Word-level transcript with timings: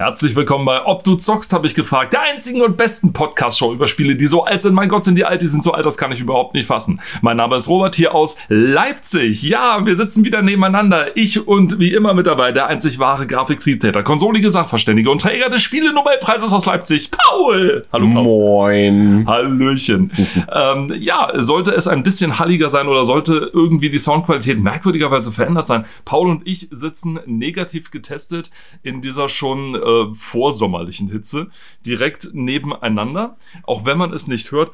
Herzlich 0.00 0.36
willkommen 0.36 0.64
bei 0.64 0.86
Ob 0.86 1.02
du 1.02 1.16
zockst, 1.16 1.52
habe 1.52 1.66
ich 1.66 1.74
gefragt. 1.74 2.12
Der 2.12 2.22
einzigen 2.22 2.62
und 2.62 2.76
besten 2.76 3.12
Podcast-Show 3.12 3.72
über 3.72 3.88
Spiele, 3.88 4.14
die 4.14 4.28
so 4.28 4.44
alt 4.44 4.62
sind. 4.62 4.72
Mein 4.72 4.88
Gott, 4.88 5.04
sind 5.04 5.18
die 5.18 5.24
alt, 5.24 5.42
die 5.42 5.48
sind 5.48 5.64
so 5.64 5.72
alt, 5.72 5.84
das 5.84 5.98
kann 5.98 6.12
ich 6.12 6.20
überhaupt 6.20 6.54
nicht 6.54 6.68
fassen. 6.68 7.00
Mein 7.20 7.36
Name 7.36 7.56
ist 7.56 7.68
Robert 7.68 7.96
hier 7.96 8.14
aus 8.14 8.36
Leipzig. 8.46 9.42
Ja, 9.42 9.84
wir 9.84 9.96
sitzen 9.96 10.24
wieder 10.24 10.40
nebeneinander. 10.40 11.16
Ich 11.16 11.48
und 11.48 11.80
wie 11.80 11.92
immer 11.92 12.14
mit 12.14 12.28
dabei 12.28 12.52
der 12.52 12.68
einzig 12.68 13.00
wahre 13.00 13.26
Grafiktriebtäter, 13.26 14.04
konsolige 14.04 14.50
Sachverständige 14.50 15.10
und 15.10 15.20
Träger 15.20 15.50
des 15.50 15.62
Spiele-Nobelpreises 15.62 16.52
aus 16.52 16.64
Leipzig, 16.64 17.10
Paul. 17.10 17.84
Hallo 17.92 18.06
Paul. 18.06 18.22
Moin. 18.22 19.24
Hallöchen. 19.26 20.12
ähm, 20.54 20.94
ja, 20.96 21.32
sollte 21.34 21.72
es 21.72 21.88
ein 21.88 22.04
bisschen 22.04 22.38
halliger 22.38 22.70
sein 22.70 22.86
oder 22.86 23.04
sollte 23.04 23.50
irgendwie 23.52 23.90
die 23.90 23.98
Soundqualität 23.98 24.60
merkwürdigerweise 24.60 25.32
verändert 25.32 25.66
sein, 25.66 25.86
Paul 26.04 26.28
und 26.28 26.46
ich 26.46 26.68
sitzen 26.70 27.18
negativ 27.26 27.90
getestet 27.90 28.52
in 28.84 29.00
dieser 29.00 29.28
schon 29.28 29.74
äh, 29.88 30.12
vorsommerlichen 30.12 31.08
Hitze 31.08 31.48
direkt 31.86 32.34
nebeneinander. 32.34 33.36
Auch 33.64 33.86
wenn 33.86 33.98
man 33.98 34.12
es 34.12 34.26
nicht 34.26 34.52
hört, 34.52 34.72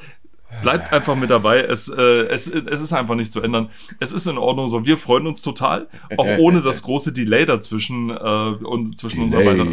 bleibt 0.63 0.93
einfach 0.93 1.17
mit 1.17 1.31
dabei. 1.31 1.61
Es, 1.61 1.89
äh, 1.89 2.27
es, 2.29 2.47
es 2.47 2.81
ist 2.81 2.93
einfach 2.93 3.15
nicht 3.15 3.33
zu 3.33 3.41
ändern. 3.41 3.71
Es 4.01 4.13
ist 4.13 4.27
in 4.27 4.39
Ordnung 4.39 4.69
so. 4.69 4.85
Wir 4.85 4.99
freuen 4.99 5.27
uns 5.27 5.43
total, 5.43 5.89
auch 6.17 6.29
ohne 6.39 6.63
das 6.63 6.83
große 6.83 7.13
Delay 7.13 7.47
dazwischen 7.47 8.11
äh, 8.11 8.15
und 8.15 8.99
zwischen 8.99 9.23
unseren 9.23 9.45
beiden. 9.45 9.73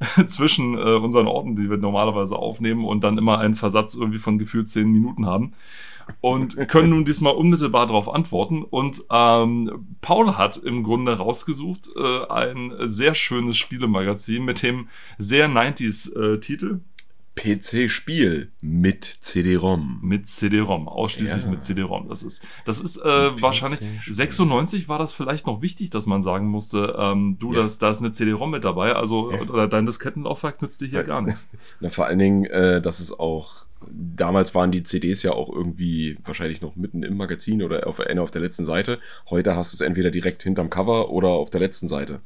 zwischen 0.28 0.78
äh, 0.78 0.94
unseren 0.94 1.26
Orten, 1.26 1.56
die 1.56 1.68
wir 1.68 1.76
normalerweise 1.76 2.36
aufnehmen 2.36 2.84
und 2.84 3.02
dann 3.02 3.18
immer 3.18 3.38
einen 3.38 3.56
Versatz 3.56 3.96
irgendwie 3.96 4.20
von 4.20 4.38
gefühlt 4.38 4.68
zehn 4.68 4.90
Minuten 4.92 5.26
haben 5.26 5.54
und 6.20 6.56
können 6.68 6.90
nun 6.90 7.04
diesmal 7.04 7.34
unmittelbar 7.34 7.86
darauf 7.86 8.12
antworten. 8.12 8.62
Und 8.62 9.02
ähm, 9.10 9.96
Paul 10.00 10.36
hat 10.36 10.56
im 10.56 10.82
Grunde 10.82 11.18
rausgesucht 11.18 11.90
äh, 11.96 12.26
ein 12.28 12.72
sehr 12.80 13.14
schönes 13.14 13.56
Spielemagazin 13.56 14.44
mit 14.44 14.62
dem 14.62 14.88
sehr 15.18 15.48
90s-Titel. 15.48 16.74
Äh, 16.74 16.98
PC-Spiel 17.38 18.50
mit 18.60 19.04
CD-ROM. 19.04 20.00
Mit 20.02 20.26
CD-ROM, 20.26 20.88
ausschließlich 20.88 21.44
ja. 21.44 21.50
mit 21.50 21.62
CD-ROM. 21.62 22.08
Das 22.08 22.24
ist, 22.24 22.44
das 22.64 22.80
ist 22.80 22.96
äh, 22.96 23.40
wahrscheinlich 23.40 23.80
96 24.08 24.88
war 24.88 24.98
das 24.98 25.12
vielleicht 25.12 25.46
noch 25.46 25.62
wichtig, 25.62 25.90
dass 25.90 26.06
man 26.06 26.22
sagen 26.22 26.48
musste, 26.48 26.96
ähm, 26.98 27.36
du, 27.38 27.52
ja. 27.52 27.62
das, 27.62 27.78
da 27.78 27.90
ist 27.90 28.00
eine 28.00 28.10
CD-ROM 28.10 28.50
mit 28.50 28.64
dabei, 28.64 28.94
also 28.94 29.30
ja. 29.30 29.40
oder 29.42 29.68
dein 29.68 29.86
Diskettenlaufwerk 29.86 30.60
nützt 30.62 30.80
dir 30.80 30.88
hier 30.88 31.04
gar 31.04 31.22
nichts. 31.22 31.48
Na, 31.80 31.90
vor 31.90 32.06
allen 32.06 32.18
Dingen, 32.18 32.44
äh, 32.46 32.82
das 32.82 32.98
ist 32.98 33.20
auch 33.20 33.67
damals 33.90 34.54
waren 34.54 34.70
die 34.70 34.82
CDs 34.82 35.22
ja 35.22 35.32
auch 35.32 35.52
irgendwie 35.52 36.16
wahrscheinlich 36.22 36.60
noch 36.60 36.76
mitten 36.76 37.02
im 37.02 37.16
Magazin 37.16 37.62
oder 37.62 37.86
auf, 37.86 38.00
auf 38.00 38.30
der 38.30 38.40
letzten 38.40 38.64
Seite. 38.64 38.98
Heute 39.30 39.56
hast 39.56 39.72
du 39.72 39.76
es 39.76 39.80
entweder 39.80 40.10
direkt 40.10 40.42
hinterm 40.42 40.70
Cover 40.70 41.10
oder 41.10 41.28
auf 41.28 41.50
der 41.50 41.60
letzten 41.60 41.88
Seite. 41.88 42.20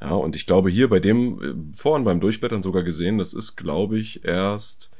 Ja, 0.00 0.10
und 0.10 0.34
ich 0.34 0.46
glaube 0.46 0.70
hier 0.70 0.88
bei 0.88 1.00
dem 1.00 1.42
äh, 1.42 1.76
vorhin 1.76 2.04
beim 2.04 2.20
Durchblättern 2.20 2.62
sogar 2.62 2.82
gesehen, 2.82 3.18
das 3.18 3.34
ist, 3.34 3.56
glaube 3.56 3.98
ich, 3.98 4.24
erst, 4.24 4.90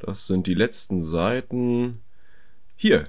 das 0.00 0.26
sind 0.26 0.46
die 0.46 0.54
letzten 0.54 1.02
Seiten 1.02 2.00
hier. 2.76 3.06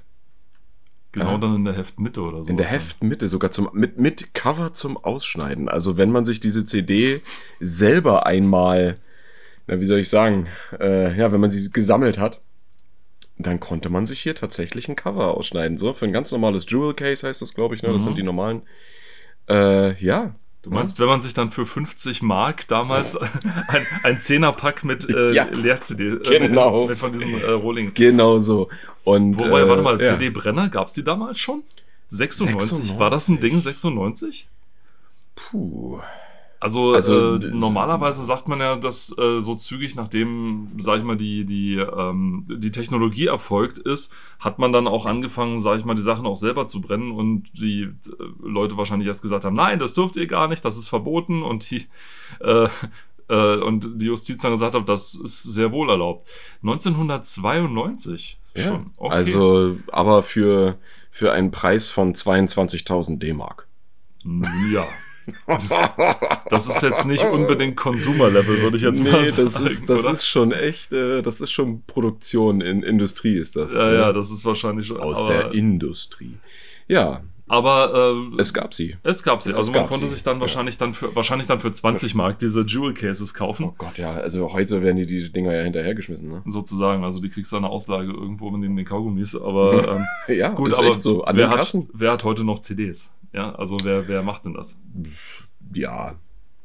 Genau, 1.11 1.39
dann 1.39 1.55
in 1.55 1.65
der 1.65 1.75
Heftmitte 1.75 2.21
oder 2.21 2.43
so. 2.43 2.49
In 2.51 2.57
der 2.57 2.67
Heftmitte, 2.67 3.29
sogar 3.29 3.51
zum, 3.51 3.69
mit, 3.73 3.97
mit 3.97 4.35
Cover 4.35 4.73
zum 4.73 4.95
Ausschneiden. 4.95 5.67
Also 5.67 5.97
wenn 5.97 6.11
man 6.11 6.23
sich 6.23 6.39
diese 6.39 6.65
CD 6.65 7.21
selber 7.59 8.27
einmal 8.27 8.97
na, 9.69 9.79
wie 9.79 9.85
soll 9.85 9.99
ich 9.99 10.09
sagen, 10.09 10.47
äh, 10.79 11.15
ja, 11.15 11.31
wenn 11.31 11.39
man 11.39 11.51
sie 11.51 11.71
gesammelt 11.71 12.17
hat, 12.17 12.41
dann 13.37 13.59
konnte 13.59 13.89
man 13.89 14.05
sich 14.05 14.19
hier 14.19 14.35
tatsächlich 14.35 14.89
ein 14.89 14.95
Cover 14.95 15.37
ausschneiden. 15.37 15.77
So, 15.77 15.93
für 15.93 16.05
ein 16.05 16.11
ganz 16.11 16.31
normales 16.31 16.65
Jewel 16.67 16.93
Case 16.93 17.25
heißt 17.25 17.41
das, 17.41 17.53
glaube 17.53 17.75
ich, 17.75 17.83
ne? 17.83 17.89
Das 17.93 18.01
mhm. 18.01 18.05
sind 18.05 18.17
die 18.17 18.23
normalen. 18.23 18.63
Äh, 19.47 19.93
ja. 20.03 20.35
Du 20.63 20.71
meinst, 20.71 20.99
wenn 20.99 21.07
man 21.07 21.21
sich 21.21 21.33
dann 21.33 21.51
für 21.51 21.65
50 21.65 22.21
Mark 22.21 22.67
damals 22.67 23.15
ein, 23.67 23.87
ein 24.03 24.19
Zehnerpack 24.19 24.83
mit 24.83 25.07
äh, 25.09 25.31
ja, 25.31 25.45
Leer-CD, 25.45 26.07
äh, 26.07 26.39
genau. 26.39 26.87
mit 26.87 26.97
von 26.97 27.13
diesem 27.13 27.35
äh, 27.35 27.51
Rolling. 27.51 27.93
Genau 27.93 28.39
so. 28.39 28.69
Und, 29.03 29.39
Wobei, 29.39 29.67
warte 29.67 29.83
mal, 29.83 30.01
äh, 30.01 30.05
ja. 30.05 30.13
CD-Brenner, 30.13 30.69
gab 30.69 30.87
es 30.87 30.93
die 30.93 31.03
damals 31.03 31.39
schon? 31.39 31.63
96? 32.09 32.69
96? 32.69 32.99
War 32.99 33.09
das 33.09 33.29
ein 33.29 33.39
Ding, 33.39 33.59
96? 33.59 34.49
Puh. 35.35 36.01
Also, 36.61 36.93
also 36.93 37.35
äh, 37.35 37.51
normalerweise 37.51 38.23
sagt 38.25 38.49
man 38.49 38.59
ja, 38.59 38.75
dass 38.75 39.17
äh, 39.17 39.39
so 39.39 39.55
zügig, 39.55 39.95
nachdem, 39.95 40.67
sag 40.77 40.97
ich 40.97 41.05
mal, 41.05 41.15
die, 41.15 41.45
die, 41.45 41.75
ähm, 41.75 42.43
die 42.49 42.71
Technologie 42.71 43.27
erfolgt 43.27 43.77
ist, 43.77 44.13
hat 44.39 44.59
man 44.59 44.73
dann 44.73 44.85
auch 44.85 45.05
angefangen, 45.05 45.59
sag 45.59 45.79
ich 45.79 45.85
mal, 45.85 45.95
die 45.95 46.01
Sachen 46.01 46.25
auch 46.25 46.35
selber 46.35 46.67
zu 46.67 46.81
brennen 46.81 47.13
und 47.13 47.47
die 47.53 47.83
äh, 47.83 47.89
Leute 48.43 48.75
wahrscheinlich 48.75 49.07
erst 49.07 49.21
gesagt 49.21 49.45
haben, 49.45 49.55
nein, 49.55 49.79
das 49.79 49.93
dürft 49.93 50.17
ihr 50.17 50.27
gar 50.27 50.49
nicht, 50.49 50.65
das 50.65 50.77
ist 50.77 50.89
verboten 50.89 51.43
und 51.43 51.71
die, 51.71 51.87
äh, 52.41 52.67
äh, 53.29 53.57
und 53.61 54.01
die 54.01 54.07
Justiz 54.07 54.41
dann 54.41 54.51
gesagt 54.51 54.75
hat, 54.75 54.89
das 54.89 55.15
ist 55.15 55.43
sehr 55.43 55.71
wohl 55.71 55.89
erlaubt. 55.89 56.27
1992 56.61 58.37
ja, 58.55 58.63
schon. 58.65 58.87
Okay. 58.97 59.13
Also, 59.13 59.77
aber 59.93 60.23
für, 60.23 60.77
für 61.09 61.31
einen 61.31 61.51
Preis 61.51 61.87
von 61.87 62.13
22.000 62.13 63.17
D-Mark. 63.19 63.67
Ja. 64.73 64.87
Das 66.49 66.67
ist 66.67 66.81
jetzt 66.81 67.05
nicht 67.05 67.25
unbedingt 67.25 67.75
Consumer-Level, 67.77 68.61
würde 68.61 68.77
ich 68.77 68.83
jetzt 68.83 69.03
nee, 69.03 69.11
mal 69.11 69.23
sagen. 69.23 69.49
Das, 69.53 69.61
ist, 69.61 69.89
das 69.89 70.05
ist 70.05 70.25
schon 70.25 70.51
echt, 70.51 70.91
äh, 70.93 71.21
das 71.21 71.41
ist 71.41 71.51
schon 71.51 71.83
Produktion 71.83 72.61
in 72.61 72.81
Industrie, 72.83 73.37
ist 73.37 73.55
das. 73.55 73.73
Ja, 73.73 73.85
ne? 73.85 73.95
ja, 73.95 74.13
das 74.13 74.31
ist 74.31 74.45
wahrscheinlich 74.45 74.87
schon. 74.87 74.97
Aus 74.97 75.25
der 75.25 75.51
Industrie. 75.53 76.37
Ja. 76.87 77.21
Aber 77.49 78.13
äh, 78.35 78.39
es 78.39 78.53
gab 78.53 78.73
sie. 78.73 78.95
Es 79.03 79.23
gab 79.23 79.41
sie. 79.41 79.53
Also 79.53 79.71
es 79.71 79.77
man 79.77 79.87
konnte 79.87 80.05
sie. 80.05 80.13
sich 80.13 80.23
dann 80.23 80.37
ja. 80.37 80.41
wahrscheinlich 80.41 80.77
dann 80.77 80.93
für 80.93 81.15
wahrscheinlich 81.15 81.47
dann 81.47 81.59
für 81.59 81.71
20 81.71 82.13
Mark 82.13 82.37
diese 82.39 82.61
Jewel 82.61 82.93
Cases 82.93 83.33
kaufen. 83.33 83.65
Oh 83.65 83.75
Gott, 83.77 83.97
ja. 83.97 84.13
Also 84.13 84.53
heute 84.53 84.83
werden 84.83 84.97
die 84.97 85.07
die 85.07 85.31
Dinger 85.31 85.55
ja 85.55 85.63
hinterhergeschmissen, 85.63 86.29
ne? 86.29 86.43
Sozusagen. 86.45 87.03
Also 87.03 87.19
die 87.19 87.29
kriegst 87.29 87.51
du 87.51 87.57
eine 87.57 87.67
Auslage 87.67 88.11
irgendwo 88.11 88.55
neben 88.55 88.75
den 88.75 88.85
Kaugummis. 88.85 89.35
Aber 89.35 90.05
ähm, 90.27 90.35
ja, 90.35 90.49
gut, 90.49 90.69
ist 90.69 90.79
aber 90.79 90.89
echt 90.89 91.01
so. 91.01 91.23
An 91.23 91.35
wer, 91.35 91.49
hat, 91.49 91.75
wer 91.91 92.11
hat 92.11 92.23
heute 92.23 92.43
noch 92.43 92.59
CDs? 92.59 93.15
Ja, 93.33 93.53
also 93.55 93.77
wer, 93.83 94.07
wer 94.07 94.21
macht 94.21 94.45
denn 94.45 94.53
das? 94.53 94.79
Ja, 95.73 96.15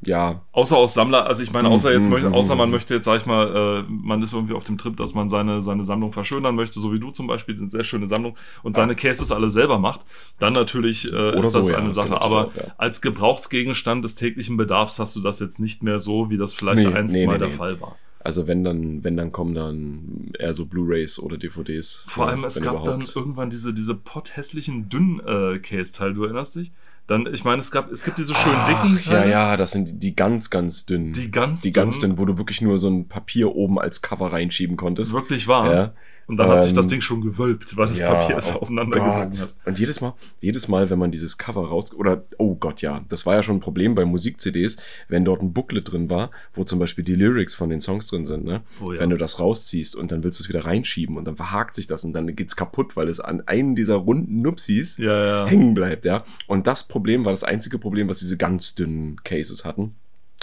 ja. 0.06 0.42
Außer 0.52 0.76
aus 0.76 0.94
Sammler, 0.94 1.26
also 1.26 1.42
ich 1.42 1.52
meine, 1.52 1.68
außer 1.68 1.92
jetzt 1.92 2.08
möchte, 2.08 2.32
außer 2.32 2.56
man 2.56 2.70
möchte 2.70 2.94
jetzt, 2.94 3.04
sag 3.04 3.18
ich 3.18 3.26
mal, 3.26 3.84
äh, 3.88 3.90
man 3.90 4.22
ist 4.22 4.32
irgendwie 4.32 4.54
auf 4.54 4.64
dem 4.64 4.78
Trip, 4.78 4.96
dass 4.96 5.14
man 5.14 5.28
seine, 5.28 5.62
seine 5.62 5.84
Sammlung 5.84 6.12
verschönern 6.12 6.54
möchte, 6.54 6.80
so 6.80 6.92
wie 6.92 7.00
du 7.00 7.10
zum 7.10 7.26
Beispiel, 7.26 7.56
eine 7.56 7.70
sehr 7.70 7.84
schöne 7.84 8.08
Sammlung 8.08 8.36
und 8.62 8.76
seine 8.76 8.94
Cases 8.94 9.30
alle 9.32 9.50
selber 9.50 9.78
macht, 9.78 10.00
dann 10.38 10.52
natürlich 10.52 11.12
äh, 11.12 11.40
ist 11.40 11.54
das 11.54 11.68
so, 11.68 11.74
eine 11.74 11.86
ja, 11.86 11.90
Sache. 11.90 12.20
Aber 12.20 12.48
auch, 12.48 12.56
ja. 12.56 12.74
als 12.78 13.00
Gebrauchsgegenstand 13.00 14.04
des 14.04 14.14
täglichen 14.14 14.56
Bedarfs 14.56 14.98
hast 14.98 15.16
du 15.16 15.20
das 15.20 15.40
jetzt 15.40 15.58
nicht 15.58 15.82
mehr 15.82 15.98
so, 16.00 16.30
wie 16.30 16.36
das 16.36 16.54
vielleicht 16.54 16.86
nee, 16.86 16.94
einst 16.94 17.14
nee, 17.14 17.26
mal 17.26 17.34
nee, 17.34 17.38
der 17.40 17.50
Fall 17.50 17.80
war. 17.80 17.96
Also 18.24 18.46
wenn 18.46 18.64
dann, 18.64 19.04
wenn 19.04 19.18
dann 19.18 19.32
kommen 19.32 19.54
dann 19.54 20.32
eher 20.38 20.54
so 20.54 20.64
Blu-rays 20.64 21.18
oder 21.18 21.36
DVDs. 21.36 22.06
Vor 22.08 22.26
allem, 22.26 22.44
es 22.44 22.60
gab 22.60 22.72
überhaupt. 22.72 22.88
dann 22.88 23.04
irgendwann 23.14 23.50
diese, 23.50 23.74
diese 23.74 23.94
potthässlichen 23.94 24.88
dünnen 24.88 25.20
äh, 25.20 25.58
Case-Teil, 25.58 26.14
du 26.14 26.24
erinnerst 26.24 26.56
dich? 26.56 26.72
Dann, 27.06 27.26
ich 27.32 27.44
meine, 27.44 27.60
es 27.60 27.70
gab, 27.70 27.90
es 27.90 28.02
gibt 28.02 28.16
diese 28.16 28.34
schönen 28.34 28.64
dicken. 28.66 28.98
Ach, 28.98 29.12
ja, 29.12 29.24
ja, 29.26 29.56
das 29.58 29.72
sind 29.72 30.02
die 30.02 30.16
ganz, 30.16 30.48
ganz 30.48 30.86
dünnen. 30.86 31.12
Die 31.12 31.30
ganz 31.30 31.60
Die 31.60 31.72
ganz 31.72 31.98
dünnen, 31.98 32.16
wo 32.16 32.24
du 32.24 32.38
wirklich 32.38 32.62
nur 32.62 32.78
so 32.78 32.88
ein 32.88 33.08
Papier 33.08 33.54
oben 33.54 33.78
als 33.78 34.00
Cover 34.00 34.32
reinschieben 34.32 34.76
konntest. 34.76 35.12
Wirklich 35.12 35.46
wahr. 35.46 35.74
Ja. 35.74 35.92
Und 36.26 36.36
dann 36.38 36.48
ähm, 36.48 36.54
hat 36.54 36.62
sich 36.62 36.72
das 36.72 36.86
ähm, 36.86 36.90
Ding 36.90 37.00
schon 37.00 37.20
gewölbt, 37.20 37.76
weil 37.76 37.86
das 37.86 37.98
ja, 37.98 38.14
Papier 38.14 38.36
es 38.36 38.54
oh 38.54 38.60
auseinandergebogen 38.60 39.40
hat. 39.40 39.54
Und 39.64 39.78
jedes 39.78 40.00
Mal, 40.00 40.14
jedes 40.40 40.68
Mal, 40.68 40.90
wenn 40.90 40.98
man 40.98 41.10
dieses 41.10 41.38
Cover 41.38 41.68
raus, 41.68 41.94
oder, 41.94 42.24
oh 42.38 42.54
Gott, 42.54 42.80
ja, 42.82 43.04
das 43.08 43.26
war 43.26 43.34
ja 43.34 43.42
schon 43.42 43.56
ein 43.56 43.60
Problem 43.60 43.94
bei 43.94 44.04
Musik-CDs, 44.04 44.78
wenn 45.08 45.24
dort 45.24 45.42
ein 45.42 45.52
Booklet 45.52 45.92
drin 45.92 46.08
war, 46.08 46.30
wo 46.54 46.64
zum 46.64 46.78
Beispiel 46.78 47.04
die 47.04 47.14
Lyrics 47.14 47.54
von 47.54 47.68
den 47.68 47.80
Songs 47.80 48.06
drin 48.06 48.26
sind, 48.26 48.44
ne? 48.44 48.62
Oh, 48.82 48.92
ja. 48.92 49.00
Wenn 49.00 49.10
du 49.10 49.16
das 49.16 49.38
rausziehst 49.38 49.96
und 49.96 50.12
dann 50.12 50.24
willst 50.24 50.40
du 50.40 50.44
es 50.44 50.48
wieder 50.48 50.64
reinschieben 50.64 51.16
und 51.16 51.26
dann 51.26 51.36
verhakt 51.36 51.74
sich 51.74 51.86
das 51.86 52.04
und 52.04 52.14
dann 52.14 52.34
geht's 52.34 52.56
kaputt, 52.56 52.96
weil 52.96 53.08
es 53.08 53.20
an 53.20 53.42
einem 53.46 53.74
dieser 53.74 53.96
runden 53.96 54.40
Nupsis 54.40 54.96
ja, 54.96 55.46
hängen 55.46 55.74
bleibt, 55.74 56.04
ja. 56.04 56.24
Und 56.46 56.66
das 56.66 56.88
Problem 56.88 57.24
war 57.24 57.32
das 57.32 57.44
einzige 57.44 57.78
Problem, 57.78 58.08
was 58.08 58.20
diese 58.20 58.36
ganz 58.36 58.74
dünnen 58.74 59.22
Cases 59.24 59.64
hatten. 59.64 59.94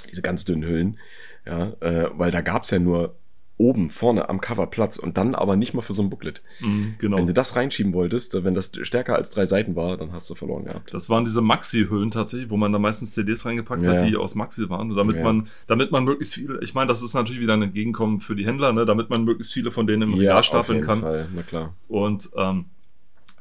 Diese 0.10 0.22
ganz 0.22 0.46
dünnen 0.46 0.64
Hüllen. 0.64 0.98
Ja, 1.46 1.74
äh, 1.80 2.10
weil 2.14 2.30
da 2.30 2.42
gab's 2.42 2.70
ja 2.70 2.78
nur 2.78 3.16
oben 3.62 3.92
vorne 3.92 4.28
am 4.28 4.42
Cover 4.42 4.66
Platz 4.66 4.98
und 4.98 5.18
dann 5.18 5.36
aber 5.36 5.56
nicht 5.56 5.76
mal 5.76 5.84
für 5.84 5.94
so 5.94 6.02
ein 6.02 6.10
Booklet. 6.10 6.42
Mm, 6.62 6.94
genau. 6.98 7.18
Wenn 7.18 7.28
du 7.28 7.34
das 7.34 7.56
reinschieben 7.56 7.94
wolltest, 7.94 8.44
wenn 8.44 8.56
das 8.56 8.72
stärker 8.82 9.16
als 9.16 9.30
drei 9.30 9.46
Seiten 9.46 9.76
war, 9.76 9.98
dann 9.98 10.12
hast 10.14 10.30
du 10.30 10.36
verloren 10.36 10.66
gehabt. 10.66 10.94
Das 10.94 11.10
waren 11.10 11.24
diese 11.24 11.42
Maxi-Hüllen 11.42 12.10
tatsächlich, 12.10 12.50
wo 12.50 12.58
man 12.58 12.74
da 12.74 12.80
meistens 12.80 13.14
CDs 13.14 13.46
reingepackt 13.46 13.84
ja. 13.84 13.92
hat, 13.92 14.08
die 14.08 14.18
aus 14.18 14.34
Maxi 14.34 14.68
waren, 14.70 14.96
damit 14.96 15.18
ja. 15.18 15.24
man, 15.24 15.48
damit 15.68 15.92
man 15.92 16.04
möglichst 16.04 16.34
viele, 16.34 16.60
ich 16.62 16.74
meine, 16.74 16.88
das 16.88 17.04
ist 17.04 17.14
natürlich 17.14 17.42
wieder 17.42 17.54
ein 17.54 17.62
Entgegenkommen 17.62 18.20
für 18.20 18.36
die 18.36 18.46
Händler, 18.46 18.74
ne, 18.74 18.86
damit 18.86 19.12
man 19.12 19.24
möglichst 19.24 19.54
viele 19.54 19.72
von 19.72 19.86
denen 19.86 20.04
im 20.04 20.14
Regal 20.16 20.38
ja, 20.38 20.44
stapeln 20.44 20.82
kann. 20.82 21.02
Fall. 21.02 21.30
Na 21.34 21.44
klar. 21.44 21.76
Und 21.88 22.32
ähm, 22.36 22.66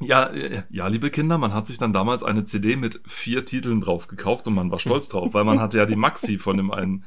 ja, 0.01 0.31
ja, 0.71 0.87
liebe 0.89 1.11
Kinder, 1.11 1.39
man 1.39 1.53
hat 1.53 1.67
sich 1.67 1.79
dann 1.79 1.93
damals 1.93 2.23
eine 2.23 2.45
CD 2.45 2.77
mit 2.77 3.01
vier 3.07 3.45
Titeln 3.45 3.81
drauf 3.81 4.09
gekauft 4.09 4.47
und 4.47 4.55
man 4.55 4.71
war 4.71 4.79
stolz 4.79 5.09
drauf, 5.09 5.35
weil 5.35 5.45
man 5.45 5.61
hatte 5.61 5.79
ja 5.79 5.87
die 5.87 5.97
Maxi 5.97 6.39
von 6.39 6.57
dem 6.57 6.71
einen 6.71 7.05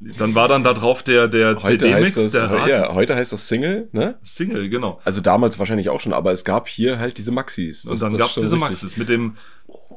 dann 0.00 0.34
war 0.34 0.48
dann 0.48 0.64
da 0.64 0.72
drauf 0.72 1.02
der, 1.02 1.28
der 1.28 1.58
CD-Mix. 1.58 2.32
Ja, 2.32 2.94
heute 2.94 3.14
heißt 3.14 3.32
das 3.32 3.48
Single, 3.48 3.88
ne? 3.92 4.16
Single, 4.22 4.68
genau. 4.68 5.00
Also 5.04 5.20
damals 5.20 5.58
wahrscheinlich 5.58 5.88
auch 5.88 6.00
schon, 6.00 6.12
aber 6.12 6.32
es 6.32 6.44
gab 6.44 6.68
hier 6.68 6.98
halt 6.98 7.18
diese 7.18 7.32
Maxis. 7.32 7.82
Das, 7.82 7.92
und 7.92 8.02
dann 8.02 8.18
gab 8.18 8.28
es 8.28 8.34
diese 8.34 8.54
richtig. 8.54 8.60
Maxis 8.60 8.96
mit 8.96 9.08
dem 9.08 9.36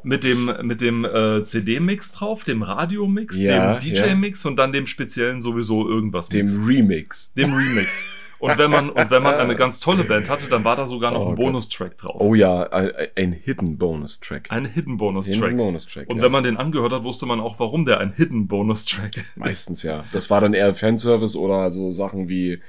mit 0.02 0.24
dem, 0.24 0.50
mit 0.62 0.80
dem 0.80 1.04
äh, 1.04 1.44
CD-Mix 1.44 2.14
drauf, 2.14 2.46
dem 2.46 2.64
Radio-Mix, 2.64 3.38
Ja, 3.38 3.76
dem 3.76 3.80
DJ-Mix 3.80 4.46
und 4.46 4.56
dann 4.56 4.72
dem 4.72 4.88
speziellen 4.88 5.42
sowieso 5.42 5.90
irgendwas 5.90 6.30
Dem 6.30 6.46
Mix. 6.46 6.58
Remix. 6.66 7.34
dem 7.34 7.54
Remix. 7.54 8.06
Und 8.40 8.58
wenn 8.58 8.72
man, 8.72 8.90
und 8.90 9.12
wenn 9.12 9.24
man 9.24 9.36
eine 9.40 9.56
ganz 9.56 9.80
tolle 9.80 10.04
Band 10.04 10.30
hatte, 10.30 10.50
dann 10.50 10.64
war 10.64 10.76
da 10.76 10.88
sogar 10.88 11.12
noch 11.12 11.28
Oh 11.28 11.30
ein. 11.30 11.36
Bonustrack 11.36 11.98
drauf. 11.98 12.18
Oh 12.20 12.34
ja, 12.34 12.64
ein, 12.64 12.92
ein 13.16 13.32
Hidden 13.32 13.78
Bonus 13.78 14.20
Track. 14.20 14.48
Ein 14.50 14.66
Hidden 14.66 14.90
Hidden 14.90 14.98
Bonus-Track. 14.98 15.58
Bonus 15.58 15.88
Track. 15.88 16.10
Und 16.10 16.18
ja. 16.18 16.24
wenn 16.24 16.32
man 16.32 16.44
den 16.44 16.58
angehört 16.58 16.94
hat, 16.94 17.04
wusste 17.04 17.26
man 17.26 17.40
auch, 17.40 17.60
warum 17.60 17.86
der 17.86 18.00
ein 18.00 18.14
Hidden 18.14 18.48
Bonus-Track 18.48 19.18
ist. 19.18 19.38
Meistens 19.38 19.84
ja. 19.84 20.04
Das 20.12 20.30
war 20.30 20.42
dann 20.42 20.54
eher 20.54 20.74
Fanservice 20.74 21.36
oder 21.36 21.70
so 21.72 21.92
Sachen 21.92 22.30
wie, 22.30 22.60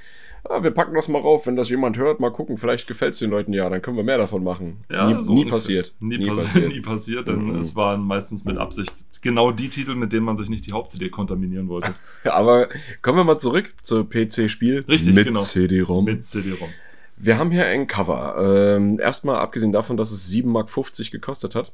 ah, 0.48 0.62
wir 0.62 0.70
packen 0.70 0.94
das 0.94 1.08
mal 1.08 1.20
rauf, 1.20 1.46
wenn 1.46 1.56
das 1.56 1.68
jemand 1.70 1.96
hört, 1.96 2.20
mal 2.20 2.30
gucken, 2.30 2.58
vielleicht 2.58 2.86
gefällt 2.86 3.14
es 3.14 3.18
den 3.20 3.30
Leuten 3.30 3.52
ja, 3.52 3.68
dann 3.68 3.82
können 3.82 3.96
wir 3.96 4.04
mehr 4.04 4.18
davon 4.18 4.42
machen. 4.44 4.78
Ja, 4.90 5.10
nie 5.10 5.22
so 5.22 5.32
nie 5.32 5.44
passiert. 5.44 5.94
Nie, 6.00 6.18
passiert. 6.26 6.68
nie 6.72 6.80
passiert, 6.80 7.28
denn 7.28 7.46
Mhm. 7.46 7.58
es 7.58 7.76
waren 7.76 8.02
meistens 8.02 8.44
mit 8.44 8.58
Absicht 8.58 8.92
genau 9.22 9.52
die 9.52 9.68
Titel, 9.68 9.94
mit 9.94 10.12
denen 10.12 10.24
man 10.24 10.36
sich 10.36 10.48
nicht 10.48 10.66
die 10.66 10.72
Haupt-CD 10.72 11.10
kontaminieren 11.10 11.68
wollte. 11.68 11.92
Aber 12.24 12.68
kommen 13.02 13.18
wir 13.18 13.24
mal 13.24 13.38
zurück 13.38 13.74
zur 13.82 14.08
PC-Spiel. 14.08 14.84
Richtig, 14.88 15.14
mit 15.14 15.26
genau. 15.26 15.40
CD-ROM. 15.40 16.04
Mit 16.04 16.24
CD-ROM. 16.24 16.68
Wir 17.16 17.38
haben 17.38 17.50
hier 17.50 17.66
ein 17.66 17.86
Cover. 17.86 18.76
Ähm, 18.76 18.98
erstmal 18.98 19.36
abgesehen 19.36 19.72
davon, 19.72 19.96
dass 19.96 20.10
es 20.10 20.30
7,50 20.32 20.46
Mark 20.46 21.10
gekostet 21.12 21.54
hat, 21.54 21.72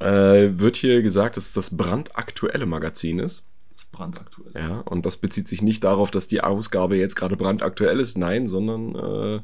äh, 0.00 0.58
wird 0.58 0.76
hier 0.76 1.00
gesagt, 1.02 1.36
dass 1.36 1.46
es 1.46 1.52
das 1.52 1.76
brandaktuelle 1.76 2.66
Magazin 2.66 3.20
ist. 3.20 3.46
Ist 3.74 3.92
brandaktuell. 3.92 4.52
Ja, 4.54 4.80
und 4.80 5.06
das 5.06 5.16
bezieht 5.16 5.48
sich 5.48 5.62
nicht 5.62 5.84
darauf, 5.84 6.10
dass 6.10 6.28
die 6.28 6.42
Ausgabe 6.42 6.96
jetzt 6.96 7.16
gerade 7.16 7.36
brandaktuell 7.36 8.00
ist, 8.00 8.18
nein, 8.18 8.46
sondern 8.46 8.94
äh, 8.94 9.40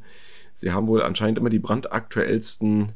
sie 0.55 0.73
haben 0.73 0.87
wohl 0.87 1.03
anscheinend 1.03 1.39
immer 1.39 1.51
die 1.51 1.59
brandaktuellsten 1.59 2.93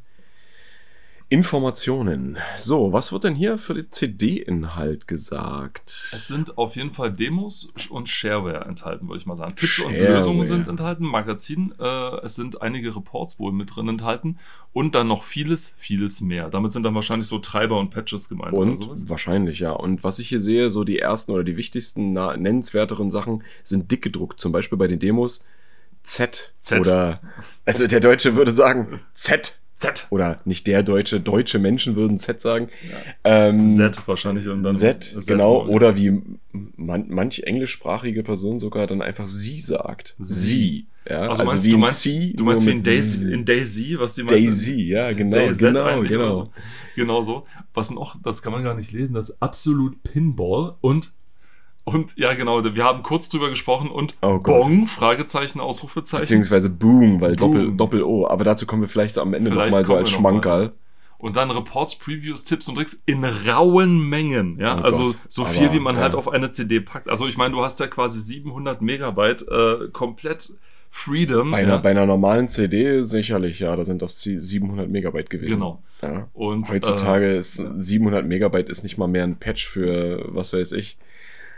Informationen. 1.33 2.37
So, 2.59 2.93
was 2.93 3.11
wird 3.11 3.25
denn 3.25 3.35
hier 3.35 3.57
für 3.57 3.73
den 3.73 3.91
CD-Inhalt 3.91 5.09
gesagt? 5.09 6.11
Es 6.13 6.29
sind 6.29 6.59
auf 6.59 6.77
jeden 6.77 6.91
Fall 6.91 7.11
Demos 7.11 7.73
und 7.89 8.11
Shareware 8.11 8.67
enthalten, 8.67 9.09
würde 9.09 9.19
ich 9.19 9.25
mal 9.25 9.35
sagen. 9.35 9.57
Tipps 9.57 9.79
und 9.79 9.93
Shareware. 9.95 10.13
Lösungen 10.17 10.45
sind 10.45 10.69
enthalten, 10.69 11.07
Magazin, 11.07 11.75
äh, 11.81 12.17
es 12.23 12.35
sind 12.35 12.61
einige 12.61 12.95
Reports 12.95 13.39
wohl 13.39 13.51
mit 13.51 13.75
drin 13.75 13.89
enthalten 13.89 14.39
und 14.75 14.95
dann 14.95 15.09
noch 15.09 15.25
vieles, 15.25 15.75
vieles 15.79 16.21
mehr. 16.21 16.51
Damit 16.51 16.75
sind 16.75 16.83
dann 16.83 16.95
wahrscheinlich 16.95 17.29
so 17.29 17.39
Treiber 17.39 17.79
und 17.81 17.89
Patches 17.89 18.29
gemeint 18.29 18.53
oder 18.53 18.71
Und 18.71 18.77
sowas. 18.77 19.09
wahrscheinlich, 19.09 19.61
ja. 19.61 19.73
Und 19.73 20.05
was 20.05 20.19
ich 20.19 20.29
hier 20.29 20.41
sehe, 20.41 20.71
so 20.71 20.85
die 20.85 20.99
ersten 20.99 21.33
oder 21.33 21.45
die 21.45 21.57
wichtigsten, 21.57 22.13
nennenswerteren 22.13 23.11
Sachen 23.11 23.43
sind 23.63 23.91
dick 23.91 24.03
gedruckt. 24.03 24.39
Zum 24.39 24.53
Beispiel 24.53 24.77
bei 24.77 24.87
den 24.87 24.99
Demos 24.99 25.47
Z. 26.03 26.53
Z. 26.61 26.81
Oder, 26.81 27.21
also 27.65 27.87
der 27.87 28.01
Deutsche 28.01 28.37
würde 28.37 28.53
sagen 28.53 29.01
Z. 29.15 29.59
Z. 29.83 30.07
Oder 30.11 30.41
nicht 30.45 30.67
der 30.67 30.83
Deutsche, 30.83 31.21
deutsche 31.21 31.59
Menschen 31.59 31.97
würden 31.97 32.19
Z 32.19 32.41
sagen. 32.41 32.69
Ähm, 33.25 33.61
Z 33.61 34.07
wahrscheinlich 34.07 34.49
und 34.49 34.63
dann 34.63 34.77
Z, 34.77 35.17
genau. 35.27 35.67
wohl. 35.67 35.75
Oder 35.75 35.97
wie 35.97 36.23
man, 36.77 37.07
manch 37.09 37.41
englischsprachige 37.41 38.23
Person 38.23 38.59
sogar 38.59 38.87
dann 38.87 39.03
einfach 39.03 39.29
sie 39.29 39.59
sagt. 39.59 40.15
Sie. 40.19 40.87
Ja, 41.09 41.29
Also, 41.31 41.45
meinst, 41.45 41.67
wie 41.67 41.71
du 41.71 41.77
ein 41.77 41.81
meinst, 41.81 42.03
sie, 42.03 42.33
du 42.35 42.45
meinst 42.45 42.65
wie 42.65 42.71
in 42.71 42.83
Daisy, 42.83 43.25
Z. 43.25 43.33
in 43.33 43.45
Daisy, 43.45 43.97
was 43.99 44.15
die 44.15 44.23
meinst? 44.23 44.47
Daisy, 44.47 44.83
ja, 44.83 45.11
genau, 45.13 45.37
DayZ 45.37 45.59
genau, 45.59 45.99
oder 45.99 46.09
genau. 46.09 46.35
so. 46.35 46.51
Genau 46.95 47.23
so. 47.23 47.47
Was 47.75 47.91
noch, 47.91 48.17
das 48.23 48.41
kann 48.41 48.53
man 48.53 48.63
gar 48.63 48.75
nicht 48.75 48.93
lesen, 48.93 49.15
das 49.15 49.31
ist 49.31 49.43
absolut 49.43 50.01
Pinball 50.05 50.77
und 50.81 51.13
und 51.85 52.17
ja, 52.17 52.33
genau, 52.35 52.63
wir 52.63 52.85
haben 52.85 53.03
kurz 53.03 53.29
drüber 53.29 53.51
gesprochen 53.51 53.91
und 53.91 54.17
Oh. 54.23 54.39
Bong, 54.39 54.87
Fragezeichen, 54.87 55.61
Ausrufezeichen. 55.61 56.23
Beziehungsweise 56.23 56.71
Boom, 56.71 57.21
weil 57.21 57.37
Boom. 57.37 57.53
Doppel, 57.53 57.77
Doppel-O. 57.77 58.27
Aber 58.27 58.45
dazu 58.45 58.67
kommen 58.67 58.83
wir 58.83 58.89
vielleicht 58.89 59.19
am 59.19 59.35
Ende 59.35 59.51
nochmal 59.51 59.85
so 59.85 59.97
als. 59.97 60.11
Schmankerl. 60.11 60.73
Und 61.19 61.37
dann 61.37 61.53
Reports, 61.53 61.97
Previews, 61.99 62.43
Tipps 62.43 62.69
und 62.69 62.75
Tricks 62.75 63.01
in 63.07 63.25
rauen 63.25 64.09
Mengen. 64.09 64.59
Ja, 64.59 64.79
Oh 64.79 64.83
also 64.83 65.05
Gott. 65.05 65.17
so 65.29 65.43
Aber, 65.43 65.53
viel, 65.53 65.73
wie 65.73 65.79
man 65.79 65.95
ja. 65.95 66.03
halt 66.03 66.15
auf 66.17 66.29
eine 66.29 66.51
CD 66.51 66.81
packt. 66.81 67.09
Also 67.09 67.29
ich 67.29 67.37
meine, 67.37 67.55
du 67.55 67.63
hast 67.63 67.79
ja 67.79 67.87
quasi 67.87 68.19
700 68.19 68.83
Megabyte 68.83 69.43
äh, 69.49 69.89
komplett 69.93 70.53
Freedom. 70.95 71.53
Bei, 71.53 71.59
einer, 71.59 71.75
ja. 71.75 71.77
bei 71.79 71.91
einer 71.91 72.07
normalen 72.07 72.49
CD 72.49 73.03
sicherlich, 73.03 73.61
ja, 73.61 73.75
da 73.77 73.85
sind 73.85 74.03
das 74.03 74.21
700 74.21 74.91
Megabyte 74.91 75.31
gewesen. 75.31 75.53
Genau. 75.53 75.83
Ja. 76.03 76.29
Und 76.35 76.69
Heutzutage 76.69 77.35
äh, 77.35 77.39
ist 77.39 77.55
700 77.77 78.27
Megabyte 78.27 78.69
ist 78.69 78.83
nicht 78.83 78.99
mal 78.99 79.07
mehr 79.07 79.25
ein 79.25 79.37
Patch 79.37 79.67
für, 79.69 80.25
was 80.29 80.53
weiß 80.53 80.73
ich, 80.73 80.99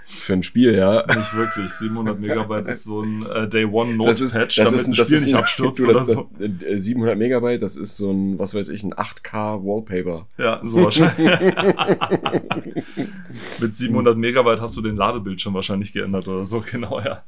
für 0.06 0.34
ein 0.34 0.42
Spiel, 0.42 0.74
ja. 0.74 1.04
Nicht 1.06 1.34
wirklich. 1.34 1.72
700 1.72 2.18
Megabyte 2.18 2.68
ist 2.68 2.84
so 2.84 3.02
ein 3.02 3.24
äh, 3.26 3.48
Day 3.48 3.64
One 3.64 3.96
Das 4.04 4.20
ist, 4.20 4.34
Notepatch, 4.34 4.56
das 4.56 4.66
damit 4.66 4.80
ist, 4.80 4.86
ein 4.86 4.94
das 4.94 5.06
Spiel 5.06 5.18
ist 5.18 5.24
nicht 5.24 5.34
abstürzt 5.34 5.80
du, 5.80 5.88
oder 5.88 6.04
so. 6.04 6.30
das, 6.38 6.62
äh, 6.62 6.78
700 6.78 7.18
Megabyte, 7.18 7.62
das 7.62 7.76
ist 7.76 7.96
so 7.96 8.10
ein, 8.10 8.38
was 8.38 8.54
weiß 8.54 8.68
ich, 8.68 8.82
ein 8.82 8.94
8K 8.94 9.64
Wallpaper. 9.64 10.26
Ja, 10.38 10.60
so 10.64 10.84
wahrscheinlich. 10.84 11.14
Mit 13.60 13.74
700 13.74 14.16
Megabyte 14.16 14.60
hast 14.60 14.76
du 14.76 14.82
den 14.82 14.96
Ladebildschirm 14.96 15.54
wahrscheinlich 15.54 15.92
geändert 15.92 16.28
oder 16.28 16.44
so, 16.44 16.62
genau, 16.70 17.00
ja. 17.00 17.22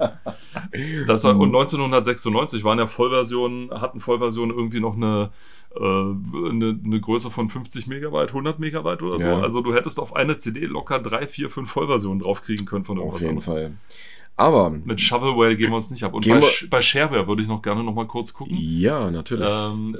Das 1.06 1.25
war, 1.25 1.37
und 1.37 1.49
1996 1.49 2.64
waren 2.64 2.78
ja 2.78 2.87
Vollversionen, 2.87 3.70
hatten 3.70 4.00
Vollversionen 4.00 4.56
irgendwie 4.56 4.81
noch 4.81 4.96
eine, 4.96 5.17
äh, 5.17 5.28
eine, 5.81 6.78
eine 6.84 7.00
Größe 7.00 7.31
von 7.31 7.49
50 7.49 7.87
Megabyte, 7.87 8.28
100 8.31 8.58
Megabyte 8.58 9.02
oder 9.02 9.20
so. 9.20 9.28
Ja. 9.28 9.40
Also 9.40 9.61
du 9.61 9.75
hättest 9.75 9.99
auf 10.00 10.14
eine 10.14 10.38
CD 10.38 10.67
locker 10.67 10.99
drei, 10.99 11.26
vier, 11.26 11.50
fünf 11.50 11.70
Vollversionen 11.70 12.20
draufkriegen 12.20 12.67
können 12.67 12.84
von 12.84 12.99
Auf 12.99 13.05
irgendwas 13.05 13.23
jeden 13.23 13.38
anderem. 13.38 13.73
Fall. 13.73 13.73
Aber, 14.38 14.69
Mit 14.70 15.00
Shovelware 15.00 15.56
gehen 15.56 15.70
wir 15.70 15.76
uns 15.76 15.90
nicht 15.90 16.05
ab. 16.05 16.12
Und 16.12 16.28
bei, 16.28 16.43
bei 16.69 16.82
Shareware 16.82 17.26
würde 17.26 17.40
ich 17.40 17.49
noch 17.49 17.62
gerne 17.62 17.82
noch 17.82 17.94
mal 17.94 18.06
kurz 18.06 18.34
gucken. 18.34 18.55
ja, 18.58 19.11
natürlich. 19.11 19.50
Ähm, 19.50 19.96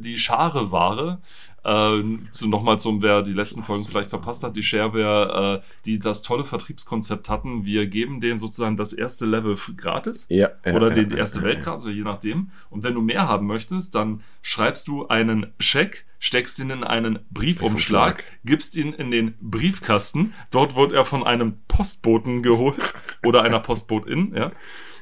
die 0.00 0.18
Schare-Ware, 0.18 1.20
äh, 1.66 2.02
zu, 2.30 2.48
nochmal 2.48 2.78
zum, 2.78 3.02
wer 3.02 3.22
die 3.22 3.32
letzten 3.32 3.64
Folgen 3.64 3.84
vielleicht 3.84 4.10
verpasst 4.10 4.44
hat, 4.44 4.54
die 4.54 4.62
Shareware, 4.62 5.62
äh, 5.62 5.66
die 5.84 5.98
das 5.98 6.22
tolle 6.22 6.44
Vertriebskonzept 6.44 7.28
hatten, 7.28 7.64
wir 7.64 7.88
geben 7.88 8.20
denen 8.20 8.38
sozusagen 8.38 8.76
das 8.76 8.92
erste 8.92 9.26
Level 9.26 9.56
gratis 9.76 10.28
ja, 10.30 10.50
ja, 10.64 10.74
oder 10.74 10.96
ja, 10.96 11.02
die 11.02 11.16
erste 11.16 11.40
ja, 11.40 11.46
Weltkarte, 11.46 11.72
also 11.72 11.90
je 11.90 12.04
nachdem. 12.04 12.50
Und 12.70 12.84
wenn 12.84 12.94
du 12.94 13.00
mehr 13.00 13.26
haben 13.26 13.46
möchtest, 13.48 13.96
dann 13.96 14.22
schreibst 14.42 14.86
du 14.86 15.08
einen 15.08 15.52
Scheck, 15.58 16.06
steckst 16.20 16.60
ihn 16.60 16.70
in 16.70 16.84
einen 16.84 17.18
Briefumschlag, 17.30 18.22
gibst 18.44 18.76
ihn 18.76 18.92
in 18.92 19.10
den 19.10 19.34
Briefkasten. 19.40 20.34
Dort 20.52 20.76
wird 20.76 20.92
er 20.92 21.04
von 21.04 21.24
einem 21.24 21.58
Postboten 21.66 22.42
geholt 22.42 22.94
oder 23.24 23.42
einer 23.42 23.58
Postbotin, 23.58 24.34
ja, 24.36 24.52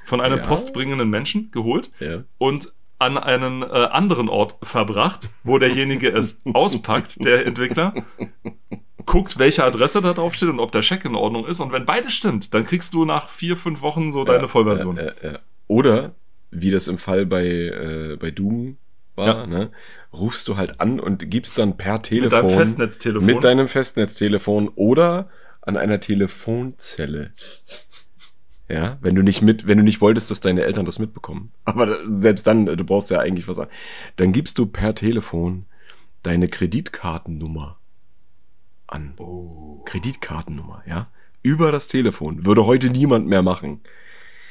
von 0.06 0.22
einem 0.22 0.40
postbringenden 0.40 1.10
Menschen 1.10 1.50
geholt. 1.50 1.90
Und 2.38 2.72
an 2.98 3.18
einen 3.18 3.62
äh, 3.62 3.66
anderen 3.66 4.28
Ort 4.28 4.56
verbracht, 4.62 5.30
wo 5.42 5.58
derjenige 5.58 6.10
es 6.10 6.40
auspackt, 6.52 7.24
der 7.24 7.44
Entwickler, 7.46 7.92
guckt, 9.06 9.38
welche 9.38 9.64
Adresse 9.64 10.00
da 10.00 10.12
drauf 10.14 10.34
steht 10.34 10.48
und 10.48 10.60
ob 10.60 10.72
der 10.72 10.82
Scheck 10.82 11.04
in 11.04 11.14
Ordnung 11.14 11.46
ist. 11.46 11.60
Und 11.60 11.72
wenn 11.72 11.84
beides 11.84 12.14
stimmt, 12.14 12.54
dann 12.54 12.64
kriegst 12.64 12.94
du 12.94 13.04
nach 13.04 13.28
vier, 13.28 13.56
fünf 13.56 13.82
Wochen 13.82 14.12
so 14.12 14.24
deine 14.24 14.42
Ja, 14.42 14.48
Vollversion. 14.48 14.96
ja, 14.96 15.12
ja. 15.22 15.38
Oder, 15.66 16.14
wie 16.50 16.70
das 16.70 16.88
im 16.88 16.98
Fall 16.98 17.26
bei, 17.26 17.44
äh, 17.46 18.16
bei 18.18 18.30
Doom 18.30 18.76
war, 19.16 19.46
ne, 19.46 19.70
rufst 20.12 20.48
du 20.48 20.56
halt 20.56 20.80
an 20.80 20.98
und 21.00 21.30
gibst 21.30 21.58
dann 21.58 21.76
per 21.76 21.94
Mit 21.94 22.02
Telefon 22.04 22.30
deinem 22.30 22.50
Festnetztelefon. 22.50 23.26
mit 23.26 23.44
deinem 23.44 23.68
Festnetztelefon 23.68 24.68
oder 24.74 25.28
an 25.62 25.76
einer 25.76 26.00
Telefonzelle. 26.00 27.32
Ja, 28.68 28.98
wenn 29.02 29.14
du 29.14 29.22
nicht 29.22 29.42
mit, 29.42 29.66
wenn 29.66 29.76
du 29.78 29.84
nicht 29.84 30.00
wolltest, 30.00 30.30
dass 30.30 30.40
deine 30.40 30.62
Eltern 30.62 30.86
das 30.86 30.98
mitbekommen. 30.98 31.50
Aber 31.64 31.98
selbst 32.08 32.46
dann, 32.46 32.66
äh, 32.66 32.76
du 32.76 32.84
brauchst 32.84 33.10
ja 33.10 33.18
eigentlich 33.18 33.46
was 33.46 33.58
an. 33.58 33.68
Dann 34.16 34.32
gibst 34.32 34.58
du 34.58 34.66
per 34.66 34.94
Telefon 34.94 35.66
deine 36.22 36.48
Kreditkartennummer 36.48 37.78
an. 38.86 39.14
oh. 39.18 39.82
Kreditkartennummer, 39.84 40.82
ja? 40.86 41.08
Über 41.42 41.72
das 41.72 41.88
Telefon. 41.88 42.46
Würde 42.46 42.64
heute 42.64 42.88
niemand 42.88 43.26
mehr 43.26 43.42
machen. 43.42 43.82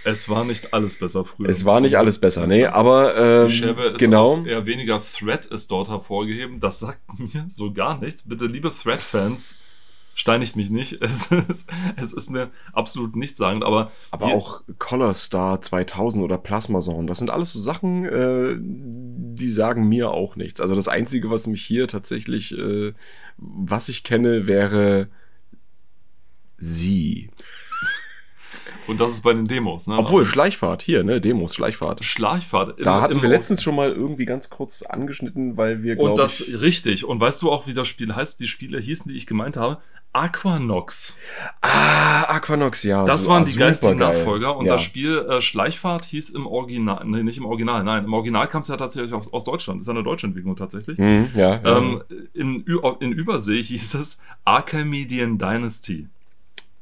Es 0.05 0.27
war 0.29 0.43
nicht 0.43 0.74
alles 0.74 0.98
besser 1.00 1.25
früher. 1.25 1.50
Es 1.50 1.65
war 1.65 1.79
nicht 1.79 1.98
alles 1.98 2.20
besser, 2.20 2.46
nee, 2.46 2.65
aber 2.65 3.15
ähm, 3.15 3.48
Die 3.48 3.63
ist 3.63 4.00
genau. 4.00 4.43
eher 4.43 4.65
weniger 4.65 5.00
Thread 5.00 5.46
ist 5.46 5.72
dort 5.72 5.89
hervorgeheben. 5.89 6.60
Das 6.60 6.79
sagt 6.79 7.00
mir 7.17 7.46
so 7.48 7.72
gar 7.74 7.98
nichts. 8.00 8.27
Bitte, 8.27 8.46
liebe 8.46 8.70
Thread-Fans, 8.70 9.60
steinigt 10.15 10.55
mich 10.55 10.70
nicht. 10.70 10.93
Es 11.01 11.27
ist, 11.27 11.70
es 11.96 12.13
ist 12.13 12.29
mir 12.29 12.50
absolut 12.72 13.15
nichtssagend, 13.15 13.63
aber, 13.63 13.91
Aber 14.12 14.27
auch 14.27 14.62
Color 14.79 15.13
Star 15.13 15.62
2000 15.62 16.24
oder 16.24 16.38
Plasmason, 16.38 17.08
das 17.08 17.17
sind 17.20 17.29
alles 17.29 17.53
so 17.53 17.60
Sachen, 17.60 18.05
äh, 18.05 18.55
die 18.60 19.51
sagen 19.51 19.88
mir 19.89 20.12
auch 20.12 20.36
nichts. 20.36 20.62
Also 20.62 20.75
das 20.75 20.88
Einzige, 20.88 21.29
was 21.29 21.48
mich 21.48 21.63
hier 21.63 21.88
tatsächlich, 21.88 22.58
äh, 22.58 22.93
was 23.38 23.89
ich 23.89 24.03
kenne, 24.03 24.48
wäre 24.48 25.08
sie. 26.58 27.29
Und 28.88 29.00
das 29.00 29.13
ist 29.13 29.22
bei 29.22 29.34
den 29.34 29.46
Demos, 29.46 29.88
ne? 29.88 29.98
Obwohl, 29.98 30.25
Schleichfahrt, 30.25 30.82
hier, 30.82 31.03
ne, 31.05 31.22
Demos, 31.22 31.55
Schleichfahrt. 31.55 32.03
Schlagfahrt. 32.03 32.79
Da 32.86 32.98
im- 32.98 33.01
hatten 33.01 33.13
im 33.13 33.22
wir 33.22 33.29
letztens 33.29 33.63
schon 33.63 33.75
mal 33.75 33.91
irgendwie 33.91 34.25
ganz 34.25 34.50
kurz 34.50 34.82
angeschnitten, 34.84 35.55
weil 35.55 35.84
wir, 35.84 35.98
Und 36.00 36.17
das 36.20 36.41
ich, 36.41 36.60
richtig. 36.62 37.05
Und 37.05 37.20
weißt 37.20 37.41
du 37.41 37.51
auch, 37.51 37.65
wie 37.65 37.74
das 37.74 37.88
Spiel 37.88 38.13
heißt? 38.13 38.39
Die 38.41 38.48
Spiele 38.48 38.79
hießen, 38.79 39.10
die 39.10 39.17
ich 39.17 39.25
gemeint 39.25 39.55
habe. 39.55 39.82
Aquanox. 40.13 41.17
Ah, 41.62 42.24
Aquanox, 42.24 42.84
ja. 42.84 43.03
Das 43.05 43.24
so- 43.24 43.29
waren 43.29 43.43
ah, 43.43 43.46
die 43.46 43.55
geistigen. 43.55 43.98
Nachfolger 43.98 44.55
und 44.55 44.67
ja. 44.67 44.74
das 44.74 44.84
Spiel 44.84 45.17
äh, 45.17 45.41
Schleichfahrt 45.41 46.05
hieß 46.05 46.29
im 46.29 46.46
Original, 46.46 47.03
nee, 47.05 47.24
nicht 47.24 47.39
im 47.39 47.46
Original, 47.46 47.84
nein, 47.84 48.05
im 48.05 48.13
Original 48.13 48.48
kam 48.48 48.62
es 48.62 48.67
ja 48.67 48.77
tatsächlich 48.77 49.13
aus, 49.13 49.34
aus 49.34 49.43
Deutschland, 49.43 49.82
ist 49.82 49.88
ja 49.88 49.93
eine 49.93 50.03
deutsche 50.03 50.27
Entwicklung 50.27 50.55
tatsächlich. 50.55 51.00
Mhm, 51.00 51.32
ja, 51.36 51.60
ja. 51.63 51.77
Ähm, 51.77 52.03
in, 52.34 52.63
in 53.00 53.12
Übersee 53.12 53.62
hieß 53.63 53.96
es 53.96 54.22
Archimedean 54.46 55.38
Dynasty, 55.39 56.08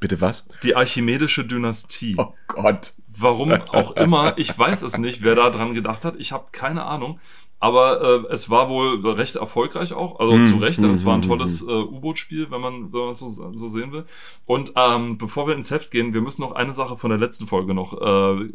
Bitte 0.02 0.20
was? 0.20 0.48
die 0.64 0.76
Archimedische 0.76 1.46
Dynastie. 1.46 2.16
Oh 2.18 2.34
Gott. 2.48 2.94
Warum 3.18 3.52
auch 3.52 3.92
immer, 3.98 4.38
ich 4.38 4.58
weiß 4.58 4.82
es 4.82 4.98
nicht, 4.98 5.22
wer 5.22 5.36
da 5.36 5.50
dran 5.50 5.74
gedacht 5.74 6.06
hat. 6.06 6.16
Ich 6.18 6.32
habe 6.32 6.46
keine 6.52 6.86
Ahnung. 6.86 7.20
Aber 7.62 8.02
äh, 8.02 8.34
es 8.34 8.50
war 8.50 8.70
wohl 8.70 9.08
recht 9.12 9.36
erfolgreich 9.36 9.94
auch, 9.94 10.20
also 10.20 10.42
Mm, 10.42 10.46
zu 10.46 10.58
Recht, 10.58 10.82
denn 10.82 10.92
es 10.92 11.04
mm, 11.04 11.08
war 11.08 11.14
ein 11.14 11.20
mm, 11.20 11.24
tolles 11.24 11.62
äh, 11.62 11.72
U-Boot-Spiel, 11.72 12.50
wenn 12.50 12.62
man, 12.62 12.92
wenn 12.92 13.00
man 13.02 13.10
es 13.10 13.20
so, 13.20 13.30
so 13.30 13.68
sehen 13.68 13.92
will. 13.92 14.06
Und 14.46 14.74
ähm, 14.76 15.18
bevor 15.18 15.48
wir 15.48 15.56
ins 15.56 15.72
Heft 15.72 15.92
gehen, 15.92 16.14
wir 16.14 16.22
müssen 16.22 16.42
noch 16.42 16.54
eine 16.54 16.74
Sache 16.74 16.98
von 16.98 17.10
der 17.10 17.20
letzten 17.20 17.48
Folge 17.48 17.74
noch 17.74 17.94
äh, 17.94 18.06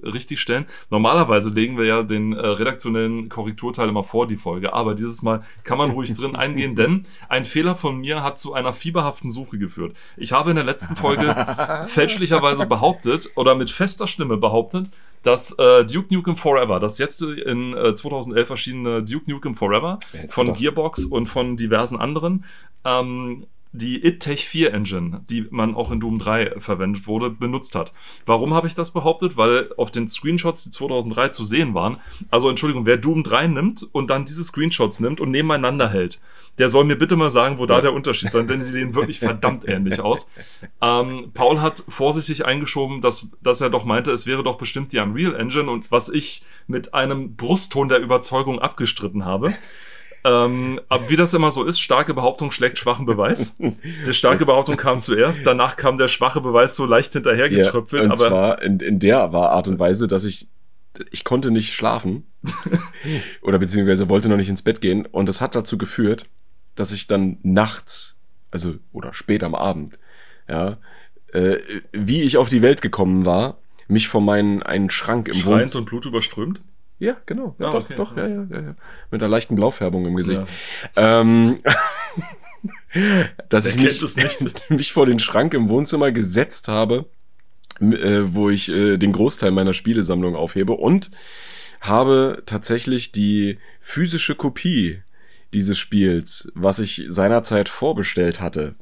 richtig 0.08 0.40
stellen. 0.40 0.66
Normalerweise 0.90 1.50
legen 1.50 1.78
wir 1.78 1.84
ja 1.84 2.02
den 2.02 2.32
äh, 2.32 2.46
redaktionellen 2.46 3.28
Korrekturteil 3.28 3.88
immer 3.88 4.04
vor 4.04 4.26
die 4.26 4.36
Folge, 4.36 4.72
aber 4.72 4.94
dieses 4.94 5.22
Mal 5.22 5.44
kann 5.64 5.78
man 5.78 5.90
ruhig 5.90 6.12
drin 6.14 6.34
eingehen, 6.34 6.74
denn 6.74 7.04
ein 7.28 7.44
Fehler 7.44 7.76
von 7.76 7.98
mir 7.98 8.22
hat 8.22 8.38
zu 8.38 8.54
einer 8.54 8.72
fieberhaften 8.72 9.30
Suche 9.30 9.58
geführt. 9.58 9.96
Ich 10.16 10.32
habe 10.32 10.50
in 10.50 10.56
der 10.56 10.64
letzten 10.64 10.96
Folge 10.96 11.84
fälschlicherweise 11.86 12.66
behauptet 12.66 13.30
oder 13.36 13.54
mit 13.54 13.70
fester 13.70 14.06
Stimme 14.06 14.36
behauptet, 14.36 14.90
dass 15.26 15.58
äh, 15.58 15.84
Duke 15.84 16.14
Nukem 16.14 16.36
Forever, 16.36 16.78
das 16.78 16.98
jetzt 16.98 17.20
in 17.20 17.76
äh, 17.76 17.94
2011 17.96 18.50
erschienene 18.50 19.02
Duke 19.02 19.28
Nukem 19.28 19.54
Forever 19.54 19.98
von? 20.28 20.52
Gearbox 20.52 21.04
und 21.04 21.26
von 21.26 21.56
diversen 21.56 21.98
anderen, 21.98 22.44
ähm, 22.84 23.46
die 23.76 24.04
id-Tech 24.04 24.48
4 24.48 24.72
Engine, 24.72 25.20
die 25.28 25.46
man 25.50 25.74
auch 25.74 25.90
in 25.90 26.00
Doom 26.00 26.18
3 26.18 26.60
verwendet 26.60 27.06
wurde, 27.06 27.30
benutzt 27.30 27.74
hat. 27.74 27.92
Warum 28.24 28.54
habe 28.54 28.66
ich 28.66 28.74
das 28.74 28.92
behauptet? 28.92 29.36
Weil 29.36 29.70
auf 29.76 29.90
den 29.90 30.08
Screenshots, 30.08 30.64
die 30.64 30.70
2003 30.70 31.28
zu 31.28 31.44
sehen 31.44 31.74
waren, 31.74 31.98
also 32.30 32.48
Entschuldigung, 32.48 32.86
wer 32.86 32.96
Doom 32.96 33.22
3 33.22 33.48
nimmt 33.48 33.86
und 33.92 34.10
dann 34.10 34.24
diese 34.24 34.44
Screenshots 34.44 35.00
nimmt 35.00 35.20
und 35.20 35.30
nebeneinander 35.30 35.88
hält, 35.88 36.20
der 36.58 36.68
soll 36.68 36.84
mir 36.84 36.96
bitte 36.96 37.16
mal 37.16 37.30
sagen, 37.30 37.58
wo 37.58 37.66
da 37.66 37.80
der 37.80 37.92
Unterschied 37.92 38.32
sein, 38.32 38.46
denn 38.46 38.62
sie 38.62 38.72
sehen 38.72 38.94
wirklich 38.94 39.18
verdammt 39.18 39.64
ähnlich 39.68 40.00
aus. 40.00 40.30
Ähm, 40.80 41.30
Paul 41.34 41.60
hat 41.60 41.84
vorsichtig 41.88 42.46
eingeschoben, 42.46 43.00
dass, 43.00 43.32
dass 43.42 43.60
er 43.60 43.70
doch 43.70 43.84
meinte, 43.84 44.10
es 44.10 44.26
wäre 44.26 44.42
doch 44.42 44.56
bestimmt 44.56 44.92
die 44.92 44.98
Unreal 44.98 45.34
Engine 45.34 45.70
und 45.70 45.90
was 45.90 46.08
ich 46.08 46.44
mit 46.66 46.94
einem 46.94 47.36
Brustton 47.36 47.88
der 47.88 47.98
Überzeugung 47.98 48.58
abgestritten 48.58 49.24
habe. 49.24 49.54
Ähm, 50.26 50.80
aber 50.88 51.08
wie 51.08 51.14
das 51.14 51.34
immer 51.34 51.52
so 51.52 51.62
ist, 51.62 51.78
starke 51.78 52.12
Behauptung 52.12 52.50
schlägt 52.50 52.78
schwachen 52.78 53.06
Beweis. 53.06 53.56
Die 53.58 54.12
starke 54.12 54.44
Behauptung 54.44 54.76
kam 54.76 54.98
zuerst, 54.98 55.46
danach 55.46 55.76
kam 55.76 55.98
der 55.98 56.08
schwache 56.08 56.40
Beweis 56.40 56.74
so 56.74 56.84
leicht 56.84 57.14
Ja, 57.14 57.20
hinterhergetröpfelt, 57.20 58.02
und 58.02 58.10
aber 58.10 58.28
zwar 58.28 58.62
in, 58.62 58.80
in 58.80 58.98
der 58.98 59.32
war 59.32 59.52
Art 59.52 59.68
und 59.68 59.78
Weise, 59.78 60.08
dass 60.08 60.24
ich 60.24 60.48
ich 61.12 61.22
konnte 61.24 61.52
nicht 61.52 61.74
schlafen 61.74 62.24
oder 63.42 63.58
beziehungsweise 63.60 64.08
wollte 64.08 64.28
noch 64.28 64.38
nicht 64.38 64.48
ins 64.48 64.62
Bett 64.62 64.80
gehen 64.80 65.06
und 65.06 65.28
das 65.28 65.40
hat 65.40 65.54
dazu 65.54 65.78
geführt, 65.78 66.26
dass 66.74 66.90
ich 66.90 67.06
dann 67.06 67.38
nachts, 67.42 68.16
also 68.50 68.74
oder 68.92 69.14
spät 69.14 69.44
am 69.44 69.54
Abend, 69.54 69.96
ja, 70.48 70.78
äh, 71.32 71.58
wie 71.92 72.22
ich 72.22 72.36
auf 72.36 72.48
die 72.48 72.62
Welt 72.62 72.82
gekommen 72.82 73.26
war, 73.26 73.58
mich 73.86 74.08
vor 74.08 74.22
meinen 74.22 74.62
einen 74.62 74.90
Schrank 74.90 75.28
im 75.28 75.34
schreiend 75.34 75.60
Wohnzimmer. 75.60 75.80
und 75.82 75.86
Blut 75.86 76.06
überströmt. 76.06 76.62
Ja, 76.98 77.16
genau. 77.26 77.54
Ja, 77.58 77.72
doch, 77.72 77.84
okay. 77.84 77.94
doch, 77.96 78.16
ja, 78.16 78.26
ja, 78.26 78.46
ja, 78.50 78.60
ja. 78.60 78.74
Mit 79.10 79.22
einer 79.22 79.28
leichten 79.28 79.54
Blaufärbung 79.54 80.06
im 80.06 80.16
Gesicht. 80.16 80.42
Ja. 80.96 81.24
Ähm, 81.24 81.58
dass 83.48 83.64
Wer 83.64 83.72
ich 83.88 84.40
mich, 84.40 84.54
mich 84.70 84.92
vor 84.92 85.06
den 85.06 85.18
Schrank 85.18 85.54
im 85.54 85.68
Wohnzimmer 85.68 86.10
gesetzt 86.12 86.68
habe, 86.68 87.06
äh, 87.80 88.22
wo 88.28 88.48
ich 88.48 88.70
äh, 88.70 88.96
den 88.96 89.12
Großteil 89.12 89.50
meiner 89.50 89.74
Spielesammlung 89.74 90.34
aufhebe 90.34 90.72
und 90.72 91.10
habe 91.80 92.42
tatsächlich 92.46 93.12
die 93.12 93.58
physische 93.80 94.34
Kopie 94.34 95.02
dieses 95.52 95.78
Spiels, 95.78 96.50
was 96.54 96.78
ich 96.78 97.04
seinerzeit 97.08 97.68
vorbestellt 97.68 98.40
hatte. 98.40 98.74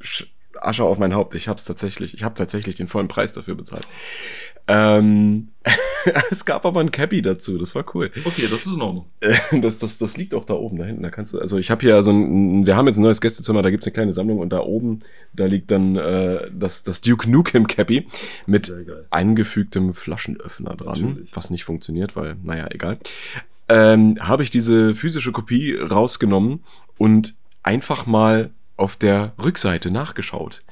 Sch- 0.00 0.26
Asche 0.60 0.84
auf 0.84 0.98
mein 0.98 1.14
Haupt, 1.14 1.34
ich 1.34 1.48
hab's 1.48 1.64
tatsächlich, 1.64 2.14
ich 2.14 2.22
habe 2.24 2.34
tatsächlich 2.34 2.74
den 2.74 2.88
vollen 2.88 3.08
Preis 3.08 3.32
dafür 3.32 3.54
bezahlt. 3.54 3.86
Ähm, 4.68 5.48
es 6.30 6.44
gab 6.44 6.64
aber 6.64 6.80
ein 6.80 6.90
Cappy 6.90 7.22
dazu, 7.22 7.58
das 7.58 7.74
war 7.74 7.84
cool. 7.94 8.10
Okay, 8.24 8.46
das 8.50 8.66
ist 8.66 8.74
in 8.74 8.82
Ordnung. 8.82 9.06
Äh, 9.20 9.60
Das, 9.60 9.78
das, 9.78 9.98
das 9.98 10.16
liegt 10.16 10.34
auch 10.34 10.44
da 10.44 10.54
oben, 10.54 10.78
da 10.78 10.84
hinten. 10.84 11.02
Da 11.02 11.10
kannst 11.10 11.34
du, 11.34 11.40
also 11.40 11.58
ich 11.58 11.70
habe 11.70 11.80
hier 11.80 12.02
so 12.02 12.10
ein, 12.10 12.66
wir 12.66 12.76
haben 12.76 12.86
jetzt 12.86 12.98
ein 12.98 13.02
neues 13.02 13.20
Gästezimmer, 13.20 13.62
da 13.62 13.70
gibt's 13.70 13.86
eine 13.86 13.92
kleine 13.94 14.12
Sammlung 14.12 14.38
und 14.38 14.50
da 14.50 14.60
oben, 14.60 15.00
da 15.32 15.46
liegt 15.46 15.70
dann 15.70 15.96
äh, 15.96 16.50
das, 16.52 16.82
das 16.84 17.00
Duke 17.00 17.30
Nukem 17.30 17.66
Cappy 17.66 18.06
mit 18.46 18.72
eingefügtem 19.10 19.94
Flaschenöffner 19.94 20.76
dran, 20.76 21.00
Natürlich. 21.00 21.30
was 21.34 21.50
nicht 21.50 21.64
funktioniert, 21.64 22.14
weil, 22.14 22.36
naja, 22.44 22.68
egal. 22.70 22.98
Ähm, 23.68 24.16
habe 24.20 24.42
ich 24.42 24.50
diese 24.50 24.94
physische 24.94 25.32
Kopie 25.32 25.76
rausgenommen 25.76 26.60
und 26.96 27.34
einfach 27.62 28.06
mal 28.06 28.50
auf 28.76 28.96
der 28.96 29.32
Rückseite 29.42 29.90
nachgeschaut. 29.90 30.62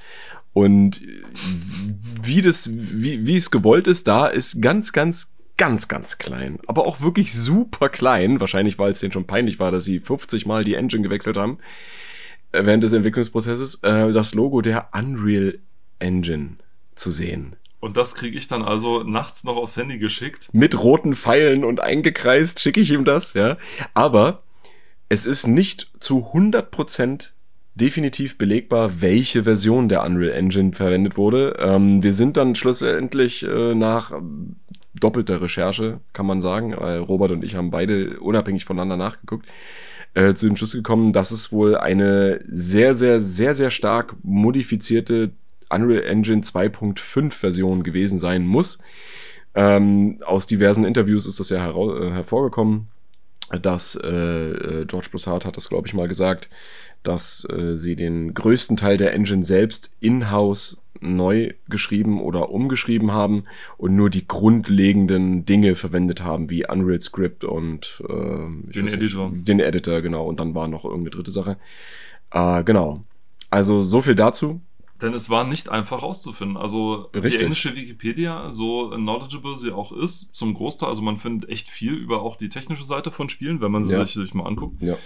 Und 0.56 1.02
wie 2.22 2.40
das, 2.40 2.70
wie, 2.72 3.26
wie 3.26 3.36
es 3.36 3.50
gewollt 3.50 3.86
ist, 3.86 4.08
da 4.08 4.26
ist 4.26 4.62
ganz, 4.62 4.94
ganz, 4.94 5.34
ganz, 5.58 5.86
ganz 5.86 6.16
klein. 6.16 6.60
Aber 6.66 6.86
auch 6.86 7.02
wirklich 7.02 7.34
super 7.34 7.90
klein. 7.90 8.40
Wahrscheinlich, 8.40 8.78
weil 8.78 8.92
es 8.92 9.00
denen 9.00 9.12
schon 9.12 9.26
peinlich 9.26 9.58
war, 9.58 9.70
dass 9.70 9.84
sie 9.84 10.00
50 10.00 10.46
Mal 10.46 10.64
die 10.64 10.72
Engine 10.72 11.02
gewechselt 11.02 11.36
haben. 11.36 11.58
äh, 12.52 12.64
Während 12.64 12.82
des 12.82 12.94
Entwicklungsprozesses, 12.94 13.82
äh, 13.82 14.10
das 14.14 14.32
Logo 14.32 14.62
der 14.62 14.88
Unreal 14.94 15.58
Engine 15.98 16.56
zu 16.94 17.10
sehen. 17.10 17.56
Und 17.80 17.98
das 17.98 18.14
kriege 18.14 18.38
ich 18.38 18.46
dann 18.46 18.62
also 18.62 19.02
nachts 19.02 19.44
noch 19.44 19.58
aufs 19.58 19.76
Handy 19.76 19.98
geschickt. 19.98 20.48
Mit 20.54 20.82
roten 20.82 21.14
Pfeilen 21.14 21.64
und 21.64 21.80
eingekreist 21.80 22.60
schicke 22.60 22.80
ich 22.80 22.92
ihm 22.92 23.04
das, 23.04 23.34
ja. 23.34 23.58
Aber 23.92 24.42
es 25.10 25.26
ist 25.26 25.48
nicht 25.48 25.90
zu 26.00 26.30
100% 26.32 27.32
definitiv 27.76 28.38
belegbar, 28.38 29.00
welche 29.00 29.44
Version 29.44 29.88
der 29.88 30.02
Unreal 30.02 30.32
Engine 30.32 30.72
verwendet 30.72 31.16
wurde. 31.16 31.56
Ähm, 31.60 32.02
wir 32.02 32.12
sind 32.12 32.36
dann 32.36 32.54
schlussendlich 32.54 33.46
äh, 33.46 33.74
nach 33.74 34.12
ähm, 34.12 34.56
doppelter 34.94 35.42
Recherche, 35.42 36.00
kann 36.14 36.26
man 36.26 36.40
sagen, 36.40 36.74
weil 36.76 36.98
Robert 36.98 37.30
und 37.30 37.44
ich 37.44 37.54
haben 37.54 37.70
beide 37.70 38.18
unabhängig 38.20 38.64
voneinander 38.64 38.96
nachgeguckt, 38.96 39.46
äh, 40.14 40.32
zu 40.34 40.46
dem 40.46 40.56
Schluss 40.56 40.72
gekommen, 40.72 41.12
dass 41.12 41.30
es 41.30 41.52
wohl 41.52 41.76
eine 41.76 42.40
sehr, 42.48 42.94
sehr, 42.94 43.20
sehr, 43.20 43.54
sehr 43.54 43.70
stark 43.70 44.16
modifizierte 44.22 45.32
Unreal 45.68 46.04
Engine 46.04 46.42
2.5 46.42 47.30
Version 47.32 47.82
gewesen 47.82 48.18
sein 48.18 48.46
muss. 48.46 48.78
Ähm, 49.54 50.18
aus 50.24 50.46
diversen 50.46 50.84
Interviews 50.84 51.26
ist 51.26 51.40
das 51.40 51.50
ja 51.50 51.70
äh, 51.70 52.10
hervorgekommen, 52.10 52.88
dass 53.62 53.96
äh, 53.96 54.08
äh, 54.08 54.84
George 54.86 55.08
Broussard 55.10 55.44
hat 55.44 55.56
das, 55.56 55.68
glaube 55.68 55.86
ich, 55.86 55.94
mal 55.94 56.08
gesagt, 56.08 56.48
dass 57.06 57.46
äh, 57.50 57.76
sie 57.76 57.96
den 57.96 58.34
größten 58.34 58.76
Teil 58.76 58.96
der 58.96 59.12
Engine 59.12 59.42
selbst 59.42 59.90
in-house 60.00 60.80
neu 61.00 61.52
geschrieben 61.68 62.20
oder 62.20 62.50
umgeschrieben 62.50 63.12
haben 63.12 63.44
und 63.76 63.94
nur 63.94 64.10
die 64.10 64.26
grundlegenden 64.26 65.44
Dinge 65.44 65.74
verwendet 65.74 66.22
haben, 66.22 66.50
wie 66.50 66.66
Unreal 66.66 67.00
Script 67.00 67.44
und 67.44 68.02
äh, 68.08 68.72
Den 68.72 68.88
Editor. 68.88 69.30
Nicht, 69.30 69.48
den 69.48 69.60
Editor, 69.60 70.00
genau. 70.00 70.26
Und 70.26 70.40
dann 70.40 70.54
war 70.54 70.68
noch 70.68 70.84
irgendeine 70.84 71.10
dritte 71.10 71.30
Sache. 71.30 71.56
Äh, 72.30 72.64
genau. 72.64 73.04
Also 73.50 73.82
so 73.82 74.00
viel 74.00 74.14
dazu. 74.14 74.60
Denn 75.02 75.12
es 75.12 75.28
war 75.28 75.44
nicht 75.44 75.68
einfach 75.68 76.02
rauszufinden. 76.02 76.56
Also 76.56 77.10
Richtig. 77.14 77.36
die 77.36 77.42
englische 77.42 77.76
Wikipedia, 77.76 78.50
so 78.50 78.90
knowledgeable 78.90 79.56
sie 79.56 79.72
auch 79.72 79.92
ist, 79.92 80.34
zum 80.34 80.54
Großteil, 80.54 80.88
also 80.88 81.02
man 81.02 81.18
findet 81.18 81.50
echt 81.50 81.68
viel 81.68 81.92
über 81.94 82.22
auch 82.22 82.36
die 82.36 82.48
technische 82.48 82.84
Seite 82.84 83.10
von 83.10 83.28
Spielen, 83.28 83.60
wenn 83.60 83.72
man 83.72 83.84
sie 83.84 83.92
Ja. 83.94 84.04
sich, 84.04 84.14
sich 84.14 84.32
mal 84.32 84.46
anguckt. 84.46 84.80
Ja. 84.82 84.96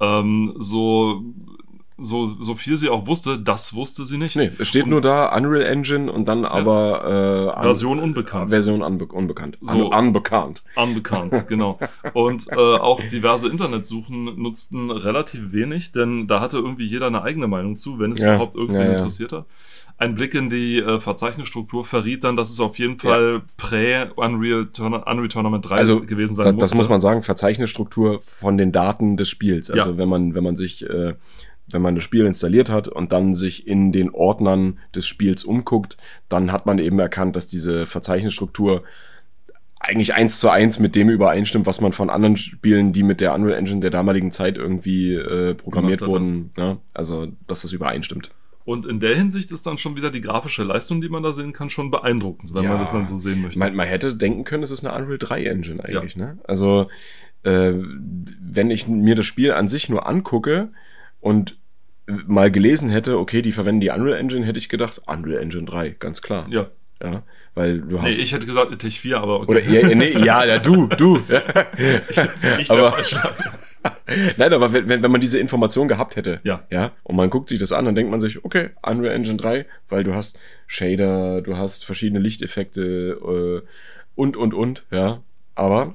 Ähm, 0.00 0.54
so, 0.56 1.22
so, 2.02 2.28
so 2.40 2.54
viel 2.54 2.76
sie 2.76 2.88
auch 2.88 3.06
wusste, 3.06 3.38
das 3.38 3.74
wusste 3.74 4.04
sie 4.04 4.18
nicht. 4.18 4.36
Nee, 4.36 4.50
es 4.58 4.68
steht 4.68 4.86
nur 4.86 5.00
da 5.00 5.34
Unreal 5.36 5.62
Engine 5.62 6.10
und 6.10 6.26
dann 6.26 6.44
aber 6.44 7.50
äh, 7.52 7.56
an- 7.56 7.62
Version 7.62 8.00
unbekannt. 8.00 8.50
Version 8.50 8.82
unbe 8.82 9.06
unbekannt. 9.06 9.58
So. 9.60 9.90
Un 9.90 10.06
unbekannt. 10.06 10.62
Unbekannt, 10.76 11.44
genau. 11.48 11.78
Und 12.14 12.46
äh, 12.50 12.54
auch 12.56 13.00
diverse 13.02 13.48
Internetsuchen 13.48 14.40
nutzten 14.40 14.90
relativ 14.90 15.52
wenig, 15.52 15.92
denn 15.92 16.26
da 16.26 16.40
hatte 16.40 16.58
irgendwie 16.58 16.86
jeder 16.86 17.06
eine 17.08 17.22
eigene 17.22 17.46
Meinung 17.46 17.76
zu, 17.76 17.98
wenn 17.98 18.12
es 18.12 18.18
Ja, 18.20 18.34
überhaupt 18.34 18.56
irgendwen 18.56 18.80
ja, 18.80 18.86
ja. 18.86 18.92
interessiert 18.98 19.32
hat. 19.32 19.46
Ein 19.98 20.14
Blick 20.14 20.34
in 20.34 20.48
die 20.48 20.78
äh, 20.78 20.98
Verzeichnisstruktur 20.98 21.84
verriet 21.84 22.24
dann, 22.24 22.34
dass 22.34 22.50
es 22.50 22.58
auf 22.58 22.78
jeden 22.78 22.94
Ja. 22.94 23.10
Fall 23.10 23.42
prä-Unreal 23.58 24.68
Unreal 25.06 25.28
Tournament 25.28 25.68
3 25.68 25.74
Also, 25.76 26.00
gewesen 26.00 26.34
sein 26.34 26.46
Da, 26.46 26.52
musste. 26.52 26.62
das 26.70 26.74
muss 26.74 26.88
man 26.88 27.00
sagen, 27.00 27.22
Verzeichnisstruktur 27.22 28.20
von 28.22 28.56
den 28.56 28.72
Daten 28.72 29.16
des 29.16 29.28
Spiels. 29.28 29.70
Also 29.70 29.90
Ja. 29.90 29.98
wenn 29.98 30.08
man, 30.08 30.34
wenn 30.34 30.42
man 30.44 30.56
sich, 30.56 30.88
äh, 30.88 31.14
wenn 31.72 31.82
man 31.82 31.94
das 31.94 32.04
Spiel 32.04 32.26
installiert 32.26 32.70
hat 32.70 32.88
und 32.88 33.12
dann 33.12 33.34
sich 33.34 33.66
in 33.66 33.92
den 33.92 34.10
Ordnern 34.10 34.78
des 34.94 35.06
Spiels 35.06 35.44
umguckt, 35.44 35.96
dann 36.28 36.52
hat 36.52 36.66
man 36.66 36.78
eben 36.78 36.98
erkannt, 36.98 37.36
dass 37.36 37.46
diese 37.46 37.86
Verzeichnisstruktur 37.86 38.82
eigentlich 39.82 40.14
eins 40.14 40.40
zu 40.40 40.50
eins 40.50 40.78
mit 40.78 40.94
dem 40.94 41.08
übereinstimmt, 41.08 41.64
was 41.66 41.80
man 41.80 41.92
von 41.92 42.10
anderen 42.10 42.36
Spielen, 42.36 42.92
die 42.92 43.02
mit 43.02 43.20
der 43.22 43.34
Unreal 43.34 43.58
Engine 43.58 43.80
der 43.80 43.90
damaligen 43.90 44.30
Zeit 44.30 44.58
irgendwie 44.58 45.14
äh, 45.14 45.54
programmiert 45.54 46.02
wurden, 46.02 46.50
ja, 46.58 46.76
also 46.92 47.28
dass 47.46 47.62
das 47.62 47.72
übereinstimmt. 47.72 48.30
Und 48.66 48.84
in 48.84 49.00
der 49.00 49.16
Hinsicht 49.16 49.50
ist 49.52 49.66
dann 49.66 49.78
schon 49.78 49.96
wieder 49.96 50.10
die 50.10 50.20
grafische 50.20 50.64
Leistung, 50.64 51.00
die 51.00 51.08
man 51.08 51.22
da 51.22 51.32
sehen 51.32 51.54
kann, 51.54 51.70
schon 51.70 51.90
beeindruckend, 51.90 52.54
wenn 52.54 52.64
Ja. 52.64 52.70
man 52.70 52.78
das 52.78 52.92
dann 52.92 53.06
so 53.06 53.16
sehen 53.16 53.40
möchte. 53.40 53.58
Man, 53.58 53.74
man 53.74 53.88
hätte 53.88 54.14
denken 54.14 54.44
können, 54.44 54.62
es 54.62 54.70
ist 54.70 54.84
eine 54.84 54.94
Unreal 55.02 55.18
3 55.18 55.44
Engine 55.44 55.82
eigentlich, 55.82 56.16
ne? 56.16 56.38
Also, 56.44 56.88
äh, 57.42 57.72
wenn 57.72 58.70
ich 58.70 58.86
mir 58.86 59.14
das 59.14 59.24
Spiel 59.24 59.52
an 59.52 59.66
sich 59.66 59.88
nur 59.88 60.06
angucke 60.06 60.68
und 61.20 61.56
mal 62.26 62.50
gelesen 62.50 62.90
hätte, 62.90 63.18
okay, 63.18 63.42
die 63.42 63.52
verwenden 63.52 63.80
die 63.80 63.90
Unreal 63.90 64.18
Engine, 64.18 64.44
hätte 64.46 64.58
ich 64.58 64.68
gedacht, 64.68 65.00
Unreal 65.06 65.42
Engine 65.42 65.64
3, 65.64 65.90
ganz 65.98 66.22
klar. 66.22 66.46
ja. 66.50 66.68
Ja, 67.02 67.22
weil 67.54 67.80
du 67.80 67.96
Nee, 67.96 68.08
hast. 68.08 68.18
ich 68.18 68.30
hätte 68.34 68.44
gesagt 68.44 68.78
Tech 68.78 69.00
4, 69.00 69.16
aber 69.22 69.40
okay. 69.40 69.50
oder 69.52 69.60
ja, 69.62 69.94
nee, 69.94 70.12
ja, 70.22 70.44
ja, 70.44 70.58
du, 70.58 70.86
du. 70.86 71.16
ich 72.58 72.68
der 72.68 72.76
aber-. 72.76 72.94
Nein, 74.36 74.52
aber 74.52 74.70
wenn, 74.74 74.86
wenn 74.86 75.02
wenn 75.02 75.10
man 75.10 75.22
diese 75.22 75.38
Information 75.38 75.88
gehabt 75.88 76.16
hätte, 76.16 76.40
Ja. 76.44 76.66
ja, 76.70 76.92
und 77.02 77.16
man 77.16 77.30
guckt 77.30 77.48
sich 77.48 77.58
das 77.58 77.72
an, 77.72 77.86
dann 77.86 77.94
denkt 77.94 78.10
man 78.10 78.20
sich, 78.20 78.44
okay, 78.44 78.68
Unreal 78.82 79.14
Engine 79.14 79.38
3, 79.38 79.64
weil 79.88 80.04
du 80.04 80.12
hast 80.14 80.38
Shader, 80.66 81.40
du 81.40 81.56
hast 81.56 81.86
verschiedene 81.86 82.18
Lichteffekte 82.20 82.82
äh, 83.64 83.66
und, 84.14 84.36
und, 84.36 84.52
und, 84.52 84.84
ja. 84.90 85.22
Aber 85.54 85.94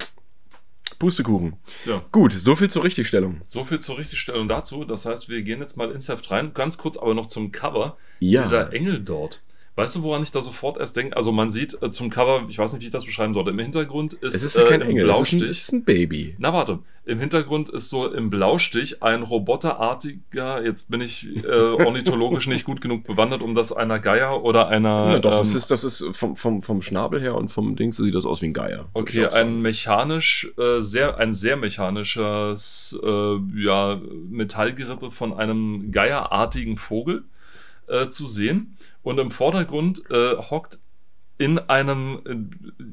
Pustekuchen. 1.00 1.58
Tja. 1.84 2.04
Gut, 2.12 2.34
so 2.34 2.56
viel 2.56 2.70
zur 2.70 2.84
Richtigstellung. 2.84 3.42
So 3.46 3.66
viel 3.66 3.80
zur 3.80 3.98
Richtigstellung 3.98 4.48
dazu. 4.48 4.86
Das 4.86 5.06
heißt, 5.06 5.30
wir 5.30 5.42
gehen 5.44 5.60
jetzt 5.60 5.78
mal 5.78 5.92
ins 5.92 6.10
Heft 6.10 6.30
rein. 6.32 6.54
Ganz 6.54 6.78
kurz 6.78 6.98
aber 6.98 7.14
noch 7.14 7.28
zum 7.28 7.52
Cover. 7.52 7.98
Ja. 8.20 8.42
Dieser 8.42 8.74
Engel 8.74 9.02
dort. 9.02 9.42
Weißt 9.78 9.94
du, 9.96 10.04
woran 10.04 10.24
ich 10.24 10.32
da 10.32 10.42
sofort 10.42 10.78
erst 10.78 10.96
denke? 10.96 11.18
Also 11.18 11.34
man 11.34 11.52
sieht 11.52 11.82
äh, 11.82 11.90
zum 11.90 12.10
Cover, 12.10 12.46
ich 12.48 12.58
weiß 12.58 12.72
nicht, 12.74 12.82
wie 12.82 12.86
ich 12.86 12.92
das 12.94 13.04
beschreiben 13.04 13.34
sollte. 13.34 13.50
Im 13.50 13.60
Hintergrund 13.60 14.14
ist, 14.14 14.36
Es 14.36 14.44
ist 14.44 14.56
ja 14.56 14.64
kein 14.64 14.82
äh, 14.82 14.86
im 14.86 14.92
Engel, 14.92 15.10
es 15.10 15.20
ist, 15.20 15.34
ein, 15.34 15.42
ist 15.42 15.72
ein 15.74 15.84
Baby. 15.84 16.36
Na 16.38 16.54
warte, 16.54 16.80
im 17.04 17.20
Hintergrund 17.20 17.68
ist 17.70 17.90
so 17.90 18.08
im 18.08 18.30
Blaustich 18.30 19.04
ein 19.04 19.22
roboterartiger, 19.22 20.64
jetzt 20.64 20.90
bin 20.90 21.02
ich 21.02 21.28
äh, 21.44 21.48
ornithologisch 21.48 22.48
nicht 22.48 22.64
gut 22.64 22.80
genug 22.80 23.04
bewandert, 23.04 23.42
um 23.42 23.54
das 23.54 23.74
einer 23.74 24.00
Geier 24.00 24.44
oder 24.44 24.70
einer... 24.70 25.12
Ja, 25.12 25.20
doch, 25.20 25.40
das 25.40 25.52
ähm, 25.52 25.58
ist, 25.58 25.72
das 25.72 25.84
ist 25.84 26.06
vom, 26.14 26.38
vom, 26.38 26.64
vom 26.64 26.82
Schnabel 26.82 27.22
her 27.22 27.36
und 27.36 27.50
vom 27.50 27.76
Ding 27.76 27.92
sieht 27.92 28.16
das 28.16 28.26
aus 28.26 28.42
wie 28.42 28.48
ein 28.48 28.54
Geier. 28.54 28.88
Okay, 28.94 29.28
ein 29.28 29.62
mechanisch, 29.62 30.52
äh, 30.58 30.80
sehr, 30.80 31.18
ein 31.18 31.34
sehr 31.34 31.58
mechanisches 31.58 32.98
äh, 33.04 33.38
ja, 33.56 34.00
Metallgerippe 34.30 35.12
von 35.12 35.34
einem 35.34 35.92
geierartigen 35.92 36.78
Vogel 36.78 37.26
äh, 37.88 38.10
zu 38.10 38.28
sehen. 38.28 38.78
Und 39.04 39.20
im 39.20 39.32
Vordergrund 39.32 40.02
äh, 40.10 40.36
hockt 40.38 40.80
in 41.38 41.60
einem, 41.60 42.22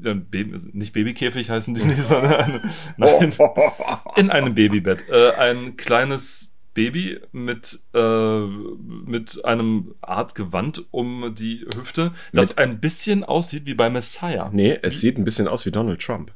äh, 0.05 0.15
Baby, 0.15 0.59
nicht 0.73 0.93
Babykäfig 0.93 1.49
heißen 1.49 1.75
die 1.75 1.85
nicht, 1.85 2.03
sondern 2.03 2.61
nein, 2.97 3.33
in 4.17 4.31
einem 4.31 4.55
Babybett. 4.55 5.09
Äh, 5.09 5.31
ein 5.33 5.77
kleines 5.77 6.55
Baby 6.75 7.21
mit, 7.33 7.81
äh, 7.95 8.41
mit 8.41 9.45
einem 9.45 9.95
Art 10.01 10.35
Gewand 10.35 10.87
um 10.91 11.35
die 11.35 11.67
Hüfte, 11.77 12.13
das 12.33 12.51
Mit- 12.51 12.59
ein 12.59 12.81
bisschen 12.81 13.25
aussieht 13.25 13.67
wie 13.67 13.75
bei 13.75 13.91
Messiah. 13.91 14.51
Nee, 14.53 14.79
es 14.83 15.01
sieht 15.01 15.19
ein 15.19 15.25
bisschen 15.25 15.49
aus 15.49 15.65
wie 15.67 15.71
Donald 15.71 16.01
Trump. 16.03 16.33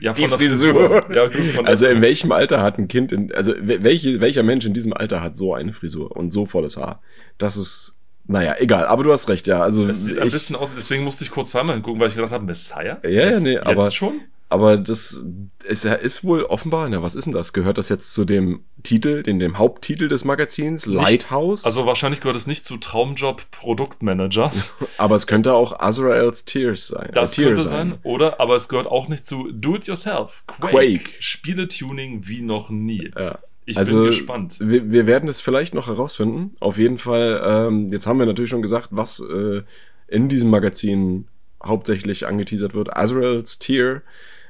Ja, 0.00 0.12
Die 0.14 0.22
von 0.22 0.30
der 0.30 0.38
Frisur. 0.38 1.06
Ja, 1.14 1.26
gut, 1.28 1.50
von 1.54 1.66
Also 1.66 1.84
der, 1.84 1.94
in 1.94 2.02
welchem 2.02 2.32
Alter 2.32 2.62
hat 2.62 2.78
ein 2.78 2.88
Kind, 2.88 3.12
in, 3.12 3.32
also 3.34 3.52
wel- 3.52 3.82
welche, 3.84 4.20
welcher 4.20 4.42
Mensch 4.42 4.64
in 4.66 4.72
diesem 4.72 4.92
Alter 4.92 5.20
hat 5.22 5.36
so 5.36 5.54
eine 5.54 5.72
Frisur 5.72 6.16
und 6.16 6.32
so 6.32 6.46
volles 6.46 6.76
Haar? 6.76 7.02
Das 7.38 7.56
ist, 7.56 7.99
naja, 8.30 8.54
egal, 8.58 8.86
aber 8.86 9.02
du 9.02 9.12
hast 9.12 9.28
recht, 9.28 9.46
ja. 9.46 9.60
Also 9.62 9.86
es 9.88 10.04
sieht 10.04 10.18
ein 10.18 10.26
ich, 10.28 10.32
bisschen 10.32 10.56
aus, 10.56 10.70
deswegen 10.74 11.04
musste 11.04 11.24
ich 11.24 11.30
kurz 11.30 11.50
zweimal 11.50 11.74
hingucken, 11.74 12.00
weil 12.00 12.08
ich 12.08 12.14
gedacht 12.14 12.32
habe, 12.32 12.44
Messiah? 12.44 12.98
Ja, 13.02 13.08
ja, 13.10 13.28
jetzt, 13.30 13.42
nee, 13.42 13.54
jetzt 13.54 13.66
aber- 13.66 13.90
schon? 13.90 14.20
aber 14.48 14.76
das 14.76 15.24
ist, 15.64 15.84
ja- 15.84 15.94
ist 15.94 16.24
wohl 16.24 16.42
offenbar, 16.44 16.88
na, 16.88 17.02
was 17.02 17.14
ist 17.14 17.24
denn 17.24 17.32
das? 17.32 17.52
Gehört 17.52 17.78
das 17.78 17.88
jetzt 17.88 18.12
zu 18.14 18.24
dem 18.24 18.64
Titel, 18.82 19.22
den, 19.22 19.38
dem 19.38 19.58
Haupttitel 19.58 20.08
des 20.08 20.24
Magazins, 20.24 20.86
Lighthouse? 20.86 21.64
Also 21.64 21.86
wahrscheinlich 21.86 22.20
gehört 22.20 22.36
es 22.36 22.46
nicht 22.46 22.64
zu 22.64 22.76
Traumjob 22.76 23.50
Produktmanager. 23.50 24.52
aber 24.98 25.14
es 25.16 25.26
könnte 25.26 25.54
auch 25.54 25.78
Azrael's 25.80 26.44
Tears 26.44 26.88
sein. 26.88 27.10
Das 27.12 27.36
äh, 27.38 27.42
könnte 27.44 27.62
sein. 27.62 27.98
Oder, 28.02 28.40
aber 28.40 28.56
es 28.56 28.68
gehört 28.68 28.86
auch 28.86 29.08
nicht 29.08 29.26
zu 29.26 29.50
Do-It-Yourself. 29.52 30.44
Quake. 30.46 30.70
Quake. 30.70 31.10
Spieletuning 31.18 32.26
wie 32.26 32.42
noch 32.42 32.70
nie. 32.70 33.10
Ja. 33.16 33.38
Ich 33.66 33.76
also, 33.76 33.96
bin 33.96 34.06
gespannt. 34.06 34.56
Wir, 34.60 34.90
wir 34.90 35.06
werden 35.06 35.28
es 35.28 35.40
vielleicht 35.40 35.74
noch 35.74 35.86
herausfinden. 35.86 36.56
Auf 36.60 36.78
jeden 36.78 36.98
Fall, 36.98 37.40
ähm, 37.44 37.88
jetzt 37.88 38.06
haben 38.06 38.18
wir 38.18 38.26
natürlich 38.26 38.50
schon 38.50 38.62
gesagt, 38.62 38.88
was 38.90 39.20
äh, 39.20 39.62
in 40.08 40.28
diesem 40.28 40.50
Magazin 40.50 41.28
hauptsächlich 41.64 42.26
angeteasert 42.26 42.74
wird. 42.74 42.96
Azrael's 42.96 43.58
Tear. 43.58 44.02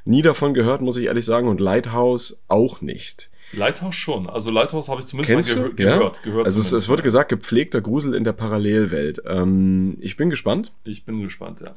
Nie 0.04 0.22
davon 0.22 0.54
gehört, 0.54 0.80
muss 0.80 0.96
ich 0.96 1.06
ehrlich 1.06 1.24
sagen, 1.24 1.48
und 1.48 1.61
Lighthouse 1.61 2.42
auch 2.48 2.80
nicht. 2.80 3.30
Lighthouse 3.52 3.96
schon. 3.96 4.28
Also 4.28 4.50
Lighthouse 4.50 4.88
habe 4.88 5.00
ich 5.00 5.06
zumindest 5.06 5.50
Kennst 5.50 5.56
mal 5.56 5.68
du? 5.70 5.74
gehö 5.74 5.88
Ja? 5.88 5.96
gehört. 5.96 6.22
gehört 6.22 6.44
Also 6.44 6.61
es, 6.61 6.72
es 6.72 6.88
wurde 6.88 7.02
mal. 7.02 7.04
gesagt, 7.04 7.28
gepflegter 7.30 7.80
Grusel 7.80 8.14
in 8.14 8.24
der 8.24 8.32
Parallelwelt. 8.32 9.22
Ähm, 9.26 9.96
ich 10.00 10.16
bin 10.16 10.30
gespannt. 10.30 10.72
Ich 10.85 11.04
bin 11.04 11.20
gespannt, 11.22 11.61
ja. 11.61 11.74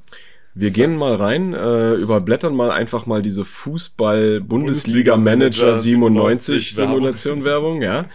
Wir 0.55 0.67
Das 0.67 0.75
gehen 0.75 0.97
mal 0.97 1.15
rein, 1.15 1.53
äh, 1.53 1.93
überblättern 1.95 2.55
mal 2.55 2.71
einfach 2.71 3.05
mal 3.05 3.21
diese 3.23 3.43
Bundesliga-Manager 3.43 3.43
Fußball-Bundesliga-Manager 3.43 5.75
97 5.75 5.77
97 6.69 6.75
Simulation 6.75 7.43
Werbung, 7.43 7.81
ja. 7.81 8.05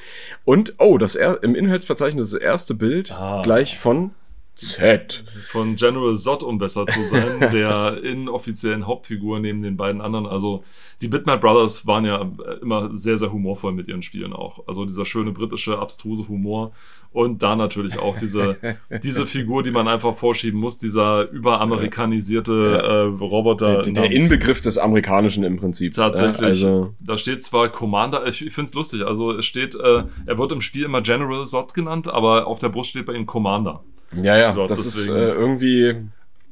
Und, 0.45 0.75
oh, 0.79 0.99
das 0.99 1.17
er 1.17 1.43
im 1.43 1.55
Inhaltsverzeichnis 1.55 2.31
das 2.31 2.41
erste 2.41 2.75
Bild 2.75 3.13
Ah. 3.13 3.43
gleich 3.43 3.79
von 3.79 4.13
Z. 4.59 5.25
Von 5.47 5.77
General 5.77 6.17
Zod, 6.17 6.43
um 6.43 6.59
besser 6.59 6.87
zu 6.87 7.03
sein, 7.05 7.41
der 7.53 8.03
inoffiziellen 8.03 8.87
Hauptfigur 8.87 9.39
neben 9.39 9.63
den 9.63 9.77
beiden 9.77 10.01
anderen. 10.01 10.27
Also 10.27 10.65
die 11.01 11.07
Bitmap 11.07 11.41
Brothers 11.41 11.87
waren 11.87 12.05
ja 12.05 12.29
immer 12.61 12.95
sehr, 12.95 13.17
sehr 13.19 13.33
humorvoll 13.33 13.73
mit 13.73 13.87
ihren 13.87 14.03
Spielen 14.03 14.33
auch. 14.33 14.67
Also 14.67 14.85
dieser 14.85 15.07
schöne 15.07 15.31
britische, 15.31 15.79
abstruse 15.79 16.27
Humor. 16.29 16.73
Und 17.13 17.43
da 17.43 17.57
natürlich 17.57 17.99
auch 17.99 18.19
diese, 18.19 18.57
diese 19.03 19.27
Figur, 19.27 19.63
die 19.63 19.71
man 19.71 19.87
einfach 19.87 20.15
vorschieben 20.15 20.59
muss, 20.59 20.77
dieser 20.79 21.31
überamerikanisierte 21.31 22.83
äh, 22.83 23.25
Roboter. 23.25 23.83
Der, 23.83 23.93
der 23.93 24.11
Inbegriff 24.11 24.61
des 24.61 24.77
Amerikanischen 24.77 25.45
im 25.45 25.57
Prinzip. 25.57 25.95
Tatsächlich. 25.95 26.63
Ja, 26.63 26.69
also, 26.69 26.95
Da 26.99 27.17
steht 27.17 27.43
zwar 27.45 27.69
Commander, 27.69 28.27
ich, 28.27 28.45
ich 28.45 28.53
finde 28.53 28.69
es 28.69 28.75
lustig, 28.75 29.07
also 29.07 29.33
es 29.33 29.47
steht, 29.47 29.77
äh, 29.77 30.03
er 30.27 30.39
wird 30.39 30.53
im 30.53 30.61
Spiel 30.61 30.85
immer 30.85 31.01
General 31.01 31.47
Zod 31.47 31.75
genannt, 31.75 32.09
aber 32.09 32.47
auf 32.47 32.59
der 32.59 32.69
Brust 32.69 32.91
steht 32.91 33.07
bei 33.07 33.15
ihm 33.15 33.25
Commander. 33.25 33.85
Ja, 34.17 34.37
ja, 34.37 34.51
So, 34.53 34.67
das 34.67 34.81
ist 34.87 35.09
deswegen- 35.09 35.17
äh, 35.17 35.31
irgendwie. 35.31 35.97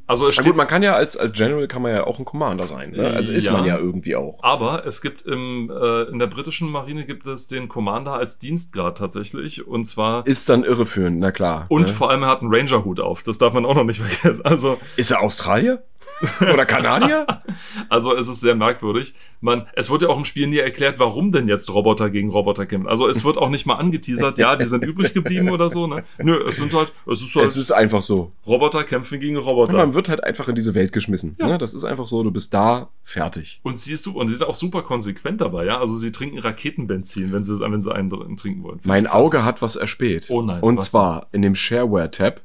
Also 0.09 0.29
es 0.29 0.37
Na 0.37 0.43
steht 0.43 0.53
gut, 0.53 0.57
man 0.57 0.69
kann 0.69 0.85
ja 0.85 0.95
als, 0.95 1.17
als 1.17 1.33
General 1.33 1.67
kann 1.67 1.83
man 1.83 1.91
ja 1.91 2.07
auch 2.07 2.21
ein 2.21 2.25
Commander 2.25 2.69
sein. 2.69 2.93
Ne? 2.93 3.09
Also 3.09 3.33
ist 3.33 3.45
Ja. 3.47 3.53
man 3.55 3.65
ja 3.65 3.77
irgendwie 3.77 4.15
auch. 4.15 4.39
Aber 4.41 4.87
es 4.87 5.03
gibt 5.03 5.23
im, 5.23 5.69
äh, 5.69 6.03
in 6.05 6.21
der 6.21 6.29
britischen 6.29 6.71
Marine 6.71 7.05
gibt 7.07 7.27
es 7.27 7.49
den 7.49 7.67
Commander 7.69 8.13
als 8.15 8.39
Dienstgrad 8.39 8.99
tatsächlich. 8.99 9.67
Und 9.67 9.85
zwar. 9.85 10.25
Ist 10.25 10.49
dann 10.49 10.63
irreführend, 10.63 11.19
na 11.19 11.33
klar. 11.33 11.67
Und 11.71 11.89
ne? 11.89 11.93
vor 11.93 12.11
allem 12.11 12.23
er 12.23 12.29
hat 12.29 12.41
einen 12.41 12.55
Ranger-Hut 12.55 13.01
auf. 13.01 13.25
Das 13.25 13.39
darf 13.39 13.53
man 13.53 13.67
auch 13.67 13.75
noch 13.75 13.83
nicht 13.83 14.01
vergessen. 14.03 14.45
Also, 14.45 14.79
Ist 14.95 15.11
er 15.11 15.23
Australier? 15.23 15.83
Oder 16.41 16.67
Kanadier? 16.67 17.27
also 17.89 18.15
es 18.15 18.29
ist 18.29 18.41
sehr 18.41 18.55
merkwürdig. 18.55 19.15
Man, 19.41 19.67
es 19.75 19.91
wird 19.91 20.03
ja 20.03 20.09
auch 20.09 20.17
im 20.17 20.25
Spiel 20.25 20.47
nie 20.47 20.59
erklärt, 20.59 20.99
warum 20.99 21.33
denn 21.33 21.49
jetzt 21.49 21.73
Roboter 21.73 22.11
gegen 22.11 22.31
Roboter 22.31 22.67
kämpfen. 22.67 22.89
Also 22.89 23.09
es 23.09 23.25
wird 23.25 23.37
auch 23.37 23.51
nicht 23.51 23.67
mal 23.67 23.75
angeteasert, 23.75 24.39
ja, 24.39 24.57
die 24.57 24.65
sind 24.65 24.85
übrig 24.85 25.15
geblieben 25.15 25.51
oder 25.51 25.69
so. 25.69 25.87
Ne? 25.87 26.05
Nö, 26.19 26.43
es 26.49 26.57
sind 26.57 26.73
halt, 26.73 26.93
es 27.11 27.23
ist 27.23 27.35
halt 27.35 27.47
es 27.47 27.57
ist 27.57 27.71
einfach 27.71 28.03
so. 28.03 28.33
Roboter 28.47 28.85
kämpfen 28.85 29.21
gegen 29.21 29.37
Roboter. 29.37 29.77
Man 29.77 29.95
wird 29.95 30.09
halt 30.09 30.25
einfach 30.25 30.49
in 30.49 30.55
diese 30.55 30.75
Welt 30.75 30.93
geschmissen. 30.93 31.37
Ja. 31.39 31.49
Ne? 31.49 31.59
Das 31.59 31.75
ist 31.75 31.85
einfach 31.85 32.07
so, 32.07 32.23
du 32.23 32.31
bist 32.31 32.55
da, 32.55 32.91
fertig. 33.05 33.61
Und 33.63 33.79
sie 33.79 33.95
ist 33.95 34.03
super, 34.03 34.21
und 34.21 34.29
sie 34.29 34.35
sind 34.35 34.47
auch 34.47 34.55
super 34.55 34.83
konsequent 34.83 35.41
dabei, 35.41 35.65
ja. 35.65 35.79
Also 35.79 35.95
sie 35.97 36.13
trinken 36.13 36.39
Raketenbenzin, 36.39 37.33
wenn 37.33 37.45
sie, 37.45 37.61
wenn 37.61 37.83
sie 37.83 37.95
einen 37.95 38.37
trinken 38.37 38.63
wollen. 38.63 38.81
Finde 38.81 38.89
Mein. 38.89 39.07
Auge 39.07 39.45
hat 39.45 39.63
was 39.63 39.77
erspäht. 39.77 40.27
Oh 40.29 40.43
nein, 40.43 40.61
Und 40.61 40.83
zwar 40.83 41.29
in 41.33 41.43
dem 41.43 41.55
Shareware-Tab 41.55 42.41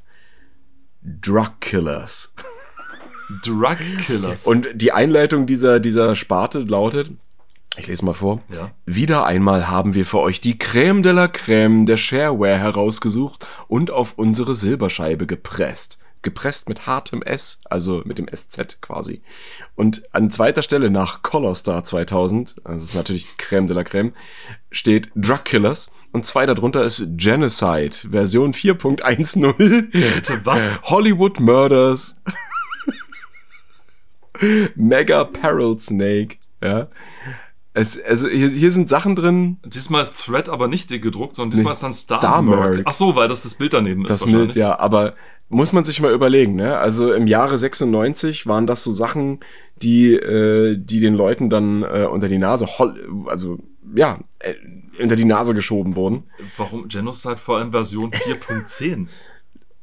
Drug 1.03 1.59
Killers. 1.59 2.35
Drug 3.43 3.77
Killers. 4.05 4.47
Und 4.47 4.67
die 4.73 4.91
Einleitung 4.91 5.45
dieser, 5.45 5.79
dieser 5.79 6.15
Sparte 6.15 6.59
lautet, 6.59 7.11
ich 7.77 7.87
lese 7.87 8.03
mal 8.03 8.13
vor. 8.13 8.41
Ja. 8.53 8.71
Wieder 8.85 9.25
einmal 9.25 9.69
haben 9.69 9.93
wir 9.93 10.05
für 10.05 10.19
euch 10.19 10.41
die 10.41 10.55
Crème 10.55 11.01
de 11.01 11.13
la 11.13 11.25
Crème 11.25 11.85
der 11.85 11.97
Shareware 11.97 12.57
herausgesucht 12.57 13.47
und 13.69 13.91
auf 13.91 14.13
unsere 14.17 14.55
Silberscheibe 14.55 15.25
gepresst. 15.25 15.97
Gepresst 16.21 16.67
mit 16.69 16.85
hartem 16.85 17.23
S, 17.23 17.61
also 17.65 18.01
mit 18.05 18.17
dem 18.17 18.27
SZ 18.27 18.81
quasi. 18.81 19.21
Und 19.75 20.03
an 20.13 20.29
zweiter 20.29 20.63
Stelle 20.63 20.91
nach 20.91 21.23
Colorstar 21.23 21.83
2000, 21.83 22.57
das 22.65 22.83
ist 22.83 22.93
natürlich 22.93 23.27
die 23.27 23.41
Crème 23.41 23.67
de 23.67 23.75
la 23.75 23.81
Crème, 23.81 24.11
steht 24.69 25.09
Drug 25.15 25.45
Killers 25.45 25.93
und 26.11 26.25
zwei 26.25 26.45
darunter 26.45 26.83
ist 26.83 27.17
Genocide, 27.17 27.95
Version 28.11 28.53
4.10. 28.53 29.91
Bitte 29.91 30.41
was? 30.43 30.81
Hollywood 30.83 31.39
Murders. 31.39 32.21
Mega 34.75 35.23
Peril 35.25 35.77
Snake. 35.79 36.37
Ja. 36.63 36.87
Es, 37.73 38.01
also 38.01 38.27
hier, 38.27 38.49
hier 38.49 38.71
sind 38.71 38.89
Sachen 38.89 39.15
drin. 39.15 39.57
Diesmal 39.65 40.03
ist 40.03 40.25
Thread 40.25 40.49
aber 40.49 40.67
nicht 40.67 40.89
dick 40.89 41.01
gedruckt, 41.01 41.35
sondern 41.37 41.51
diesmal 41.51 41.71
Nee, 41.71 41.75
ist 41.75 41.83
dann 41.83 41.93
Star, 41.93 42.19
Star 42.19 42.41
Merc. 42.41 42.81
Ach 42.85 42.93
so, 42.93 43.15
weil 43.15 43.29
das 43.29 43.43
das 43.43 43.55
Bild 43.55 43.73
daneben 43.73 44.03
Das 44.03 44.17
ist 44.17 44.25
mit, 44.25 44.33
wahrscheinlich. 44.33 44.55
ja, 44.57 44.77
aber 44.77 45.15
muss 45.47 45.73
man 45.73 45.83
sich 45.83 46.01
mal 46.01 46.13
überlegen, 46.13 46.55
ne? 46.55 46.77
Also 46.77 47.13
im 47.13 47.27
Jahre 47.27 47.57
96 47.57 48.47
waren 48.47 48.67
das 48.67 48.83
so 48.83 48.91
Sachen, 48.91 49.39
die, 49.81 50.13
äh, 50.13 50.77
die 50.77 50.99
den 50.99 51.13
Leuten 51.13 51.49
dann 51.49 51.83
äh, 51.83 52.07
unter 52.09 52.27
die 52.27 52.37
Nase, 52.37 52.67
also 53.25 53.57
ja, 53.95 54.19
äh, 54.39 54.53
unter 55.01 55.15
die 55.15 55.25
Nase 55.25 55.53
geschoben 55.53 55.95
wurden. 55.95 56.23
Warum 56.57 56.87
Genocide 56.87 57.37
vor 57.37 57.57
allem 57.57 57.71
Version 57.71 58.11
4.10? 58.11 59.07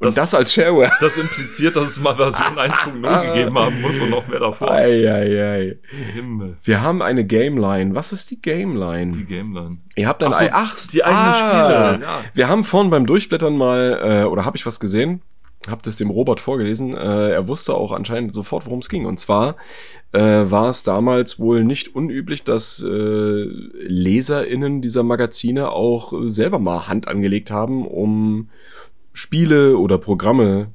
Und 0.00 0.16
das, 0.16 0.32
als 0.34 0.52
Shareware. 0.52 0.92
Das 1.00 1.16
impliziert, 1.16 1.74
dass 1.74 1.88
es 1.88 2.00
mal 2.00 2.14
Version 2.14 2.46
1.0 2.56 3.26
gegeben 3.34 3.58
haben 3.58 3.80
muss 3.80 3.98
und 3.98 4.10
noch 4.10 4.28
mehr 4.28 4.38
davor. 4.38 4.70
Ei, 4.70 5.10
ei, 5.10 5.42
ei. 5.42 5.78
Himmel. 6.14 6.56
Wir 6.62 6.80
haben 6.82 7.02
eine 7.02 7.24
Gameline. 7.24 7.94
Was 7.96 8.12
ist 8.12 8.30
die 8.30 8.40
Gameline? 8.40 9.10
Die 9.10 9.24
Gameline. 9.24 9.78
Ihr 9.96 10.06
habt 10.06 10.22
ein 10.22 10.30
Ach 10.32 10.38
so, 10.38 10.44
Ei- 10.44 10.50
Ach, 10.52 10.76
die 10.92 11.02
eigenen 11.04 11.34
Spiele, 11.34 11.98
ja. 12.02 12.20
Wir 12.32 12.48
haben 12.48 12.62
vorhin 12.62 12.90
beim 12.90 13.06
Durchblättern 13.06 13.56
mal, 13.56 14.22
äh, 14.22 14.24
oder 14.26 14.44
habe 14.44 14.56
ich 14.56 14.66
was 14.66 14.78
gesehen? 14.78 15.20
Hab 15.68 15.82
das 15.82 15.96
dem 15.96 16.10
Robert 16.10 16.38
vorgelesen. 16.38 16.94
Äh, 16.96 17.30
er 17.32 17.48
wusste 17.48 17.74
auch 17.74 17.90
anscheinend 17.90 18.32
sofort, 18.34 18.66
worum 18.66 18.78
es 18.78 18.88
ging. 18.88 19.04
Und 19.04 19.18
zwar 19.18 19.56
äh, 20.12 20.20
war 20.20 20.68
es 20.68 20.84
damals 20.84 21.40
wohl 21.40 21.64
nicht 21.64 21.94
unüblich, 21.96 22.44
dass 22.44 22.80
äh, 22.82 23.44
LeserInnen 23.48 24.80
dieser 24.80 25.02
Magazine 25.02 25.70
auch 25.72 26.12
selber 26.26 26.58
mal 26.60 26.86
Hand 26.88 27.08
angelegt 27.08 27.50
haben, 27.50 27.86
um 27.86 28.48
Spiele 29.18 29.76
oder 29.76 29.98
Programme 29.98 30.72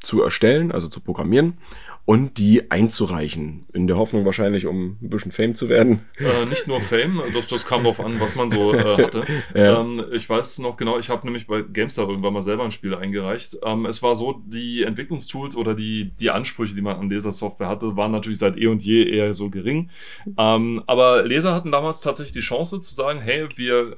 zu 0.00 0.22
erstellen, 0.22 0.70
also 0.70 0.88
zu 0.88 1.00
programmieren 1.00 1.56
und 2.04 2.38
die 2.38 2.70
einzureichen. 2.70 3.66
In 3.72 3.86
der 3.86 3.96
Hoffnung 3.96 4.26
wahrscheinlich, 4.26 4.66
um 4.66 4.98
ein 5.02 5.10
bisschen 5.10 5.32
Fame 5.32 5.54
zu 5.54 5.70
werden. 5.70 6.02
Äh, 6.18 6.44
nicht 6.44 6.68
nur 6.68 6.80
Fame, 6.80 7.22
das, 7.32 7.48
das 7.48 7.66
kam 7.66 7.84
drauf 7.84 7.98
an, 7.98 8.20
was 8.20 8.36
man 8.36 8.50
so 8.50 8.74
äh, 8.74 8.96
hatte. 9.02 9.24
Ja. 9.54 9.80
ähm, 9.80 10.04
ich 10.12 10.28
weiß 10.28 10.58
noch 10.58 10.76
genau, 10.76 10.98
ich 10.98 11.08
habe 11.08 11.26
nämlich 11.26 11.46
bei 11.46 11.62
GameStar 11.62 12.08
irgendwann 12.08 12.34
mal 12.34 12.42
selber 12.42 12.64
ein 12.64 12.70
Spiel 12.70 12.94
eingereicht. 12.94 13.56
Ähm, 13.64 13.86
es 13.86 14.02
war 14.02 14.14
so, 14.14 14.40
die 14.46 14.84
Entwicklungstools 14.84 15.56
oder 15.56 15.74
die, 15.74 16.12
die 16.20 16.30
Ansprüche, 16.30 16.74
die 16.74 16.82
man 16.82 16.96
an 16.96 17.08
Lesersoftware 17.08 17.68
hatte, 17.68 17.96
waren 17.96 18.12
natürlich 18.12 18.38
seit 18.38 18.58
eh 18.58 18.66
und 18.66 18.84
je 18.84 19.02
eher 19.04 19.32
so 19.32 19.48
gering. 19.48 19.90
Ähm, 20.36 20.84
aber 20.86 21.24
Leser 21.24 21.54
hatten 21.54 21.72
damals 21.72 22.02
tatsächlich 22.02 22.34
die 22.34 22.40
Chance 22.40 22.80
zu 22.82 22.94
sagen, 22.94 23.20
hey, 23.20 23.48
wir 23.56 23.96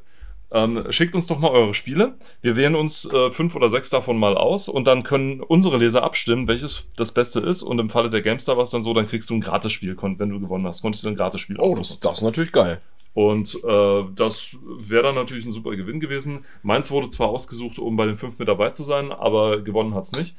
ähm, 0.50 0.84
schickt 0.90 1.14
uns 1.14 1.26
doch 1.26 1.38
mal 1.38 1.50
eure 1.50 1.74
Spiele. 1.74 2.16
Wir 2.40 2.56
wählen 2.56 2.74
uns 2.74 3.04
äh, 3.12 3.30
fünf 3.30 3.54
oder 3.54 3.68
sechs 3.68 3.90
davon 3.90 4.18
mal 4.18 4.36
aus 4.36 4.68
und 4.68 4.86
dann 4.86 5.02
können 5.02 5.40
unsere 5.40 5.76
Leser 5.76 6.02
abstimmen, 6.02 6.48
welches 6.48 6.88
das 6.96 7.12
Beste 7.12 7.40
ist. 7.40 7.62
Und 7.62 7.78
im 7.78 7.90
Falle 7.90 8.10
der 8.10 8.22
GameStar 8.22 8.56
war 8.56 8.62
es 8.64 8.70
dann 8.70 8.82
so, 8.82 8.94
dann 8.94 9.08
kriegst 9.08 9.28
du 9.30 9.34
ein 9.34 9.40
Gratisspiel, 9.40 9.94
kon- 9.94 10.18
wenn 10.18 10.30
du 10.30 10.40
gewonnen 10.40 10.66
hast, 10.66 10.82
konntest 10.82 11.04
du 11.04 11.08
ein 11.08 11.16
Gratisspiel 11.16 11.58
Oh, 11.58 11.74
das, 11.76 12.00
das 12.00 12.18
ist 12.18 12.24
natürlich 12.24 12.52
geil. 12.52 12.80
Und 13.14 13.58
äh, 13.64 14.04
das 14.14 14.56
wäre 14.78 15.02
dann 15.02 15.16
natürlich 15.16 15.44
ein 15.44 15.52
super 15.52 15.74
Gewinn 15.74 15.98
gewesen. 15.98 16.44
Meins 16.62 16.90
wurde 16.90 17.08
zwar 17.08 17.28
ausgesucht, 17.28 17.78
um 17.78 17.96
bei 17.96 18.06
den 18.06 18.16
fünf 18.16 18.38
mit 18.38 18.46
dabei 18.46 18.70
zu 18.70 18.84
sein, 18.84 19.10
aber 19.10 19.60
gewonnen 19.60 19.94
hat's 19.94 20.12
nicht. 20.12 20.36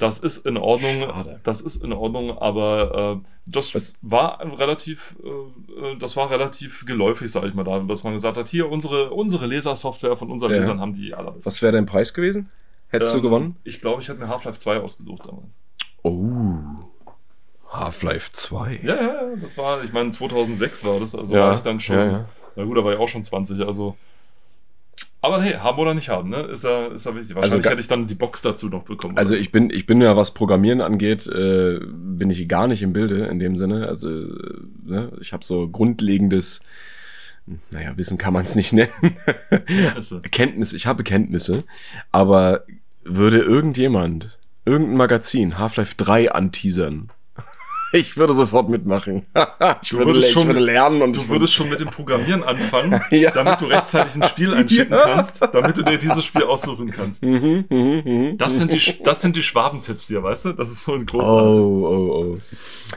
Das 0.00 0.18
ist 0.18 0.44
in 0.46 0.56
Ordnung. 0.56 1.02
Schade. 1.02 1.40
Das 1.44 1.60
ist 1.60 1.84
in 1.84 1.92
Ordnung, 1.92 2.36
aber 2.38 3.20
äh, 3.22 3.28
das 3.46 3.74
Es- 3.74 3.98
war 4.02 4.40
relativ, 4.40 5.16
äh, 5.22 5.86
äh, 5.92 5.96
das 5.98 6.16
war 6.16 6.30
relativ 6.30 6.84
geläufig, 6.84 7.30
sage 7.30 7.46
ich 7.48 7.54
mal, 7.54 7.62
da, 7.64 7.78
dass 7.80 8.02
man 8.02 8.12
gesagt 8.14 8.36
hat, 8.36 8.48
hier 8.48 8.68
unsere 8.70 9.10
unsere 9.10 9.46
Lesersoftware 9.46 10.16
von 10.16 10.30
unseren 10.30 10.50
Ja. 10.50 10.58
Lesern 10.58 10.80
haben 10.80 10.94
die 10.94 11.14
allerbesten. 11.14 11.46
Was 11.46 11.62
wäre 11.62 11.72
dein 11.72 11.86
Preis 11.86 12.12
gewesen? 12.12 12.50
Hättest 12.88 13.14
Ähm, 13.14 13.20
du 13.22 13.28
gewonnen? 13.28 13.56
Ich 13.64 13.80
glaube, 13.80 14.02
ich 14.02 14.08
hätte 14.08 14.18
mir 14.20 14.28
Half-Life 14.28 14.58
2 14.58 14.78
ausgesucht 14.80 15.26
damals. 15.26 15.46
Oh. 16.02 16.58
Half-Life 17.70 18.30
2. 18.32 18.80
Ja, 18.82 18.94
ja, 18.96 19.02
ja, 19.02 19.36
das 19.36 19.56
war, 19.58 19.82
ich 19.82 19.92
meine, 19.92 20.10
2006 20.10 20.84
war 20.84 21.00
das, 21.00 21.14
also 21.14 21.34
Ja, 21.34 21.46
war 21.46 21.54
ich 21.54 21.60
dann 21.60 21.80
schon, 21.80 21.96
ja, 21.96 22.04
ja. 22.06 22.24
na 22.56 22.64
gut, 22.64 22.76
da 22.76 22.84
war 22.84 22.92
ich 22.92 22.98
auch 22.98 23.08
schon 23.08 23.22
20, 23.22 23.60
also. 23.66 23.96
Aber 25.24 25.40
hey, 25.42 25.54
haben 25.54 25.78
oder 25.78 25.94
nicht 25.94 26.10
haben, 26.10 26.28
ne? 26.28 26.42
Ist 26.42 26.64
ja, 26.64 26.88
ist 26.88 27.06
ja 27.06 27.14
wichtig. 27.16 27.34
Wahrscheinlich 27.34 27.62
ga- 27.64 27.70
hätte 27.70 27.80
ich 27.80 27.88
dann 27.88 28.06
die 28.06 28.14
Box 28.14 28.42
dazu 28.42 28.68
noch 28.68 28.82
bekommen. 28.82 29.16
Also 29.16 29.34
ich 29.34 29.50
bin, 29.50 29.70
ich 29.70 29.86
bin 29.86 30.02
ja, 30.02 30.16
was 30.18 30.34
Programmieren 30.34 30.82
angeht, 30.82 31.26
äh, 31.26 31.80
bin 31.82 32.28
ich 32.28 32.46
gar 32.46 32.66
nicht 32.68 32.82
im 32.82 32.92
Bilde 32.92 33.24
in 33.26 33.38
dem 33.38 33.56
Sinne. 33.56 33.88
Also 33.88 34.10
äh, 34.10 34.34
ne, 34.84 35.12
ich 35.20 35.32
habe 35.32 35.42
so 35.42 35.66
grundlegendes, 35.68 36.64
naja, 37.70 37.96
Wissen 37.96 38.18
kann 38.18 38.34
man 38.34 38.44
es 38.44 38.54
nicht 38.54 38.74
nennen. 38.74 38.90
Also, 39.94 40.20
Kenntnis, 40.30 40.74
ich 40.74 40.86
habe 40.86 41.04
Kenntnisse, 41.04 41.64
aber 42.12 42.64
würde 43.02 43.38
irgendjemand, 43.38 44.38
irgendein 44.66 44.96
Magazin 44.98 45.58
Half-Life 45.58 45.94
3 45.96 46.32
anteasern, 46.32 47.08
ich 47.96 48.16
würde 48.16 48.34
sofort 48.34 48.68
mitmachen. 48.68 49.22
ich, 49.82 49.92
würde, 49.92 50.06
würdest 50.06 50.28
ich 50.28 50.32
schon- 50.34 50.46
würde 50.48 50.60
lernen 50.60 51.00
und 51.02 51.16
du 51.16 51.20
ich 51.20 51.28
würdest 51.28 51.54
schon 51.54 51.68
mit 51.68 51.80
dem 51.80 51.88
Programmieren 51.88 52.42
anfangen, 52.44 53.00
Ja. 53.10 53.30
damit 53.30 53.60
du 53.60 53.66
rechtzeitig 53.66 54.16
ein 54.16 54.24
Spiel 54.28 54.52
einschicken 54.52 54.92
Ja. 54.92 55.04
kannst, 55.04 55.40
damit 55.52 55.76
du 55.76 55.82
dir 55.82 55.96
dieses 55.98 56.24
Spiel 56.24 56.42
aussuchen 56.42 56.90
kannst. 56.90 57.24
Mhm, 57.24 57.64
mhm, 57.70 58.02
mhm. 58.04 58.36
Das 58.38 58.56
sind 58.56 58.72
die, 58.72 59.02
das 59.04 59.20
sind 59.20 59.36
die 59.36 59.42
Schwabentipps 59.42 60.08
hier, 60.08 60.22
weißt 60.22 60.46
du? 60.46 60.52
Das 60.52 60.70
ist 60.70 60.82
so 60.84 60.92
ein 60.94 61.06
großartig. 61.06 61.56
Oh, 61.60 61.86
oh, 61.86 62.34
oh. 62.34 62.38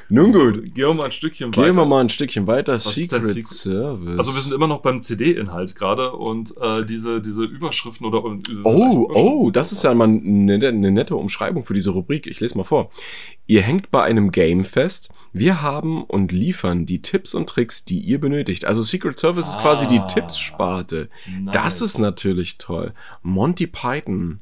Nun 0.10 0.32
gut. 0.34 0.56
So, 0.56 0.62
gehen 0.62 0.74
wir 0.76 0.94
mal 0.94 1.06
ein 1.06 1.12
Stückchen 1.12 1.52
Gehen 1.52 1.64
weiter. 1.64 1.76
wir 1.76 1.86
mal 1.86 2.02
ein 2.02 2.10
Stückchen 2.10 2.48
weiter. 2.48 2.74
ist 2.76 2.86
Secret, 2.94 3.26
Secret? 3.26 3.46
Service. 3.46 4.18
Also 4.18 4.34
wir 4.36 4.42
sind 4.42 4.54
immer 4.54 4.68
noch 4.68 4.82
beim 4.82 5.02
CD-Inhalt 5.02 5.76
gerade 5.76 6.12
und 6.14 6.54
äh, 6.62 6.86
diese, 6.86 7.22
diese 7.22 7.44
Überschriften 7.44 8.06
oder 8.06 8.24
diese 8.48 8.62
Oh, 8.66 9.10
oh, 9.14 9.52
das 9.52 9.72
ist 9.72 9.84
ja 9.84 9.94
mal 9.94 10.06
eine, 10.08 10.54
eine 10.68 10.92
nette 10.92 11.16
Umschreibung 11.16 11.64
für 11.66 11.74
diese 11.74 11.92
Rubrik. 11.92 12.26
Ich 12.28 12.40
lese 12.40 12.58
mal 12.58 12.64
vor. 12.64 12.90
Ihr 13.46 13.62
hängt 13.62 13.92
bei 13.92 14.04
einem 14.04 14.32
Game 14.32 14.64
fest. 14.66 14.87
Wir 15.34 15.62
haben 15.62 16.04
und 16.04 16.32
liefern 16.32 16.86
die 16.86 17.02
Tipps 17.02 17.34
und 17.34 17.48
Tricks, 17.50 17.86
die 17.86 18.00
ihr 18.00 18.20
benötigt. 18.20 18.66
Also 18.66 18.82
Secret 18.82 19.20
Service 19.20 19.48
ist 19.50 19.60
quasi 19.60 19.88
die 19.88 20.00
Ah. 20.00 20.08
Tippssparte. 20.08 21.10
Nice. 21.42 21.54
Das 21.54 21.82
ist 21.82 21.98
natürlich 22.00 22.58
toll. 22.58 22.94
Monty 23.22 23.68
Python. 23.68 24.40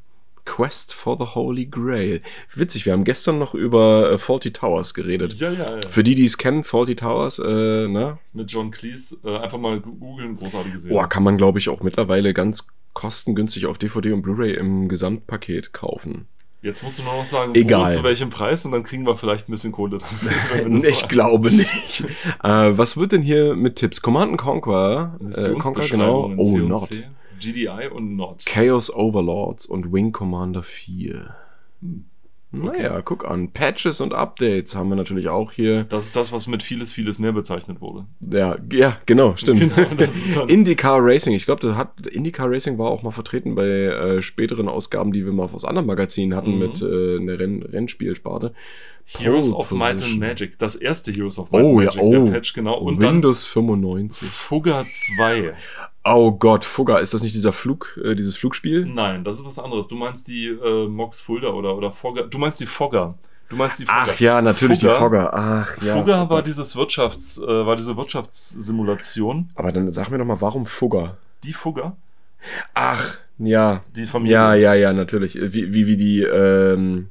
Quest 0.48 0.94
for 0.94 1.18
the 1.18 1.34
Holy 1.34 1.66
Grail. 1.66 2.22
Witzig, 2.54 2.86
wir 2.86 2.94
haben 2.94 3.04
gestern 3.04 3.40
noch 3.40 3.56
über 3.56 4.12
äh, 4.12 4.18
Faulty 4.20 4.54
Towers 4.54 4.94
geredet. 4.94 5.34
Ja, 5.34 5.50
ja, 5.52 5.78
ja. 5.80 5.90
Für 5.90 6.04
die, 6.04 6.14
die 6.14 6.26
es 6.26 6.38
kennen, 6.38 6.64
Faulty 6.64 6.96
Towers, 6.96 7.40
äh, 7.40 7.88
ne? 7.88 8.20
Mit 8.32 8.52
John 8.52 8.70
Cleese 8.70 9.18
äh, 9.28 9.38
einfach 9.40 9.58
mal 9.58 9.80
googeln, 9.80 10.36
großartige 10.36 10.78
Serie. 10.78 10.98
Oh, 11.00 11.08
kann 11.08 11.24
man, 11.24 11.38
glaube 11.38 11.58
ich, 11.58 11.68
auch 11.68 11.82
mittlerweile 11.82 12.32
ganz 12.36 12.68
kostengünstig 12.94 13.66
auf 13.66 13.80
DVD 13.80 14.12
und 14.12 14.22
Blu-ray 14.22 14.54
im 14.54 14.88
Gesamtpaket 14.88 15.74
kaufen. 15.74 16.28
Jetzt 16.66 16.82
musst 16.82 16.98
du 16.98 17.04
nur 17.04 17.14
noch 17.14 17.26
sagen, 17.26 17.54
Egal. 17.54 17.86
wo, 17.92 17.96
zu 17.96 18.04
welchem 18.04 18.32
Preis 18.32 18.66
und 18.66 18.72
dann 18.72 18.82
kriegen 18.82 19.06
wir 19.06 19.16
vielleicht 19.16 19.48
ein 19.48 19.52
bisschen 19.52 19.72
Kohle 19.72 20.00
dafür. 20.00 20.32
Ich 20.90 20.96
so- 20.98 21.08
glaube 21.08 21.52
nicht. 21.52 22.02
äh, 22.44 22.48
was 22.78 22.98
wird 22.98 23.12
denn 23.12 23.22
hier 23.22 23.56
mit 23.56 23.76
Tipps? 23.76 24.02
Command 24.02 24.32
and 24.32 24.42
Conquer, 24.42 25.20
äh, 25.36 25.50
Conquer 25.60 25.88
genau. 25.88 26.34
Oh, 26.36 26.58
Not. 26.58 26.90
GDI 27.40 27.90
und 27.94 28.16
Not. 28.16 28.46
Chaos 28.48 28.92
Overlords 28.92 29.68
und 29.68 29.94
Wing 29.94 30.12
Commander 30.12 30.64
4. 30.64 31.36
Hm. 31.82 32.06
Naja, 32.64 33.02
guck 33.02 33.26
an. 33.26 33.52
Patches 33.52 34.02
und 34.02 34.14
Updates 34.14 34.76
haben 34.76 34.90
wir 34.90 34.96
natürlich 34.96 35.30
auch 35.30 35.52
hier. 35.52 35.84
Das 35.86 36.06
ist 36.06 36.16
das, 36.16 36.32
was 36.32 36.48
mit 36.48 36.64
vieles, 36.64 36.92
vieles 36.92 37.20
mehr 37.20 37.32
bezeichnet 37.34 37.82
wurde. 37.82 38.06
Ja, 38.20 38.58
ja 38.72 38.98
genau, 39.06 39.36
stimmt. 39.36 39.72
Genau, 39.76 40.46
IndyCar 40.46 41.00
Racing. 41.02 41.34
Ich 41.34 41.46
glaube, 41.46 41.62
das 41.62 41.76
hat 41.76 42.08
IndyCar 42.08 42.50
Racing 42.50 42.78
war 42.78 42.90
auch 42.90 43.04
mal 43.04 43.12
vertreten 43.12 43.56
bei 43.56 43.68
äh, 43.68 44.22
späteren 44.22 44.68
Ausgaben, 44.68 45.12
die 45.12 45.26
wir 45.26 45.34
mal 45.34 45.50
aus 45.52 45.66
anderen 45.66 45.88
Magazinen 45.88 46.36
hatten 46.36 46.54
Mhm. 46.54 46.60
mit 46.60 46.82
äh, 46.82 47.18
einer 47.18 47.40
Renn 47.40 47.64
Rennspielsparte. 47.64 48.54
Heroes 49.06 49.52
Pole 49.52 49.60
of 49.62 49.72
Might 49.72 50.02
and. 50.04 50.20
Magic. 50.20 50.58
Das 50.58 50.76
erste 50.76 51.12
Heroes 51.12 51.38
of 51.38 51.52
Might 51.52 51.64
Oh 51.64 51.80
and 51.80 51.94
ja, 51.94 52.02
Magic, 52.02 52.02
oh. 52.02 52.26
der 52.26 52.32
Patch, 52.32 52.54
genau. 52.54 52.78
Und 52.80 53.02
Windows 53.02 53.46
95. 53.46 54.28
Fugger 54.28 54.86
2. 54.90 55.54
Oh 56.08 56.32
Gott, 56.32 56.64
Fugger, 56.64 57.00
ist 57.02 57.16
das 57.16 57.24
nicht 57.24 57.34
dieser 57.34 57.52
Flug, 57.52 58.00
äh, 58.04 58.14
dieses 58.14 58.38
Flugspiel? 58.38 58.86
Nein, 58.86 59.24
das 59.24 59.40
ist 59.40 59.46
was 59.46 59.58
anderes. 59.58 59.88
Du 59.88 59.96
meinst 59.96 60.28
die 60.28 60.50
äh, 60.50 60.88
Mox 60.88 61.20
Fulda 61.20 61.48
oder, 61.48 61.76
oder 61.76 61.92
Fogger. 61.92 62.28
Du 62.28 62.38
meinst 62.38 62.60
die 62.60 62.68
Fogger. 62.68 63.16
Du 63.50 63.56
meinst 63.56 63.80
die 63.80 63.86
Fogger. 63.86 64.06
Ach 64.12 64.20
ja, 64.20 64.40
natürlich 64.40 64.82
Fugger, 64.82 64.94
die 64.94 65.00
Fogger. 65.00 65.34
Ach 65.34 65.82
ja. 65.82 65.96
Fugger 65.96 66.30
war 66.30 66.44
dieses 66.44 66.76
Wirtschafts, 66.76 67.40
äh, 67.40 67.66
war 67.66 67.76
diese 67.76 67.98
Wirtschaftssimulation. 67.98 69.48
Aber 69.56 69.72
dann 69.72 69.92
sag 69.92 70.12
mir 70.12 70.20
doch 70.20 70.26
mal, 70.26 70.42
warum 70.42 70.68
Fugger? 70.68 71.18
Die 71.44 71.54
Fugger, 71.54 71.98
Ach, 72.76 73.18
ja. 73.40 73.82
die 73.96 74.06
Familie. 74.06 74.36
Ja, 74.36 74.54
ja, 74.54 74.74
ja, 74.76 74.94
natürlich. 74.94 75.40
Wie, 75.42 75.74
wie, 75.74 75.88
wie 75.88 75.98
die, 75.98 76.22
ähm, 76.22 77.10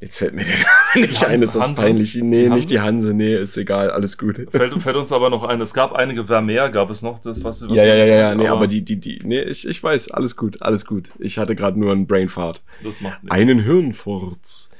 Jetzt 0.00 0.16
fällt 0.16 0.34
mir 0.34 0.44
der 0.44 0.54
Name 0.56 1.06
nicht 1.08 1.24
ein, 1.24 1.42
ist 1.42 1.54
das 1.54 1.62
Hanse? 1.62 1.82
peinlich. 1.82 2.14
Nee, 2.14 2.44
Die 2.44 2.48
nicht 2.48 2.70
die 2.70 2.80
Hanse, 2.80 3.12
nee, 3.12 3.36
ist 3.36 3.56
egal, 3.58 3.90
alles 3.90 4.16
gut. 4.16 4.46
Fällt, 4.50 4.82
fällt 4.82 4.96
uns 4.96 5.12
aber 5.12 5.28
noch 5.28 5.44
ein, 5.44 5.60
es 5.60 5.74
gab 5.74 5.92
einige 5.92 6.24
Vermeer, 6.24 6.70
gab 6.70 6.88
es 6.88 7.02
noch, 7.02 7.18
das, 7.18 7.44
was, 7.44 7.68
was 7.68 7.76
Ja, 7.76 7.84
ja, 7.84 7.94
ja, 7.94 8.04
ja, 8.06 8.16
ja, 8.16 8.34
nee, 8.34 8.48
aber 8.48 8.66
die, 8.66 8.82
die, 8.82 8.96
die, 8.96 9.20
nee, 9.22 9.42
ich, 9.42 9.68
ich 9.68 9.82
weiß, 9.82 10.10
alles 10.12 10.36
gut, 10.36 10.62
alles 10.62 10.86
gut. 10.86 11.10
Ich 11.18 11.36
hatte 11.38 11.54
gerade 11.54 11.78
nur 11.78 11.92
einen 11.92 12.06
Brainfart. 12.06 12.62
Das 12.82 13.02
macht 13.02 13.22
nichts. 13.22 13.36
Einen 13.36 13.60
Hirnfurz. 13.60 14.70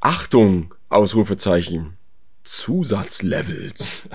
Achtung, 0.00 0.74
Ausrufezeichen. 0.88 1.98
Zusatzlevels. 2.42 4.02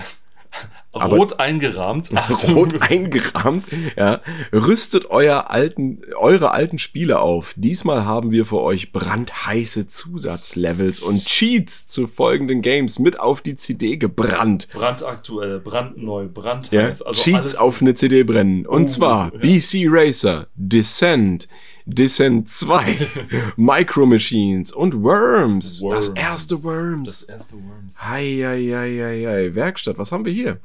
Rot 1.04 1.38
eingerahmt. 1.40 2.10
Rot 2.54 2.80
eingerahmt. 2.82 3.64
Ja. 3.96 4.20
Rüstet 4.52 5.10
euer 5.10 5.50
alten, 5.50 6.00
eure 6.16 6.50
alten 6.50 6.78
Spiele 6.78 7.18
auf. 7.20 7.54
Diesmal 7.56 8.04
haben 8.04 8.30
wir 8.30 8.46
für 8.46 8.60
euch 8.60 8.92
brandheiße 8.92 9.86
Zusatzlevels 9.86 11.00
und 11.00 11.24
Cheats 11.24 11.86
zu 11.88 12.06
folgenden 12.06 12.62
Games 12.62 12.98
mit 12.98 13.20
auf 13.20 13.40
die 13.40 13.56
CD 13.56 13.96
gebrannt. 13.96 14.68
Brandaktuell, 14.72 15.60
brandneu, 15.60 16.22
Ja, 16.22 16.28
brandheiß. 16.32 17.02
Also 17.02 17.22
Cheats 17.22 17.54
auf 17.56 17.80
eine 17.80 17.94
CD 17.94 18.22
brennen. 18.22 18.66
Und 18.66 18.84
Oh, 18.84 18.86
zwar 18.86 19.32
ja. 19.34 19.38
BC 19.40 19.86
Racer, 19.88 20.46
Descent, 20.54 21.48
Descent 21.86 22.48
2, 22.48 23.06
Micro 23.56 24.06
Machines 24.06 24.72
und 24.72 25.02
Worms. 25.02 25.82
Das 25.88 26.08
Worms. 26.08 26.18
erste 26.18 26.62
Worms. 26.64 27.20
Das 27.20 27.22
erste 27.22 27.54
Worms. 27.56 28.04
Heieieiei. 28.08 29.54
Werkstatt, 29.54 29.98
was 29.98 30.10
haben 30.12 30.24
wir 30.24 30.32
hier? 30.32 30.58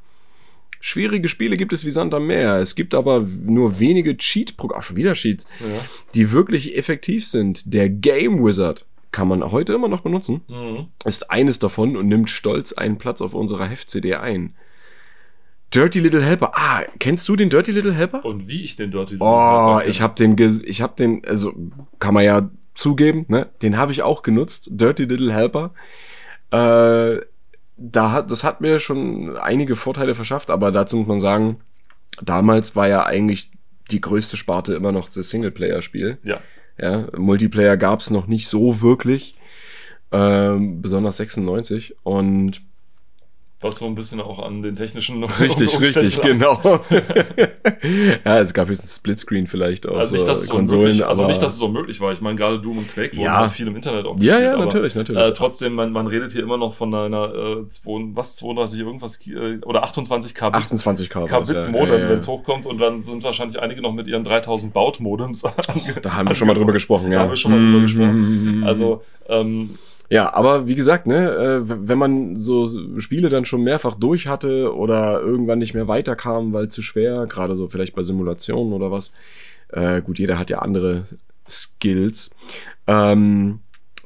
Schwierige 0.81 1.27
Spiele 1.29 1.57
gibt 1.57 1.71
es 1.73 1.85
wie 1.85 1.91
Sand 1.91 2.13
am 2.13 2.27
Meer. 2.27 2.55
Es 2.57 2.75
gibt 2.75 2.93
aber 2.95 3.21
nur 3.21 3.79
wenige 3.79 4.17
Cheat-Programme, 4.17 4.83
schon 4.83 4.95
wieder 4.97 5.13
Cheats, 5.13 5.45
Ja. 5.59 5.67
die 6.15 6.31
wirklich 6.31 6.75
effektiv 6.77 7.25
sind. 7.27 7.73
Der 7.73 7.89
Game 7.89 8.43
Wizard 8.43 8.85
kann 9.11 9.27
man 9.27 9.51
heute 9.51 9.73
immer 9.73 9.87
noch 9.87 10.01
benutzen, 10.01 10.41
Mhm. 10.47 10.87
ist 11.05 11.29
eines 11.31 11.59
davon 11.59 11.95
und 11.97 12.07
nimmt 12.07 12.29
stolz 12.29 12.73
einen 12.73 12.97
Platz 12.97 13.21
auf 13.21 13.33
unserer 13.33 13.67
Heft-CD 13.67 14.15
ein. 14.15 14.53
Dirty 15.73 15.99
Little 16.01 16.21
Helper. 16.23 16.51
Ah, 16.55 16.83
kennst 16.99 17.29
du 17.29 17.35
den 17.37 17.49
Dirty 17.49 17.71
Little 17.71 17.93
Helper? 17.93 18.25
Und 18.25 18.47
wie 18.47 18.63
ich 18.63 18.75
den 18.75 18.91
Dirty 18.91 19.13
Little 19.13 19.27
Oh, 19.27 19.75
Helper 19.77 19.87
ich 19.89 20.01
habe 20.01 20.15
den, 20.15 20.61
ich 20.65 20.81
habe 20.81 20.93
den, 20.97 21.23
also 21.25 21.53
kann 21.99 22.13
man 22.13 22.25
ja 22.25 22.49
zugeben, 22.75 23.25
ne? 23.29 23.49
Den 23.61 23.77
habe 23.77 23.91
ich 23.91 24.01
auch 24.01 24.21
genutzt, 24.23 24.69
Dirty 24.73 25.03
Little 25.05 25.33
Helper. 25.33 25.73
Äh, 26.51 27.21
da 27.81 28.11
hat, 28.11 28.31
das 28.31 28.43
hat 28.43 28.61
mir 28.61 28.79
schon 28.79 29.37
einige 29.37 29.75
Vorteile 29.75 30.15
verschafft, 30.15 30.51
aber 30.51 30.71
dazu 30.71 30.97
muss 30.97 31.07
man 31.07 31.19
sagen, 31.19 31.57
damals 32.21 32.75
war 32.75 32.87
ja 32.87 33.05
eigentlich 33.05 33.51
die 33.89 34.01
größte 34.01 34.37
Sparte 34.37 34.73
immer 34.73 34.91
noch 34.91 35.09
das 35.09 35.29
Singleplayer-Spiel. 35.29 36.19
Ja. 36.23 36.39
Ja, 36.79 37.07
Multiplayer 37.17 37.77
gab's 37.77 38.09
noch 38.09 38.27
nicht 38.27 38.47
so 38.47 38.81
wirklich, 38.81 39.35
ähm, 40.11 40.81
besonders 40.81 41.17
96 41.17 41.95
und 42.03 42.61
Was 43.61 43.75
so 43.77 43.85
ein 43.85 43.93
bisschen 43.95 44.19
auch 44.21 44.39
an 44.39 44.63
den 44.63 44.75
technischen 44.75 45.23
Richtig, 45.39 45.75
Umständen 45.77 45.99
richtig, 45.99 46.17
lag. 46.17 46.23
genau. 46.23 46.81
ja, 48.25 48.39
es 48.39 48.53
gab 48.53 48.69
jetzt 48.69 48.83
ein 48.83 48.87
Splitscreen 48.87 49.47
vielleicht 49.47 49.87
auf 49.87 49.97
Also 49.97 50.15
nicht, 50.15 50.27
dass 50.27 50.39
es 50.41 50.47
so 50.47 50.55
Konsolen, 50.55 50.81
möglich, 50.83 51.05
also 51.05 51.27
nicht, 51.27 51.41
dass 51.41 51.53
es 51.53 51.59
so 51.59 51.67
möglich 51.67 51.99
war. 52.01 52.11
Ich 52.11 52.21
meine, 52.21 52.35
gerade 52.35 52.59
Doom 52.59 52.79
und 52.79 52.87
Quake 52.91 53.13
wurden 53.15 53.25
Ja. 53.25 53.37
halt 53.41 53.51
viel 53.51 53.67
im 53.67 53.75
Internet 53.75 54.05
auch 54.05 54.17
ja, 54.19 54.39
ja, 54.39 54.53
aber, 54.55 54.65
natürlich, 54.65 54.95
natürlich. 54.95 55.21
Äh, 55.23 55.33
trotzdem, 55.33 55.73
man, 55.73 55.91
man 55.91 56.07
redet 56.07 56.31
hier 56.33 56.41
immer 56.43 56.57
noch 56.57 56.73
von 56.73 56.93
einer 56.93 57.33
äh, 57.63 57.67
2, 57.69 58.15
was 58.15 58.35
32 58.37 58.79
irgendwas 58.79 59.19
äh, 59.27 59.59
oder 59.65 59.83
28 59.83 60.33
Kbit 60.33 60.55
28 60.55 61.09
K. 61.09 61.21
war 61.21 61.27
das, 61.39 61.49
Kbit 61.49 61.63
ja, 61.65 61.69
Modem, 61.71 61.99
ja, 62.01 62.09
wenn 62.09 62.17
es 62.17 62.27
hochkommt 62.27 62.65
und 62.65 62.79
dann 62.79 63.03
sind 63.03 63.23
wahrscheinlich 63.23 63.59
einige 63.59 63.81
noch 63.81 63.93
mit 63.93 64.07
ihren 64.07 64.23
3000 64.23 64.73
Baut 64.73 64.99
Modems. 64.99 65.43
Da 66.01 66.13
haben 66.15 66.27
wir 66.27 66.35
schon 66.35 66.47
mal 66.47 66.53
drüber 66.57 66.73
gesprochen, 66.73 67.11
ja. 67.11 67.19
Da 67.19 67.23
haben 67.25 67.29
wir 67.31 67.35
schon 67.35 67.51
mal 67.51 67.57
drüber 67.59 67.77
Mhm. 67.77 67.81
gesprochen. 67.83 68.63
Also 68.65 69.03
ähm, 69.29 69.77
Ja, 70.11 70.33
aber 70.33 70.67
wie 70.67 70.75
gesagt, 70.75 71.07
ne, 71.07 71.31
äh, 71.31 71.61
wenn 71.63 71.97
man 71.97 72.35
so 72.35 72.67
Spiele 72.99 73.29
dann 73.29 73.45
schon 73.45 73.63
mehrfach 73.63 73.93
durch 73.93 74.27
hatte 74.27 74.75
oder 74.75 75.21
irgendwann 75.21 75.59
nicht 75.59 75.73
mehr 75.73 75.87
weiterkam, 75.87 76.51
weil 76.51 76.67
zu 76.67 76.81
schwer, 76.81 77.27
gerade 77.27 77.55
so 77.55 77.69
vielleicht 77.69 77.95
bei 77.95 78.03
Simulationen 78.03 78.73
oder 78.73 78.91
was, 78.91 79.13
äh, 79.69 80.01
gut, 80.01 80.19
jeder 80.19 80.37
hat 80.37 80.49
ja 80.49 80.59
andere 80.59 81.03
Skills, 81.47 82.35
ähm, 82.87 83.59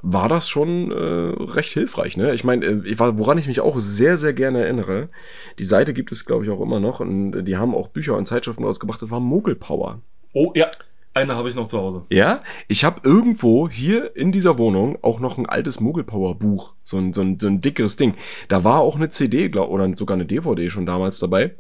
war 0.03 0.29
das 0.29 0.47
schon 0.47 0.91
äh, 0.91 1.43
recht 1.51 1.71
hilfreich. 1.71 2.17
Ne? 2.17 2.35
Ich 2.35 2.43
meine, 2.43 2.63
äh, 2.67 2.99
woran 2.99 3.39
ich 3.39 3.47
mich 3.47 3.61
auch 3.61 3.79
sehr, 3.79 4.17
sehr 4.17 4.33
gerne 4.33 4.63
erinnere, 4.63 5.09
die 5.57 5.65
Seite 5.65 5.91
gibt 5.95 6.11
es, 6.11 6.27
glaube 6.27 6.43
ich, 6.43 6.51
auch 6.51 6.61
immer 6.61 6.79
noch 6.79 6.99
und 6.99 7.45
die 7.45 7.57
haben 7.57 7.73
auch 7.73 7.87
Bücher 7.87 8.15
und 8.15 8.27
Zeitschriften 8.27 8.63
rausgebracht, 8.63 9.01
das 9.01 9.09
war 9.09 9.19
Mogul 9.19 9.55
Power. 9.55 10.01
oh 10.33 10.51
ja, 10.53 10.69
eine 11.15 11.36
habe 11.36 11.49
ich 11.49 11.56
noch 11.56 11.67
zu 11.67 11.80
Hause. 11.80 12.04
Ja, 12.10 12.43
ich 12.67 12.84
habe 12.84 13.01
irgendwo 13.04 13.69
hier 13.69 14.15
in 14.15 14.32
dieser 14.32 14.58
Wohnung 14.58 14.97
auch 15.01 15.19
noch 15.19 15.38
ein 15.38 15.45
altes 15.45 15.80
Mogelpower-Buch, 15.80 16.73
so 16.84 16.97
ein, 16.97 17.13
so, 17.13 17.21
ein, 17.21 17.39
so 17.39 17.47
ein 17.47 17.62
dickeres 17.62 17.95
Ding. 17.95 18.15
Da 18.49 18.63
war 18.63 18.82
auch 18.82 18.97
eine 18.97 19.10
CD 19.10 19.49
glaub, 19.49 19.69
oder 19.69 19.95
sogar 19.95 20.15
eine 20.15 20.25
DVD 20.25 20.69
schon 20.69 20.86
damals 20.86 21.19
dabei. 21.19 21.56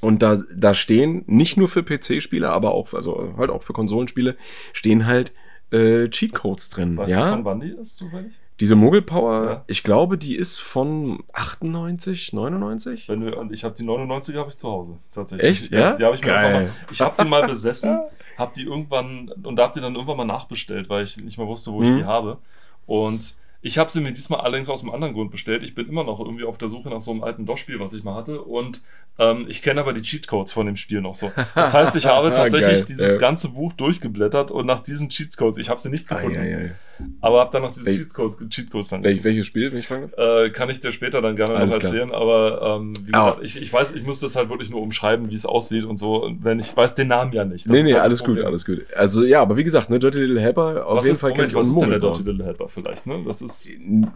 Und 0.00 0.22
da, 0.22 0.38
da 0.54 0.74
stehen 0.74 1.24
nicht 1.26 1.56
nur 1.56 1.68
für 1.68 1.82
PC-Spiele, 1.82 2.50
aber 2.50 2.72
auch, 2.72 2.92
also 2.94 3.34
halt 3.36 3.50
auch 3.50 3.62
für 3.62 3.74
Konsolenspiele, 3.74 4.36
stehen 4.72 5.06
halt 5.06 5.32
äh, 5.70 6.08
Cheatcodes 6.08 6.70
drin. 6.70 6.96
Weißt 6.96 7.14
du, 7.14 7.20
ja, 7.20 7.30
von 7.30 7.44
wann 7.44 7.60
die 7.60 7.68
ist 7.68 7.96
zufällig? 7.96 8.32
Diese 8.60 8.76
Mogelpower, 8.76 9.44
Ja. 9.44 9.64
ich 9.66 9.82
glaube, 9.82 10.18
die 10.18 10.36
ist 10.36 10.60
von 10.60 11.24
98, 11.32 12.32
99? 12.32 13.08
Wenn 13.08 13.24
wir, 13.24 13.36
und 13.38 13.52
ich 13.52 13.64
habe 13.64 13.74
die 13.74 13.82
99 13.82 14.36
habe 14.36 14.50
ich 14.50 14.56
zu 14.56 14.70
Hause 14.70 14.98
tatsächlich. 15.12 15.50
Echt? 15.62 15.72
Ja? 15.72 15.96
Die 15.96 16.04
habe 16.04 16.14
ich 16.14 16.20
mir 16.22 16.28
Geil. 16.28 16.44
einfach 16.54 16.74
mal. 16.74 16.84
Ich 16.92 17.00
habe 17.00 17.22
die 17.22 17.28
mal 17.28 17.46
besessen, 17.46 17.98
habe 18.38 18.52
die 18.54 18.62
irgendwann 18.64 19.30
und 19.42 19.56
da 19.56 19.64
habe 19.64 19.72
die 19.74 19.80
dann 19.80 19.94
irgendwann 19.94 20.18
mal 20.18 20.24
nachbestellt, 20.24 20.88
weil 20.88 21.04
ich 21.04 21.16
nicht 21.16 21.38
mehr 21.38 21.46
wusste, 21.46 21.72
wo 21.72 21.82
ich 21.82 21.88
Mhm. 21.90 21.96
die 21.98 22.04
habe. 22.04 22.38
Und 22.86 23.34
ich 23.62 23.76
habe 23.78 23.90
sie 23.90 24.00
mir 24.00 24.12
diesmal 24.12 24.40
allerdings 24.40 24.68
aus 24.70 24.82
einem 24.82 24.92
anderen 24.94 25.12
Grund 25.14 25.30
bestellt. 25.30 25.62
Ich 25.64 25.74
bin 25.74 25.86
immer 25.88 26.02
noch 26.04 26.18
irgendwie 26.20 26.44
auf 26.44 26.56
der 26.56 26.68
Suche 26.70 26.88
nach 26.88 27.02
so 27.02 27.10
einem 27.10 27.22
alten 27.22 27.44
DOS-Spiel, 27.44 27.78
was 27.80 27.92
ich 27.92 28.04
mal 28.04 28.14
hatte. 28.14 28.40
Und 28.40 28.82
ähm, 29.18 29.44
ich 29.48 29.60
kenne 29.60 29.80
aber 29.80 29.92
die 29.92 30.00
Cheatcodes 30.00 30.52
von 30.52 30.64
dem 30.66 30.76
Spiel 30.76 31.02
noch 31.02 31.14
so. 31.14 31.30
Das 31.54 31.74
heißt, 31.74 31.94
ich 31.96 32.06
habe 32.06 32.32
tatsächlich 32.32 32.78
Geil, 32.78 32.84
dieses 32.88 33.12
ja. 33.14 33.18
ganze 33.18 33.50
Buch 33.50 33.72
durchgeblättert 33.74 34.50
und 34.50 34.64
nach 34.66 34.80
diesen 34.80 35.10
Cheatcodes, 35.10 35.58
ich 35.58 35.68
habe 35.68 35.78
sie 35.80 35.90
nicht 35.90 36.08
gefunden, 36.08 36.38
Ei, 36.38 36.56
ei, 36.56 36.56
ei. 36.68 36.72
Aber 37.20 37.40
habe 37.40 37.50
dann 37.52 37.62
noch 37.62 37.72
diese 37.72 37.86
Wel- 37.88 37.96
Cheatcodes, 37.96 38.38
Cheatcodes 38.48 38.88
dann 38.88 39.02
gesucht. 39.02 39.24
welches 39.24 39.46
Spiel, 39.46 39.70
wenn 39.72 39.78
ich 39.78 39.86
fragen 39.86 40.10
darf? 40.16 40.46
Äh, 40.46 40.50
kann 40.50 40.70
ich 40.70 40.80
dir 40.80 40.92
später 40.92 41.20
dann 41.22 41.36
gerne 41.36 41.54
Alles 41.54 41.74
noch 41.74 41.80
klar. 41.80 41.92
erzählen, 41.92 42.12
aber 42.12 42.78
ähm, 42.80 42.92
wie 43.04 43.12
gesagt, 43.12 43.38
ich, 43.42 43.60
ich 43.60 43.72
weiß, 43.72 43.94
ich 43.94 44.04
muss 44.04 44.20
das 44.20 44.36
halt 44.36 44.48
wirklich 44.50 44.70
nur 44.70 44.80
umschreiben, 44.82 45.30
wie 45.30 45.34
es 45.34 45.46
aussieht 45.46 45.84
und 45.84 45.98
so, 45.98 46.24
und 46.24 46.44
wenn 46.44 46.58
ich 46.58 46.76
weiß 46.76 46.94
den 46.94 47.08
Namen 47.08 47.32
ja 47.32 47.44
nicht. 47.44 47.66
Das 47.66 47.72
Nee, 47.72 47.82
nee, 47.82 47.92
halt 47.92 48.02
alles 48.02 48.22
gut, 48.24 48.40
alles 48.40 48.64
gut. 48.64 48.84
Also 48.96 49.24
ja, 49.24 49.42
aber 49.42 49.56
wie 49.56 49.64
gesagt, 49.64 49.90
ne, 49.90 49.98
Dirty 49.98 50.18
Little 50.18 50.40
Helper, 50.40 50.86
auf 50.86 50.98
Was 50.98 51.04
jeden 51.06 51.14
ist, 51.14 51.20
Fall 51.20 51.30
Moment, 51.30 51.48
ich 51.50 51.54
was 51.54 51.66
auch 51.68 51.70
ist 51.72 51.80
denn 51.80 51.90
der. 51.90 51.98
Dirty 52.00 52.22
Little 52.22 52.44
Helper 52.44 52.68
vielleicht, 52.68 53.06
ne? 53.06 53.22
Das 53.26 53.42
ist, 53.42 53.68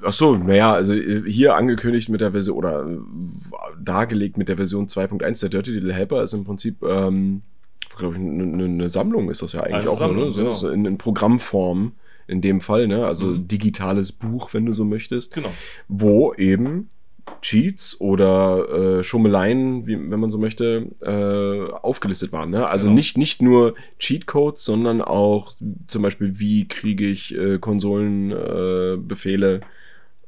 Ach 0.02 0.12
so, 0.12 0.36
naja, 0.36 0.72
also 0.72 0.92
äh, 0.92 1.22
hier 1.30 1.54
angekündigt 1.56 2.08
mit 2.08 2.20
der 2.20 2.32
Version 2.32 2.56
oder 2.56 2.86
äh, 2.86 2.98
dargelegt 3.82 4.36
mit 4.38 4.48
der 4.48 4.56
Version 4.56 4.86
2.1 4.86 5.40
der 5.40 5.48
Dirty 5.50 5.72
Little 5.72 5.92
Helper 5.92 6.22
ist 6.22 6.32
im 6.34 6.44
Prinzip, 6.44 6.82
ähm, 6.82 7.42
glaube 7.96 8.14
ich, 8.14 8.20
eine 8.20 8.64
eine 8.64 8.88
Sammlung 8.88 9.30
ist 9.30 9.42
das 9.42 9.52
ja 9.52 9.60
eigentlich 9.62 9.82
Eine 9.82 9.90
auch, 9.90 9.94
Sammlung, 9.98 10.24
ne? 10.26 10.30
so, 10.30 10.40
genau. 10.68 10.68
in, 10.74 10.84
in 10.84 10.98
Programmform 10.98 11.92
in 12.26 12.40
dem 12.40 12.60
Fall, 12.60 12.86
ne? 12.86 13.06
Also 13.06 13.26
Mhm. 13.26 13.48
digitales 13.48 14.12
Buch, 14.12 14.54
wenn 14.54 14.66
du 14.66 14.72
so 14.72 14.84
möchtest, 14.84 15.34
genau. 15.34 15.50
wo 15.88 16.32
eben 16.34 16.88
Cheats 17.40 17.98
oder 18.00 18.98
äh, 18.98 19.02
Schummeleien, 19.02 19.86
wie, 19.86 19.98
wenn 20.10 20.20
man 20.20 20.30
so 20.30 20.38
möchte, 20.38 20.88
äh, 21.00 21.72
aufgelistet 21.72 22.32
waren. 22.32 22.50
Ne? 22.50 22.66
Also 22.66 22.84
Genau. 22.84 22.96
nicht, 22.96 23.16
nicht 23.16 23.40
nur 23.40 23.74
Cheatcodes, 23.98 24.62
sondern 24.64 25.00
auch 25.00 25.54
zum 25.86 26.02
Beispiel, 26.02 26.38
wie 26.38 26.68
kriege 26.68 27.06
ich 27.06 27.34
äh, 27.34 27.58
Konsolenbefehle 27.58 29.60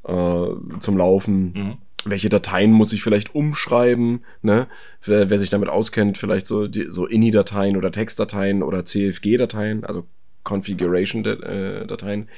äh, 0.07 0.13
äh, 0.13 0.55
zum 0.81 0.97
Laufen. 0.97 1.53
Mhm. 1.55 1.75
Welche 2.05 2.29
Dateien 2.29 2.71
muss 2.73 2.93
ich 2.93 3.03
vielleicht 3.03 3.35
umschreiben? 3.35 4.21
Ne? 4.43 4.69
Wer, 5.05 5.29
wer 5.29 5.39
sich 5.39 5.51
damit 5.51 5.69
auskennt, 5.69 6.19
vielleicht 6.19 6.47
so, 6.47 6.69
die, 6.69 6.87
so 6.91 7.07
INI-Dateien 7.07 7.77
oder 7.77 7.91
Textdateien 7.91 8.63
oder 8.63 8.85
CFG-Dateien, 8.85 9.85
also 9.85 10.05
Configuration-Dateien, 10.47 12.29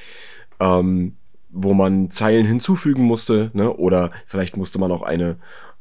ähm, 0.61 1.17
wo 1.51 1.75
man 1.75 2.11
Zeilen 2.11 2.47
hinzufügen 2.47 3.03
musste, 3.03 3.51
ne? 3.55 3.73
oder 3.73 4.11
vielleicht 4.27 4.57
musste 4.57 4.79
man 4.79 4.91
auch 4.91 5.03
eine 5.03 5.37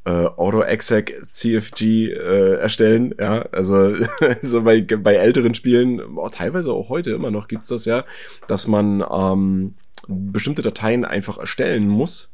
äh, 0.06 0.26
Auto-Exec 0.26 1.20
CFG 1.22 2.12
äh, 2.12 2.56
erstellen, 2.60 3.14
ja, 3.20 3.42
also 3.52 3.96
so 4.42 4.64
bei, 4.64 4.82
bei 4.82 5.16
älteren 5.16 5.54
Spielen, 5.54 6.02
oh, 6.16 6.30
teilweise 6.30 6.72
auch 6.72 6.90
heute 6.90 7.12
immer 7.12 7.32
noch 7.32 7.48
gibt's 7.48 7.68
das 7.68 7.84
ja, 7.86 8.06
dass 8.48 8.68
man 8.68 9.04
ähm, 9.12 9.76
bestimmte 10.08 10.62
Dateien 10.62 11.04
einfach 11.04 11.38
erstellen 11.38 11.88
muss 11.90 12.34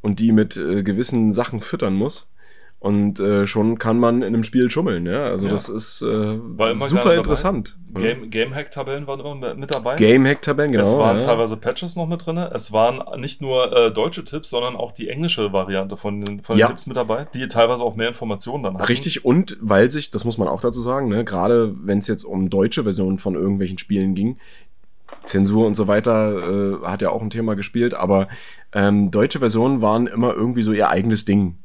und 0.00 0.20
die 0.20 0.30
mit 0.30 0.56
äh, 0.56 0.82
gewissen 0.82 1.32
Sachen 1.32 1.60
füttern 1.60 1.94
muss. 1.94 2.30
Und 2.80 3.18
äh, 3.18 3.44
schon 3.48 3.78
kann 3.80 3.98
man 3.98 4.22
in 4.22 4.28
einem 4.28 4.44
Spiel 4.44 4.70
schummeln, 4.70 5.04
ja. 5.04 5.24
Also 5.24 5.46
Ja. 5.46 5.52
das 5.52 5.68
ist 5.68 6.00
äh, 6.00 6.38
super 6.86 7.14
interessant. 7.16 7.76
Game, 7.92 8.30
Gamehack-Tabellen 8.30 9.08
waren 9.08 9.18
immer 9.18 9.54
mit 9.54 9.74
dabei. 9.74 9.96
Game-Hack-Tabellen, 9.96 10.70
genau. 10.70 10.84
es 10.84 10.96
waren 10.96 11.18
ja. 11.18 11.26
teilweise 11.26 11.56
Patches 11.56 11.96
noch 11.96 12.06
mit 12.06 12.24
drin. 12.24 12.36
Es 12.36 12.72
waren 12.72 13.20
nicht 13.20 13.42
nur 13.42 13.76
äh, 13.76 13.90
deutsche 13.90 14.24
Tipps, 14.24 14.50
sondern 14.50 14.76
auch 14.76 14.92
die 14.92 15.08
englische 15.08 15.52
Variante 15.52 15.96
von 15.96 16.20
den, 16.20 16.40
von 16.40 16.54
den 16.56 16.60
Ja. 16.60 16.66
Tipps 16.68 16.86
mit 16.86 16.96
dabei, 16.96 17.26
die 17.34 17.48
teilweise 17.48 17.82
auch 17.82 17.96
mehr 17.96 18.08
Informationen 18.08 18.62
dann 18.62 18.74
hatten. 18.74 18.84
Richtig, 18.84 19.24
und 19.24 19.56
weil 19.60 19.90
sich, 19.90 20.12
das 20.12 20.24
muss 20.24 20.38
man 20.38 20.46
auch 20.46 20.60
dazu 20.60 20.80
sagen, 20.80 21.08
ne, 21.08 21.24
gerade 21.24 21.74
wenn 21.82 21.98
es 21.98 22.06
jetzt 22.06 22.22
um 22.22 22.48
deutsche 22.48 22.84
Versionen 22.84 23.18
von 23.18 23.34
irgendwelchen 23.34 23.78
Spielen 23.78 24.14
ging, 24.14 24.36
Zensur 25.24 25.66
und 25.66 25.74
so 25.74 25.88
weiter 25.88 26.78
äh, 26.82 26.86
hat 26.86 27.02
ja 27.02 27.10
auch 27.10 27.22
ein 27.22 27.30
Thema 27.30 27.56
gespielt, 27.56 27.94
aber 27.94 28.28
ähm, 28.72 29.10
deutsche 29.10 29.40
Versionen 29.40 29.82
waren 29.82 30.06
immer 30.06 30.32
irgendwie 30.32 30.62
so 30.62 30.72
ihr 30.72 30.88
eigenes 30.90 31.24
Ding. 31.24 31.56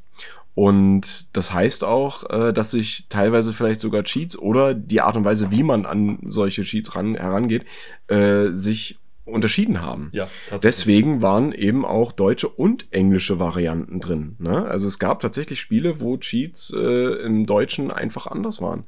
Und 0.55 1.35
das 1.35 1.51
heißt 1.51 1.83
auch, 1.83 2.29
äh, 2.29 2.53
dass 2.53 2.71
sich 2.71 3.07
teilweise 3.09 3.53
vielleicht 3.53 3.79
sogar 3.79 4.03
Cheats 4.03 4.37
oder 4.37 4.73
die 4.73 5.01
Art 5.01 5.15
und 5.15 5.25
Weise, 5.25 5.49
wie 5.51 5.63
man 5.63 5.85
an 5.85 6.19
solche 6.23 6.63
Cheats 6.63 6.95
ran, 6.95 7.15
herangeht, 7.15 7.65
äh, 8.07 8.49
sich 8.49 8.99
unterschieden 9.25 9.81
haben. 9.81 10.09
Ja. 10.11 10.27
Deswegen 10.61 11.21
waren 11.21 11.53
eben 11.53 11.85
auch 11.85 12.11
deutsche 12.11 12.49
und 12.49 12.91
englische 12.91 13.39
Varianten 13.39 13.99
drin. 13.99 14.35
Ne? 14.39 14.65
Also 14.65 14.87
es 14.87 14.99
gab 14.99 15.21
tatsächlich 15.21 15.59
Spiele, 15.59 16.01
wo 16.01 16.17
Cheats 16.17 16.73
äh, 16.75 17.23
im 17.23 17.45
Deutschen 17.45 17.89
einfach 17.89 18.27
anders 18.27 18.61
waren. 18.61 18.85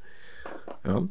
Ja. 0.85 1.03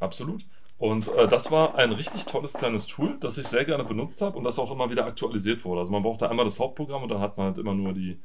Absolut. 0.00 0.44
Und 0.78 1.08
äh, 1.14 1.28
das 1.28 1.50
war 1.52 1.76
ein 1.76 1.92
richtig 1.92 2.24
tolles 2.24 2.54
kleines 2.54 2.86
Tool, 2.86 3.16
das 3.20 3.38
ich 3.38 3.46
sehr 3.46 3.64
gerne 3.64 3.84
benutzt 3.84 4.22
habe 4.22 4.36
und 4.38 4.44
das 4.44 4.58
auch 4.58 4.72
immer 4.72 4.90
wieder 4.90 5.06
aktualisiert 5.06 5.64
wurde. 5.64 5.80
Also 5.80 5.92
man 5.92 6.02
brauchte 6.02 6.28
einmal 6.28 6.44
das 6.44 6.58
Hauptprogramm 6.58 7.02
und 7.02 7.08
dann 7.08 7.20
hat 7.20 7.36
man 7.36 7.46
halt 7.46 7.58
immer 7.58 7.74
nur 7.74 7.92
die, 7.92 8.18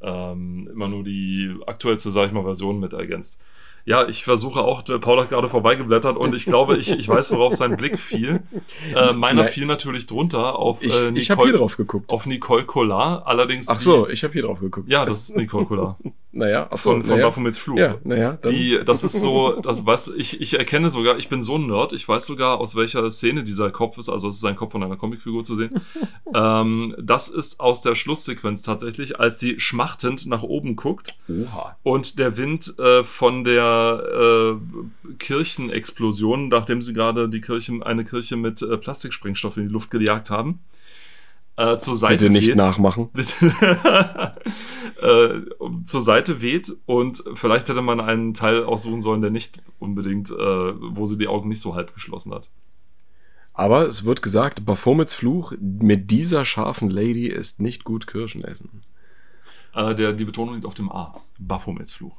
ähm, 0.00 0.68
immer 0.72 0.88
nur 0.88 1.04
die 1.04 1.54
aktuellste, 1.66 2.10
sag 2.10 2.26
ich 2.26 2.32
mal, 2.32 2.42
Version 2.44 2.80
mit 2.80 2.92
ergänzt. 2.92 3.40
Ja, 3.86 4.08
ich 4.08 4.24
versuche 4.24 4.64
auch, 4.64 4.82
Paul 5.00 5.20
hat 5.20 5.28
gerade 5.28 5.48
vorbeigeblättert 5.48 6.16
und 6.16 6.34
ich 6.34 6.44
glaube, 6.44 6.76
ich, 6.76 6.90
ich 6.90 7.08
weiß, 7.08 7.30
worauf 7.30 7.54
sein 7.54 7.76
Blick 7.76 8.00
fiel. 8.00 8.42
Äh, 8.92 9.12
meiner 9.12 9.42
Nein. 9.42 9.52
fiel 9.52 9.66
natürlich 9.66 10.06
drunter 10.06 10.58
auf 10.58 10.82
Ich, 10.82 10.92
äh, 10.98 11.10
ich 11.10 11.30
habe 11.30 11.44
hier 11.44 11.52
drauf 11.52 11.76
geguckt. 11.76 12.10
auf 12.10 12.26
Nicole 12.26 12.64
Collar. 12.64 13.22
Allerdings. 13.26 13.68
Ach 13.68 13.78
so, 13.78 14.08
ich 14.08 14.24
habe 14.24 14.32
hier 14.32 14.42
drauf 14.42 14.58
geguckt. 14.58 14.88
Die, 14.88 14.92
ja, 14.92 15.04
das 15.04 15.30
ist 15.30 15.36
Nicole 15.36 15.66
Collar. 15.66 15.98
Naja, 16.36 16.68
ach 16.70 16.76
so, 16.76 16.90
Von, 16.90 17.02
von 17.02 17.16
naja. 17.16 17.26
Baphomets 17.28 17.56
Fluch. 17.56 17.78
Ja, 17.78 17.96
naja, 18.04 18.38
dann. 18.42 18.52
Die, 18.52 18.78
das 18.84 19.04
ist 19.04 19.22
so, 19.22 19.58
das 19.60 19.86
weißt 19.86 20.08
du, 20.08 20.14
ich, 20.16 20.38
ich 20.40 20.58
erkenne 20.58 20.90
sogar, 20.90 21.16
ich 21.16 21.30
bin 21.30 21.42
so 21.42 21.56
ein 21.56 21.66
Nerd, 21.66 21.94
ich 21.94 22.06
weiß 22.06 22.26
sogar, 22.26 22.60
aus 22.60 22.76
welcher 22.76 23.10
Szene 23.10 23.42
dieser 23.42 23.70
Kopf 23.70 23.96
ist, 23.96 24.10
also 24.10 24.28
es 24.28 24.36
ist 24.36 24.44
ein 24.44 24.54
Kopf 24.54 24.72
von 24.72 24.82
einer 24.82 24.96
Comicfigur 24.96 25.44
zu 25.44 25.56
sehen. 25.56 25.80
ähm, 26.34 26.94
das 27.00 27.28
ist 27.28 27.58
aus 27.58 27.80
der 27.80 27.94
Schlusssequenz 27.94 28.60
tatsächlich, 28.60 29.18
als 29.18 29.40
sie 29.40 29.58
schmachtend 29.58 30.26
nach 30.26 30.42
oben 30.42 30.76
guckt 30.76 31.16
Oha. 31.26 31.76
und 31.82 32.18
der 32.18 32.36
Wind 32.36 32.78
äh, 32.78 33.02
von 33.02 33.44
der 33.44 34.58
äh, 34.60 35.14
Kirchenexplosion, 35.18 36.48
nachdem 36.48 36.82
sie 36.82 36.92
gerade 36.92 37.30
die 37.30 37.40
Kirche, 37.40 37.80
eine 37.82 38.04
Kirche 38.04 38.36
mit 38.36 38.60
äh, 38.60 38.76
Plastiksprengstoff 38.76 39.56
in 39.56 39.68
die 39.68 39.72
Luft 39.72 39.90
gejagt 39.90 40.30
haben, 40.30 40.60
äh, 41.56 41.78
zur 41.78 41.96
Seite 41.96 42.16
Bitte 42.24 42.30
nicht 42.30 42.48
weht. 42.48 42.56
nachmachen. 42.56 43.10
äh, 45.00 45.28
zur 45.84 46.02
Seite 46.02 46.42
weht 46.42 46.72
und 46.86 47.24
vielleicht 47.34 47.68
hätte 47.68 47.82
man 47.82 48.00
einen 48.00 48.34
Teil 48.34 48.64
aussuchen 48.64 49.02
sollen, 49.02 49.22
der 49.22 49.30
nicht 49.30 49.62
unbedingt, 49.78 50.30
äh, 50.30 50.34
wo 50.34 51.06
sie 51.06 51.18
die 51.18 51.28
Augen 51.28 51.48
nicht 51.48 51.60
so 51.60 51.74
halb 51.74 51.94
geschlossen 51.94 52.34
hat. 52.34 52.50
Aber 53.54 53.86
es 53.86 54.04
wird 54.04 54.20
gesagt, 54.20 54.66
Baphomets 54.66 55.14
Fluch 55.14 55.54
mit 55.58 56.10
dieser 56.10 56.44
scharfen 56.44 56.90
Lady 56.90 57.26
ist 57.26 57.58
nicht 57.58 57.84
gut 57.84 58.06
Kirschen 58.06 58.44
essen. 58.44 58.82
Äh, 59.74 59.94
der, 59.94 60.12
die 60.12 60.26
Betonung 60.26 60.54
liegt 60.56 60.66
auf 60.66 60.74
dem 60.74 60.92
A. 60.92 61.22
Baphomets 61.38 61.92
Fluch. 61.92 62.16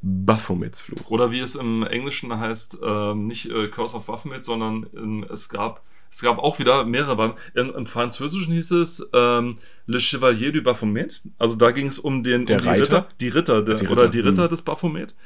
Baphomets 0.00 0.80
Fluch. 0.80 1.10
Oder 1.10 1.30
wie 1.30 1.40
es 1.40 1.56
im 1.56 1.82
Englischen 1.82 2.38
heißt, 2.38 2.78
ähm, 2.82 3.24
nicht 3.24 3.50
äh, 3.50 3.68
Curse 3.68 3.98
of 3.98 4.04
Baphomet, 4.04 4.46
sondern 4.46 4.86
ähm, 4.94 5.26
es 5.30 5.50
gab 5.50 5.82
es 6.14 6.20
gab 6.22 6.38
auch 6.38 6.60
wieder 6.60 6.84
mehrere 6.84 7.16
Band. 7.16 7.34
Im, 7.54 7.74
Im 7.74 7.86
Französischen 7.86 8.52
hieß 8.54 8.70
es 8.70 9.10
ähm, 9.12 9.56
Le 9.86 9.98
Chevalier 9.98 10.52
du 10.52 10.62
Baphomet. 10.62 11.22
Also 11.38 11.56
da 11.56 11.72
ging 11.72 11.88
es 11.88 11.98
um 11.98 12.22
den 12.22 12.46
Der 12.46 12.58
um 12.58 12.62
die 12.62 12.68
Reiter? 12.68 12.82
Ritter, 12.82 13.06
die 13.20 13.28
Ritter, 13.28 13.62
der, 13.62 13.74
Die 13.76 13.88
oder 13.88 14.02
Ritter, 14.02 14.08
die 14.10 14.20
Ritter 14.20 14.42
hm. 14.44 14.48
des 14.50 14.62
Baphomet. 14.62 15.16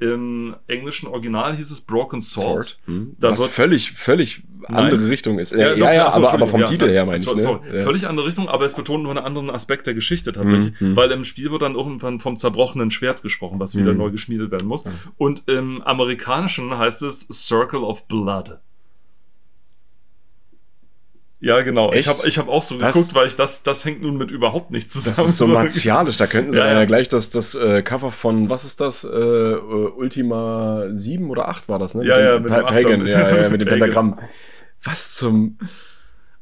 Im 0.00 0.54
englischen 0.68 1.08
Original 1.08 1.56
hieß 1.56 1.70
es 1.72 1.80
Broken 1.80 2.20
Sword. 2.20 2.62
Sword. 2.64 2.78
Hm. 2.86 3.16
Da 3.18 3.32
Was 3.32 3.44
völlig, 3.46 3.92
völlig 3.92 4.42
andere 4.68 4.96
Nein. 4.96 5.08
Richtung 5.08 5.38
ist. 5.40 5.52
Ja, 5.52 5.58
ja, 5.58 5.74
doch, 5.74 5.92
ja, 5.92 6.06
ach 6.06 6.12
so, 6.14 6.18
aber, 6.20 6.32
aber 6.34 6.46
vom 6.46 6.60
ja, 6.60 6.66
Titel 6.66 6.84
ja, 6.86 6.92
her 6.92 7.06
meine 7.06 7.18
ich. 7.18 7.24
sorry, 7.24 7.36
Ne? 7.38 7.42
sorry. 7.42 7.76
Ja. 7.78 7.82
Völlig 7.82 8.06
andere 8.06 8.26
Richtung, 8.28 8.48
aber 8.48 8.64
es 8.64 8.74
betont 8.76 9.02
nur 9.02 9.10
einen 9.14 9.24
anderen 9.24 9.50
Aspekt 9.50 9.86
der 9.88 9.94
Geschichte 9.94 10.30
tatsächlich, 10.32 10.80
Mhm, 10.80 10.90
mhm. 10.92 10.96
weil 10.96 11.10
im 11.10 11.24
Spiel 11.24 11.50
wird 11.50 11.62
dann 11.62 11.74
irgendwann 11.74 12.20
vom 12.20 12.36
zerbrochenen 12.36 12.90
Schwert 12.92 13.22
gesprochen, 13.22 13.58
was 13.58 13.74
wieder 13.76 13.92
Mhm. 13.92 13.98
neu 13.98 14.10
geschmiedet 14.10 14.50
werden 14.52 14.68
muss. 14.68 14.84
Und 15.16 15.42
im 15.48 15.82
Amerikanischen 15.82 16.78
heißt 16.78 17.02
es 17.02 17.26
Circle 17.32 17.80
of 17.80 18.06
Blood. 18.06 18.60
Ja, 21.40 21.60
genau. 21.62 21.92
Ich 21.92 21.98
Echt? 21.98 22.08
habe 22.08 22.26
ich 22.28 22.36
hab 22.38 22.48
auch 22.48 22.62
so 22.64 22.80
Was? 22.80 22.94
geguckt, 22.94 23.14
weil 23.14 23.28
ich 23.28 23.36
das, 23.36 23.62
das 23.62 23.84
hängt 23.84 24.02
nun 24.02 24.16
mit 24.16 24.30
überhaupt 24.32 24.72
nichts 24.72 24.92
zusammen. 24.94 25.16
Das 25.18 25.28
ist 25.28 25.38
so 25.38 25.46
martialisch, 25.46 26.16
da 26.16 26.26
könnten 26.26 26.50
sie 26.52 26.58
Ja, 26.58 26.72
ja, 26.72 26.84
gleich 26.84 27.08
das, 27.08 27.30
das 27.30 27.54
äh, 27.54 27.82
Cover 27.82 28.10
von, 28.10 28.50
was 28.50 28.64
ist 28.64 28.80
das? 28.80 29.04
Äh, 29.04 29.08
äh, 29.08 29.54
Ultima 29.60 30.86
7 30.90 31.30
oder 31.30 31.48
8 31.48 31.68
war 31.68 31.78
das, 31.78 31.94
ne? 31.94 32.04
Ja, 32.04 32.16
dem 32.16 32.24
ja, 32.24 32.38
mit 32.40 32.48
Pa- 32.50 32.56
dem 32.58 32.66
Pagan, 32.66 33.06
ja, 33.06 33.42
ja, 33.42 33.48
mit 33.50 33.60
dem. 33.60 33.68
Pentagramm. 33.68 34.18
Was 34.82 35.14
zum. 35.14 35.58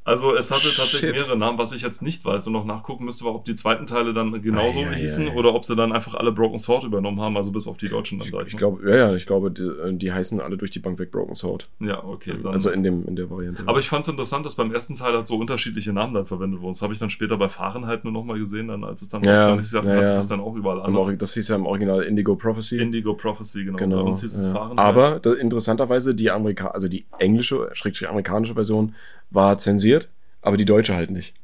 Also 0.07 0.37
es 0.37 0.53
hatte 0.53 0.69
tatsächlich 0.69 1.01
Shit. 1.01 1.15
mehrere 1.17 1.37
Namen, 1.37 1.59
was 1.59 1.73
ich 1.73 1.83
jetzt 1.83 2.01
nicht 2.01 2.25
weiß 2.25 2.47
und 2.47 2.53
noch 2.53 2.65
nachgucken 2.65 3.05
müsste, 3.05 3.25
war, 3.25 3.35
ob 3.35 3.45
die 3.45 3.57
zweiten 3.57 3.87
Teile 3.87 4.15
dann 4.15 4.41
genauso 4.41 4.79
Ei, 4.81 4.91
ei, 4.91 4.95
hießen 4.95 5.31
ei. 5.31 5.35
oder 5.35 5.53
ob 5.53 5.65
sie 5.65 5.75
dann 5.75 5.91
einfach 5.91 6.15
alle 6.15 6.31
Broken 6.31 6.61
Sword 6.61 6.85
übernommen 6.85 7.21
haben, 7.21 7.37
also 7.37 7.51
bis 7.51 7.67
auf 7.67 7.77
die 7.77 7.89
Deutschen 7.89 8.21
dann 8.21 8.29
gleich. 8.29 8.47
Ich 8.47 8.57
glaube, 8.57 8.89
ja, 8.89 8.97
ja, 8.97 9.15
ich 9.17 9.27
glaube, 9.27 9.51
die, 9.51 9.65
äh, 9.65 9.93
die 9.93 10.13
heißen 10.13 10.41
alle 10.41 10.57
durch 10.57 10.71
die 10.71 10.79
Bank 10.79 11.01
weg 11.01 11.11
Broken 11.11 11.35
Sword. 11.35 11.69
ja, 11.81 12.05
okay. 12.05 12.35
Dann, 12.41 12.53
Also 12.53 12.71
in 12.71 12.85
dem, 12.85 13.05
in 13.09 13.17
der 13.17 13.29
Variante. 13.29 13.65
aber 13.67 13.81
ich 13.81 13.89
fand 13.89 14.05
es 14.05 14.09
interessant, 14.09 14.47
dass 14.47 14.55
beim 14.55 14.73
ersten 14.73 14.95
Teil 14.95 15.13
halt 15.13 15.27
so 15.27 15.37
unterschiedliche 15.39 15.93
Namen 15.93 16.15
dann 16.15 16.27
verwendet 16.27 16.61
wurden. 16.61 16.75
Das 16.75 16.83
habe 16.83 16.93
ich 16.93 17.01
dann 17.01 17.11
später 17.11 17.37
bei 17.37 17.49
Fahrenheit 17.49 18.05
nur 18.05 18.13
nochmal 18.13 18.39
gesehen, 18.39 18.69
dann 18.69 18.85
als 18.85 19.03
es 19.03 19.09
dann 19.09 19.25
Ja, 19.25 19.57
ist, 19.57 19.73
ja, 19.73 19.83
ja, 19.83 19.93
ja. 20.03 20.15
ist 20.15 20.21
es 20.21 20.29
dann 20.29 20.39
auch 20.39 20.55
überall 20.55 20.83
anders. 20.83 21.11
Das 21.19 21.35
hieß 21.35 21.49
ja 21.49 21.57
im 21.57 21.67
Original 21.67 22.03
Indigo 22.03 22.37
Prophecy. 22.37 22.79
Indigo 22.79 23.15
Prophecy, 23.15 23.65
genau. 23.65 23.77
genau. 23.77 23.97
Bei 24.03 24.09
uns 24.09 24.21
hieß 24.21 24.37
es 24.37 24.47
ja. 24.47 24.53
Fahrenheit. 24.53 24.79
Aber 24.79 25.19
da, 25.19 25.33
interessanterweise 25.33 26.15
die 26.15 26.31
Amerika 26.31 26.69
also 26.69 26.87
die 26.87 27.07
englische, 27.19 27.71
schrägstrich 27.73 28.09
amerikanische 28.09 28.55
Version 28.55 28.95
war 29.31 29.59
zensiert, 29.59 30.09
aber 30.43 30.57
die 30.57 30.65
deutsche 30.65 30.95
halt 30.95 31.11
nicht. 31.11 31.35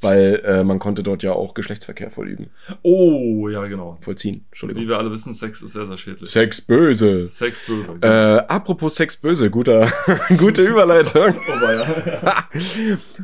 Weil 0.00 0.42
äh, 0.44 0.64
man 0.64 0.78
konnte 0.78 1.02
dort 1.02 1.22
ja 1.22 1.32
auch 1.32 1.54
Geschlechtsverkehr 1.54 2.10
vollüben. 2.10 2.50
oh, 2.82 3.48
ja, 3.48 3.66
genau. 3.66 3.98
Vollziehen. 4.00 4.36
Wie 4.36 4.44
Entschuldigung. 4.50 4.88
wir 4.88 4.98
alle 4.98 5.10
wissen, 5.10 5.34
Sex 5.34 5.60
ist 5.60 5.72
sehr, 5.72 5.86
sehr 5.86 5.96
schädlich. 5.96 6.30
Sex 6.30 6.60
böse. 6.60 7.28
Sex 7.28 7.66
böse. 7.66 7.98
Äh, 8.00 8.46
apropos 8.46 8.94
Sex 8.94 9.16
böse, 9.16 9.50
guter, 9.50 9.92
gute 10.38 10.62
Überleitung. 10.62 11.34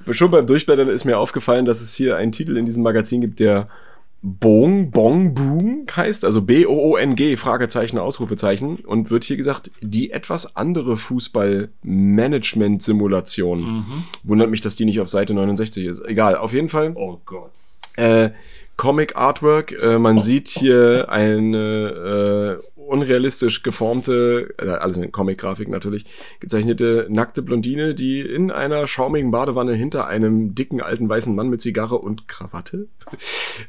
Oh. 0.06 0.12
Schon 0.12 0.30
beim 0.30 0.46
Durchblättern 0.46 0.88
ist 0.88 1.04
mir 1.04 1.18
aufgefallen, 1.18 1.64
dass 1.64 1.80
es 1.80 1.94
hier 1.94 2.16
einen 2.16 2.32
Titel 2.32 2.56
in 2.56 2.66
diesem 2.66 2.82
Magazin 2.82 3.20
gibt, 3.20 3.40
der 3.40 3.68
Bong 4.22 4.90
Bong 4.90 5.34
Boom 5.34 5.84
heißt, 5.94 6.24
also 6.24 6.40
B-O-O-N-G, 6.42 7.36
Fragezeichen, 7.36 7.98
Ausrufezeichen, 7.98 8.76
und 8.76 9.10
wird 9.10 9.24
hier 9.24 9.36
gesagt, 9.36 9.70
die 9.80 10.10
etwas 10.10 10.56
andere 10.56 10.96
Fußball-Management-Simulation. 10.96 13.60
mhm. 13.60 13.84
Wundert 14.24 14.50
mich, 14.50 14.60
dass 14.60 14.74
die 14.74 14.84
nicht 14.84 14.98
auf 15.00 15.08
Seite 15.08 15.34
69 15.34 15.86
ist. 15.86 16.04
Egal, 16.04 16.36
auf 16.36 16.52
jeden 16.52 16.68
Fall. 16.68 16.90
Oh 16.96 17.20
Gott. 17.24 17.52
Äh, 17.96 18.30
Comic 18.76 19.16
Artwork, 19.16 19.72
äh, 19.82 19.98
man 19.98 20.20
sieht 20.20 20.48
hier 20.48 21.08
eine 21.08 22.58
äh, 22.60 22.75
unrealistisch 22.86 23.62
geformte, 23.62 24.54
äh, 24.58 24.68
alles 24.70 24.96
in 24.98 25.10
Comic-Grafik 25.12 25.68
natürlich, 25.68 26.04
gezeichnete 26.40 27.06
nackte 27.10 27.42
Blondine, 27.42 27.94
die 27.94 28.20
in 28.20 28.50
einer 28.50 28.86
schaumigen 28.86 29.30
Badewanne 29.30 29.74
hinter 29.74 30.06
einem 30.06 30.54
dicken 30.54 30.80
alten 30.80 31.08
weißen 31.08 31.34
Mann 31.34 31.48
mit 31.48 31.60
Zigarre 31.60 31.96
und 31.96 32.28
Krawatte. 32.28 32.86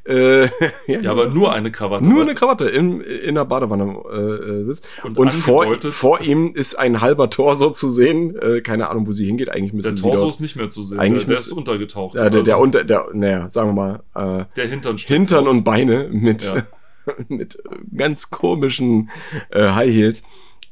Äh, 0.05 0.47
Ja, 0.87 1.11
aber 1.11 1.27
nur 1.27 1.53
eine 1.53 1.71
Krawatte. 1.71 2.07
nur 2.09 2.19
weißt 2.21 2.29
eine? 2.31 2.39
Krawatte 2.39 2.67
in, 2.69 3.01
in 3.01 3.35
der 3.35 3.45
Badewanne 3.45 4.61
äh, 4.61 4.63
sitzt. 4.65 4.87
Und 5.03 5.17
Und, 5.17 5.33
vor, 5.35 5.65
vor 5.79 6.21
ihm 6.21 6.51
ist 6.53 6.75
ein 6.75 7.01
halber 7.01 7.29
Torso 7.29 7.69
zu 7.69 7.87
sehen. 7.87 8.35
Äh, 8.37 8.61
keine 8.61 8.89
Ahnung, 8.89 9.07
wo 9.07 9.11
sie 9.11 9.25
hingeht. 9.25 9.49
Eigentlich 9.49 9.73
müsste 9.73 9.91
Der 9.91 9.97
sie 9.97 10.03
Torso 10.03 10.23
dort. 10.23 10.33
ist 10.33 10.39
nicht 10.41 10.55
mehr 10.55 10.69
zu 10.69 10.83
sehen. 10.83 10.99
Eigentlich 10.99 11.23
der, 11.25 11.27
der 11.29 11.37
müsste- 11.37 11.51
ist 11.51 11.57
untergetaucht. 11.57 12.15
Ja, 12.15 12.29
der, 12.29 12.41
der 12.41 12.55
Also, 12.55 12.63
unter, 12.63 12.83
der, 12.83 13.05
naja, 13.13 13.49
sagen 13.49 13.75
wir 13.75 14.01
mal, 14.13 14.39
äh, 14.41 14.45
der 14.55 14.67
Hintern 14.67 14.97
Hintern 14.97 15.47
und 15.47 15.63
Beine 15.63 16.07
mit, 16.11 16.43
Ja. 16.43 16.63
mit 17.27 17.61
ganz 17.95 18.29
komischen 18.29 19.09
äh, 19.49 19.71
High 19.71 19.93
Heels. 19.93 20.23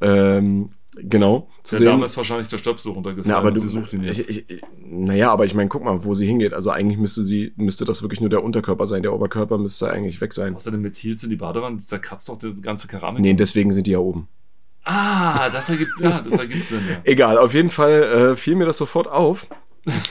Ähm, 0.01 0.71
genau. 0.95 1.47
Zu 1.63 1.77
Der 1.77 1.85
Dame 1.85 1.99
sehen. 1.99 2.05
ist 2.05 2.17
wahrscheinlich 2.17 2.47
der 2.47 2.57
Stöpsel 2.57 2.91
runtergefallen 2.91 3.31
Na, 3.31 3.37
aber 3.37 3.51
du, 3.51 3.59
sie 3.59 3.67
sucht 3.67 3.93
ihn 3.93 4.03
jetzt. 4.03 4.29
Ich, 4.29 4.49
ich, 4.49 4.61
naja, 4.85 5.31
aber 5.31 5.45
ich 5.45 5.53
meine, 5.53 5.69
guck 5.69 5.83
mal, 5.83 6.03
wo 6.03 6.13
sie 6.13 6.25
hingeht. 6.25 6.53
Also 6.53 6.71
eigentlich 6.71 6.99
müsste 6.99 7.23
sie, 7.23 7.53
müsste 7.55 7.85
das 7.85 8.01
wirklich 8.01 8.21
nur 8.21 8.29
der 8.29 8.43
Unterkörper 8.43 8.87
sein. 8.87 9.01
Der 9.03 9.13
Oberkörper 9.13 9.57
müsste 9.57 9.89
eigentlich 9.89 10.21
weg 10.21 10.33
sein. 10.33 10.55
Was 10.55 10.65
er 10.65 10.73
denn 10.73 10.81
mit 10.81 10.95
Heels 10.97 11.23
in 11.23 11.29
die 11.29 11.35
Badewanne? 11.35 11.77
Das 11.77 11.87
zerkratzt 11.87 12.29
doch 12.29 12.37
die 12.37 12.61
ganze 12.61 12.87
Keramik. 12.87 13.21
Nee, 13.21 13.33
deswegen 13.33 13.71
sind 13.71 13.87
die 13.87 13.91
ja 13.91 13.99
oben. 13.99 14.27
Ah, 14.83 15.49
das 15.49 15.69
ergibt, 15.69 15.99
ja, 15.99 16.21
das 16.21 16.37
ergibt 16.37 16.67
Sinn, 16.67 16.81
ja. 16.87 16.97
Egal, 17.03 17.39
auf 17.39 17.55
jeden 17.55 17.71
Fall 17.71 18.03
äh, 18.03 18.35
fiel 18.35 18.55
mir 18.55 18.65
das 18.65 18.77
sofort 18.77 19.07
auf. 19.07 19.47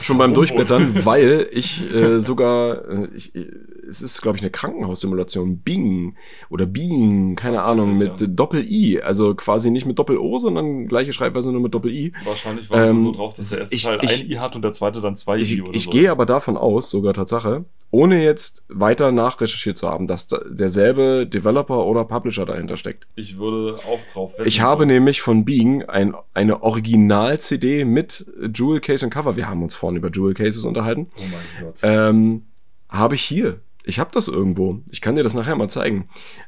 Schon 0.01 0.17
beim 0.17 0.33
Durchblättern, 0.33 1.05
weil 1.05 1.49
ich 1.51 1.89
äh, 1.91 2.19
sogar, 2.19 2.87
äh, 2.89 3.07
ich, 3.13 3.35
äh, 3.35 3.45
es 3.87 4.01
ist, 4.01 4.21
glaube 4.21 4.37
ich, 4.37 4.41
eine 4.43 4.51
Krankenhaussimulation, 4.51 5.59
Bing 5.59 6.15
oder 6.49 6.65
Being, 6.65 7.35
keine 7.35 7.63
Ahnung, 7.63 7.97
mit 7.97 8.19
ja. 8.21 8.27
Doppel-I. 8.27 9.01
Also 9.01 9.35
quasi 9.35 9.71
nicht 9.71 9.85
mit 9.85 9.99
Doppel-O, 9.99 10.39
sondern 10.39 10.87
gleiche 10.87 11.13
Schreibweise 11.13 11.51
nur 11.51 11.61
mit 11.61 11.73
Doppel-I. 11.73 12.13
Wahrscheinlich 12.23 12.69
war 12.69 12.85
Ähm, 12.87 12.97
es 12.97 13.03
so 13.03 13.11
drauf, 13.11 13.33
dass 13.33 13.49
der 13.49 13.59
erste 13.59 13.75
ich- 13.75 13.83
Teil 13.83 13.99
ich- 14.03 14.23
ein 14.25 14.31
I 14.31 14.35
hat 14.37 14.55
und 14.55 14.61
der 14.63 14.73
zweite 14.73 15.01
dann 15.01 15.15
zwei 15.15 15.37
Ich, 15.37 15.51
I 15.57 15.61
oder 15.61 15.73
ich 15.73 15.83
so. 15.85 15.91
gehe 15.91 16.09
aber 16.11 16.25
davon 16.25 16.57
aus, 16.57 16.89
sogar 16.89 17.13
Tatsache, 17.13 17.65
ohne 17.91 18.23
jetzt 18.23 18.63
weiter 18.67 19.11
nachrecherchiert 19.11 19.77
zu 19.77 19.87
haben, 19.89 20.07
dass 20.07 20.27
da 20.27 20.39
derselbe 20.49 21.25
Developer 21.27 21.85
oder 21.85 22.03
Publisher 22.05 22.45
dahinter 22.45 22.75
steckt. 22.77 23.07
Ich 23.15 23.37
würde 23.37 23.75
auch 23.87 23.99
drauf 24.11 24.33
wetten. 24.37 24.47
Ich 24.47 24.61
habe 24.61 24.85
nämlich 24.85 25.21
von 25.21 25.45
Being 25.45 25.83
ein, 25.83 26.13
eine 26.33 26.63
Original-CD 26.63 27.85
mit 27.85 28.25
Jewel 28.53 28.79
Case 28.81 29.05
und 29.05 29.11
Cover. 29.11 29.35
Wir 29.35 29.47
haben 29.49 29.63
uns 29.63 29.75
vorhin 29.75 29.97
über 29.97 30.09
Jewel 30.11 30.33
Cases 30.33 30.65
unterhalten. 30.65 31.07
Oh 31.17 31.21
mein 31.21 31.65
Gott. 31.65 31.79
Ähm, 31.83 32.43
habe 32.89 33.15
ich 33.15 33.21
hier. 33.23 33.61
Ich 33.85 33.99
habe 33.99 34.09
das 34.13 34.27
irgendwo. 34.27 34.79
Ich 34.91 35.01
kann 35.01 35.15
dir 35.15 35.23
das 35.23 35.33
nachher 35.33 35.55
mal 35.55 35.69
zeigen. 35.69 36.07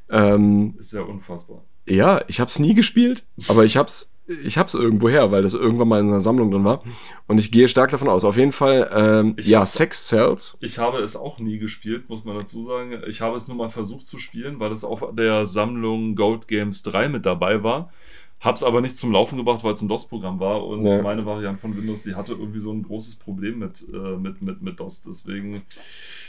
Ähm, 0.10 0.76
ist 0.80 0.94
ja 0.94 1.02
unfassbar. 1.02 1.64
ja, 1.86 2.22
ich 2.28 2.40
habe 2.40 2.50
es 2.50 2.60
nie 2.60 2.74
gespielt, 2.74 3.24
aber 3.48 3.64
ich 3.64 3.78
hab's, 3.78 4.14
ich 4.44 4.58
hab's 4.58 4.74
irgendwo 4.74 5.08
her, 5.08 5.32
weil 5.32 5.44
das 5.44 5.54
irgendwann 5.54 5.88
mal 5.88 6.00
in 6.02 6.08
einer 6.10 6.20
Sammlung 6.22 6.52
drin 6.52 6.66
war. 6.66 6.84
Und 7.28 7.38
ich 7.38 7.52
gehe 7.52 7.68
stark 7.70 7.92
davon 7.92 8.10
aus. 8.10 8.26
Auf 8.26 8.36
jeden 8.38 8.52
Fall, 8.52 8.90
ähm, 8.94 9.36
Ich 9.38 9.48
ja, 9.48 9.62
hab- 9.62 9.68
Sex 9.68 10.08
Cells. 10.08 10.58
Ich 10.60 10.80
habe 10.80 10.98
es 11.00 11.16
auch 11.16 11.40
nie 11.40 11.60
gespielt, 11.60 12.10
muss 12.10 12.26
man 12.26 12.36
dazu 12.36 12.64
sagen. 12.66 13.02
Ich 13.08 13.22
habe 13.22 13.38
es 13.38 13.48
nur 13.48 13.56
mal 13.58 13.70
versucht 13.70 14.08
zu 14.08 14.18
spielen, 14.20 14.60
weil 14.60 14.72
es 14.72 14.84
auf 14.84 15.06
der 15.16 15.46
Sammlung 15.46 16.16
Gold 16.16 16.48
Games 16.48 16.84
3 16.84 17.08
mit 17.10 17.26
dabei 17.26 17.64
war. 17.64 17.92
Hab's 18.40 18.62
aber 18.62 18.82
nicht 18.82 18.96
zum 18.96 19.12
Laufen 19.12 19.36
gebracht, 19.38 19.64
weil 19.64 19.74
es 19.74 19.82
ein 19.82 19.88
DOS-Programm 19.88 20.40
war 20.40 20.64
und 20.66 20.84
Ja. 20.84 21.02
meine 21.02 21.26
Variante 21.26 21.60
von 21.60 21.76
Windows, 21.76 22.04
die 22.04 22.14
hatte 22.14 22.34
irgendwie 22.34 22.60
so 22.60 22.72
ein 22.72 22.84
großes 22.84 23.16
Problem 23.16 23.58
mit, 23.60 23.84
äh, 23.92 24.16
mit, 24.18 24.42
mit, 24.44 24.62
mit 24.62 24.80
DOS. 24.80 25.02
Deswegen 25.04 25.64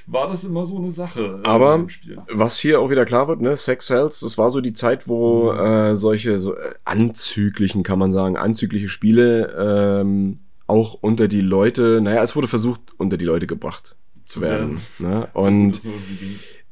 war 0.07 0.29
das 0.29 0.43
immer 0.45 0.65
so 0.65 0.79
eine 0.79 0.91
Sache 0.91 1.41
äh, 1.45 1.47
Aber-. 1.47 1.87
Was 2.33 2.59
hier 2.59 2.81
auch 2.81 2.89
wieder 2.89 3.05
klar 3.05 3.29
wird, 3.29 3.43
ne, 3.43 3.55
Sex 3.57 3.87
Cells, 3.89 4.21
das 4.21 4.39
war 4.39 4.49
so 4.49 4.63
die 4.63 4.73
Zeit, 4.73 5.07
wo 5.07 5.53
Mhm. 5.53 5.59
äh, 5.61 5.97
solche 5.97 6.39
so, 6.39 6.55
äh, 6.57 6.73
anzüglichen, 6.85 7.83
kann 7.83 7.99
man 7.99 8.11
sagen, 8.11 8.37
anzügliche 8.39 8.89
Spiele 8.89 10.01
ähm, 10.01 10.41
auch 10.67 10.95
unter 10.95 11.29
die 11.29 11.41
Leute, 11.43 12.01
naja, 12.03 12.23
es 12.23 12.35
wurde 12.37 12.49
versucht, 12.49 12.81
unter 12.97 13.17
die 13.19 13.25
Leute 13.27 13.47
gebracht 13.47 13.97
zu 14.25 14.41
werden. 14.41 14.79
Ne? 14.99 15.29
So 15.35 15.41
gut 15.41 15.47
Und 15.47 15.83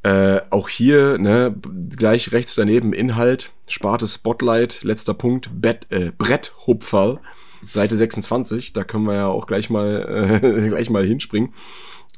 Äh, 0.07 0.43
auch 0.51 0.69
hier, 0.69 1.19
ne, 1.19 1.53
gleich 1.97 2.31
rechts 2.31 2.55
daneben 2.55 2.93
Inhalt, 2.93 3.51
Sparte 3.67 4.07
Spotlight, 4.07 4.85
letzter 4.85 5.15
Punkt, 5.15 5.51
Bett, 5.61 5.87
äh, 5.91 6.13
Bretthupferl, 6.17 7.19
Seite 7.67 7.97
26, 7.97 8.73
da 8.73 8.85
können 8.85 9.05
wir 9.07 9.15
ja 9.15 9.27
auch 9.27 9.49
gleich 9.49 9.69
mal, 9.69 10.41
äh, 10.45 10.69
gleich 10.69 10.91
mal 10.91 11.05
hinspringen. 11.05 11.55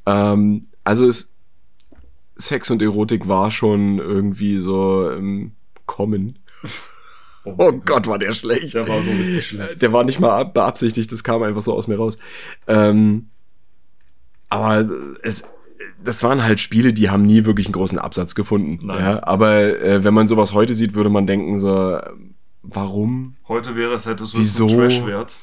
Ähm, 0.05 0.67
also 0.85 1.07
es, 1.07 1.33
Sex 2.37 2.71
und 2.71 2.83
Erotik 2.83 3.27
war 3.27 3.51
schon 3.51 3.99
irgendwie 3.99 4.59
so 4.59 5.11
im 5.11 5.53
Kommen. 5.87 6.39
Oh 7.45 7.55
mein 7.57 7.83
Gott, 7.87 8.07
war 8.07 8.19
der 8.19 8.33
schlecht. 8.35 8.75
Der 8.75 8.87
war 8.87 9.01
so 9.03 9.11
richtig 9.11 9.47
schlecht. 9.47 9.81
Der 9.81 9.93
war 9.95 10.05
nicht 10.05 10.21
mal 10.21 10.39
ab- 10.39 10.53
beabsichtigt, 10.53 11.11
das 11.11 11.25
kam 11.25 11.43
einfach 11.43 11.63
so 11.63 11.73
aus 11.73 11.89
mir 11.89 11.97
raus. 11.97 12.19
Ähm, 12.67 13.31
aber 14.51 14.87
es, 15.23 15.45
das 16.03 16.23
waren 16.23 16.43
halt 16.43 16.61
Spiele, 16.61 16.93
die 16.93 17.11
haben 17.11 17.25
nie 17.27 17.45
wirklich 17.45 17.67
einen 17.67 17.73
großen 17.75 17.99
Absatz 17.99 18.35
gefunden. 18.35 18.79
Nein. 18.87 19.01
Ja, 19.01 19.27
aber 19.27 19.81
äh, 19.83 20.05
wenn 20.05 20.15
man 20.15 20.29
sowas 20.29 20.55
heute 20.55 20.75
sieht, 20.75 20.95
würde 20.95 21.11
man 21.11 21.27
denken 21.27 21.59
so, 21.59 21.95
äh, 21.97 22.11
warum? 22.63 23.37
Heute 23.49 23.75
wäre 23.77 23.95
es, 23.95 24.07
hätte 24.07 24.25
es 24.25 24.35
Wieso? 24.37 24.69
so 24.69 24.77
Trash-Wert. 24.77 25.39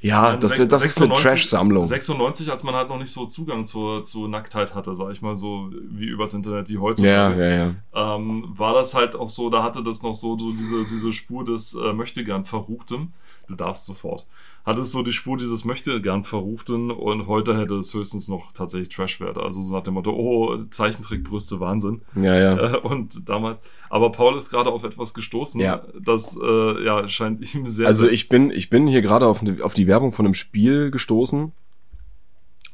Ja, 0.00 0.36
das, 0.36 0.52
Sech- 0.52 0.66
das 0.66 0.84
ist 0.84 0.98
eine 0.98 1.08
96 1.08 1.22
Trash-Sammlung. 1.22 1.84
96, 1.84 2.52
als 2.52 2.62
man 2.62 2.74
halt 2.74 2.88
noch 2.88 2.98
nicht 2.98 3.10
so 3.10 3.26
Zugang 3.26 3.64
zur, 3.64 4.04
zur 4.04 4.28
Nacktheit 4.28 4.76
hatte, 4.76 4.94
sag 4.94 5.10
ich 5.10 5.22
mal 5.22 5.34
so, 5.34 5.70
wie 5.90 6.06
übers 6.06 6.34
Internet, 6.34 6.68
wie 6.68 6.74
Ja, 6.74 6.80
heutzutage. 6.80 7.42
ja, 7.44 7.66
ja. 8.00 8.14
ähm, 8.16 8.44
war 8.48 8.74
das 8.74 8.94
halt 8.94 9.16
auch 9.16 9.28
so, 9.28 9.50
da 9.50 9.64
hatte 9.64 9.82
das 9.82 10.02
noch 10.04 10.14
so, 10.14 10.38
so 10.38 10.52
diese, 10.52 10.84
diese 10.84 11.12
Spur 11.12 11.44
des 11.44 11.74
äh, 11.74 11.92
Möchtegern 11.92 12.44
Verruchten. 12.44 13.12
Du 13.48 13.56
darfst 13.56 13.86
sofort. 13.86 14.26
Hat 14.68 14.78
es 14.78 14.92
so 14.92 15.02
die 15.02 15.12
Spur 15.12 15.38
dieses 15.38 15.64
Möchtegern 15.64 16.24
Verruchten 16.24 16.90
und 16.90 17.26
heute 17.26 17.56
hätte 17.56 17.76
es 17.76 17.94
höchstens 17.94 18.28
noch 18.28 18.52
tatsächlich 18.52 18.90
Trashwert. 18.90 19.38
Also 19.38 19.62
so 19.62 19.74
nach 19.74 19.82
dem 19.82 19.94
Motto, 19.94 20.10
oh, 20.12 20.56
Zeichentrickbrüste, 20.68 21.58
Wahnsinn. 21.58 22.02
Ja, 22.14 22.34
ja. 22.34 22.74
Äh, 22.74 22.76
und 22.78 23.26
damals, 23.30 23.60
aber 23.88 24.12
Paul 24.12 24.36
ist 24.36 24.50
gerade 24.50 24.70
auf 24.70 24.84
etwas 24.84 25.14
gestoßen, 25.14 25.58
Ja. 25.60 25.86
das 25.98 26.38
äh, 26.40 26.84
ja 26.84 27.08
scheint 27.08 27.54
ihm 27.54 27.66
sehr, 27.66 27.86
Also 27.86 28.08
ich 28.08 28.28
bin, 28.28 28.50
ich 28.50 28.68
bin 28.68 28.86
hier 28.86 29.00
gerade 29.00 29.26
auf, 29.26 29.40
ne- 29.40 29.58
auf 29.62 29.72
die 29.72 29.86
Werbung 29.86 30.12
von 30.12 30.26
einem 30.26 30.34
Spiel 30.34 30.90
gestoßen. 30.90 31.52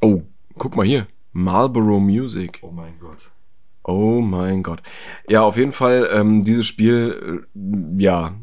Oh, 0.01 0.23
guck 0.59 0.75
mal 0.77 0.85
hier. 0.87 1.07
Marlboro 1.33 2.01
Music. 2.01 2.59
oh 2.63 2.73
mein 2.73 2.99
Gott. 2.99 3.31
Oh 3.85 4.21
mein 4.21 4.63
Gott. 4.65 4.83
Ja, 5.29 5.43
auf 5.43 5.57
jeden 5.57 5.73
Fall, 5.73 6.09
ähm, 6.13 6.43
dieses 6.43 6.67
Spiel, 6.67 7.45
äh, 7.55 8.03
ja, 8.03 8.35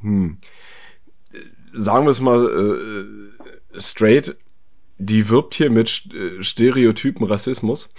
hm. 0.00 0.38
Sagen 1.76 2.06
wir 2.06 2.10
es 2.10 2.20
mal 2.20 2.46
äh, 3.74 3.80
straight, 3.80 4.36
die 4.98 5.28
wirbt 5.28 5.54
hier 5.54 5.70
mit 5.70 6.08
äh, 6.14 6.42
Stereotypen 6.42 7.26
Rassismus. 7.26 7.92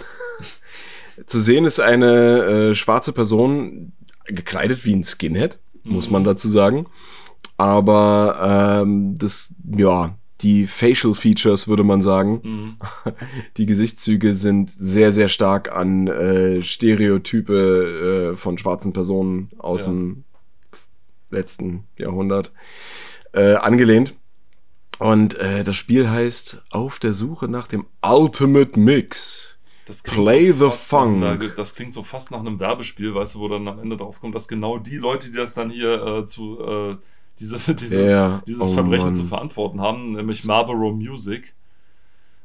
Zu 1.26 1.40
sehen 1.40 1.64
ist 1.64 1.80
eine 1.80 2.70
äh, 2.70 2.74
schwarze 2.74 3.12
Person 3.12 3.92
gekleidet 4.26 4.84
wie 4.84 4.94
ein 4.94 5.04
Skinhead, 5.04 5.58
muss 5.84 6.10
man 6.10 6.24
dazu 6.24 6.48
sagen. 6.48 6.86
Aber 7.56 8.82
ähm, 8.82 9.16
das, 9.18 9.54
ja, 9.76 10.16
die 10.42 10.66
Facial 10.68 11.14
Features, 11.14 11.66
würde 11.66 11.82
man 11.82 12.00
sagen, 12.02 12.40
Mhm. 12.44 12.76
die 13.56 13.66
Gesichtszüge 13.66 14.34
sind 14.34 14.70
sehr, 14.70 15.10
sehr 15.12 15.28
stark 15.28 15.72
an 15.72 16.06
äh, 16.06 16.62
Stereotype 16.62 18.32
äh, 18.32 18.36
von 18.36 18.58
schwarzen 18.58 18.92
Personen 18.92 19.50
aus 19.58 19.86
Ja. 19.86 19.92
dem 19.92 20.24
letzten 21.30 21.84
Jahrhundert 21.96 22.52
äh, 23.32 23.54
angelehnt. 23.54 24.14
Und 24.98 25.36
äh, 25.36 25.62
das 25.64 25.76
Spiel 25.76 26.10
heißt 26.10 26.62
Auf 26.70 26.98
der 26.98 27.12
Suche 27.12 27.48
nach 27.48 27.68
dem 27.68 27.86
Ultimate 28.02 28.78
Mix. 28.78 29.58
Das 29.86 30.02
Play 30.02 30.52
the 30.52 30.64
fast 30.66 30.92
nach 30.92 31.00
Funk. 31.00 31.22
einer- 31.24 31.48
das 31.48 31.74
klingt 31.74 31.94
so 31.94 32.02
fast 32.02 32.30
nach 32.30 32.40
einem 32.40 32.58
Werbespiel, 32.60 33.14
weißt 33.14 33.36
du, 33.36 33.40
wo 33.40 33.48
dann 33.48 33.66
am 33.68 33.78
Ende 33.78 33.96
drauf 33.96 34.20
kommt, 34.20 34.34
dass 34.34 34.48
genau 34.48 34.78
die 34.78 34.96
Leute, 34.96 35.30
die 35.30 35.36
das 35.36 35.54
dann 35.54 35.70
hier 35.70 36.04
äh, 36.04 36.26
zu 36.26 36.60
äh, 36.60 36.96
diese, 37.38 37.74
dieses, 37.74 38.10
Ja, 38.10 38.42
dieses 38.46 38.62
oh 38.62 38.74
Verbrechen 38.74 39.06
Mann. 39.06 39.14
zu 39.14 39.24
verantworten 39.24 39.80
haben, 39.80 40.12
nämlich 40.12 40.44
Marlboro 40.44 40.90
Music. 40.92 41.54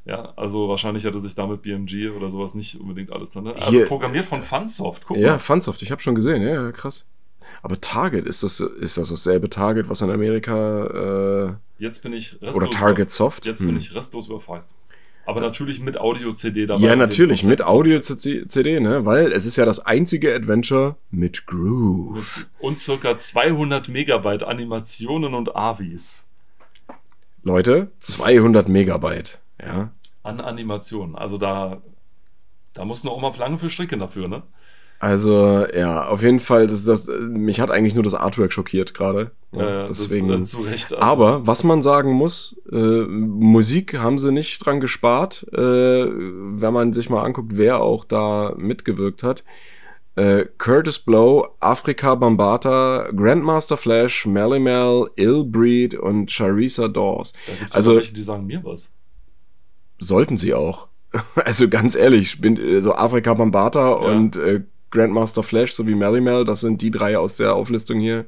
Ja, 0.05 0.33
also 0.35 0.67
wahrscheinlich 0.69 1.05
hätte 1.05 1.19
sich 1.19 1.33
damit 1.33 1.61
BMG 1.63 2.09
oder 2.15 2.29
sowas 2.29 2.55
nicht 2.55 2.79
unbedingt 2.79 3.11
alles 3.11 3.31
dann. 3.31 3.45
Ne? 3.45 3.55
Aber 3.57 3.85
programmiert 3.85 4.25
von 4.25 4.43
Funsoft, 4.43 5.05
guck 5.05 5.17
Ja, 5.17 5.33
mal. 5.33 5.39
Funsoft, 5.39 5.81
ich 5.81 5.91
habe 5.91 6.01
schon 6.01 6.15
gesehen, 6.15 6.41
ja, 6.43 6.71
krass. 6.71 7.05
Aber 7.63 7.79
Target, 7.81 8.27
ist 8.27 8.43
das, 8.43 8.59
ist 8.59 8.97
das 8.97 9.09
dasselbe 9.09 9.49
Target, 9.49 9.89
was 9.89 10.01
in 10.01 10.11
Amerika 10.11 11.57
Jetzt 11.79 12.03
bin 12.03 12.13
ich 12.13 12.33
äh, 12.33 12.45
restlos 12.45 12.55
oder 12.55 12.69
Target 12.69 13.09
Soft? 13.09 13.45
Jetzt 13.45 13.59
Hm. 13.61 13.67
bin 13.67 13.77
ich 13.77 13.95
restlos 13.95 14.27
überfragt. 14.27 14.69
Aber 15.25 15.39
natürlich 15.39 15.79
mit 15.79 15.97
Audio-CD 15.97 16.65
dabei. 16.65 16.83
Ja, 16.85 16.95
natürlich, 16.97 17.43
mit 17.43 17.63
Audio-CD, 17.63 18.79
ne? 18.81 19.05
Weil 19.05 19.31
es 19.31 19.45
ist 19.45 19.55
ja 19.55 19.63
das 19.65 19.85
einzige 19.85 20.35
Adventure 20.35 20.97
mit 21.11 21.45
Groove. 21.45 22.47
Und 22.59 22.81
circa 22.81 23.17
200 23.17 23.87
Megabyte 23.87 24.43
Animationen 24.43 25.33
und 25.33 25.55
AVIs 25.55 26.27
Leute, 27.43 27.91
200 27.99 28.67
Megabyte. 28.67 29.39
Ja. 29.61 29.91
an 30.23 30.41
Animationen. 30.41 31.15
Also 31.15 31.37
da, 31.37 31.81
da 32.73 32.83
muss 32.83 33.05
noch 33.05 33.17
mal 33.19 33.33
lange 33.37 33.59
für 33.59 33.69
stricken 33.69 33.99
dafür, 33.99 34.27
ne? 34.27 34.43
Also, 34.99 35.65
ja, 35.75 36.07
auf 36.07 36.21
jeden 36.21 36.39
Fall, 36.39 36.67
das, 36.67 36.85
das, 36.85 37.07
mich 37.19 37.59
hat 37.59 37.69
eigentlich 37.71 37.93
nur 37.93 38.03
das 38.03 38.13
Artwork 38.13 38.53
schockiert 38.53 38.93
gerade. 38.93 39.31
Ja, 39.51 39.83
Äh, 39.83 39.87
deswegen. 39.87 40.29
Das, 40.29 40.39
äh, 40.39 40.43
zu 40.45 40.61
Recht. 40.61 40.85
Also, 40.93 40.97
Aber 40.99 41.45
was 41.45 41.63
man 41.65 41.81
sagen 41.81 42.13
muss, 42.13 42.55
äh, 42.71 42.75
Musik 43.05 43.99
haben 43.99 44.17
sie 44.17 44.31
nicht 44.31 44.65
dran 44.65 44.79
gespart, 44.79 45.45
äh, 45.51 45.57
wenn 46.07 46.73
man 46.73 46.93
sich 46.93 47.09
mal 47.09 47.21
anguckt, 47.23 47.51
wer 47.57 47.81
auch 47.81 48.05
da 48.05 48.53
mitgewirkt 48.57 49.23
hat. 49.23 49.43
Äh, 50.15 50.45
Curtis 50.57 50.99
Blow, 50.99 51.47
Afrika 51.59 52.15
Bambata, 52.15 53.09
Grandmaster 53.15 53.77
Flash, 53.77 54.25
Melly 54.25 54.59
Mel, 54.59 55.09
Ill 55.15 55.43
Breed 55.43 55.95
und 55.95 56.31
Charissa 56.31 56.87
Dawes. 56.87 57.33
da 57.47 57.53
gibt's 57.59 57.75
also- 57.75 57.95
welche, 57.95 58.13
die 58.13 58.23
sagen 58.23 58.45
mir 58.45 58.63
was. 58.63 58.95
Sollten 59.99 60.37
sie 60.37 60.53
auch. 60.53 60.87
Also 61.35 61.67
ganz 61.69 61.95
ehrlich, 61.95 62.21
ich 62.33 62.41
bin 62.41 62.57
äh, 62.57 62.81
so 62.81 62.93
Afrika 62.95 63.33
Bambata 63.35 63.91
und 63.91 64.35
äh, 64.35 64.63
Grandmaster 64.93 65.41
Flash 65.41 65.73
sowie 65.73 65.95
Melly 65.95 66.21
Mel, 66.21 66.45
das 66.45 66.61
sind 66.61 66.83
die 66.83 66.91
drei 66.91 67.17
aus 67.17 67.35
der 67.37 67.55
Auflistung 67.55 67.99
hier. 67.99 68.25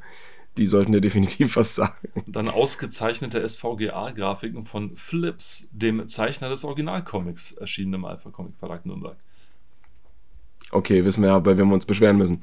Die 0.57 0.65
sollten 0.65 0.93
dir 0.93 1.01
definitiv 1.09 1.57
was 1.57 1.75
sagen. 1.75 2.23
Dann 2.25 2.49
ausgezeichnete 2.49 3.47
SVGA-Grafiken 3.47 4.65
von 4.65 4.95
Flips, 4.95 5.69
dem 5.71 6.07
Zeichner 6.07 6.49
des 6.49 6.65
Originalcomics, 6.65 7.51
erschienen 7.51 7.93
im 7.93 8.05
Alpha 8.05 8.31
Comic 8.31 8.55
Verlag 8.57 8.83
Nürnberg. 8.83 9.15
Okay, 10.71 11.05
wissen 11.05 11.21
wir 11.21 11.29
ja, 11.29 11.39
bei 11.39 11.57
wem 11.57 11.69
wir 11.69 11.75
uns 11.75 11.85
beschweren 11.85 12.17
müssen. 12.17 12.39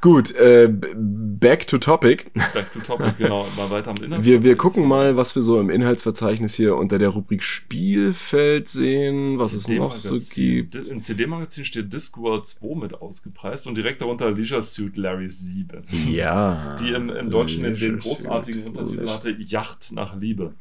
Gut, 0.00 0.34
äh, 0.36 0.68
back 0.70 1.66
to 1.66 1.78
topic. 1.78 2.30
Back 2.54 2.70
to 2.70 2.78
topic, 2.80 3.14
genau, 3.18 3.46
mal 3.56 3.68
weiter 3.70 3.90
am 3.90 4.02
Inhalt. 4.02 4.24
Wir, 4.24 4.44
wir 4.44 4.56
gucken 4.56 4.86
mal, 4.86 5.16
was 5.16 5.34
wir 5.34 5.42
so 5.42 5.60
im 5.60 5.68
Inhaltsverzeichnis 5.68 6.54
hier 6.54 6.76
unter 6.76 6.98
der 6.98 7.10
Rubrik 7.10 7.42
Spielfeld 7.42 8.68
sehen, 8.68 9.38
was 9.38 9.52
es 9.52 9.68
noch 9.68 9.96
so 9.96 10.16
gibt. 10.34 10.76
Im 10.76 11.02
CD-Magazin 11.02 11.64
steht 11.64 11.92
Discworld 11.92 12.46
2 12.46 12.76
mit 12.76 12.94
ausgepreist 12.94 13.66
und 13.66 13.76
direkt 13.76 14.00
darunter 14.00 14.30
Leisure 14.30 14.62
Suit 14.62 14.96
Larry 14.96 15.28
7. 15.28 15.82
Ja. 16.08 16.76
Die 16.76 16.90
im, 16.90 17.10
im 17.10 17.30
Deutschen 17.30 17.64
den, 17.64 17.76
den 17.76 17.98
großartigen 17.98 18.64
Untertitel 18.64 19.08
hatte 19.08 19.36
Yacht 19.38 19.92
nach 19.92 20.16
Liebe. 20.16 20.54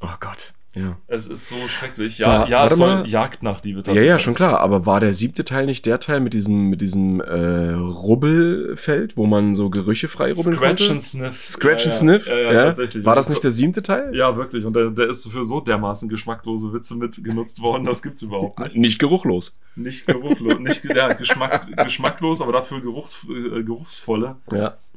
Oh 0.00 0.16
Gott. 0.20 0.52
Ja. 0.74 0.96
Es 1.06 1.26
ist 1.26 1.48
so 1.48 1.56
schrecklich. 1.68 2.18
Ja, 2.18 2.40
War- 2.40 2.48
ja 2.48 2.66
es 2.66 2.76
soll 2.76 2.88
mal. 2.88 3.08
Jagd 3.08 3.42
nach 3.42 3.62
Liebe 3.62 3.82
Ja, 3.86 4.02
ja, 4.02 4.18
schon 4.18 4.34
klar. 4.34 4.60
Aber 4.60 4.86
war 4.86 5.00
der 5.00 5.12
siebte 5.12 5.44
Teil 5.44 5.66
nicht 5.66 5.86
der 5.86 6.00
Teil 6.00 6.20
mit 6.20 6.34
diesem, 6.34 6.68
mit 6.68 6.80
diesem 6.80 7.20
äh, 7.20 7.70
Rubbelfeld, 7.72 9.16
wo 9.16 9.26
man 9.26 9.54
so 9.54 9.70
Gerüche 9.70 10.08
frei 10.08 10.32
rubbeln 10.32 10.56
Scratch 10.56 10.82
konnte? 10.82 10.92
and 10.92 11.02
Sniff. 11.02 11.44
Scratch 11.44 11.84
ja, 11.84 11.90
and 11.90 11.94
Sniff? 11.94 12.26
Ja, 12.26 12.36
ja, 12.36 12.52
ja, 12.52 12.58
tatsächlich. 12.64 13.04
War 13.04 13.14
das 13.14 13.28
nicht 13.28 13.44
der 13.44 13.50
siebte 13.50 13.82
Teil? 13.82 14.14
Ja, 14.14 14.36
wirklich. 14.36 14.64
Und 14.64 14.74
der, 14.74 14.90
der 14.90 15.08
ist 15.08 15.26
für 15.26 15.44
so 15.44 15.60
dermaßen 15.60 16.08
geschmacklose 16.08 16.72
Witze 16.72 16.96
mit 16.96 17.22
genutzt 17.22 17.60
worden, 17.62 17.84
das 17.84 18.02
gibt's 18.02 18.22
überhaupt 18.22 18.58
nicht. 18.58 18.76
Nicht 18.76 18.98
geruchlos. 18.98 19.58
Nicht 19.76 20.06
geruchlos, 20.06 20.58
nicht 20.58 20.84
ja, 20.84 21.12
Geschmack, 21.12 21.66
geschmacklos, 21.84 22.40
aber 22.40 22.52
dafür 22.52 22.80
geruchs, 22.80 23.24
äh, 23.28 23.62
geruchsvolle. 23.62 24.36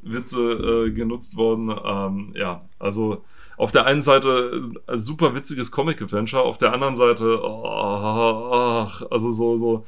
Witze 0.02 0.86
äh, 0.86 0.90
genutzt 0.90 1.36
worden. 1.36 1.70
Ähm, 1.84 2.32
ja, 2.36 2.62
also 2.78 3.22
auf 3.58 3.70
der 3.72 3.84
einen 3.86 4.02
Seite 4.02 4.62
äh, 4.86 4.96
super 4.96 5.34
witziges 5.34 5.70
Comic-Adventure, 5.70 6.42
auf 6.42 6.56
der 6.58 6.72
anderen 6.72 6.96
Seite, 6.96 7.40
oh, 7.42 7.64
ach, 7.66 9.02
also 9.10 9.30
so, 9.30 9.56
so, 9.56 9.86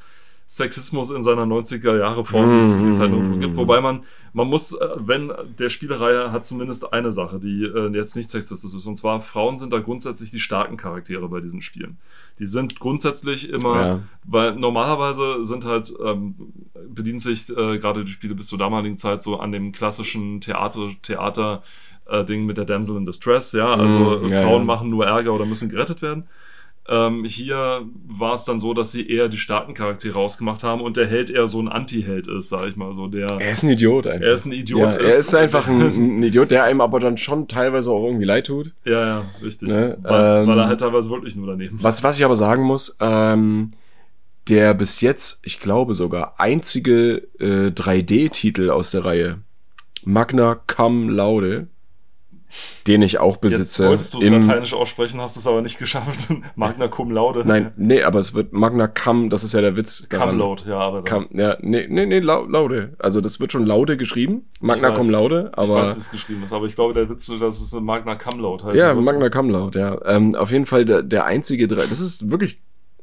Sexismus 0.53 1.11
in 1.11 1.23
seiner 1.23 1.47
90er 1.47 1.97
Jahre 1.97 2.25
Form, 2.25 2.51
wie 2.57 2.59
es- 2.59 2.77
wie 2.83 2.89
es 2.89 2.99
halt 2.99 3.12
irgendwo 3.12 3.37
Mm. 3.37 3.41
gibt. 3.41 3.57
Wobei 3.57 3.81
man, 3.81 4.03
man 4.33 4.49
muss, 4.49 4.73
äh, 4.73 4.89
wenn 4.97 5.31
der 5.61 5.68
Spielereihe 5.71 6.33
hat 6.33 6.45
zumindest 6.45 6.93
eine 6.93 7.12
Sache, 7.12 7.39
die 7.39 7.62
äh, 7.62 7.89
jetzt 7.95 8.16
nicht 8.16 8.29
sexistisch 8.31 8.75
ist. 8.75 8.85
Und 8.87 8.97
zwar, 8.97 9.21
Frauen 9.21 9.59
sind 9.59 9.73
da 9.73 9.79
grundsätzlich 9.79 10.33
die 10.33 10.41
starken 10.41 10.77
Charaktere 10.77 11.29
bei 11.29 11.41
diesen 11.41 11.62
Spielen. 11.62 11.99
Die 12.41 12.47
sind 12.47 12.81
grundsätzlich 12.81 13.49
immer, 13.49 13.81
Ja. 13.87 14.01
weil 14.25 14.57
normalerweise 14.57 15.45
sind 15.45 15.64
halt, 15.66 15.93
ähm, 16.05 16.35
bedient 16.89 17.23
sich 17.23 17.49
äh, 17.51 17.79
gerade 17.79 18.03
die 18.05 18.11
Spiele 18.11 18.35
bis 18.35 18.49
zur 18.49 18.59
damaligen 18.59 18.97
Zeit 18.97 19.23
so 19.23 19.39
an 19.39 19.53
dem 19.53 19.71
klassischen 19.71 20.41
Theater, 20.41 20.89
Theater, 21.03 21.62
äh, 22.11 22.25
Ding 22.25 22.47
mit 22.47 22.57
der 22.59 22.65
Damsel 22.65 22.97
in 22.97 23.07
Distress, 23.07 23.53
ja, 23.53 23.75
also 23.75 24.21
Mm, 24.21 24.29
ja, 24.29 24.43
Frauen 24.43 24.61
ja. 24.63 24.65
machen 24.65 24.91
nur 24.91 25.07
Ärger 25.07 25.33
oder 25.33 25.47
müssen 25.47 25.69
gerettet 25.69 26.03
werden. 26.03 26.25
Ähm, 26.89 27.25
hier 27.25 27.83
war 28.09 28.35
es 28.35 28.45
dann 28.45 28.59
so, 28.59 28.75
dass 28.75 28.91
sie 28.91 29.09
eher 29.09 29.29
die 29.29 29.37
starken 29.37 29.75
Charaktere 29.75 30.19
ausgemacht 30.19 30.65
haben 30.65 30.81
und 30.81 30.97
der 30.97 31.07
Held 31.07 31.31
eher 31.31 31.47
so 31.47 31.61
ein 31.61 31.69
Anti-Held 31.69 32.27
ist, 32.27 32.49
sag 32.49 32.67
ich 32.69 32.75
mal 32.77 32.95
so. 32.95 33.07
Der, 33.07 33.29
Er 33.39 33.53
ist 33.53 33.63
ein 33.63 33.71
Idiot 33.71 34.09
einfach. 34.09 34.27
Er 34.27 34.33
ist 34.33 34.45
ein 34.47 34.53
Idiot, 34.53 34.81
Ja, 34.81 34.93
er 34.93 35.01
ist- 35.07 35.19
ist 35.29 35.35
einfach 35.35 35.69
ein, 35.69 35.81
ein 36.19 36.23
Idiot, 36.23 36.51
der 36.51 36.65
einem 36.65 36.81
aber 36.81 36.99
dann 36.99 37.17
schon 37.17 37.47
teilweise 37.47 37.91
auch 37.93 38.05
irgendwie 38.07 38.25
leid 38.25 38.47
tut. 38.47 38.73
ja, 38.85 39.07
ja, 39.07 39.25
richtig. 39.43 39.69
Ne, 39.69 39.99
weil, 40.03 40.43
ähm, 40.43 40.49
weil 40.49 40.59
er 40.59 40.67
halt 40.67 40.81
teilweise 40.81 41.11
wirklich 41.11 41.37
nur 41.37 41.47
daneben 41.47 41.79
Was, 41.81 42.03
was 42.03 42.19
ich 42.19 42.25
aber 42.25 42.35
sagen 42.35 42.65
muss, 42.65 42.97
ähm, 42.99 43.73
der 44.49 44.75
bis 44.75 45.01
jetzt, 45.01 45.47
ich 45.47 45.61
glaube 45.61 45.95
sogar, 45.95 46.35
einzige 46.39 47.29
äh, 47.39 47.69
3D-Titel 47.71 48.71
aus 48.71 48.91
der 48.91 49.05
Reihe, 49.05 49.39
Magna 50.05 50.57
Cum 50.67 51.09
Laude, 51.11 51.69
den 52.87 53.03
ich 53.03 53.19
auch 53.19 53.35
Jetzt 53.35 53.41
besitze. 53.41 53.89
wolltest 53.89 54.15
du 54.15 54.19
es 54.21 54.27
im- 54.27 54.35
lateinisch 54.35 54.75
aussprechen, 54.75 55.21
hast 55.21 55.37
es 55.37 55.47
aber 55.47 55.63
nicht 55.63 55.79
geschafft. 55.79 56.29
Magna 56.57 56.89
cum 56.89 57.11
laude. 57.11 57.45
Nein, 57.47 57.73
nee, 57.77 58.03
aber 58.03 58.19
es 58.19 58.35
wird 58.35 58.53
Magna 58.53 58.87
Cum, 58.89 59.31
das 59.31 59.45
ist 59.45 59.55
ja 59.55 59.61
der 59.61 59.77
Witz. 59.77 60.07
Cum 60.09 60.39
laude, 60.39 60.63
ja, 60.69 60.79
aber 60.79 61.05
Cum, 61.05 61.27
ja, 61.33 61.57
nee, 61.61 61.87
nee, 61.89 62.07
nee, 62.07 62.19
Lau- 62.21 62.47
Laude. 62.47 62.95
Also 62.99 63.21
das 63.21 63.41
wird 63.41 63.53
schon 63.53 63.67
Laude 63.67 63.97
geschrieben. 63.97 64.49
Magna 64.61 64.89
Ich 64.89 64.95
weiß. 64.95 65.01
Cum 65.07 65.11
Laude, 65.11 65.51
ich 65.53 65.59
aber. 65.59 65.75
weiß, 65.83 65.95
wie 65.95 65.99
es 65.99 66.11
geschrieben 66.11 66.43
ist, 66.43 66.53
aber 66.53 66.67
ich 66.67 66.75
glaube, 66.75 66.95
der 66.95 67.09
Witz, 67.09 67.27
dass 67.41 67.61
es 67.61 67.73
Magna 67.81 68.17
cum 68.17 68.41
laude 68.41 68.65
heißt. 68.65 68.77
Ja, 68.79 68.95
Magna 68.95 69.29
Cum 69.31 69.51
Laude, 69.51 69.79
ja. 69.79 69.99
Ähm, 70.05 70.35
auf 70.35 70.51
jeden 70.51 70.67
Fall 70.67 70.85
der, 70.85 71.03
der 71.03 71.25
einzige, 71.25 71.69
drei- 71.69 71.87
das 71.87 72.01
ist 72.01 72.31
wirklich, 72.31 72.61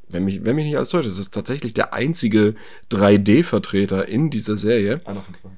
wenn 0.10 0.24
mich, 0.24 0.46
wenn 0.46 0.56
mich 0.56 0.66
nicht 0.66 0.76
alles 0.78 0.90
täuscht, 0.90 1.08
das 1.10 1.20
ist 1.20 1.34
tatsächlich 1.34 1.74
der 1.74 1.94
einzige 1.94 2.56
3D-Vertreter 2.92 4.08
in 4.08 4.30
dieser 4.30 4.58
Serie. 4.58 5.02
Einer 5.06 5.22
von 5.22 5.34
zwei. 5.34 5.50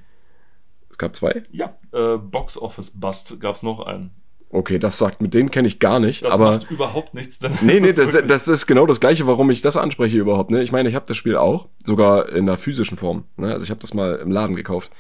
Gab 1.00 1.16
zwei. 1.16 1.42
Ja, 1.52 1.76
äh, 1.92 2.18
Box 2.18 2.58
Office 2.62 2.92
Bust 3.00 3.40
gab 3.40 3.56
es 3.56 3.64
noch 3.64 3.80
einen. 3.80 4.12
Okay, 4.52 4.80
das 4.80 4.98
sagt, 4.98 5.22
mit 5.22 5.34
denen 5.36 5.52
kenne 5.52 5.68
ich 5.68 5.80
gar 5.80 6.00
nicht, 6.00 6.24
Das 6.26 6.34
aber. 6.34 6.54
macht 6.54 6.72
überhaupt 6.72 7.14
nichts, 7.14 7.38
denn 7.40 7.52
Nee, 7.62 7.80
nee, 7.80 7.92
das, 7.94 8.18
das 8.28 8.48
ist 8.48 8.66
genau 8.66 8.88
das 8.88 9.00
gleiche, 9.00 9.28
warum 9.28 9.50
ich 9.52 9.62
das 9.62 9.78
anspreche 9.78 10.18
überhaupt. 10.18 10.50
Ne? 10.50 10.64
Ich 10.64 10.72
meine, 10.72 10.90
ich 10.90 10.96
habe 10.96 11.06
das 11.08 11.18
Spiel 11.18 11.36
auch, 11.38 11.68
sogar 11.86 12.30
in 12.30 12.48
der 12.48 12.58
physischen 12.58 12.98
Form. 12.98 13.26
Ne? 13.38 13.54
Also 13.54 13.64
ich 13.64 13.70
habe 13.70 13.80
das 13.80 13.94
mal 13.94 14.16
im 14.16 14.32
Laden 14.32 14.56
gekauft. 14.56 14.92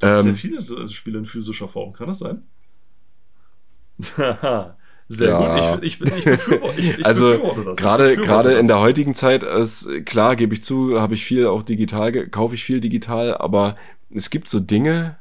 Du 0.00 0.08
hast 0.08 0.22
sehr 0.22 0.30
Ähm, 0.30 0.36
viele 0.36 0.58
äh, 0.58 0.88
Spiele 0.88 1.18
in 1.18 1.24
physischer 1.24 1.68
Form, 1.68 1.92
kann 1.92 2.08
das 2.08 2.18
sein? 2.18 2.42
sehr 5.08 5.28
Ja. 5.30 5.74
gut. 5.74 5.84
Ich, 5.84 6.00
ich, 6.00 6.12
ich, 6.16 6.24
befürworte, 6.24 6.80
ich, 6.80 6.98
ich 6.98 7.06
also 7.06 7.38
gerade 7.76 8.16
gerade 8.16 8.54
in 8.54 8.66
der 8.66 8.80
heutigen 8.80 9.14
Zeit 9.14 9.42
ist 9.42 9.88
klar 10.06 10.36
gebe 10.36 10.54
ich 10.54 10.62
zu 10.64 11.00
habe 11.00 11.14
ich 11.14 11.24
viel 11.24 11.46
auch 11.46 11.62
digital 11.62 12.28
kaufe 12.28 12.54
ich 12.54 12.64
viel 12.64 12.80
digital 12.80 13.36
aber 13.36 13.76
es 14.12 14.30
gibt 14.30 14.48
so 14.48 14.58
Dinge 14.60 15.16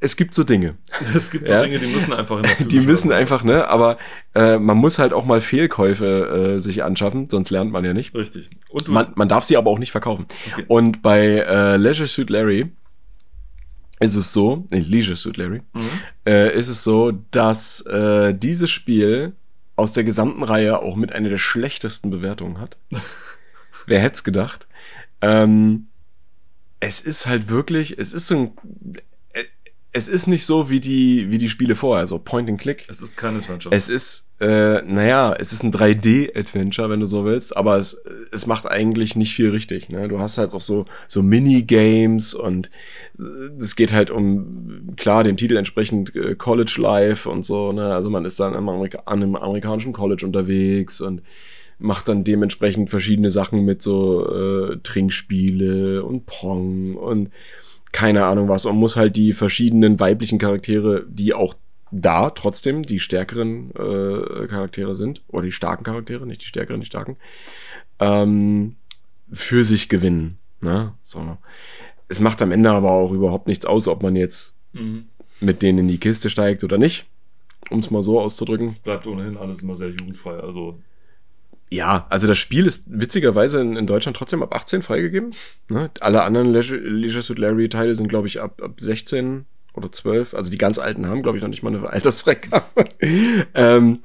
es 0.00 0.16
gibt 0.16 0.34
so 0.34 0.44
Dinge 0.44 0.74
Es 1.14 1.30
gibt 1.30 1.46
so 1.48 1.54
Ja. 1.54 1.62
Dinge, 1.62 1.78
die 1.78 1.86
müssen 1.86 2.12
einfach 2.12 2.42
die 2.60 2.80
müssen 2.80 3.08
Form. 3.08 3.18
einfach 3.18 3.44
ne 3.44 3.66
aber 3.68 3.98
äh, 4.34 4.58
man 4.58 4.76
muss 4.76 4.98
halt 4.98 5.12
auch 5.12 5.24
mal 5.24 5.40
Fehlkäufe 5.40 6.54
äh, 6.56 6.60
sich 6.60 6.82
anschaffen 6.84 7.28
sonst 7.28 7.50
lernt 7.50 7.70
man 7.72 7.84
ja 7.84 7.92
nicht 7.92 8.14
Richtig. 8.14 8.50
Und 8.70 8.88
du, 8.88 8.92
man, 8.92 9.12
man 9.14 9.28
darf 9.28 9.44
sie 9.44 9.56
aber 9.56 9.70
auch 9.70 9.78
nicht 9.78 9.92
verkaufen 9.92 10.26
Okay. 10.52 10.64
und 10.68 11.02
bei 11.02 11.20
äh, 11.26 11.76
Leisure 11.76 12.08
Suit 12.08 12.30
Larry 12.30 12.70
ist 13.98 14.14
es 14.14 14.32
so, 14.34 14.66
nee, 14.70 14.80
Leisure 14.80 15.16
Suit 15.16 15.38
Larry, 15.38 15.62
Mhm. 15.72 15.88
äh, 16.26 16.54
ist 16.54 16.68
es 16.68 16.84
so, 16.84 17.12
dass 17.30 17.80
äh, 17.86 18.34
dieses 18.34 18.70
Spiel 18.70 19.32
aus 19.74 19.92
der 19.92 20.04
gesamten 20.04 20.42
Reihe 20.42 20.80
auch 20.82 20.96
mit 20.96 21.12
einer 21.12 21.30
der 21.30 21.38
schlechtesten 21.38 22.10
Bewertungen 22.10 22.60
hat. 22.60 22.76
Wer 23.86 24.00
hätte 24.00 24.14
es 24.16 24.24
gedacht? 24.24 24.66
Ähm, 25.22 25.86
es 26.78 27.00
ist 27.00 27.26
halt 27.26 27.48
wirklich, 27.48 27.98
es 27.98 28.12
ist 28.12 28.26
so 28.26 28.36
ein, 28.36 28.50
es 29.96 30.08
ist 30.10 30.26
nicht 30.26 30.44
so 30.44 30.68
wie 30.68 30.78
die, 30.78 31.30
wie 31.30 31.38
die 31.38 31.48
Spiele 31.48 31.74
vorher, 31.74 32.06
so 32.06 32.18
Point 32.18 32.50
and 32.50 32.60
Click. 32.60 32.84
es 32.86 33.00
ist 33.00 33.16
kein 33.16 33.36
Adventure. 33.36 33.74
Es 33.74 33.88
ist, 33.88 34.28
äh, 34.40 34.82
naja, 34.82 35.34
es 35.38 35.54
ist 35.54 35.62
ein 35.62 35.72
3D-Adventure, 35.72 36.90
wenn 36.90 37.00
du 37.00 37.06
so 37.06 37.24
willst, 37.24 37.56
aber 37.56 37.78
es, 37.78 38.04
es 38.30 38.46
macht 38.46 38.66
eigentlich 38.66 39.16
nicht 39.16 39.34
viel 39.34 39.48
richtig. 39.48 39.88
Ne? 39.88 40.06
Du 40.08 40.20
hast 40.20 40.36
halt 40.36 40.52
auch 40.52 40.60
so, 40.60 40.84
so 41.08 41.22
Minigames 41.22 42.34
und 42.34 42.70
äh, 43.18 43.22
es 43.58 43.74
geht 43.74 43.94
halt 43.94 44.10
um, 44.10 44.94
klar, 44.96 45.24
dem 45.24 45.38
Titel 45.38 45.56
entsprechend 45.56 46.14
äh, 46.14 46.34
College 46.34 46.76
Life 46.76 47.26
und 47.26 47.46
so. 47.46 47.72
Ne? 47.72 47.94
Also 47.94 48.10
man 48.10 48.26
ist 48.26 48.38
dann 48.38 48.54
am 48.54 48.68
Amerika 48.68 49.02
an 49.06 49.22
einem 49.22 49.34
amerikanischen 49.34 49.94
College 49.94 50.26
unterwegs 50.26 51.00
und 51.00 51.22
macht 51.78 52.08
dann 52.08 52.22
dementsprechend 52.22 52.90
verschiedene 52.90 53.30
Sachen 53.30 53.64
mit 53.64 53.80
so 53.80 54.28
äh, 54.28 54.76
Trinkspiele 54.82 56.04
und 56.04 56.26
Pong 56.26 56.96
und 56.96 57.30
keine 57.96 58.26
Ahnung 58.26 58.50
was 58.50 58.66
und 58.66 58.76
muss 58.76 58.94
halt 58.94 59.16
die 59.16 59.32
verschiedenen 59.32 59.98
weiblichen 59.98 60.38
Charaktere, 60.38 61.06
die 61.08 61.32
auch 61.32 61.54
da 61.90 62.28
trotzdem 62.28 62.82
die 62.82 63.00
stärkeren 63.00 63.70
äh, 63.70 64.46
Charaktere 64.48 64.94
sind, 64.94 65.22
oder 65.28 65.44
die 65.44 65.52
starken 65.52 65.82
Charaktere, 65.82 66.26
nicht 66.26 66.42
die 66.42 66.46
stärkeren, 66.46 66.80
die 66.80 66.86
starken, 66.86 67.16
ähm, 67.98 68.76
für 69.32 69.64
sich 69.64 69.88
gewinnen. 69.88 70.36
Ne? 70.60 70.92
So. 71.00 71.38
Es 72.08 72.20
macht 72.20 72.42
am 72.42 72.52
Ende 72.52 72.70
aber 72.70 72.90
auch 72.90 73.12
überhaupt 73.12 73.46
nichts 73.46 73.64
aus, 73.64 73.88
ob 73.88 74.02
man 74.02 74.14
jetzt 74.14 74.54
Mhm. 74.74 75.06
mit 75.40 75.62
denen 75.62 75.78
in 75.78 75.88
die 75.88 75.96
Kiste 75.98 76.28
steigt 76.28 76.64
oder 76.64 76.76
nicht, 76.76 77.06
um 77.70 77.78
es 77.78 77.90
mal 77.90 78.02
so 78.02 78.20
auszudrücken. 78.20 78.66
Es 78.66 78.80
bleibt 78.80 79.06
ohnehin 79.06 79.38
alles 79.38 79.62
immer 79.62 79.74
sehr 79.74 79.88
jugendfrei. 79.88 80.38
Also 80.38 80.78
Ja, 81.68 82.06
also 82.10 82.26
das 82.26 82.38
Spiel 82.38 82.66
ist 82.66 82.86
witzigerweise 82.88 83.60
in, 83.60 83.76
in 83.76 83.86
Deutschland 83.86 84.16
trotzdem 84.16 84.42
ab 84.42 84.54
18 84.54 84.82
freigegeben. 84.82 85.34
Ne? 85.68 85.90
Alle 86.00 86.22
anderen 86.22 86.52
Leisure, 86.52 86.78
Leisure 86.78 87.22
Suit 87.22 87.38
Larry 87.38 87.68
Teile 87.68 87.94
sind, 87.94 88.08
glaube 88.08 88.28
ich, 88.28 88.40
ab, 88.40 88.62
ab 88.62 88.80
16 88.80 89.46
oder 89.74 89.90
12. 89.90 90.34
Also 90.34 90.50
die 90.50 90.58
ganz 90.58 90.78
alten 90.78 91.06
haben, 91.06 91.22
glaube 91.22 91.38
ich, 91.38 91.42
noch 91.42 91.50
nicht 91.50 91.62
mal 91.62 91.74
eine 91.74 91.88
Altersfreigabe. 91.88 92.86
ähm, 93.54 93.98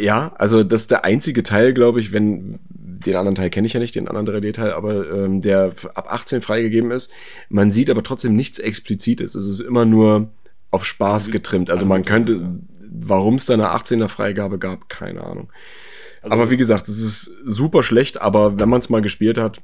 ja, 0.00 0.34
also 0.36 0.62
das 0.62 0.82
ist 0.82 0.90
der 0.90 1.04
einzige 1.04 1.42
Teil, 1.42 1.74
glaube 1.74 2.00
ich, 2.00 2.12
wenn 2.12 2.60
den 2.68 3.16
anderen 3.16 3.34
Teil 3.34 3.50
kenne 3.50 3.66
ich 3.66 3.72
ja 3.72 3.80
nicht, 3.80 3.94
den 3.94 4.08
anderen 4.08 4.26
3D-Teil, 4.26 4.72
aber 4.72 5.10
ähm, 5.10 5.42
der 5.42 5.74
ab 5.94 6.06
18 6.10 6.42
freigegeben 6.42 6.90
ist. 6.90 7.12
Man 7.48 7.70
sieht 7.70 7.90
aber 7.90 8.02
trotzdem 8.02 8.34
nichts 8.34 8.58
Explizites. 8.58 9.34
Es 9.34 9.46
ist 9.46 9.60
immer 9.60 9.84
nur 9.84 10.30
auf 10.70 10.84
Spaß 10.84 11.30
getrimmt. 11.30 11.70
Also 11.70 11.86
man 11.86 12.04
könnte, 12.04 12.58
warum 12.90 13.34
es 13.34 13.46
da 13.46 13.54
eine 13.54 13.74
18er 13.74 14.08
Freigabe 14.08 14.58
gab, 14.58 14.88
keine 14.88 15.24
Ahnung. 15.24 15.50
Also- 16.24 16.34
aber 16.34 16.50
wie 16.50 16.56
gesagt, 16.56 16.88
es 16.88 17.00
ist 17.00 17.30
super 17.44 17.82
schlecht, 17.82 18.20
aber 18.20 18.58
wenn 18.58 18.68
man 18.68 18.80
es 18.80 18.90
mal 18.90 19.02
gespielt 19.02 19.38
hat, 19.38 19.60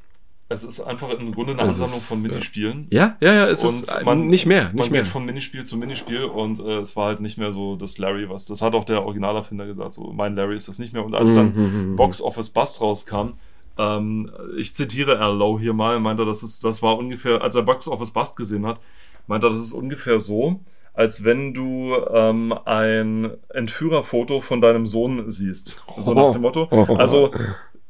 es 0.53 0.65
ist 0.65 0.81
einfach 0.81 1.11
im 1.15 1.33
Grunde 1.33 1.53
eine 1.53 1.63
Ansammlung 1.63 2.01
von. 2.01 2.23
Minispielen. 2.23 2.89
ja, 2.91 3.17
ja, 3.21 3.33
ja, 3.33 3.47
es 3.49 3.63
Und 3.63 3.69
ist 3.85 4.05
man- 4.05 4.27
nicht 4.27 4.47
mehr, 4.47 4.65
Man 4.65 4.75
nicht 4.77 4.91
mehr. 4.91 5.03
geht 5.03 5.11
von 5.11 5.25
Minispiel 5.25 5.65
zu 5.65 5.77
Minispiel 5.77 6.25
und 6.25 6.59
äh, 6.59 6.79
es 6.79 6.97
war 6.97 7.07
halt 7.07 7.21
nicht 7.21 7.39
mehr 7.39 7.53
so 7.53 7.77
das 7.77 7.99
Larry, 7.99 8.29
was 8.29 8.47
das 8.47 8.61
hat 8.61 8.75
auch 8.75 8.85
der 8.85 9.05
Originalerfinder 9.05 9.67
gesagt, 9.67 9.95
so 9.95 10.13
mein 10.13 10.35
Larry 10.35 10.57
ist 10.57 10.67
das 10.69 10.81
nicht 10.81 10.93
mehr. 10.93 11.05
Und 11.05 11.15
als 11.15 11.35
dann 11.35 11.55
Mhm, 11.93 11.97
Box 11.97 12.21
Office 12.21 12.51
Bust 12.51 12.81
rauskam, 12.81 13.35
ähm, 13.79 14.29
ich 14.59 14.75
zitiere 14.75 15.21
Al 15.21 15.37
Lowe 15.37 15.61
hier 15.61 15.73
mal, 15.73 16.01
meinte 16.01 16.25
er, 16.25 16.27
das 16.27 16.43
ist, 16.43 16.65
das 16.65 16.83
war 16.83 16.99
ungefähr, 16.99 17.41
als 17.43 17.55
er 17.55 17.63
Box 17.63 17.87
Office 17.87 18.11
Bust 18.11 18.37
gesehen 18.37 18.67
hat, 18.67 18.81
meinte 19.29 19.47
er, 19.47 19.51
das 19.51 19.61
ist 19.63 19.73
ungefähr 19.73 20.19
so, 20.19 20.59
als 21.01 21.25
wenn 21.25 21.55
du 21.55 21.95
ähm, 22.13 22.53
ein 22.67 23.31
Entführerfoto 23.49 24.41
von 24.41 24.61
deinem 24.61 24.87
Sohn 24.87 25.31
siehst. 25.31 25.83
So 25.99 26.13
nach 26.13 26.33
dem 26.33 26.43
Motto. 26.43 26.65
Also 26.99 27.31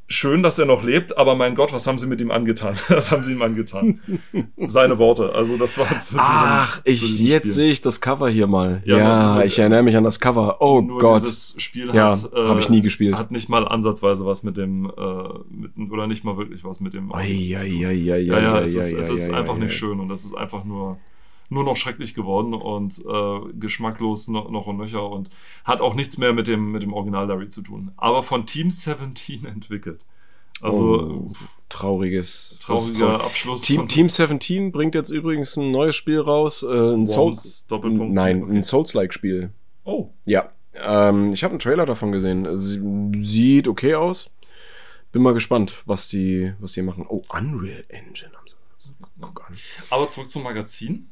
schön, 0.07 0.43
dass 0.43 0.57
er 0.59 0.65
noch 0.65 0.81
lebt, 0.83 1.17
aber 1.17 1.35
mein 1.35 1.53
Gott, 1.55 1.73
was 1.73 1.87
haben 1.87 1.97
sie 1.97 2.07
mit 2.07 2.21
ihm 2.21 2.31
angetan? 2.31 2.75
Was 2.87 3.11
haben 3.11 3.21
sie 3.21 3.33
ihm 3.33 3.41
angetan? 3.41 3.99
Seine 4.65 4.97
Worte. 4.97 5.33
Also 5.33 5.57
das 5.57 5.77
war 5.77 5.87
zu 5.99 6.13
diesem, 6.15 6.19
Ach, 6.21 6.81
zu 6.83 6.89
ich, 6.89 6.99
diesem 7.01 7.25
jetzt 7.27 7.51
sehe 7.53 7.71
ich 7.71 7.81
das 7.81 7.99
Cover 7.99 8.29
hier 8.29 8.47
mal. 8.47 8.81
Ja, 8.85 8.97
Ja, 8.97 9.33
nur- 9.35 9.43
ich 9.43 9.59
erinnere 9.59 9.83
mich 9.83 9.97
an 9.97 10.05
das 10.05 10.19
Cover. 10.21 10.61
Oh 10.61 10.79
Nur 10.79 10.99
Gott. 10.99 11.21
dieses 11.21 11.55
Spiel 11.61 11.93
Ja, 11.93 12.11
hat, 12.11 12.31
hab 12.33 12.59
ich 12.59 12.69
nie 12.69 12.81
gespielt. 12.81 13.17
Hat 13.17 13.31
nicht 13.31 13.49
mal 13.49 13.67
ansatzweise 13.67 14.25
was 14.25 14.43
mit 14.43 14.55
dem, 14.55 14.85
äh, 14.85 15.73
mit, 15.75 15.91
oder 15.91 16.07
nicht 16.07 16.23
mal 16.23 16.37
wirklich 16.37 16.63
was 16.63 16.79
mit 16.79 16.93
dem. 16.93 17.13
Ei, 17.13 17.55
ei, 17.59 17.67
ja, 17.67 17.91
ja, 18.15 18.53
ei, 18.55 18.61
es 18.61 18.75
ist, 18.75 18.93
es 18.93 19.09
ist 19.09 19.33
ei, 19.33 19.37
einfach 19.37 19.55
ei, 19.55 19.59
nicht 19.59 19.73
schön 19.75 19.99
und 19.99 20.09
es 20.11 20.23
ist 20.23 20.33
einfach 20.33 20.63
nur, 20.63 20.97
nur 21.51 21.63
noch 21.63 21.75
schrecklich 21.75 22.13
geworden 22.13 22.53
und 22.53 22.97
äh, 23.05 23.39
geschmacklos 23.59 24.27
noch, 24.29 24.49
noch 24.49 24.67
und 24.67 24.77
nöcher 24.77 25.09
und 25.09 25.29
hat 25.65 25.81
auch 25.81 25.93
nichts 25.93 26.17
mehr 26.17 26.33
mit 26.33 26.47
dem, 26.47 26.71
mit 26.71 26.81
dem 26.81 26.93
Original 26.93 27.27
Larry 27.27 27.49
zu 27.49 27.61
tun. 27.61 27.91
Aber 27.97 28.23
von 28.23 28.45
Team 28.45 28.69
17 28.69 29.45
entwickelt. 29.45 30.03
Also 30.61 31.29
Oh, 31.29 31.31
trauriges. 31.69 32.59
trauriger 32.63 32.99
traurig. 33.17 33.21
Abschluss. 33.25 33.61
Team, 33.63 33.87
Team 33.87 34.09
17 34.09 34.71
bringt 34.71 34.93
jetzt 34.95 35.09
übrigens 35.09 35.57
ein 35.57 35.71
neues 35.71 35.95
Spiel 35.95 36.19
raus. 36.19 36.63
Äh, 36.63 36.93
ein 36.93 37.07
Souls. 37.07 37.67
Doppelpunkt. 37.67 38.13
Nein, 38.13 38.43
Okay. 38.43 38.57
ein 38.57 38.63
Souls-like-Spiel. 38.63 39.51
Oh, 39.83 40.09
Ja. 40.25 40.51
Ähm, 40.75 41.33
ich 41.33 41.43
habe 41.43 41.51
einen 41.51 41.59
Trailer 41.59 41.85
davon 41.85 42.13
gesehen. 42.13 42.45
Es 42.45 42.79
sieht 43.19 43.67
okay 43.67 43.95
aus. 43.95 44.33
bin 45.11 45.21
mal 45.21 45.33
gespannt, 45.33 45.81
was 45.85 46.07
die, 46.07 46.53
was 46.61 46.71
die 46.71 46.81
machen. 46.81 47.05
Oh, 47.09 47.21
Unreal 47.29 47.83
Engine 47.89 48.31
haben 48.33 48.47
sie. 48.47 48.55
Guck 49.19 49.49
an. 49.49 49.55
Aber 49.89 50.07
zurück 50.09 50.31
zum 50.31 50.43
Magazin. 50.43 51.09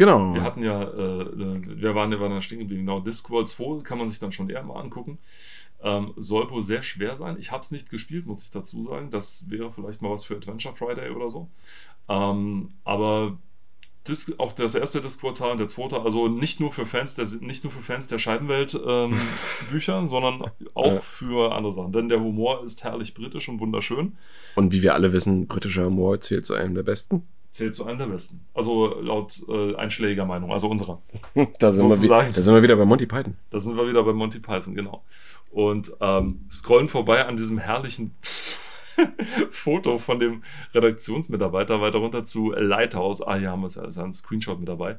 Genau. 0.00 0.32
Wir 0.32 0.42
hatten 0.42 0.62
ja, 0.62 0.82
äh, 0.82 1.26
wir 1.36 1.94
waren, 1.94 2.10
wir 2.10 2.18
waren 2.18 2.40
stehen 2.40 2.60
geblieben. 2.60 2.86
Genau, 2.86 3.00
Discworld 3.00 3.48
2 3.48 3.82
kann 3.82 3.98
man 3.98 4.08
sich 4.08 4.18
dann 4.18 4.32
schon 4.32 4.48
eher 4.48 4.62
mal 4.62 4.80
angucken. 4.80 5.18
Ähm, 5.82 6.14
soll 6.16 6.50
wohl 6.50 6.62
sehr 6.62 6.80
schwer 6.80 7.18
sein. 7.18 7.36
Ich 7.38 7.52
habe 7.52 7.60
es 7.60 7.70
nicht 7.70 7.90
gespielt, 7.90 8.24
muss 8.24 8.42
ich 8.42 8.50
dazu 8.50 8.82
sagen. 8.82 9.10
Das 9.10 9.50
wäre 9.50 9.70
vielleicht 9.70 10.00
mal 10.00 10.10
was 10.10 10.24
für 10.24 10.36
Adventure 10.36 10.74
Friday 10.74 11.10
oder 11.10 11.28
so. 11.28 11.50
Ähm, 12.08 12.70
aber 12.82 13.36
Dis 14.08 14.38
auch 14.38 14.52
das 14.52 14.74
erste 14.74 15.02
Disc-Quartal 15.02 15.52
und 15.52 15.58
der 15.58 15.68
zweite, 15.68 16.00
also 16.00 16.28
nicht 16.28 16.60
nur 16.60 16.72
für 16.72 16.86
Fans 16.86 17.14
der, 17.16 17.26
nicht 17.42 17.64
nur 17.64 17.70
für 17.70 17.82
Fans 17.82 18.08
der 18.08 18.18
Scheibenwelt-Bücher, 18.18 19.98
ähm, 19.98 20.06
sondern 20.06 20.50
auch 20.72 20.94
ja. 20.94 21.00
für 21.00 21.54
andere 21.54 21.74
Sachen. 21.74 21.92
Denn 21.92 22.08
der 22.08 22.20
Humor 22.20 22.64
ist 22.64 22.84
herrlich 22.84 23.12
britisch 23.12 23.50
und 23.50 23.60
wunderschön. 23.60 24.16
Und 24.54 24.72
wie 24.72 24.80
wir 24.80 24.94
alle 24.94 25.12
wissen, 25.12 25.46
britischer 25.46 25.84
Humor 25.84 26.18
zählt 26.20 26.46
zu 26.46 26.54
einem 26.54 26.74
der 26.74 26.84
besten. 26.84 27.28
Zählt 27.52 27.74
zu 27.74 27.84
einem 27.84 27.98
der 27.98 28.06
besten. 28.06 28.46
Also 28.54 29.00
laut 29.00 29.34
äh, 29.48 29.74
einschlägiger 29.74 30.24
Meinung, 30.24 30.52
also 30.52 30.68
unserer. 30.68 31.02
da, 31.58 31.72
sind 31.72 31.88
wir, 31.88 32.32
da 32.32 32.42
sind 32.42 32.54
wir 32.54 32.62
wieder 32.62 32.76
bei 32.76 32.84
Monty 32.84 33.06
Python. 33.06 33.36
Da 33.50 33.58
sind 33.58 33.76
wir 33.76 33.88
wieder 33.88 34.04
bei 34.04 34.12
Monty 34.12 34.38
Python, 34.38 34.74
genau. 34.74 35.02
Und 35.50 35.92
ähm, 36.00 36.46
scrollen 36.50 36.88
vorbei 36.88 37.26
an 37.26 37.36
diesem 37.36 37.58
herrlichen 37.58 38.14
Foto 39.50 39.98
von 39.98 40.20
dem 40.20 40.44
Redaktionsmitarbeiter 40.74 41.80
weiter 41.80 41.98
runter 41.98 42.24
zu 42.24 42.52
Lighthouse. 42.52 43.26
Ah, 43.26 43.36
hier 43.36 43.50
haben 43.50 43.62
wir 43.62 43.66
es 43.66 43.74
ja, 43.74 43.84
ist 43.84 43.98
ein 43.98 44.12
Screenshot 44.12 44.60
mit 44.60 44.68
dabei. 44.68 44.98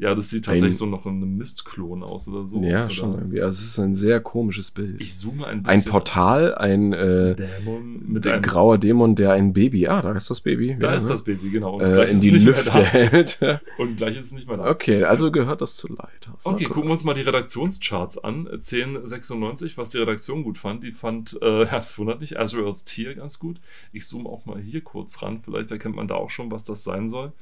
Ja, 0.00 0.14
das 0.14 0.30
sieht 0.30 0.46
tatsächlich 0.46 0.76
ein, 0.76 0.78
so 0.78 0.86
noch 0.86 1.04
ein 1.04 1.36
Mistklon 1.36 2.02
aus 2.02 2.26
oder 2.26 2.46
so. 2.46 2.62
Ja, 2.62 2.84
oder? 2.84 2.90
schon 2.90 3.14
irgendwie. 3.16 3.42
Also 3.42 3.58
es 3.58 3.66
ist 3.66 3.78
ein 3.78 3.94
sehr 3.94 4.20
komisches 4.20 4.70
Bild. 4.70 4.98
Ich 4.98 5.14
zoome 5.14 5.46
ein 5.46 5.62
bisschen. 5.62 5.82
Ein 5.82 5.84
Portal, 5.84 6.54
ein 6.54 6.94
äh, 6.94 7.36
Dämon 7.36 8.02
mit 8.06 8.26
einem 8.26 8.40
grauer 8.40 8.78
Dämon, 8.78 9.14
der 9.14 9.32
ein 9.32 9.52
Baby, 9.52 9.88
ah, 9.88 10.00
da 10.00 10.12
ist 10.12 10.30
das 10.30 10.40
Baby. 10.40 10.74
Da 10.80 10.88
ja, 10.88 10.96
ist 10.96 11.02
ne? 11.02 11.08
das 11.10 11.22
Baby, 11.22 11.50
genau. 11.50 11.74
Und 11.74 11.82
äh, 11.82 12.04
in 12.06 12.18
die 12.18 12.30
Lüfte 12.30 12.82
hält. 12.82 13.40
Und 13.78 13.96
gleich 13.98 14.16
ist 14.16 14.26
es 14.26 14.32
nicht 14.32 14.48
mehr 14.48 14.56
da. 14.56 14.70
Okay, 14.70 15.04
also 15.04 15.30
gehört 15.30 15.60
das 15.60 15.76
zu 15.76 15.88
Lighthouse. 15.88 16.46
Okay, 16.46 16.64
gucken 16.64 16.84
wir 16.84 16.92
uns 16.92 17.04
mal 17.04 17.12
die 17.12 17.20
Redaktionscharts 17.20 18.24
an. 18.24 18.48
1096, 18.48 19.76
was 19.76 19.90
die 19.90 19.98
Redaktion 19.98 20.44
gut 20.44 20.56
fand. 20.56 20.82
Die 20.82 20.92
fand, 20.92 21.38
äh, 21.42 21.64
ja, 21.66 21.76
es 21.76 21.98
wundert 21.98 22.22
nicht, 22.22 22.38
Azrael's 22.38 22.84
Tier 22.84 23.14
ganz 23.14 23.38
gut. 23.38 23.60
Ich 23.92 24.06
zoome 24.06 24.30
auch 24.30 24.46
mal 24.46 24.58
hier 24.58 24.80
kurz 24.80 25.22
ran. 25.22 25.40
Vielleicht 25.44 25.70
erkennt 25.70 25.96
man 25.96 26.08
da 26.08 26.14
auch 26.14 26.30
schon, 26.30 26.50
was 26.50 26.64
das 26.64 26.84
sein 26.84 27.10
soll. 27.10 27.32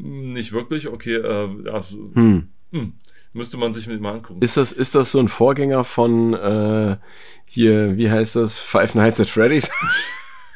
Nicht 0.00 0.52
wirklich, 0.52 0.88
okay, 0.88 1.16
äh, 1.16 1.70
also, 1.70 2.10
hm. 2.14 2.48
Hm, 2.70 2.92
müsste 3.32 3.56
man 3.56 3.72
sich 3.72 3.86
mit 3.86 4.00
mal 4.00 4.14
angucken. 4.14 4.40
Ist 4.42 4.56
das, 4.56 4.72
ist 4.72 4.94
das 4.94 5.10
so 5.12 5.18
ein 5.18 5.28
Vorgänger 5.28 5.84
von 5.84 6.34
äh, 6.34 6.96
hier, 7.46 7.96
wie 7.96 8.10
heißt 8.10 8.36
das, 8.36 8.58
Five 8.58 8.94
Nights 8.94 9.20
at 9.20 9.28
Freddy's? 9.28 9.70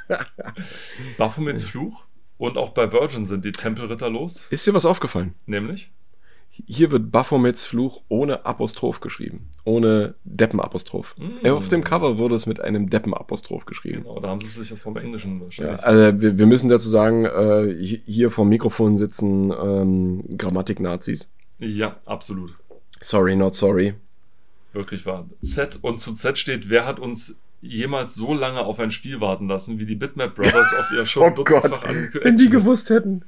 Baphomets 1.19 1.65
Fluch 1.65 2.05
und 2.39 2.57
auch 2.57 2.71
bei 2.71 2.93
Virgin 2.93 3.27
sind 3.27 3.45
die 3.45 3.53
Tempelritter 3.53 4.11
los. 4.11 4.47
Ist 4.51 4.67
dir 4.67 4.75
was 4.75 4.85
aufgefallen? 4.85 5.35
Nämlich? 5.47 5.91
Hier 6.67 6.91
wird 6.91 7.11
Baphomets 7.11 7.65
Fluch 7.65 8.03
ohne 8.09 8.45
Apostroph 8.45 9.01
geschrieben. 9.01 9.49
Ohne 9.65 10.15
Deppenapostroph. 10.25 11.15
Mm. 11.17 11.47
Auf 11.49 11.69
dem 11.69 11.83
Cover 11.83 12.19
wurde 12.19 12.35
es 12.35 12.47
mit 12.47 12.61
einem 12.61 12.91
Deppenapostroph 12.91 13.65
geschrieben. 13.65 14.03
Genau, 14.03 14.21
da 14.21 14.29
haben 14.29 14.41
sie 14.43 14.49
sich 14.49 14.69
das 14.69 14.79
vom 14.79 14.99
Englischen 14.99 15.41
wahrscheinlich. 15.41 15.81
Ja, 15.81 15.87
also 15.87 16.21
wir, 16.21 16.39
wir, 16.39 16.47
müssen 16.47 16.69
dazu 16.69 16.89
sagen, 16.91 17.25
äh, 17.25 17.75
hier 17.75 18.31
vom 18.31 18.51
Mikrofon 18.51 18.99
sitzen 18.99 19.51
ähm, 19.51 20.25
Grammatik-Nazis. 20.37 21.31
Ja, 21.59 21.97
absolut. 22.05 22.55
Sorry, 23.01 23.35
not 23.35 23.55
sorry. 23.55 23.95
Wirklich 24.75 25.07
wahr. 25.07 25.27
Z 25.43 25.79
und 25.83 26.01
zu 26.01 26.15
Z 26.15 26.39
steht, 26.39 26.69
wer 26.69 26.85
hat 26.85 26.99
uns 26.99 27.41
jemals 27.63 28.15
so 28.15 28.35
lange 28.35 28.61
auf 28.61 28.79
ein 28.79 28.91
Spiel 28.91 29.21
warten 29.21 29.49
lassen, 29.49 29.79
wie 29.79 29.87
die 29.87 29.95
Bitmap 29.95 30.35
Brothers 30.35 30.75
auf 30.79 30.91
ihr 30.93 31.07
schon 31.07 31.33
oh 31.33 31.35
dutzendfach 31.37 31.85
angekündigt. 31.85 32.25
Wenn 32.25 32.37
die 32.37 32.51
gewusst 32.51 32.91
hätten. 32.91 33.23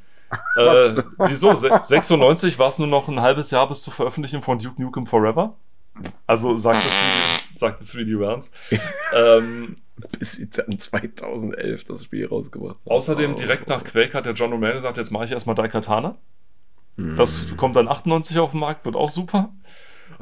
Äh, 0.56 1.02
wieso? 1.18 1.54
96 1.54 2.58
war 2.58 2.68
es 2.68 2.78
nur 2.78 2.88
noch 2.88 3.08
ein 3.08 3.20
halbes 3.20 3.50
Jahr 3.50 3.68
bis 3.68 3.82
zur 3.82 3.92
Veröffentlichung 3.92 4.42
von 4.42 4.58
Duke 4.58 4.80
Nukem 4.80 5.06
Forever. 5.06 5.56
Also 6.26 6.56
sagte, 6.56 6.88
3D, 6.88 7.56
sagte 7.56 7.84
3D 7.84 8.18
Realms. 8.18 8.52
ähm, 9.14 9.76
bis 10.18 10.32
sie 10.32 10.50
dann 10.50 10.78
2011 10.78 11.84
das 11.84 12.04
Spiel 12.04 12.26
rausgebracht 12.26 12.76
haben. 12.84 12.90
Außerdem 12.90 13.36
direkt 13.36 13.68
nach 13.68 13.84
Quake 13.84 14.14
hat 14.14 14.26
der 14.26 14.34
John 14.34 14.52
Romero 14.52 14.74
gesagt, 14.74 14.96
jetzt 14.96 15.10
mache 15.10 15.24
ich 15.24 15.32
erstmal 15.32 15.54
Daikatana. 15.54 16.16
Hm. 16.96 17.16
Das 17.16 17.56
kommt 17.56 17.76
dann 17.76 17.88
98 17.88 18.38
auf 18.38 18.52
den 18.52 18.60
Markt, 18.60 18.84
wird 18.84 18.96
auch 18.96 19.10
super. 19.10 19.52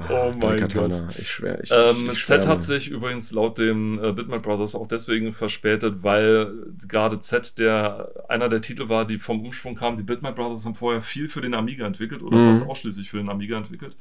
Oh 0.09 0.30
mein 0.30 0.40
Daikatana. 0.40 1.00
Gott. 1.07 1.18
Ich 1.18 1.30
schwör, 1.30 1.62
ich, 1.62 1.70
ähm, 1.70 2.11
ich 2.12 2.22
Z 2.24 2.46
hat 2.46 2.62
sich 2.62 2.88
übrigens 2.88 3.32
laut 3.32 3.59
dem 3.59 4.03
äh, 4.03 4.12
Bitmap 4.12 4.42
Brothers 4.42 4.74
auch 4.74 4.88
deswegen 4.88 5.32
verspätet, 5.32 6.03
weil 6.03 6.53
gerade 6.88 7.20
Z 7.20 7.59
der 7.59 8.11
einer 8.28 8.48
der 8.48 8.61
Titel 8.61 8.88
war, 8.88 9.07
die 9.07 9.18
vom 9.18 9.44
Umschwung 9.44 9.74
kam. 9.74 9.96
Die 9.96 10.03
Bitmap 10.03 10.36
Brothers 10.36 10.64
haben 10.64 10.74
vorher 10.74 11.03
viel 11.03 11.28
für 11.28 11.40
den 11.40 11.55
Amiga 11.55 11.86
entwickelt 11.86 12.22
oder 12.22 12.36
mhm. 12.36 12.53
fast 12.53 12.68
ausschließlich 12.68 13.11
für 13.11 13.18
den 13.18 13.28
Amiga 13.28 13.57
entwickelt. 13.57 13.96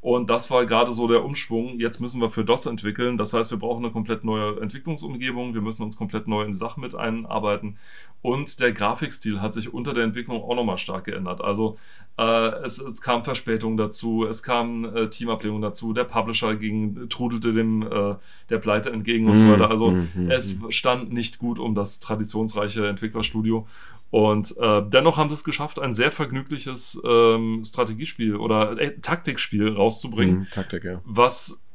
Und 0.00 0.30
das 0.30 0.50
war 0.50 0.66
gerade 0.66 0.92
so 0.92 1.08
der 1.08 1.24
Umschwung. 1.24 1.80
Jetzt 1.80 2.00
müssen 2.00 2.20
wir 2.20 2.30
für 2.30 2.44
DOS 2.44 2.66
entwickeln. 2.66 3.16
Das 3.16 3.32
heißt, 3.32 3.50
wir 3.50 3.58
brauchen 3.58 3.84
eine 3.84 3.92
komplett 3.92 4.24
neue 4.24 4.60
Entwicklungsumgebung. 4.60 5.54
Wir 5.54 5.62
müssen 5.62 5.82
uns 5.82 5.96
komplett 5.96 6.28
neu 6.28 6.42
in 6.42 6.52
die 6.52 6.56
Sachen 6.56 6.80
mit 6.80 6.94
einarbeiten. 6.94 7.76
Und 8.22 8.60
der 8.60 8.72
Grafikstil 8.72 9.40
hat 9.40 9.54
sich 9.54 9.72
unter 9.72 9.94
der 9.94 10.04
Entwicklung 10.04 10.42
auch 10.42 10.54
nochmal 10.54 10.78
stark 10.78 11.04
geändert. 11.04 11.40
Also 11.40 11.78
äh, 12.18 12.48
es, 12.64 12.78
es, 12.80 13.00
kam 13.00 13.24
Verspätung 13.24 13.76
dazu, 13.76 14.26
es 14.26 14.42
kam 14.42 14.84
äh, 14.84 15.08
Teamablehnung 15.08 15.60
dazu, 15.60 15.92
der 15.92 16.04
Publisher 16.04 16.56
ging, 16.56 17.08
trudelte 17.08 17.52
dem 17.52 17.82
äh, 17.82 18.14
der 18.48 18.58
Pleite 18.58 18.90
entgegen 18.90 19.26
und 19.28 19.34
mm, 19.34 19.38
so 19.38 19.50
weiter. 19.50 19.70
Also 19.70 19.90
mm, 19.90 20.30
es 20.30 20.58
stand 20.70 21.12
nicht 21.12 21.38
gut 21.38 21.58
um 21.58 21.74
das 21.74 22.00
traditionsreiche 22.00 22.86
Entwicklerstudio. 22.86 23.66
Und 24.10 24.56
äh, 24.58 24.82
dennoch 24.88 25.18
haben 25.18 25.30
sie 25.30 25.34
es 25.34 25.44
geschafft, 25.44 25.78
ein 25.78 25.92
sehr 25.92 26.10
vergnügliches 26.10 27.02
ähm, 27.06 27.62
Strategiespiel 27.64 28.36
oder 28.36 28.78
äh, 28.80 28.98
Taktikspiel 29.00 29.72
rauszubringen. 29.72 30.40
Mhm, 30.40 30.50
Taktik, 30.50 30.84
ja. 30.84 31.00
Was 31.04 31.66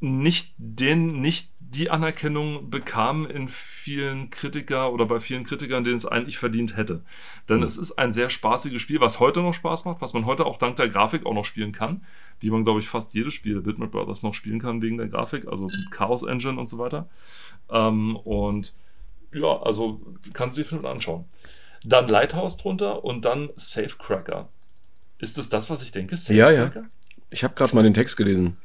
nicht 0.00 0.54
den, 0.58 1.20
nicht 1.20 1.50
die 1.60 1.90
Anerkennung 1.90 2.68
bekam 2.68 3.26
in 3.26 3.48
vielen 3.48 4.30
Kritiker 4.30 4.92
oder 4.92 5.06
bei 5.06 5.20
vielen 5.20 5.44
Kritikern, 5.44 5.84
denen 5.84 5.96
es 5.96 6.06
eigentlich 6.06 6.36
verdient 6.36 6.76
hätte. 6.76 7.04
Denn 7.48 7.58
mhm. 7.58 7.62
es 7.62 7.76
ist 7.76 7.92
ein 7.92 8.10
sehr 8.10 8.28
spaßiges 8.28 8.82
Spiel, 8.82 9.00
was 9.00 9.20
heute 9.20 9.40
noch 9.40 9.54
Spaß 9.54 9.84
macht, 9.84 10.00
was 10.00 10.12
man 10.12 10.26
heute 10.26 10.46
auch 10.46 10.58
dank 10.58 10.76
der 10.76 10.88
Grafik 10.88 11.26
auch 11.26 11.34
noch 11.34 11.44
spielen 11.44 11.70
kann. 11.70 12.04
Wie 12.40 12.50
man, 12.50 12.64
glaube 12.64 12.80
ich, 12.80 12.88
fast 12.88 13.14
jedes 13.14 13.34
Spiel 13.34 13.60
Bitmap 13.60 13.92
Brothers 13.92 14.24
noch 14.24 14.34
spielen 14.34 14.58
kann 14.58 14.82
wegen 14.82 14.96
der 14.96 15.06
Grafik, 15.06 15.46
also 15.46 15.68
Chaos 15.90 16.24
Engine 16.24 16.58
und 16.58 16.68
so 16.68 16.78
weiter. 16.78 17.08
Ähm, 17.70 18.16
und 18.16 18.74
ja, 19.32 19.62
also 19.62 20.00
kann 20.32 20.50
sich 20.50 20.70
den 20.70 20.84
anschauen. 20.84 21.26
Dann 21.84 22.08
Lighthouse 22.08 22.56
drunter 22.58 23.04
und 23.04 23.24
dann 23.24 23.50
Safecracker. 23.56 24.48
Ist 25.18 25.38
das 25.38 25.48
das, 25.48 25.70
was 25.70 25.82
ich 25.82 25.92
denke? 25.92 26.16
Safecracker? 26.16 26.80
Ja, 26.80 26.82
ja. 26.82 26.90
Ich 27.30 27.44
habe 27.44 27.54
gerade 27.54 27.74
mal 27.74 27.82
den 27.82 27.94
Text 27.94 28.16
gelesen. 28.16 28.56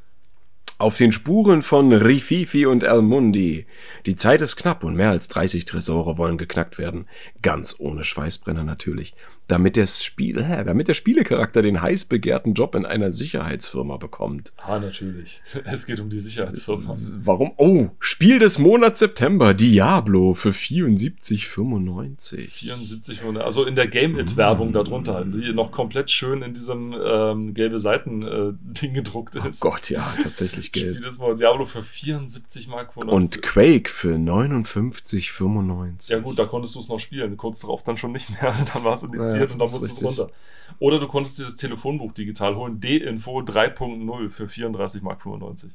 Auf 0.78 0.98
den 0.98 1.10
Spuren 1.10 1.62
von 1.62 1.90
Rififi 1.90 2.66
und 2.66 2.82
El 2.82 3.00
Mundi. 3.00 3.64
Die 4.04 4.14
Zeit 4.14 4.42
ist 4.42 4.56
knapp 4.56 4.84
und 4.84 4.94
mehr 4.94 5.08
als 5.08 5.26
30 5.28 5.64
Tresore 5.64 6.18
wollen 6.18 6.36
geknackt 6.36 6.76
werden. 6.76 7.06
Ganz 7.40 7.76
ohne 7.78 8.04
Schweißbrenner 8.04 8.62
natürlich. 8.62 9.14
Damit, 9.48 9.78
das 9.78 10.04
Spiel, 10.04 10.38
äh, 10.38 10.64
damit 10.64 10.88
der 10.88 10.94
Spielecharakter 10.94 11.62
den 11.62 11.80
heiß 11.80 12.06
begehrten 12.06 12.52
Job 12.52 12.74
in 12.74 12.84
einer 12.84 13.10
Sicherheitsfirma 13.10 13.96
bekommt. 13.96 14.52
Ah, 14.58 14.78
natürlich. 14.78 15.40
Es 15.64 15.86
geht 15.86 16.00
um 16.00 16.10
die 16.10 16.20
Sicherheitsfirma. 16.20 16.94
Warum? 17.22 17.52
Oh, 17.56 17.88
Spiel 17.98 18.38
des 18.38 18.58
Monats 18.58 18.98
September. 18.98 19.54
Diablo 19.54 20.34
für 20.34 20.50
74,95. 20.50 22.50
74, 22.50 23.22
also 23.38 23.64
in 23.64 23.76
der 23.76 23.88
Game 23.88 24.18
It-Werbung 24.18 24.70
mm. 24.70 24.74
darunter, 24.74 25.24
die 25.24 25.54
noch 25.54 25.72
komplett 25.72 26.10
schön 26.10 26.42
in 26.42 26.52
diesem 26.52 26.92
ähm, 26.92 27.54
gelbe 27.54 27.78
Seiten-Ding 27.78 28.90
äh, 28.90 28.94
gedruckt 28.94 29.36
ist. 29.36 29.64
Oh 29.64 29.70
Gott, 29.70 29.88
ja, 29.90 30.14
tatsächlich 30.22 30.55
richtig 30.56 30.72
Geld. 30.72 30.96
Spiel 30.96 31.06
des 31.06 31.18
Monats. 31.18 31.40
Diablo 31.40 31.64
für 31.64 31.82
74 31.82 32.68
Mark. 32.68 32.96
Und 32.96 33.42
Quake 33.42 33.88
für 33.88 34.14
59,95. 34.14 36.10
Ja 36.10 36.18
gut, 36.20 36.38
da 36.38 36.44
konntest 36.46 36.74
du 36.74 36.80
es 36.80 36.88
noch 36.88 36.98
spielen. 36.98 37.36
Kurz 37.36 37.60
darauf 37.60 37.82
dann 37.82 37.96
schon 37.96 38.12
nicht 38.12 38.30
mehr. 38.30 38.54
Dann 38.72 38.84
war 38.84 38.94
es 38.94 39.02
indiziert 39.02 39.48
ja, 39.48 39.54
und 39.54 39.58
dann 39.58 39.70
musstest 39.70 40.02
du 40.02 40.08
es 40.08 40.18
runter. 40.18 40.32
Oder 40.78 40.98
du 40.98 41.08
konntest 41.08 41.38
dir 41.38 41.44
das 41.44 41.56
Telefonbuch 41.56 42.12
digital 42.12 42.56
holen. 42.56 42.80
D-Info 42.80 43.40
3.0 43.40 44.30
für 44.30 44.48
34 44.48 45.02
Mark 45.02 45.22
95. 45.22 45.70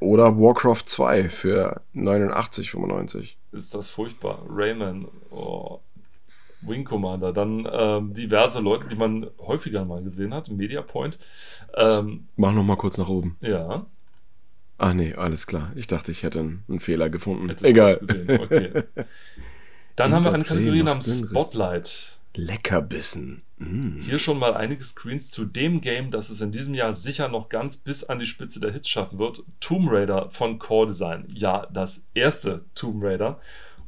Oder 0.00 0.36
Warcraft 0.36 0.84
2 0.86 1.28
für 1.28 1.80
89,95. 1.94 3.34
Ist 3.52 3.74
das 3.74 3.88
furchtbar. 3.88 4.44
Rayman. 4.48 5.06
Oh. 5.30 5.80
Wing 6.62 6.84
Commander, 6.84 7.32
dann 7.32 7.68
ähm, 7.70 8.14
diverse 8.14 8.60
Leute, 8.60 8.86
die 8.88 8.96
man 8.96 9.28
häufiger 9.38 9.84
mal 9.84 10.02
gesehen 10.02 10.32
hat, 10.32 10.48
Media 10.48 10.80
Point. 10.82 11.18
Ähm, 11.76 12.28
Mach 12.36 12.52
noch 12.52 12.62
mal 12.62 12.76
kurz 12.76 12.98
nach 12.98 13.08
oben. 13.08 13.36
Ja. 13.40 13.86
Ah 14.82 14.94
nee, 14.94 15.14
alles 15.14 15.46
klar. 15.46 15.70
Ich 15.76 15.86
dachte, 15.86 16.10
ich 16.10 16.24
hätte 16.24 16.40
einen, 16.40 16.80
Fehler 16.80 17.08
gefunden. 17.08 17.48
Hättest 17.48 17.64
Egal. 17.64 18.00
Okay. 18.02 18.82
Dann 19.96 20.12
haben 20.12 20.24
wir 20.24 20.32
eine 20.32 20.42
Kategorie 20.42 20.82
namens 20.82 21.28
Spotlight. 21.30 22.18
Leckerbissen. 22.34 23.42
Mm. 23.58 24.00
Hier 24.00 24.18
schon 24.18 24.40
mal 24.40 24.54
einige 24.54 24.82
Screens 24.82 25.30
zu 25.30 25.44
dem 25.44 25.80
Game, 25.80 26.10
das 26.10 26.30
es 26.30 26.40
in 26.40 26.50
diesem 26.50 26.74
Jahr 26.74 26.94
sicher 26.94 27.28
noch 27.28 27.48
ganz 27.48 27.76
bis 27.76 28.02
an 28.02 28.18
die 28.18 28.26
Spitze 28.26 28.58
der 28.58 28.72
Hits 28.72 28.88
schaffen 28.88 29.20
wird. 29.20 29.44
Tomb 29.60 29.88
Raider 29.88 30.30
von 30.30 30.58
Core 30.58 30.88
Design. 30.88 31.28
Ja, 31.32 31.68
das 31.72 32.08
erste 32.14 32.64
Tomb 32.74 33.04
Raider. 33.04 33.40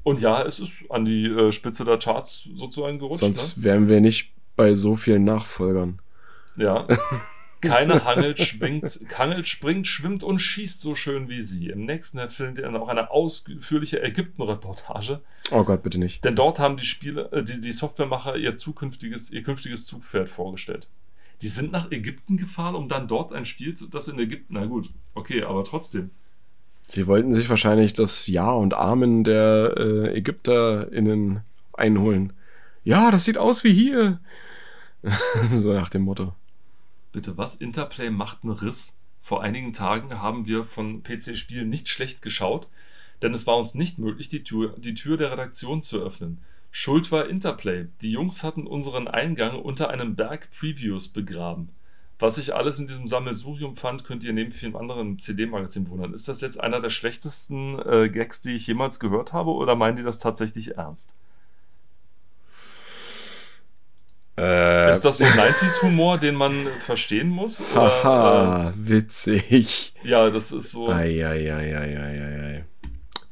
Und 0.05 0.21
ja, 0.21 0.43
es 0.43 0.61
ist 0.61 0.85
an 0.91 1.05
die 1.05 1.27
äh, 1.27 1.51
Spitze 1.51 1.85
der 1.85 1.99
Charts 1.99 2.49
sozusagen 2.55 3.01
gerutscht. 3.01 3.19
Sonst 3.19 3.57
ne? 3.57 3.65
wären 3.65 3.89
wir 3.89 4.01
nicht 4.01 4.31
bei 4.55 4.77
so 4.77 4.95
vielen 4.95 5.25
Nachfolgern. 5.25 5.99
Ja. 6.57 6.87
Keine 7.65 8.05
hangelt, 8.05 8.41
schwingt, 8.41 9.01
hangelt, 9.17 9.49
springt, 9.49 9.87
schwimmt 9.87 10.23
und 10.23 10.39
schießt 10.39 10.81
so 10.81 10.95
schön 10.95 11.29
wie 11.29 11.43
sie. 11.43 11.69
Im 11.69 11.85
nächsten 11.85 12.19
findet 12.31 12.59
ihr 12.59 12.65
dann 12.65 12.77
auch 12.77 12.89
eine 12.89 13.11
ausführliche 13.11 14.03
Ägypten-Reportage. 14.03 15.21
Oh 15.51 15.65
Gott, 15.65 15.83
bitte 15.83 15.99
nicht. 15.99 16.25
Denn 16.25 16.37
dort 16.37 16.59
haben 16.59 16.77
die 16.77 16.87
Spiele, 16.87 17.31
äh, 17.33 17.43
die, 17.43 17.61
die 17.61 17.73
Softwaremacher 17.73 18.37
ihr 18.37 18.57
zukünftiges, 18.57 19.31
ihr 19.31 19.43
künftiges 19.43 19.87
Zugpferd 19.87 20.29
vorgestellt. 20.29 20.89
Die 21.43 21.49
sind 21.49 21.73
nach 21.73 21.91
Ägypten 21.91 22.37
gefahren, 22.37 22.75
um 22.75 22.89
dann 22.89 23.09
dort 23.09 23.33
ein 23.33 23.45
Spiel 23.45 23.75
zu, 23.75 23.89
das 23.89 24.09
in 24.09 24.19
Ägypten, 24.19 24.55
na 24.55 24.67
gut, 24.67 24.91
okay, 25.15 25.43
aber 25.43 25.65
trotzdem. 25.65 26.11
Sie 26.87 27.07
wollten 27.07 27.33
sich 27.33 27.49
wahrscheinlich 27.49 27.93
das 27.93 28.27
Ja 28.27 28.51
und 28.53 28.75
Amen 28.75 29.25
der 29.25 29.75
äh, 29.77 30.19
ÄgypterInnen 30.19 31.41
einholen. 31.73 32.33
Ja, 32.85 33.11
das 33.11 33.25
sieht 33.25 33.39
aus 33.39 33.65
wie 33.65 33.73
hier. 33.73 34.21
so 35.53 35.73
nach 35.73 35.91
dem 35.91 36.03
Motto. 36.03 36.35
Bitte 37.15 37.39
was? 37.39 37.55
Interplay 37.55 38.11
macht 38.11 38.43
einen 38.43 38.53
Riss. 38.53 38.99
Vor 39.23 39.41
einigen 39.41 39.73
Tagen 39.73 40.21
haben 40.21 40.47
wir 40.47 40.65
von 40.65 41.05
PC-Spielen 41.05 41.69
nicht 41.69 41.89
schlecht 41.89 42.23
geschaut, 42.23 42.67
denn 43.23 43.33
es 43.33 43.47
war 43.47 43.57
uns 43.57 43.77
nicht 43.77 44.01
möglich, 44.01 44.29
die 44.29 44.43
Tür, 44.43 44.75
die 44.79 44.97
Tür 44.97 45.17
der 45.17 45.31
Redaktion 45.31 45.81
zu 45.81 46.03
öffnen. 46.03 46.39
Schuld 46.73 47.12
war 47.12 47.29
Interplay. 47.29 47.87
Die 48.03 48.11
Jungs 48.11 48.43
hatten 48.43 48.67
unseren 48.67 49.07
Eingang 49.07 49.61
unter 49.61 49.91
einem 49.91 50.17
Berg 50.17 50.49
Previews 50.59 51.07
begraben. 51.07 51.69
Was 52.19 52.37
ich 52.37 52.53
alles 52.53 52.81
in 52.81 52.89
diesem 52.89 53.07
Sammelsurium 53.07 53.77
fand, 53.77 54.03
könnt 54.03 54.25
ihr 54.25 54.33
neben 54.33 54.51
vielen 54.51 54.75
anderen 54.75 55.21
CD-Magazinen 55.21 55.91
wundern. 55.91 56.15
Ist 56.15 56.27
das 56.27 56.41
jetzt 56.41 56.61
einer 56.61 56.81
der 56.81 56.91
schlechtesten 56.91 57.79
äh, 57.79 58.09
Gags, 58.09 58.41
die 58.41 58.57
ich 58.57 58.67
jemals 58.67 58.99
gehört 58.99 59.33
habe, 59.33 59.53
oder 59.53 59.77
meinen 59.77 59.97
die 59.97 60.03
das 60.03 60.19
tatsächlich 60.19 60.79
ernst? 60.79 61.15
Äh, 64.37 64.91
ist 64.91 65.05
das 65.05 65.18
so 65.18 65.24
90s-Humor, 65.24 66.18
den 66.18 66.35
man 66.35 66.66
verstehen 66.80 67.28
muss? 67.28 67.62
Haha, 67.72 68.70
äh, 68.70 68.72
witzig. 68.76 69.95
Ja, 70.03 70.28
das 70.30 70.51
ist 70.51 70.72
so. 70.72 70.89
Eieieiei. 70.91 72.64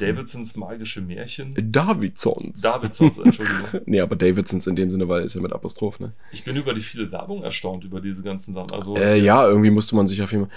Davidsons 0.03 0.57
magische 0.57 1.01
Märchen. 1.01 1.55
Davidsons. 1.73 2.61
Davidsons, 2.61 3.19
Entschuldigung. 3.19 3.69
nee, 3.87 4.01
aber 4.01 4.17
Davidsons 4.17 4.67
in 4.67 4.77
dem 4.77 4.91
Sinne, 4.91 5.09
weil 5.09 5.23
ist 5.23 5.35
ja 5.35 5.41
mit 5.41 5.53
Apostroph, 5.53 6.01
ne? 6.01 6.13
Ich 6.33 6.45
bin 6.45 6.57
über 6.57 6.75
die 6.75 6.81
viele 6.81 7.11
Werbung 7.13 7.43
erstaunt, 7.43 7.85
über 7.85 8.01
diese 8.01 8.23
ganzen 8.23 8.53
Sachen. 8.55 8.73
Also, 8.73 8.97
äh, 8.97 9.19
ja, 9.19 9.47
irgendwie 9.47 9.71
musste 9.71 9.95
man 9.97 10.07
sich 10.07 10.23
auf 10.23 10.33
jeden 10.33 10.47
Fall. 10.47 10.55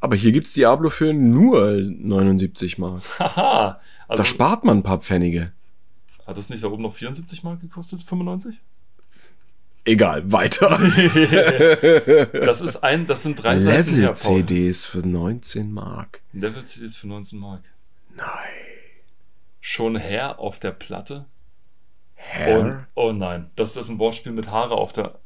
Aber 0.00 0.16
hier 0.16 0.32
gibt's 0.32 0.52
Diablo 0.52 0.90
für 0.90 1.12
nur 1.12 1.80
79 1.80 2.78
Mark. 2.78 3.02
Haha. 3.18 3.80
Also, 4.08 4.22
da 4.22 4.24
spart 4.26 4.64
man 4.64 4.78
ein 4.78 4.82
paar 4.82 5.00
Pfennige. 5.00 5.52
Hat 6.26 6.36
das 6.36 6.50
nicht 6.50 6.62
da 6.62 6.68
oben 6.68 6.82
noch 6.82 6.94
74 6.94 7.42
Mark 7.42 7.60
gekostet? 7.60 8.02
95? 8.02 8.60
Egal, 9.84 10.30
weiter. 10.30 10.68
das 12.32 12.60
ist 12.60 12.84
ein, 12.84 13.06
das 13.06 13.24
sind 13.24 13.42
drei 13.42 13.56
Level-CDs 13.56 14.86
für 14.86 15.06
19 15.06 15.72
Mark. 15.72 16.20
Level-CDs 16.32 16.96
für 16.96 17.08
19 17.08 17.38
Mark. 17.38 17.62
Nein. 18.14 18.26
Schon 19.60 19.98
Hair 19.98 20.38
auf 20.38 20.60
der 20.60 20.70
Platte? 20.70 21.26
Hair? 22.14 22.86
Oh, 22.94 23.08
oh 23.08 23.12
nein, 23.12 23.50
das 23.56 23.76
ist 23.76 23.88
ein 23.88 23.98
Wortspiel 23.98 24.32
mit 24.32 24.50
Haare 24.50 24.74
auf 24.74 24.92
der. 24.92 25.18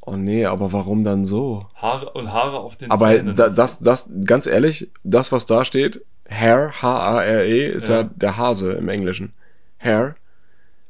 Oh 0.00 0.16
nee, 0.16 0.44
aber 0.44 0.72
warum 0.72 1.02
dann 1.02 1.24
so? 1.24 1.66
Haare 1.74 2.10
und 2.10 2.32
Haare 2.32 2.58
auf 2.58 2.76
den 2.76 2.90
aber 2.90 3.06
Zähnen. 3.06 3.30
Aber 3.30 3.48
das, 3.48 3.80
das, 3.80 4.10
ganz 4.24 4.46
ehrlich, 4.46 4.90
das, 5.02 5.32
was 5.32 5.46
da 5.46 5.64
steht, 5.64 6.04
Hair, 6.28 6.82
H-A-R-E, 6.82 7.70
ist 7.70 7.88
ja. 7.88 8.02
ja 8.02 8.02
der 8.04 8.36
Hase 8.36 8.72
im 8.74 8.88
Englischen. 8.88 9.32
Hair. 9.78 10.16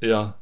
Ja. 0.01 0.35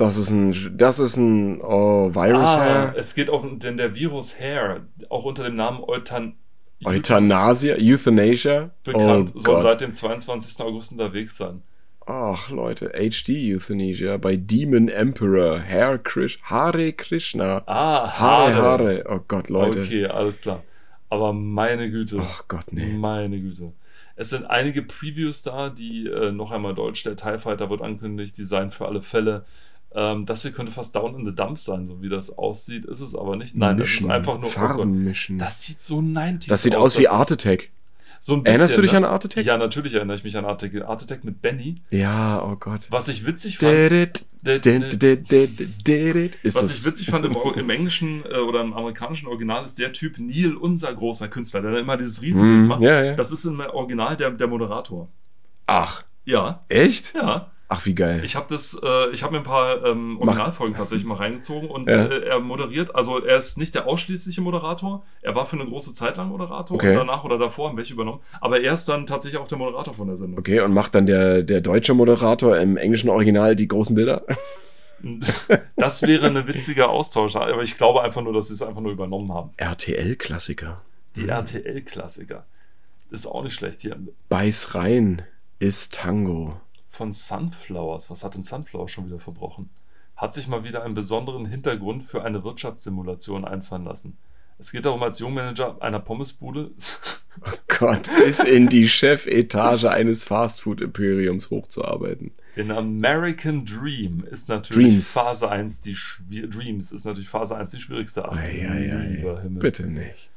Das 0.00 0.16
ist 0.16 0.30
ein, 0.30 0.78
das 0.78 0.98
ist 0.98 1.18
ein 1.18 1.60
oh, 1.60 2.14
Virus 2.14 2.48
ah, 2.48 2.60
Hair. 2.60 2.94
Es 2.96 3.14
geht 3.14 3.28
auch, 3.28 3.44
denn 3.58 3.76
der 3.76 3.94
Virus 3.94 4.40
Hair, 4.40 4.86
auch 5.10 5.26
unter 5.26 5.44
dem 5.44 5.56
Namen 5.56 5.84
Eutan 5.84 6.36
Euthanasia, 6.82 7.76
Euthanasia. 7.78 8.70
Bekannt, 8.82 9.32
oh 9.34 9.38
soll 9.38 9.54
Gott. 9.56 9.62
seit 9.62 9.82
dem 9.82 9.92
22. 9.92 10.64
August 10.64 10.92
unterwegs 10.92 11.36
sein. 11.36 11.62
Ach 12.06 12.48
Leute, 12.48 12.92
HD 12.94 13.54
Euthanasia 13.54 14.16
bei 14.16 14.36
Demon 14.36 14.88
Emperor, 14.88 15.62
Hare, 15.62 15.98
Krish, 15.98 16.40
Hare 16.44 16.94
Krishna. 16.94 17.62
Ah, 17.66 18.18
Hare. 18.18 18.54
Hare, 18.54 19.04
oh 19.06 19.20
Gott, 19.28 19.50
Leute. 19.50 19.82
Okay, 19.82 20.06
alles 20.06 20.40
klar. 20.40 20.62
Aber 21.10 21.34
meine 21.34 21.90
Güte. 21.90 22.22
Ach 22.22 22.48
Gott, 22.48 22.72
nee. 22.72 22.86
Meine 22.86 23.38
Güte. 23.38 23.74
Es 24.16 24.30
sind 24.30 24.46
einige 24.46 24.80
Previews 24.80 25.42
da, 25.42 25.68
die 25.68 26.06
äh, 26.06 26.32
noch 26.32 26.52
einmal 26.52 26.74
Deutsch, 26.74 27.02
der 27.04 27.16
TIE 27.16 27.38
Fighter 27.38 27.68
wird 27.68 27.82
angekündigt, 27.82 28.38
Design 28.38 28.70
für 28.70 28.86
alle 28.86 29.02
Fälle. 29.02 29.44
Ähm, 29.92 30.24
das 30.26 30.42
hier 30.42 30.52
könnte 30.52 30.70
fast 30.70 30.94
Down 30.94 31.18
in 31.18 31.26
the 31.26 31.34
Dumps 31.34 31.64
sein, 31.64 31.84
so 31.84 32.00
wie 32.00 32.08
das 32.08 32.38
aussieht. 32.38 32.84
Ist 32.84 33.00
es 33.00 33.14
aber 33.14 33.36
nicht. 33.36 33.56
Nein, 33.56 33.76
mischen, 33.76 33.96
das 33.96 34.04
ist 34.04 34.10
einfach 34.10 34.38
nur 34.38 34.48
oh 34.48 34.52
Farben 34.52 35.04
mischen. 35.04 35.38
Das 35.38 35.62
sieht 35.62 35.82
so 35.82 36.00
90 36.00 36.48
Das 36.48 36.62
sieht 36.62 36.76
aus, 36.76 36.94
aus 36.94 36.98
wie 37.00 37.08
Art 37.08 37.32
Attack. 37.32 37.70
So 38.22 38.36
bisschen, 38.36 38.46
Erinnerst 38.46 38.76
du 38.76 38.82
dich 38.82 38.92
ne? 38.92 38.98
an 38.98 39.04
Art 39.04 39.24
Attack? 39.24 39.46
Ja, 39.46 39.56
natürlich 39.56 39.94
erinnere 39.94 40.16
ich 40.16 40.24
mich 40.24 40.36
an 40.36 40.44
Art 40.44 40.62
Attack. 40.62 40.82
Art 40.86 41.02
Attack 41.02 41.24
mit 41.24 41.40
Benny. 41.40 41.80
Ja, 41.90 42.44
oh 42.44 42.54
Gott. 42.56 42.82
Was 42.90 43.08
ich 43.08 43.24
witzig 43.24 43.58
fand. 43.58 43.72
Ist 43.72 44.26
was 46.54 46.78
ich 46.78 46.86
witzig 46.86 47.06
fand 47.10 47.24
im, 47.24 47.34
im 47.56 47.70
englischen 47.70 48.22
äh, 48.30 48.38
oder 48.38 48.60
im 48.60 48.74
amerikanischen 48.74 49.26
Original 49.26 49.64
ist 49.64 49.78
der 49.78 49.92
Typ 49.92 50.18
Neil, 50.18 50.54
unser 50.54 50.94
großer 50.94 51.28
Künstler, 51.28 51.62
der 51.62 51.78
immer 51.78 51.96
dieses 51.96 52.20
Riesenbild 52.22 52.64
mm, 52.64 52.66
macht. 52.66 52.82
Ja, 52.82 53.02
ja. 53.02 53.14
Das 53.14 53.32
ist 53.32 53.44
im 53.46 53.58
Original 53.60 54.16
der, 54.16 54.30
der 54.30 54.46
Moderator. 54.46 55.08
Ach. 55.66 56.04
Ja. 56.26 56.64
Echt? 56.68 57.14
Ja. 57.14 57.50
Ach, 57.72 57.86
wie 57.86 57.94
geil. 57.94 58.22
Ich 58.24 58.34
habe 58.34 58.46
das, 58.48 58.80
äh, 58.82 59.10
ich 59.12 59.22
habe 59.22 59.32
mir 59.34 59.38
ein 59.38 59.44
paar 59.44 59.84
ähm, 59.86 60.18
Originalfolgen 60.20 60.74
tatsächlich 60.74 61.06
mal 61.06 61.14
reingezogen 61.14 61.70
und 61.70 61.88
ja. 61.88 62.04
äh, 62.04 62.24
er 62.26 62.40
moderiert, 62.40 62.96
also 62.96 63.24
er 63.24 63.36
ist 63.36 63.58
nicht 63.58 63.76
der 63.76 63.86
ausschließliche 63.86 64.40
Moderator, 64.40 65.04
er 65.22 65.36
war 65.36 65.46
für 65.46 65.54
eine 65.54 65.66
große 65.66 65.94
Zeit 65.94 66.16
lang 66.16 66.30
Moderator 66.30 66.74
okay. 66.74 66.90
und 66.90 66.96
danach 66.96 67.22
oder 67.22 67.38
davor 67.38 67.68
haben 67.68 67.76
welche 67.76 67.94
übernommen, 67.94 68.22
aber 68.40 68.60
er 68.60 68.74
ist 68.74 68.88
dann 68.88 69.06
tatsächlich 69.06 69.40
auch 69.40 69.46
der 69.46 69.58
Moderator 69.58 69.94
von 69.94 70.08
der 70.08 70.16
Sendung. 70.16 70.40
Okay, 70.40 70.58
und 70.58 70.74
macht 70.74 70.96
dann 70.96 71.06
der, 71.06 71.44
der 71.44 71.60
deutsche 71.60 71.94
Moderator 71.94 72.58
im 72.58 72.76
englischen 72.76 73.08
Original 73.08 73.54
die 73.54 73.68
großen 73.68 73.94
Bilder? 73.94 74.24
Das 75.76 76.02
wäre 76.02 76.26
ein 76.26 76.46
witziger 76.46 76.90
Austausch, 76.90 77.34
aber 77.34 77.62
ich 77.62 77.78
glaube 77.78 78.02
einfach 78.02 78.20
nur, 78.20 78.34
dass 78.34 78.48
sie 78.48 78.54
es 78.54 78.60
einfach 78.60 78.82
nur 78.82 78.92
übernommen 78.92 79.32
haben. 79.32 79.48
RTL-Klassiker. 79.56 80.74
Die 81.16 81.22
mhm. 81.22 81.30
RTL-Klassiker. 81.30 82.44
Ist 83.10 83.26
auch 83.26 83.42
nicht 83.42 83.54
schlecht 83.54 83.80
hier. 83.80 83.96
Beiß 84.28 84.74
rein 84.74 85.22
ist 85.58 85.94
Tango 85.94 86.60
von 87.00 87.14
Sunflowers. 87.14 88.10
Was 88.10 88.24
hat 88.24 88.34
denn 88.34 88.44
Sunflower 88.44 88.86
schon 88.90 89.06
wieder 89.06 89.18
verbrochen? 89.18 89.70
Hat 90.16 90.34
sich 90.34 90.48
mal 90.48 90.64
wieder 90.64 90.82
einen 90.82 90.92
besonderen 90.92 91.46
Hintergrund 91.46 92.04
für 92.04 92.22
eine 92.22 92.44
Wirtschaftssimulation 92.44 93.46
einfallen 93.46 93.84
lassen. 93.84 94.18
Es 94.58 94.70
geht 94.70 94.84
darum, 94.84 95.02
als 95.02 95.18
Jungmanager 95.18 95.80
einer 95.80 96.00
Pommesbude. 96.00 96.70
Oh 97.46 97.56
Gott, 97.68 98.10
bis 98.24 98.40
in 98.40 98.68
die 98.68 98.88
Chefetage 98.88 99.84
eines 99.84 100.24
Fastfood-Imperiums 100.24 101.48
hochzuarbeiten. 101.50 102.32
In 102.56 102.72
American 102.72 103.64
Dream 103.64 104.24
ist 104.28 104.48
natürlich 104.48 104.88
Dreams. 104.88 105.12
Phase 105.12 105.48
1 105.48 105.80
die 105.80 105.96
Dreams 106.28 106.90
ist 106.90 107.04
natürlich 107.04 107.28
Phase 107.28 107.56
1 107.56 107.70
die 107.70 107.80
schwierigste. 107.80 108.28
Ach, 108.28 108.36
ei, 108.36 108.68
ei, 108.68 109.22
ei. 109.22 109.48
Bitte 109.48 109.86
nicht 109.86 110.28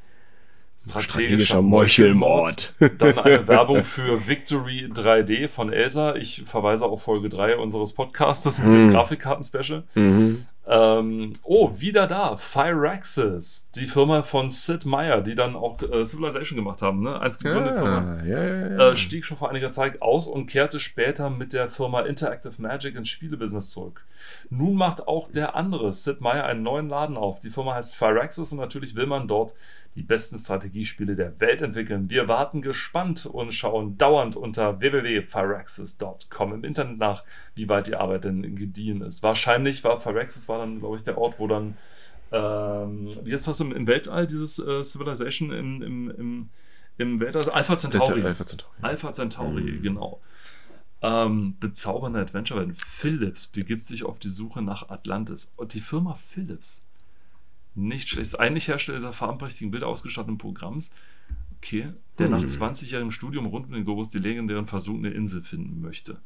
strategischer 0.87 1.61
Meuchelmord. 1.61 2.73
Dann 2.97 3.19
eine 3.19 3.47
Werbung 3.47 3.83
für 3.83 4.27
Victory 4.27 4.89
3D 4.93 5.49
von 5.49 5.71
Elsa. 5.71 6.15
Ich 6.15 6.43
verweise 6.45 6.85
auf 6.85 7.03
Folge 7.03 7.29
3 7.29 7.57
unseres 7.57 7.93
Podcastes 7.93 8.59
mit 8.59 8.67
mhm. 8.67 8.73
dem 8.73 8.89
Grafikkarten-Special. 8.89 9.83
Mhm. 9.95 10.45
Ähm, 10.65 11.33
oh, 11.43 11.71
wieder 11.79 12.07
da. 12.07 12.37
Firaxis, 12.37 13.69
die 13.75 13.87
Firma 13.87 14.23
von 14.23 14.49
Sid 14.49 14.85
Meier, 14.85 15.21
die 15.21 15.35
dann 15.35 15.55
auch 15.55 15.81
äh, 15.81 16.05
Civilization 16.05 16.55
gemacht 16.55 16.81
haben, 16.81 17.03
ne? 17.03 17.19
Eins 17.19 17.37
gegründete 17.39 17.75
ja, 17.75 17.81
Firma. 17.81 18.23
Ja, 18.23 18.43
ja, 18.43 18.91
äh, 18.91 18.95
stieg 18.95 19.25
schon 19.25 19.35
vor 19.35 19.49
einiger 19.49 19.71
Zeit 19.71 20.01
aus 20.01 20.25
und 20.25 20.45
kehrte 20.45 20.79
später 20.79 21.29
mit 21.29 21.51
der 21.51 21.69
Firma 21.69 22.01
Interactive 22.01 22.53
Magic 22.59 22.95
ins 22.95 23.09
Spielebusiness 23.09 23.71
zurück. 23.71 24.05
Nun 24.49 24.75
macht 24.75 25.07
auch 25.07 25.31
der 25.31 25.55
andere 25.55 25.93
Sid 25.93 26.21
Meier 26.21 26.45
einen 26.45 26.63
neuen 26.63 26.89
Laden 26.89 27.17
auf. 27.17 27.39
Die 27.39 27.49
Firma 27.49 27.75
heißt 27.75 27.95
Firaxis 27.95 28.51
und 28.51 28.59
natürlich 28.59 28.95
will 28.95 29.07
man 29.07 29.27
dort 29.27 29.53
die 29.95 30.01
besten 30.01 30.37
Strategiespiele 30.37 31.15
der 31.15 31.39
Welt 31.39 31.61
entwickeln. 31.61 32.09
Wir 32.09 32.27
warten 32.27 32.61
gespannt 32.61 33.25
und 33.25 33.53
schauen 33.53 33.97
dauernd 33.97 34.35
unter 34.35 34.79
www.firaxis.com 34.79 36.53
im 36.53 36.63
Internet 36.63 36.97
nach, 36.97 37.23
wie 37.55 37.69
weit 37.69 37.87
die 37.87 37.95
Arbeit 37.95 38.23
denn 38.23 38.55
gediehen 38.55 39.01
ist. 39.01 39.21
Wahrscheinlich 39.21 39.83
war 39.83 39.99
Firaxis 39.99 40.49
war 40.49 40.59
dann, 40.59 40.79
glaube 40.79 40.97
ich, 40.97 41.03
der 41.03 41.17
Ort, 41.17 41.39
wo 41.39 41.47
dann, 41.47 41.77
ähm, 42.31 43.11
wie 43.23 43.31
ist 43.31 43.47
das 43.47 43.59
im, 43.59 43.71
im 43.71 43.85
Weltall, 43.85 44.25
dieses 44.25 44.57
äh, 44.59 44.83
Civilization 44.83 45.51
im, 45.51 45.81
im, 45.81 46.11
im, 46.11 46.49
im 46.97 47.19
Weltall? 47.19 47.47
Alpha 47.49 47.77
Centauri. 47.77 48.23
Alpha 48.23 48.45
Centauri, 48.45 48.73
Alpha 48.81 49.13
Centauri 49.13 49.61
mhm. 49.61 49.81
genau. 49.83 50.19
Ähm, 51.03 51.57
bezaubernde 51.59 52.19
Adventure-Welt. 52.19 52.75
Philips 52.77 53.47
begibt 53.47 53.85
sich 53.85 54.05
auf 54.05 54.19
die 54.19 54.29
Suche 54.29 54.61
nach 54.61 54.89
Atlantis. 54.89 55.53
Und 55.57 55.73
die 55.73 55.81
Firma 55.81 56.15
Philips 56.15 56.87
nicht 57.75 58.09
schlecht. 58.09 58.27
Ist 58.27 58.39
eigentlich 58.39 58.67
Hersteller 58.67 59.01
der 59.01 59.13
farbenprächtigen 59.13 59.71
Bilder 59.71 59.87
ausgestatteten 59.87 60.37
Programms. 60.37 60.93
Okay. 61.57 61.93
Der 62.19 62.27
hm. 62.27 62.31
nach 62.31 62.43
20-jährigem 62.43 63.11
Studium 63.11 63.45
rund 63.45 63.67
um 63.67 63.73
den 63.73 63.83
Globus 63.83 64.09
die 64.09 64.19
legendären 64.19 64.67
versunkene 64.67 65.09
Insel 65.09 65.41
finden 65.43 65.81
möchte. 65.81 66.21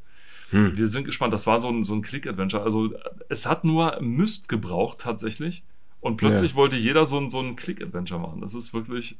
Hm. 0.50 0.76
Wir 0.76 0.86
sind 0.86 1.04
gespannt. 1.04 1.32
Das 1.32 1.46
war 1.46 1.60
so 1.60 1.68
ein, 1.68 1.84
so 1.84 1.94
ein 1.94 2.02
Click-Adventure. 2.02 2.62
Also 2.62 2.94
es 3.28 3.46
hat 3.46 3.64
nur 3.64 4.00
Myst 4.00 4.48
gebraucht 4.48 4.98
tatsächlich. 5.00 5.64
Und 6.00 6.16
plötzlich 6.16 6.52
ja. 6.52 6.56
wollte 6.56 6.76
jeder 6.76 7.04
so 7.04 7.18
ein, 7.18 7.28
so 7.30 7.40
ein 7.40 7.56
Click-Adventure 7.56 8.20
machen. 8.20 8.40
Das 8.40 8.54
ist 8.54 8.72
wirklich. 8.72 9.18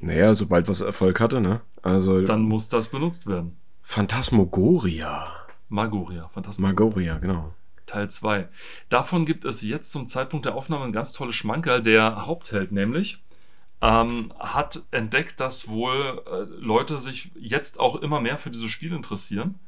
Naja, 0.00 0.34
sobald 0.34 0.68
was 0.68 0.80
Erfolg 0.80 1.20
hatte, 1.20 1.40
ne? 1.40 1.60
Also. 1.82 2.22
Dann 2.22 2.42
muss 2.42 2.68
das 2.68 2.88
benutzt 2.88 3.26
werden. 3.26 3.56
Phantasmagoria. 3.84 5.28
Magoria, 5.68 6.28
Phantasmagoria, 6.28 7.18
genau. 7.18 7.54
Teil 7.86 8.10
2. 8.10 8.48
Davon 8.88 9.24
gibt 9.24 9.44
es 9.44 9.62
jetzt 9.62 9.92
zum 9.92 10.08
Zeitpunkt 10.08 10.46
der 10.46 10.56
Aufnahme 10.56 10.84
ein 10.84 10.92
ganz 10.92 11.12
tolles 11.12 11.36
Schmankerl. 11.36 11.82
Der 11.82 12.26
Hauptheld 12.26 12.72
nämlich 12.72 13.22
ähm, 13.82 14.32
hat 14.40 14.80
entdeckt, 14.90 15.38
dass 15.38 15.68
wohl 15.68 16.22
äh, 16.26 16.44
Leute 16.60 17.00
sich 17.00 17.30
jetzt 17.38 17.78
auch 17.78 17.96
immer 17.96 18.20
mehr 18.20 18.38
für 18.38 18.50
dieses 18.50 18.70
Spiel 18.70 18.92
interessieren 18.92 19.60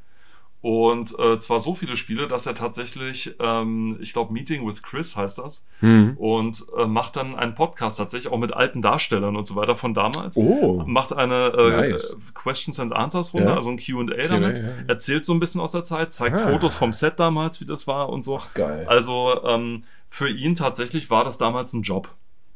und 0.67 1.17
äh, 1.21 1.39
zwar 1.39 1.61
so 1.61 1.77
viele 1.77 1.97
Spiele, 1.97 2.27
dass 2.27 2.45
er 2.45 2.57
tatsächlich, 2.57 3.37
ähm, 3.39 3.99
ich 4.01 4.13
glaube, 4.13 4.33
Meeting 4.33 4.67
with 4.67 4.83
Chris 4.83 5.17
heißt 5.17 5.39
das, 5.39 5.69
mhm. 5.81 6.17
und 6.17 6.61
äh, 6.77 6.87
macht 6.87 7.15
dann 7.15 7.37
einen 7.37 7.55
Podcast 7.55 7.99
tatsächlich 7.99 8.33
auch 8.33 8.39
mit 8.39 8.53
alten 8.53 8.83
Darstellern 8.83 9.37
und 9.37 9.47
so 9.47 9.55
weiter 9.55 9.77
von 9.77 9.95
damals. 9.95 10.37
Oh. 10.37 10.83
Macht 10.85 11.13
eine 11.13 11.53
äh, 11.57 11.91
nice. 11.93 12.19
Questions 12.35 12.81
and 12.81 12.93
Answers 12.93 13.33
Runde, 13.33 13.51
ja. 13.51 13.55
also 13.55 13.71
ein 13.71 13.77
QA 13.77 14.27
damit, 14.27 14.59
ja, 14.59 14.65
ja. 14.65 14.71
erzählt 14.89 15.25
so 15.25 15.35
ein 15.35 15.39
bisschen 15.39 15.61
aus 15.61 15.71
der 15.71 15.85
Zeit, 15.85 16.13
zeigt 16.13 16.37
ah. 16.37 16.51
Fotos 16.51 16.75
vom 16.75 16.93
Set 16.93 17.21
damals, 17.21 17.61
wie 17.61 17.65
das 17.65 17.87
war 17.87 18.09
und 18.09 18.25
so. 18.25 18.39
Ach, 18.39 18.53
geil. 18.53 18.87
Also 18.89 19.41
ähm, 19.45 19.85
für 20.09 20.29
ihn 20.29 20.57
tatsächlich 20.57 21.11
war 21.11 21.23
das 21.23 21.39
damals 21.39 21.75
ein 21.75 21.83
Job. 21.83 22.09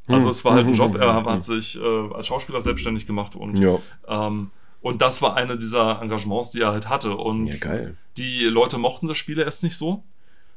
Also 0.09 0.25
hm. 0.25 0.31
es 0.31 0.45
war 0.45 0.55
halt 0.55 0.67
ein 0.67 0.75
Job, 0.75 0.97
er 0.97 1.25
hat 1.27 1.45
sich 1.45 1.81
äh, 1.81 2.13
als 2.13 2.27
Schauspieler 2.27 2.61
selbstständig 2.61 3.07
gemacht 3.07 3.37
und 3.37 3.57
ähm, 4.09 4.51
und 4.83 5.03
das 5.03 5.21
war 5.21 5.37
eine 5.37 5.59
dieser 5.59 6.01
Engagements, 6.01 6.51
die 6.51 6.63
er 6.63 6.73
halt 6.73 6.89
hatte. 6.89 7.17
Und 7.17 7.47
ja, 7.47 7.57
geil. 7.57 7.97
die 8.17 8.45
Leute 8.45 8.79
mochten 8.79 9.09
das 9.09 9.19
Spiel 9.19 9.39
erst 9.39 9.63
nicht 9.63 9.77
so. 9.77 10.03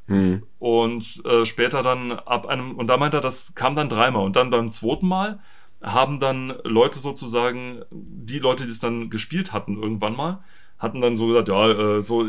Hm. 0.08 0.44
Und 0.60 1.22
äh, 1.26 1.46
später 1.46 1.84
dann 1.84 2.12
ab 2.12 2.48
einem, 2.48 2.76
und 2.76 2.88
da 2.88 2.98
meint 2.98 3.14
er, 3.14 3.22
das 3.22 3.56
kam 3.56 3.76
dann 3.76 3.90
dreimal. 3.90 4.26
Und 4.26 4.36
dann 4.36 4.50
beim 4.50 4.70
zweiten 4.70 5.08
Mal 5.08 5.40
haben 5.82 6.20
dann 6.20 6.54
Leute 6.64 7.00
sozusagen, 7.00 7.84
die 7.92 8.40
Leute, 8.40 8.64
die 8.64 8.72
es 8.72 8.80
dann 8.80 9.10
gespielt 9.10 9.52
hatten, 9.52 9.82
irgendwann 9.82 10.16
mal, 10.16 10.44
hatten 10.80 11.02
dann 11.02 11.18
so 11.18 11.28
gesagt, 11.28 11.50
ja, 11.50 11.98
äh, 11.98 12.02
so 12.02 12.26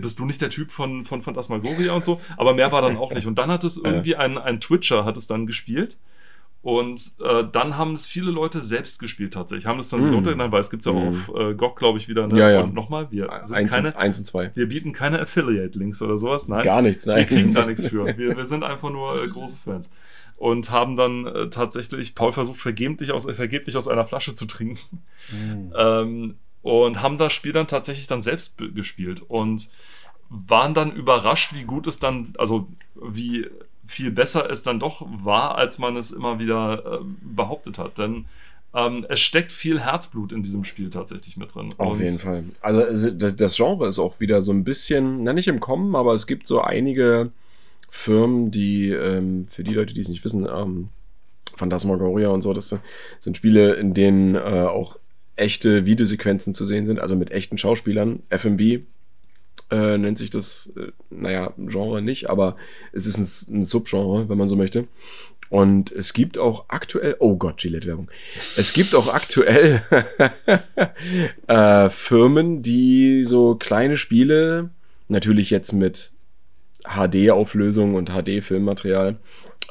bist 0.00 0.18
du 0.18 0.26
nicht 0.26 0.40
der 0.40 0.50
Typ 0.50 0.72
von, 0.72 1.04
von 1.04 1.22
Phantasmagoria 1.22 1.92
und 1.92 2.04
so, 2.04 2.20
aber 2.36 2.54
mehr 2.54 2.72
war 2.72 2.82
dann 2.82 2.96
auch 2.96 3.12
nicht. 3.12 3.26
Und 3.26 3.36
dann 3.36 3.50
hat 3.50 3.62
es 3.62 3.76
irgendwie 3.84 4.16
ein, 4.16 4.38
ein 4.38 4.60
Twitcher 4.60 5.04
hat 5.04 5.16
es 5.16 5.28
dann 5.28 5.46
gespielt 5.46 5.98
und 6.66 7.12
äh, 7.20 7.44
dann 7.52 7.76
haben 7.76 7.92
es 7.92 8.08
viele 8.08 8.32
Leute 8.32 8.60
selbst 8.60 8.98
gespielt 8.98 9.34
tatsächlich. 9.34 9.66
Haben 9.66 9.78
es 9.78 9.88
dann 9.88 10.00
mm. 10.00 10.14
runtergeladen, 10.14 10.50
weil 10.50 10.60
es 10.60 10.68
gibt 10.68 10.80
es 10.80 10.86
ja 10.86 10.90
auch 10.90 11.04
mm. 11.04 11.08
auf 11.10 11.32
äh, 11.38 11.54
GOG, 11.54 11.76
glaube 11.76 11.96
ich, 12.00 12.08
wieder. 12.08 12.26
Ne? 12.26 12.36
Ja, 12.40 12.50
ja. 12.50 12.62
Und 12.62 12.74
nochmal, 12.74 13.08
wir 13.12 13.30
sind 13.42 13.54
eins 13.54 13.72
keine, 13.72 13.88
und, 13.90 13.96
eins 13.96 14.18
und 14.18 14.24
zwei. 14.24 14.50
Wir 14.52 14.66
bieten 14.68 14.90
keine 14.90 15.20
Affiliate-Links 15.20 16.02
oder 16.02 16.18
sowas. 16.18 16.48
Nein. 16.48 16.64
Gar 16.64 16.82
nichts, 16.82 17.06
nein. 17.06 17.18
Wir 17.18 17.26
kriegen 17.26 17.54
gar 17.54 17.66
nichts 17.66 17.86
für. 17.86 18.06
Wir, 18.18 18.36
wir 18.36 18.44
sind 18.44 18.64
einfach 18.64 18.90
nur 18.90 19.14
äh, 19.14 19.28
große 19.28 19.56
Fans. 19.64 19.92
Und 20.38 20.72
haben 20.72 20.96
dann 20.96 21.28
äh, 21.28 21.50
tatsächlich, 21.50 22.16
Paul 22.16 22.32
versucht 22.32 22.58
vergeblich 22.58 23.12
aus, 23.12 23.30
vergeblich 23.30 23.76
aus 23.76 23.86
einer 23.86 24.04
Flasche 24.04 24.34
zu 24.34 24.46
trinken. 24.46 25.04
Mm. 25.30 25.72
Ähm, 25.76 26.34
und 26.62 27.00
haben 27.00 27.16
das 27.16 27.32
Spiel 27.32 27.52
dann 27.52 27.68
tatsächlich 27.68 28.08
dann 28.08 28.22
selbst 28.22 28.58
gespielt. 28.74 29.22
Und 29.28 29.70
waren 30.30 30.74
dann 30.74 30.90
überrascht, 30.90 31.54
wie 31.54 31.62
gut 31.62 31.86
es 31.86 32.00
dann, 32.00 32.34
also 32.38 32.66
wie 32.96 33.46
viel 33.86 34.10
besser 34.10 34.50
es 34.50 34.62
dann 34.62 34.80
doch 34.80 35.06
war, 35.08 35.56
als 35.56 35.78
man 35.78 35.96
es 35.96 36.10
immer 36.10 36.38
wieder 36.38 37.00
äh, 37.00 37.04
behauptet 37.22 37.78
hat. 37.78 37.98
Denn 37.98 38.26
ähm, 38.74 39.06
es 39.08 39.20
steckt 39.20 39.52
viel 39.52 39.80
Herzblut 39.80 40.32
in 40.32 40.42
diesem 40.42 40.64
Spiel 40.64 40.90
tatsächlich 40.90 41.36
mit 41.36 41.54
drin. 41.54 41.70
Auf 41.78 41.94
Und 41.94 42.00
jeden 42.00 42.18
Fall. 42.18 42.44
Also 42.60 43.10
das 43.10 43.56
Genre 43.56 43.88
ist 43.88 43.98
auch 43.98 44.20
wieder 44.20 44.42
so 44.42 44.52
ein 44.52 44.64
bisschen, 44.64 45.22
na 45.22 45.32
nicht 45.32 45.48
im 45.48 45.60
Kommen, 45.60 45.96
aber 45.96 46.14
es 46.14 46.26
gibt 46.26 46.46
so 46.46 46.60
einige 46.60 47.30
Firmen, 47.88 48.50
die, 48.50 48.90
ähm, 48.90 49.46
für 49.48 49.64
die 49.64 49.72
Leute, 49.72 49.94
die 49.94 50.00
es 50.00 50.08
nicht 50.08 50.24
wissen, 50.24 50.46
ähm, 50.46 50.88
Phantasmagoria 51.54 52.28
und 52.28 52.42
so, 52.42 52.52
das 52.52 52.76
sind 53.18 53.36
Spiele, 53.36 53.74
in 53.74 53.94
denen 53.94 54.34
äh, 54.34 54.38
auch 54.38 54.98
echte 55.36 55.86
Videosequenzen 55.86 56.52
zu 56.52 56.64
sehen 56.64 56.86
sind, 56.86 57.00
also 57.00 57.16
mit 57.16 57.30
echten 57.30 57.56
Schauspielern. 57.56 58.20
FMV 58.30 58.80
äh, 59.70 59.98
nennt 59.98 60.18
sich 60.18 60.30
das, 60.30 60.72
äh, 60.76 60.92
naja, 61.10 61.52
Genre 61.58 62.02
nicht, 62.02 62.30
aber 62.30 62.56
es 62.92 63.06
ist 63.06 63.18
ein, 63.18 63.60
ein, 63.60 63.64
Subgenre, 63.64 64.28
wenn 64.28 64.38
man 64.38 64.48
so 64.48 64.56
möchte. 64.56 64.86
Und 65.48 65.92
es 65.92 66.12
gibt 66.12 66.38
auch 66.38 66.66
aktuell, 66.68 67.16
oh 67.20 67.36
Gott, 67.36 67.58
Gillette-Werbung. 67.58 68.10
Es 68.56 68.72
gibt 68.72 68.94
auch 68.94 69.12
aktuell 69.12 69.82
äh, 71.46 71.88
Firmen, 71.88 72.62
die 72.62 73.24
so 73.24 73.54
kleine 73.54 73.96
Spiele, 73.96 74.70
natürlich 75.08 75.50
jetzt 75.50 75.72
mit 75.72 76.12
HD-Auflösung 76.84 77.94
und 77.94 78.10
HD-Filmmaterial 78.10 79.18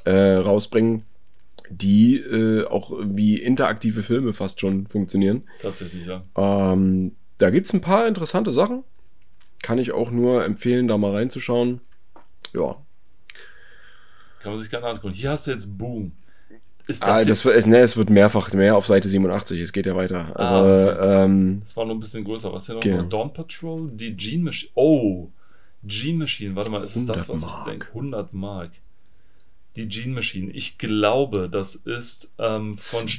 äh, 0.06 0.34
rausbringen, 0.36 1.04
die 1.70 2.18
äh, 2.18 2.66
auch 2.66 2.92
wie 3.04 3.38
interaktive 3.38 4.04
Filme 4.04 4.34
fast 4.34 4.60
schon 4.60 4.88
funktionieren. 4.88 5.44
Tatsächlich, 5.62 6.06
ja. 6.06 6.24
Ähm, 6.38 7.16
da 7.38 7.50
gibt 7.50 7.66
es 7.66 7.74
ein 7.74 7.82
paar 7.82 8.08
interessante 8.08 8.52
Sachen. 8.52 8.84
Kann 9.66 9.80
ich 9.80 9.94
auch 9.94 10.12
nur 10.12 10.46
empfehlen, 10.46 10.88
da 10.88 10.96
mal 10.96 11.16
reinzuschauen. 11.16 11.82
Ja. 12.54 12.76
Kann 14.40 14.52
man 14.52 14.62
sich 14.62 14.70
gerne 14.70 14.86
angucken. 14.86 15.16
Hier 15.16 15.32
hast 15.32 15.48
du 15.48 15.52
jetzt 15.54 15.76
Boom. 15.76 16.12
Ist 16.86 17.02
das, 17.02 17.10
ah, 17.10 17.26
das 17.26 17.44
wird, 17.46 17.66
ne, 17.66 17.80
es 17.80 17.98
wird 17.98 18.12
mehrfach 18.12 18.54
mehr 18.54 18.78
auf 18.78 18.86
Seite 18.86 19.10
87. 19.10 19.60
Es 19.60 19.74
geht 19.74 19.88
ja 19.88 19.96
weiter. 19.96 20.40
Also, 20.40 20.54
ah, 20.54 20.62
okay. 20.62 21.24
ähm, 21.24 21.62
das 21.64 21.76
war 21.78 21.86
nur 21.86 21.96
ein 21.96 22.00
bisschen 22.00 22.24
größer. 22.24 22.54
Was 22.54 22.68
hier 22.68 22.76
noch? 22.76 22.82
Genau. 22.82 23.02
Dawn 23.06 23.34
Patrol, 23.34 23.90
die 23.92 24.16
Gene 24.16 24.44
Machine. 24.44 24.72
Oh, 24.76 25.30
Gene 25.84 26.20
Machine. 26.20 26.56
Warte 26.56 26.70
mal, 26.70 26.84
ist 26.84 26.96
es 26.96 27.08
das, 27.08 27.28
was 27.28 27.42
Mark. 27.42 27.66
ich 27.66 27.72
denke? 27.72 27.88
100 27.88 28.34
Mark. 28.34 28.70
Die 29.76 29.90
Gene 29.90 30.14
Machine. 30.14 30.52
Ich 30.52 30.78
glaube, 30.78 31.50
das 31.52 31.74
ist 31.74 32.32
ähm, 32.38 32.78
von 32.78 33.10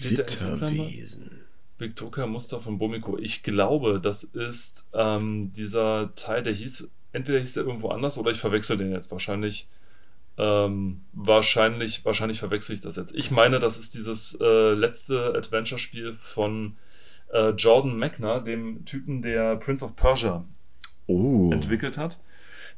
Zwitterwesen. 1.76 1.96
Victoria 1.96 2.26
Muster 2.26 2.60
von 2.60 2.78
Bomiko. 2.78 3.18
Ich 3.18 3.42
glaube, 3.42 4.00
das 4.00 4.24
ist 4.24 4.88
ähm, 4.94 5.52
dieser 5.54 6.14
Teil, 6.14 6.42
der 6.42 6.52
hieß, 6.52 6.90
entweder 7.12 7.38
hieß 7.38 7.54
der 7.54 7.64
irgendwo 7.64 7.88
anders 7.88 8.18
oder 8.18 8.30
ich 8.30 8.38
verwechsel 8.38 8.78
den 8.78 8.92
jetzt. 8.92 9.10
Wahrscheinlich, 9.10 9.68
ähm, 10.38 11.02
wahrscheinlich, 11.12 12.04
wahrscheinlich 12.04 12.38
verwechsel 12.38 12.74
ich 12.74 12.80
das 12.80 12.96
jetzt. 12.96 13.14
Ich 13.14 13.30
meine, 13.30 13.60
das 13.60 13.78
ist 13.78 13.94
dieses 13.94 14.38
äh, 14.40 14.72
letzte 14.72 15.34
Adventure-Spiel 15.34 16.14
von 16.14 16.76
äh, 17.32 17.50
Jordan 17.50 17.98
Mechner, 17.98 18.40
dem 18.40 18.84
Typen, 18.84 19.22
der 19.22 19.56
Prince 19.56 19.84
of 19.84 19.96
Persia 19.96 20.44
oh. 21.06 21.50
entwickelt 21.52 21.98
hat. 21.98 22.18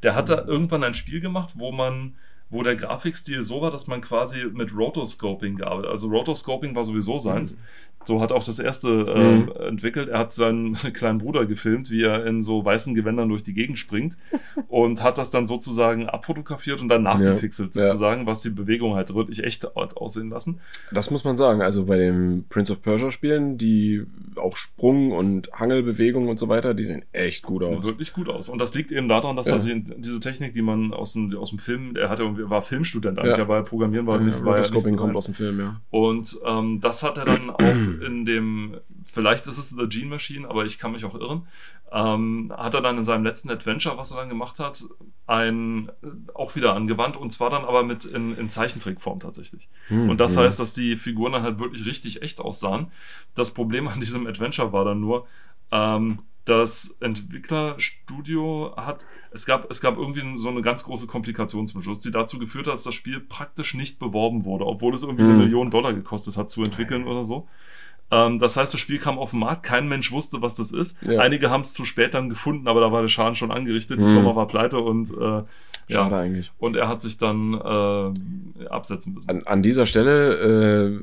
Der 0.02 0.14
hat 0.14 0.28
da 0.28 0.44
irgendwann 0.44 0.84
ein 0.84 0.94
Spiel 0.94 1.20
gemacht, 1.20 1.54
wo 1.56 1.72
man 1.72 2.14
wo 2.50 2.62
der 2.62 2.76
Grafikstil 2.76 3.42
so 3.42 3.60
war, 3.60 3.70
dass 3.70 3.88
man 3.88 4.00
quasi 4.00 4.44
mit 4.44 4.74
Rotoscoping 4.74 5.56
gearbeitet 5.56 5.86
hat. 5.86 5.92
Also 5.92 6.08
Rotoscoping 6.08 6.74
war 6.74 6.84
sowieso 6.84 7.18
seins. 7.18 7.56
Mhm. 7.56 7.60
So 8.04 8.20
hat 8.22 8.32
auch 8.32 8.42
das 8.42 8.58
erste 8.58 8.88
äh, 8.88 9.34
mhm. 9.34 9.52
entwickelt. 9.68 10.08
Er 10.08 10.20
hat 10.20 10.32
seinen 10.32 10.74
kleinen 10.94 11.18
Bruder 11.18 11.46
gefilmt, 11.46 11.90
wie 11.90 12.02
er 12.02 12.24
in 12.26 12.42
so 12.42 12.64
weißen 12.64 12.94
Gewändern 12.94 13.28
durch 13.28 13.42
die 13.42 13.54
Gegend 13.54 13.78
springt 13.78 14.16
und 14.68 15.02
hat 15.02 15.18
das 15.18 15.30
dann 15.30 15.46
sozusagen 15.46 16.08
abfotografiert 16.08 16.80
und 16.80 16.88
dann 16.88 17.02
nachgepixelt 17.02 17.74
ja. 17.74 17.86
sozusagen, 17.86 18.22
ja. 18.22 18.26
was 18.26 18.40
die 18.40 18.50
Bewegung 18.50 18.94
halt 18.94 19.14
wirklich 19.14 19.44
echt 19.44 19.76
aussehen 19.76 20.30
lassen. 20.30 20.60
Das 20.90 21.10
muss 21.10 21.24
man 21.24 21.36
sagen. 21.36 21.60
Also 21.60 21.84
bei 21.84 21.98
den 21.98 22.46
Prince 22.48 22.72
of 22.72 22.82
Persia 22.82 23.10
Spielen, 23.10 23.58
die 23.58 24.04
auch 24.36 24.56
Sprung 24.56 25.12
und 25.12 25.50
Hangelbewegungen 25.52 26.28
und 26.28 26.38
so 26.38 26.48
weiter, 26.48 26.74
die 26.74 26.84
sehen 26.84 27.04
echt 27.12 27.44
gut 27.44 27.62
aus. 27.62 27.84
Wirklich 27.84 28.12
gut 28.12 28.28
aus. 28.28 28.48
Und 28.48 28.58
das 28.58 28.74
liegt 28.74 28.90
eben 28.92 29.08
daran, 29.08 29.36
dass 29.36 29.48
ja. 29.48 29.56
er 29.56 29.74
diese 29.74 30.20
Technik, 30.20 30.54
die 30.54 30.62
man 30.62 30.94
aus 30.94 31.12
dem, 31.12 31.36
aus 31.36 31.50
dem 31.50 31.58
Film, 31.58 31.94
er 31.96 32.08
hatte 32.08 32.48
war 32.48 32.62
Filmstudent 32.62 33.18
eigentlich, 33.18 33.36
ja. 33.36 33.42
aber 33.42 33.62
Programmieren 33.62 34.06
war 34.06 34.18
ja, 34.18 34.24
nicht, 34.24 34.44
war 34.44 34.56
ja 34.56 34.64
so 34.64 34.96
kommt 34.96 35.16
aus 35.16 35.26
dem 35.26 35.34
Film, 35.34 35.60
ja. 35.60 35.80
Und 35.90 36.38
ähm, 36.46 36.80
das 36.80 37.02
hat 37.02 37.18
er 37.18 37.24
dann 37.24 37.50
auch 37.50 37.58
in 38.02 38.24
dem, 38.24 38.78
vielleicht 39.06 39.46
ist 39.46 39.58
es 39.58 39.70
The 39.70 39.88
Gene 39.88 40.10
Machine, 40.10 40.48
aber 40.48 40.64
ich 40.64 40.78
kann 40.78 40.92
mich 40.92 41.04
auch 41.04 41.14
irren, 41.14 41.46
ähm, 41.90 42.52
hat 42.56 42.74
er 42.74 42.80
dann 42.80 42.98
in 42.98 43.04
seinem 43.04 43.24
letzten 43.24 43.50
Adventure, 43.50 43.96
was 43.96 44.10
er 44.10 44.18
dann 44.18 44.28
gemacht 44.28 44.58
hat, 44.58 44.84
ein 45.26 45.90
auch 46.34 46.56
wieder 46.56 46.74
angewandt 46.74 47.16
und 47.16 47.30
zwar 47.30 47.50
dann 47.50 47.64
aber 47.64 47.82
mit 47.82 48.04
in, 48.04 48.36
in 48.36 48.50
Zeichentrickform 48.50 49.20
tatsächlich. 49.20 49.68
Hm, 49.88 50.10
und 50.10 50.20
das 50.20 50.36
hm. 50.36 50.42
heißt, 50.42 50.60
dass 50.60 50.72
die 50.72 50.96
Figuren 50.96 51.32
dann 51.32 51.42
halt 51.42 51.58
wirklich 51.58 51.86
richtig 51.86 52.22
echt 52.22 52.40
aussahen. 52.40 52.92
Das 53.34 53.52
Problem 53.52 53.88
an 53.88 54.00
diesem 54.00 54.26
Adventure 54.26 54.72
war 54.72 54.84
dann 54.84 55.00
nur, 55.00 55.26
ähm, 55.70 56.20
das 56.48 56.96
Entwicklerstudio 57.00 58.74
hat, 58.76 59.06
es 59.30 59.44
gab, 59.44 59.70
es 59.70 59.80
gab 59.80 59.98
irgendwie 59.98 60.38
so 60.38 60.48
eine 60.48 60.62
ganz 60.62 60.82
große 60.84 61.06
Komplikation 61.06 61.66
zum 61.66 61.82
Schluss, 61.82 62.00
die 62.00 62.10
dazu 62.10 62.38
geführt 62.38 62.66
hat, 62.66 62.74
dass 62.74 62.84
das 62.84 62.94
Spiel 62.94 63.20
praktisch 63.20 63.74
nicht 63.74 63.98
beworben 63.98 64.44
wurde, 64.44 64.64
obwohl 64.64 64.94
es 64.94 65.02
irgendwie 65.02 65.24
mhm. 65.24 65.30
eine 65.30 65.38
Million 65.38 65.70
Dollar 65.70 65.92
gekostet 65.92 66.36
hat 66.36 66.48
zu 66.48 66.62
entwickeln 66.64 67.06
oder 67.06 67.24
so. 67.24 67.48
Ähm, 68.10 68.38
das 68.38 68.56
heißt, 68.56 68.72
das 68.72 68.80
Spiel 68.80 68.98
kam 68.98 69.18
auf 69.18 69.30
den 69.30 69.40
Markt, 69.40 69.64
kein 69.64 69.88
Mensch 69.88 70.12
wusste, 70.12 70.40
was 70.40 70.54
das 70.54 70.72
ist. 70.72 71.02
Ja. 71.02 71.20
Einige 71.20 71.50
haben 71.50 71.60
es 71.60 71.74
zu 71.74 71.84
spät 71.84 72.14
dann 72.14 72.28
gefunden, 72.28 72.68
aber 72.68 72.80
da 72.80 72.92
war 72.92 73.02
der 73.02 73.08
Schaden 73.08 73.34
schon 73.34 73.50
angerichtet, 73.50 74.00
die 74.00 74.04
mhm. 74.04 74.14
Firma 74.14 74.36
war 74.36 74.46
pleite 74.46 74.78
und 74.78 75.10
äh, 75.10 75.42
Schade 75.90 76.16
eigentlich. 76.16 76.52
Und 76.58 76.76
er 76.76 76.88
hat 76.88 77.00
sich 77.00 77.16
dann 77.16 77.54
äh, 77.54 78.66
absetzen 78.66 79.14
müssen. 79.14 79.28
An, 79.28 79.42
an 79.44 79.62
dieser 79.62 79.86
Stelle, 79.86 80.98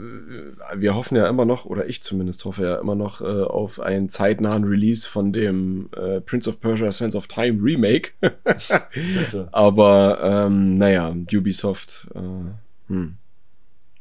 äh, 0.76 0.80
wir 0.80 0.96
hoffen 0.96 1.16
ja 1.16 1.28
immer 1.28 1.46
noch, 1.46 1.66
oder 1.66 1.88
ich 1.88 2.04
zumindest 2.04 2.46
hoffe 2.46 2.64
ja 2.64 2.76
immer 2.76 2.96
noch, 2.96 3.22
äh, 3.22 3.26
auf 3.26 3.80
einen 3.80 4.10
zeitnahen 4.10 4.64
Release 4.64 5.08
von 5.08 5.34
dem 5.34 5.90
äh, 5.96 6.22
Prince 6.22 6.50
of 6.50 6.60
Persia 6.60 6.92
Sense 6.92 7.18
of 7.18 7.28
Time 7.28 7.64
Remake. 7.64 8.12
Aber 9.52 10.20
ähm, 10.22 10.78
naja, 10.78 11.16
Ubisoft, 11.34 12.08
äh, 12.14 12.90
hm. 12.90 13.18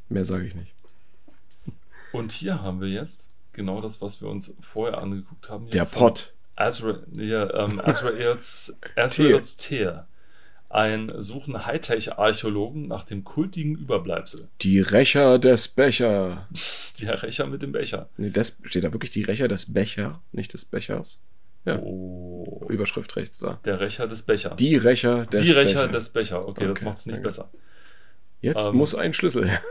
mehr 0.09 0.25
sage 0.25 0.45
ich 0.45 0.55
nicht. 0.55 0.74
Und 2.15 2.31
hier 2.31 2.61
haben 2.61 2.81
wir 2.81 2.87
jetzt 2.89 3.31
genau 3.53 3.81
das, 3.81 4.01
was 4.01 4.21
wir 4.21 4.29
uns 4.29 4.57
vorher 4.61 4.97
angeguckt 4.99 5.49
haben. 5.49 5.69
Der 5.69 5.85
Pott. 5.85 6.33
Azra, 6.55 6.99
ja, 7.13 7.53
ähm, 7.65 7.79
Azraels, 7.83 8.77
Azraels 8.95 9.57
Tear. 9.57 10.07
Ein 10.69 11.11
suchen 11.19 11.65
Hightech-Archäologen 11.65 12.87
nach 12.87 13.03
dem 13.03 13.23
kultigen 13.23 13.75
Überbleibsel. 13.77 14.47
Die 14.61 14.79
Rächer 14.81 15.39
des 15.39 15.67
Becher. 15.69 16.47
Der 17.01 17.21
Rächer 17.23 17.47
mit 17.47 17.61
dem 17.61 17.71
Becher. 17.71 18.09
Nee, 18.17 18.29
das 18.31 18.57
steht 18.65 18.83
da 18.83 18.91
wirklich 18.91 19.11
die 19.11 19.23
Rächer 19.23 19.47
des 19.47 19.71
Becher, 19.73 20.21
nicht 20.31 20.53
des 20.53 20.65
Bechers. 20.65 21.21
Ja. 21.65 21.79
Oh, 21.79 22.65
Überschrift 22.69 23.15
rechts 23.15 23.39
da. 23.39 23.59
der 23.65 23.79
Rächer 23.79 24.07
des 24.07 24.23
Bechers. 24.23 24.55
Die 24.57 24.75
Rächer 24.75 25.25
des 25.27 25.41
Die 25.43 25.51
Rächer 25.51 25.81
Becher. 25.83 25.87
des 25.87 26.09
Becher. 26.09 26.47
Okay, 26.47 26.67
das 26.67 26.71
Okay, 26.77 26.85
macht 26.85 26.97
es 26.97 27.05
nicht 27.05 27.15
danke. 27.17 27.27
besser. 27.29 27.49
Jetzt 28.41 28.65
ähm, 28.65 28.75
muss 28.75 28.93
ein 28.95 29.13
Schlüssel. 29.13 29.47
her. 29.49 29.61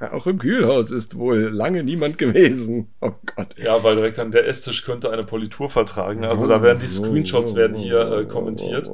Auch 0.00 0.26
im 0.26 0.38
Kühlhaus 0.38 0.92
ist 0.92 1.18
wohl 1.18 1.50
lange 1.50 1.84
niemand 1.84 2.16
gewesen. 2.16 2.88
Oh 3.02 3.12
Gott. 3.36 3.54
Ja, 3.58 3.82
weil 3.84 3.96
direkt 3.96 4.16
dann 4.16 4.30
der 4.30 4.48
Esstisch 4.48 4.84
könnte 4.84 5.10
eine 5.10 5.24
Politur 5.24 5.68
vertragen. 5.68 6.24
Also 6.24 6.48
da 6.48 6.62
werden 6.62 6.78
die 6.78 6.88
Screenshots 6.88 7.54
werden 7.54 7.76
hier 7.76 8.10
äh, 8.10 8.24
kommentiert. 8.24 8.90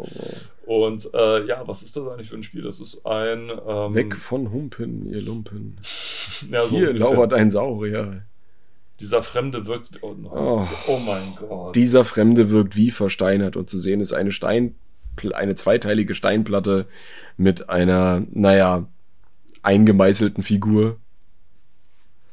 Und 0.67 1.09
äh, 1.15 1.47
ja, 1.47 1.63
was 1.67 1.85
ist 1.85 1.97
das 1.97 2.09
eigentlich 2.09 2.31
für 2.31 2.37
ein 2.37 2.43
Spiel? 2.43 2.63
Das 2.63 2.81
ist 2.81 3.07
ein 3.07 3.53
ähm, 3.69 3.95
Weg 3.95 4.17
von 4.17 4.51
Humpen, 4.51 5.09
ihr 5.09 5.23
Lumpen. 5.23 5.79
ja, 6.51 6.67
so 6.67 6.77
Hier 6.77 6.93
lauert 6.93 7.33
ein 7.33 7.51
Saurier. 7.51 8.23
Dieser 8.99 9.23
Fremde 9.23 9.67
wirkt. 9.67 10.03
Oh. 10.03 10.17
Oh. 10.25 10.67
oh 10.89 10.99
mein 10.99 11.37
Gott. 11.37 11.77
Dieser 11.77 12.03
Fremde 12.03 12.51
wirkt 12.51 12.75
wie 12.75 12.91
versteinert 12.91 13.57
und 13.57 13.71
zu 13.71 13.79
sehen 13.79 14.01
ist 14.01 14.13
eine 14.13 14.33
Stein, 14.33 14.75
eine 15.35 15.55
zweiteilige 15.55 16.17
Steinplatte 16.17 16.87
mit 17.37 17.69
einer, 17.69 18.25
naja, 18.33 18.89
eingemeißelten 19.67 20.43
Figur. 20.43 20.99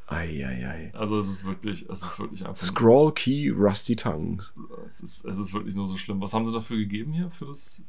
Eieiei. 0.06 0.92
Also 0.94 1.18
es 1.18 1.28
ist 1.28 1.44
wirklich, 1.44 1.88
es 1.88 2.02
ist 2.02 2.18
wirklich 2.18 2.40
einfach. 2.46 2.56
Scroll 2.56 3.12
Key 3.12 3.50
Rusty 3.50 3.96
Tongues. 3.96 4.54
Es 4.90 5.00
ist, 5.00 5.24
es 5.24 5.38
ist 5.38 5.52
wirklich 5.52 5.74
nur 5.74 5.88
so 5.88 5.96
schlimm. 5.96 6.20
Was 6.20 6.32
haben 6.32 6.46
sie 6.46 6.54
dafür 6.54 6.76
gegeben 6.76 7.12
hier 7.12 7.30
für 7.30 7.46
das 7.46 7.84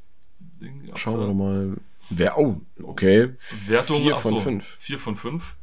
Ding? 0.61 0.81
Schauen 0.95 1.19
wir 1.19 1.33
mal. 1.33 1.77
Wer, 2.09 2.37
oh, 2.37 2.61
okay. 2.83 3.33
Wertung 3.67 4.01
Vier 4.01 4.15
Achso, 4.15 4.29
von 4.29 4.41
fünf. 4.41 4.77
4 4.79 4.99
von 4.99 5.15
5. 5.15 5.55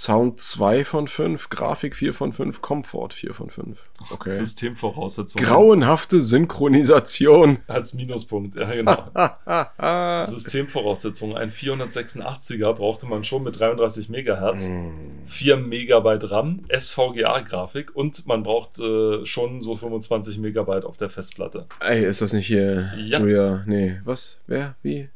Sound 0.00 0.38
2 0.38 0.84
von 0.84 1.08
5, 1.08 1.48
Grafik 1.50 1.96
4 1.96 2.14
von 2.14 2.32
5, 2.32 2.62
Komfort 2.62 3.14
4 3.14 3.34
von 3.34 3.50
5. 3.50 3.84
Okay. 4.10 4.30
Systemvoraussetzungen. 4.30 5.44
Grauenhafte 5.44 6.20
Synchronisation. 6.20 7.58
Als 7.66 7.94
Minuspunkt, 7.94 8.54
ja 8.56 8.72
genau. 8.72 10.22
Systemvoraussetzungen. 10.24 11.36
Ein 11.36 11.50
486er 11.50 12.74
brauchte 12.74 13.06
man 13.06 13.24
schon 13.24 13.42
mit 13.42 13.58
33 13.58 14.08
Megahertz. 14.08 14.68
Hm. 14.68 14.92
4 15.26 15.56
Megabyte 15.56 16.30
RAM, 16.30 16.64
SVGA-Grafik 16.72 17.96
und 17.96 18.24
man 18.28 18.44
braucht 18.44 18.78
äh, 18.78 19.26
schon 19.26 19.64
so 19.64 19.74
25 19.74 20.38
Megabyte 20.38 20.84
auf 20.84 20.96
der 20.96 21.10
Festplatte. 21.10 21.66
Ey, 21.80 22.04
ist 22.04 22.22
das 22.22 22.32
nicht 22.32 22.46
hier 22.46 22.92
Ja. 22.96 23.18
Julia? 23.18 23.64
Nee, 23.66 24.00
was? 24.04 24.40
Wer? 24.46 24.76
Wie? 24.80 25.08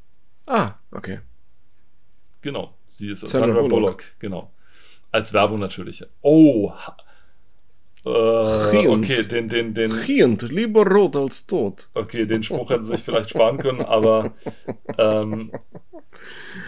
Ah, 0.48 0.72
okay. 0.90 1.20
Genau, 2.40 2.74
sie 2.88 3.12
ist 3.12 3.20
Sandra 3.20 3.46
Sandra, 3.46 3.60
Bullock. 3.60 3.70
Bullock. 3.70 4.02
genau. 4.18 4.50
Als 5.12 5.32
Werbung 5.32 5.60
natürlich. 5.60 6.04
Oh, 6.22 6.72
äh, 8.04 8.08
Riechend. 8.08 9.04
okay, 9.04 9.22
den, 9.22 9.48
den, 9.48 9.74
den, 9.74 9.92
Riechend, 9.92 10.42
lieber 10.50 10.84
rot 10.84 11.14
als 11.14 11.46
tot. 11.46 11.88
okay, 11.94 12.26
den 12.26 12.42
Spruch 12.42 12.70
hätten 12.70 12.84
sie 12.84 12.92
sich 12.92 13.02
vielleicht 13.02 13.30
sparen 13.30 13.58
können, 13.58 13.80
aber 13.80 14.32
ähm, 14.98 15.52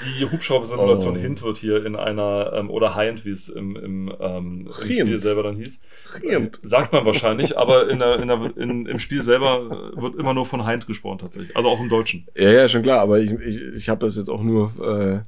die 0.05 0.25
Hubschrauber-Simulation 0.27 1.17
Oh. 1.17 1.21
Hint 1.21 1.43
wird 1.43 1.59
hier 1.59 1.85
in 1.85 1.97
einer, 1.97 2.53
ähm, 2.55 2.71
oder 2.71 2.95
Hind, 2.97 3.25
wie 3.25 3.31
es 3.31 3.49
im, 3.49 3.75
im, 3.77 4.15
ähm, 4.21 4.67
im 4.69 4.73
Spiel 4.73 5.19
selber 5.19 5.43
dann 5.43 5.57
hieß, 5.57 5.83
Riechend. 6.23 6.61
sagt 6.63 6.93
man 6.93 7.05
wahrscheinlich, 7.05 7.59
aber 7.59 7.89
in 7.91 7.99
der, 7.99 8.21
in 8.21 8.29
der, 8.29 8.57
in, 8.57 8.87
im 8.87 8.99
Spiel 9.01 9.23
selber 9.23 9.93
äh, 9.97 10.01
wird 10.01 10.15
immer 10.17 10.35
nur 10.35 10.47
von 10.47 10.69
Hind 10.69 10.87
gesprochen 10.87 11.19
tatsächlich, 11.19 11.57
also 11.57 11.69
auch 11.69 11.81
im 11.81 11.89
Deutschen. 11.89 12.27
Ja, 12.37 12.51
ja, 12.51 12.69
schon 12.69 12.83
klar, 12.83 13.01
aber 13.01 13.19
ich, 13.19 13.33
ich, 13.33 13.61
ich 13.75 13.89
habe 13.89 14.07
das 14.07 14.17
jetzt 14.17 14.29
auch 14.29 14.43
nur 14.43 15.25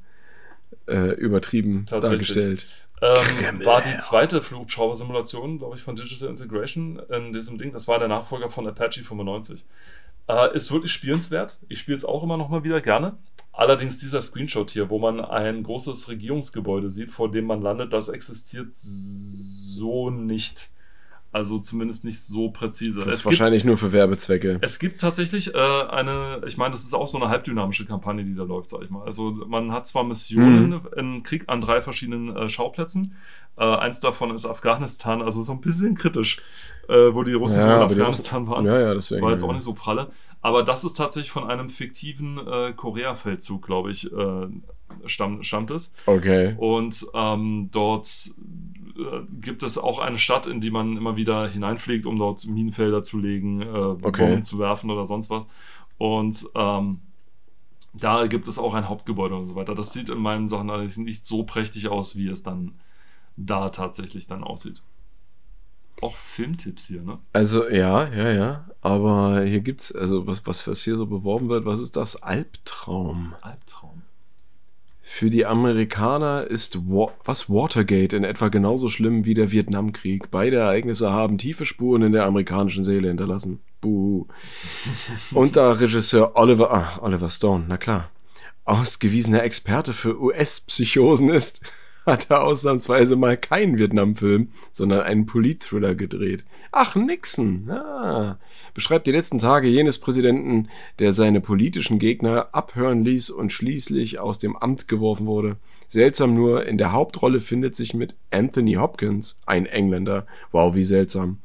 äh, 0.86 0.92
äh, 0.92 1.14
übertrieben 1.14 1.84
dargestellt. 1.90 2.66
Ähm, 3.03 3.64
war 3.64 3.82
die 3.82 3.99
zweite 3.99 4.40
Flugschrauber-Simulation, 4.40 5.59
glaube 5.59 5.76
ich, 5.76 5.82
von 5.82 5.97
Digital 5.97 6.30
Integration 6.30 6.99
in 7.11 7.32
diesem 7.32 7.59
Ding. 7.59 7.72
Das 7.72 7.88
war 7.88 7.99
der 7.99 8.09
Nachfolger 8.09 8.49
von 8.49 8.66
Apache 8.66 9.05
95. 9.05 9.64
Äh, 10.28 10.57
ist 10.57 10.72
wirklich 10.72 10.92
spielenswert. 10.92 11.59
Ich 11.68 11.78
spiele 11.78 11.97
es 11.97 12.05
auch 12.05 12.22
immer 12.22 12.36
noch 12.36 12.49
mal 12.49 12.64
wieder 12.64 12.80
gerne. 12.80 13.16
Allerdings 13.53 13.99
dieser 13.99 14.20
Screenshot 14.20 14.70
hier, 14.70 14.90
wo 14.90 14.99
man 14.99 15.20
ein 15.20 15.62
großes 15.62 16.09
Regierungsgebäude 16.09 16.90
sieht, 16.90 17.11
vor 17.11 17.30
dem 17.30 17.47
man 17.47 17.62
landet, 17.62 17.92
das 17.92 18.09
existiert 18.09 18.68
so 18.74 20.11
nicht. 20.11 20.70
Also 21.32 21.58
zumindest 21.58 22.04
nicht 22.04 22.20
so 22.22 22.50
präzise. 22.50 23.00
Das 23.00 23.08
ist 23.08 23.14
Es 23.14 23.22
gibt, 23.24 23.38
wahrscheinlich 23.38 23.64
nur 23.64 23.76
für 23.76 23.92
Werbezwecke. 23.92 24.58
es 24.62 24.78
gibt 24.78 25.00
tatsächlich 25.02 25.54
äh, 25.54 25.58
eine, 25.58 26.40
ich 26.46 26.56
meine, 26.56 26.70
das 26.70 26.82
ist 26.84 26.94
auch 26.94 27.08
so 27.08 27.18
eine 27.18 27.28
halbdynamische 27.28 27.84
Kampagne, 27.84 28.24
die 28.24 28.34
da 28.34 28.42
läuft, 28.44 28.70
sag 28.70 28.82
ich 28.82 28.88
mal. 28.90 29.04
Also 29.04 29.30
man 29.46 29.70
hat 29.72 29.86
zwar 29.86 30.04
Missionen 30.04 30.70
Mhm. 30.70 30.80
im 30.96 31.22
Krieg 31.24 31.44
an 31.48 31.60
drei 31.60 31.82
verschiedenen 31.82 32.34
äh, 32.34 32.48
Schauplätzen. 32.48 33.14
Äh, 33.58 33.64
eins 33.64 34.00
davon 34.00 34.34
ist 34.34 34.46
Afghanistan, 34.46 35.20
also 35.22 35.42
so 35.42 35.52
ein 35.52 35.60
bisschen 35.60 35.94
kritisch, 35.94 36.40
äh, 36.88 36.94
wo 37.12 37.22
die 37.22 37.32
Russen 37.34 37.60
so 37.60 37.68
in 37.70 37.74
die 37.76 37.84
Afghanistan 37.84 38.46
waren. 38.48 38.64
Ja, 38.66 38.78
ja, 38.80 38.94
deswegen. 38.94 39.22
War 39.22 39.30
jetzt 39.32 39.42
auch 39.42 39.52
nicht 39.52 39.62
so 39.62 39.74
pralle. 39.74 40.10
Aber 40.42 40.62
das 40.62 40.84
ist 40.84 40.94
tatsächlich 40.94 41.30
von 41.32 41.44
einem 41.50 41.68
fiktiven 41.68 42.38
äh, 42.38 42.72
Korea-Feldzug, 42.74 43.66
glaube 43.66 43.90
ich, 43.90 44.10
äh, 44.12 44.46
stamm, 45.06 45.42
stammt 45.42 45.70
es. 45.70 45.94
Okay. 46.06 46.54
Und 46.58 47.04
ähm, 47.14 47.68
dort 47.72 48.30
gibt 49.40 49.62
es 49.62 49.78
auch 49.78 49.99
eine 49.99 50.18
Stadt, 50.18 50.47
in 50.47 50.61
die 50.61 50.70
man 50.70 50.97
immer 50.97 51.16
wieder 51.16 51.49
hineinfliegt, 51.49 52.07
um 52.07 52.18
dort 52.18 52.47
Minenfelder 52.47 53.03
zu 53.03 53.18
legen, 53.18 53.62
äh, 53.62 53.66
Okay. 53.66 54.22
Bomben 54.26 54.42
zu 54.42 54.59
werfen 54.59 54.90
oder 54.90 55.07
sonst 55.07 55.30
was. 55.30 55.47
Und 55.99 56.47
ähm, 56.55 57.01
da 57.94 58.26
gibt 58.26 58.49
es 58.49 58.59
auch 58.59 58.74
ein 58.74 58.88
Hauptgebäude 58.88 59.34
und 59.36 59.49
so 59.49 59.55
weiter. 59.55 59.74
Das 59.74 59.92
sieht 59.92 60.11
in 60.11 60.18
meinen 60.18 60.49
Sachen 60.49 60.70
allerdings 60.70 60.97
nicht 60.99 61.26
so 61.26 61.44
prächtig 61.44 61.88
aus, 61.88 62.16
wie 62.16 62.28
es 62.28 62.42
dann 62.42 62.72
da 63.36 63.70
tatsächlich 63.70 64.26
dann 64.26 64.44
aussieht. 64.44 64.82
Auch 66.03 66.14
Filmtipps 66.14 66.88
hier, 66.88 67.03
ne? 67.03 67.18
Also, 67.32 67.68
ja, 67.68 68.07
ja, 68.12 68.30
ja. 68.30 68.68
Aber 68.82 69.44
hier 69.44 69.61
gibt's, 69.61 69.94
also 69.94 70.26
was, 70.26 70.47
was, 70.47 70.66
was 70.68 70.84
hier 70.84 70.97
so 70.97 71.07
beworben 71.07 71.49
wird, 71.49 71.64
was 71.64 71.80
ist 71.80 71.97
das? 71.97 72.22
Albtraum. 72.22 73.34
Albtraum. 73.40 73.95
Für 75.16 75.30
die 75.30 75.46
Amerikaner 75.46 76.46
ist 76.46 76.90
Wa 76.90 77.10
was 77.24 77.48
Watergate 77.48 78.12
in 78.12 78.22
etwa 78.22 78.48
genauso 78.48 78.90
schlimm 78.90 79.24
wie 79.24 79.32
der 79.32 79.50
Vietnamkrieg. 79.50 80.30
Beide 80.30 80.56
Ereignisse 80.56 81.10
haben 81.10 81.38
tiefe 81.38 81.64
Spuren 81.64 82.02
in 82.02 82.12
der 82.12 82.26
amerikanischen 82.26 82.84
Seele 82.84 83.08
hinterlassen. 83.08 83.60
Buh. 83.80 84.26
Und 85.32 85.56
da 85.56 85.72
Regisseur 85.72 86.32
Oliver, 86.36 86.70
ah, 86.70 86.98
Oliver 87.00 87.30
Stone, 87.30 87.64
na 87.66 87.78
klar, 87.78 88.10
ausgewiesener 88.66 89.42
Experte 89.42 89.94
für 89.94 90.20
US-Psychosen 90.20 91.30
ist, 91.30 91.62
hat 92.07 92.30
er 92.30 92.44
ausnahmsweise 92.44 93.16
mal 93.16 93.36
keinen 93.36 93.76
Vietnamfilm, 93.78 94.48
sondern 94.72 95.00
einen 95.00 95.26
Politthriller 95.26 95.94
gedreht. 95.94 96.44
Ach, 96.72 96.94
Nixon. 96.94 97.70
Ah. 97.70 98.38
Beschreibt 98.74 99.07
die 99.07 99.12
letzten 99.12 99.38
Tage 99.38 99.68
jenes 99.68 99.98
Präsidenten, 99.98 100.68
der 100.98 101.12
seine 101.12 101.40
politischen 101.40 101.98
Gegner 101.98 102.48
abhören 102.52 103.04
ließ 103.04 103.30
und 103.30 103.52
schließlich 103.52 104.18
aus 104.18 104.38
dem 104.38 104.57
Amt 104.57 104.86
geworfen 104.86 105.26
wurde. 105.26 105.57
Seltsam 105.88 106.34
nur, 106.34 106.66
in 106.66 106.78
der 106.78 106.92
Hauptrolle 106.92 107.40
findet 107.40 107.76
sich 107.76 107.94
mit 107.94 108.14
Anthony 108.30 108.74
Hopkins 108.74 109.40
ein 109.46 109.66
Engländer. 109.66 110.26
Wow, 110.52 110.74
wie 110.74 110.84
seltsam. 110.84 111.38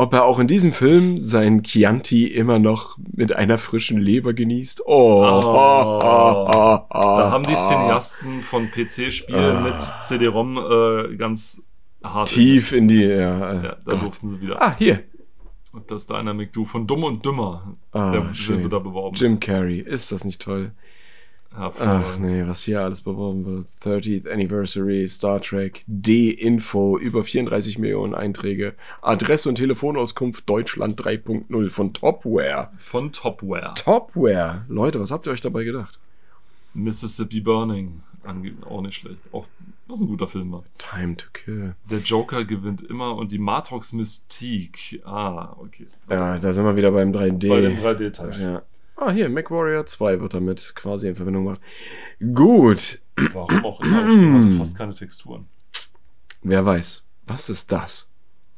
Ob 0.00 0.14
er 0.14 0.24
auch 0.24 0.38
in 0.38 0.46
diesem 0.46 0.72
Film 0.72 1.18
sein 1.18 1.62
Chianti 1.62 2.26
immer 2.26 2.58
noch 2.58 2.96
mit 3.12 3.32
einer 3.36 3.58
frischen 3.58 4.00
Leber 4.00 4.32
genießt? 4.32 4.82
Oh. 4.86 5.24
Oh. 5.24 5.98
Da 6.00 7.30
haben 7.30 7.44
die 7.44 7.52
Ah. 7.52 7.56
Cineasten 7.68 8.40
von 8.42 8.70
PC-Spielen 8.70 9.56
Ah. 9.56 9.60
mit 9.60 9.80
CD-ROM 9.80 10.56
äh, 10.56 11.16
ganz 11.16 11.66
hart. 12.02 12.28
Tief 12.30 12.72
in 12.72 12.88
die. 12.88 13.02
Ja, 13.02 13.50
äh, 13.52 13.54
Ja, 13.56 13.62
da 13.62 13.76
Gott. 13.84 14.02
durften 14.02 14.30
sie 14.30 14.40
wieder. 14.40 14.62
Ah, 14.62 14.74
hier. 14.78 15.00
Und 15.74 15.90
das 15.90 16.06
Dynamic 16.06 16.52
Du 16.54 16.64
von 16.64 16.86
Dumm 16.86 17.04
und 17.04 17.24
Dümmer. 17.26 17.76
Ah, 17.92 18.10
der 18.12 18.32
schön. 18.34 18.62
wird 18.62 18.72
da 18.72 18.78
beworben. 18.78 19.14
Jim 19.16 19.38
Carrey. 19.38 19.80
Ist 19.80 20.10
das 20.12 20.24
nicht 20.24 20.40
toll? 20.40 20.72
Ach 21.52 22.16
nee, 22.18 22.46
was 22.46 22.62
hier 22.62 22.80
alles 22.80 23.02
beworben 23.02 23.44
wird. 23.44 23.66
30th 23.82 24.30
Anniversary, 24.30 25.06
Star 25.08 25.40
Trek, 25.42 25.82
D-Info, 25.86 26.96
über 26.96 27.24
34 27.24 27.78
Millionen 27.78 28.14
Einträge. 28.14 28.74
Adresse 29.02 29.48
und 29.48 29.56
Telefonauskunft 29.56 30.48
Deutschland 30.48 31.00
3.0 31.00 31.70
von 31.70 31.92
Topware. 31.92 32.70
Von 32.78 33.12
Topware. 33.12 33.74
Topware. 33.74 34.64
Leute, 34.68 35.00
was 35.00 35.10
habt 35.10 35.26
ihr 35.26 35.32
euch 35.32 35.40
dabei 35.40 35.64
gedacht? 35.64 35.98
Mississippi 36.72 37.40
Burning. 37.40 38.00
Auch 38.68 38.82
nicht 38.82 38.94
schlecht. 38.96 39.18
Auch 39.32 39.46
was 39.88 40.00
ein 40.00 40.06
guter 40.06 40.28
Film 40.28 40.52
war. 40.52 40.62
Time 40.78 41.16
to 41.16 41.26
Kill. 41.32 41.74
Der 41.90 41.98
Joker 41.98 42.44
gewinnt 42.44 42.82
immer 42.82 43.16
und 43.16 43.32
die 43.32 43.38
Matrox 43.38 43.92
Mystique. 43.92 45.00
Ah, 45.04 45.56
okay. 45.58 45.88
Ja, 46.08 46.38
da 46.38 46.52
sind 46.52 46.64
wir 46.64 46.76
wieder 46.76 46.92
beim 46.92 47.12
3D. 47.12 47.48
Bei 47.48 47.60
dem 47.60 47.76
3D-Teil. 47.76 48.40
Ja. 48.40 48.62
Ah, 49.02 49.12
hier, 49.12 49.30
MacWarrior 49.30 49.86
2 49.86 50.20
wird 50.20 50.34
damit 50.34 50.74
quasi 50.74 51.08
in 51.08 51.14
Verbindung 51.14 51.44
gemacht. 51.44 51.60
Gut. 52.34 52.98
Warum 53.32 53.64
auch 53.64 53.80
immer, 53.80 54.04
das 54.04 54.18
Ding 54.18 54.34
hatte 54.34 54.52
fast 54.52 54.76
keine 54.76 54.94
Texturen. 54.94 55.48
Wer 56.42 56.66
weiß. 56.66 57.06
Was 57.26 57.48
ist 57.48 57.72
das? 57.72 58.10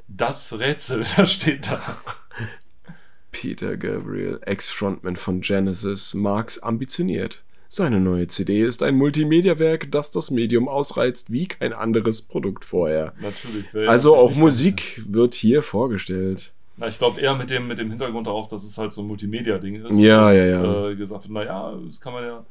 Das 0.09 0.59
Rätsel, 0.59 1.05
da 1.16 1.26
steht 1.26 1.70
da. 1.70 1.80
Peter 3.30 3.76
Gabriel, 3.76 4.40
Ex-Frontman 4.45 5.14
von 5.14 5.43
Genesis, 5.43 6.12
Marx 6.12 6.59
ambitioniert. 6.59 7.45
Seine 7.68 8.01
neue 8.01 8.26
CD 8.26 8.64
ist 8.64 8.82
ein 8.82 8.97
Multimedia-Werk, 8.97 9.93
das 9.93 10.11
das 10.11 10.32
Medium 10.32 10.68
ausreizt 10.68 11.30
wie 11.30 11.47
kein 11.47 11.72
anderes 11.72 12.20
Produkt 12.20 12.64
vorher. 12.64 13.14
Natürlich. 13.20 13.88
Also 13.88 14.16
auch 14.16 14.34
Musik 14.34 15.03
wird 15.07 15.34
hier 15.34 15.62
vorgestellt. 15.62 16.53
Na, 16.77 16.89
ich 16.89 16.99
glaube 16.99 17.20
eher 17.20 17.35
mit 17.35 17.51
dem, 17.51 17.68
mit 17.68 17.79
dem 17.79 17.91
Hintergrund 17.91 18.27
darauf, 18.27 18.49
dass 18.49 18.64
es 18.64 18.79
halt 18.79 18.93
so 18.93 19.03
ein 19.03 19.07
Multimedia-Ding 19.07 19.85
ist. 19.85 20.01
Ja, 20.01 20.29
und, 20.29 20.35
ja, 20.37 20.47
ja. 20.47 20.89
Äh, 20.89 20.97
gesagt 20.97 21.29
naja, 21.29 21.75
das 21.87 22.01
kann 22.01 22.12
man 22.14 22.25
ja 22.25 22.45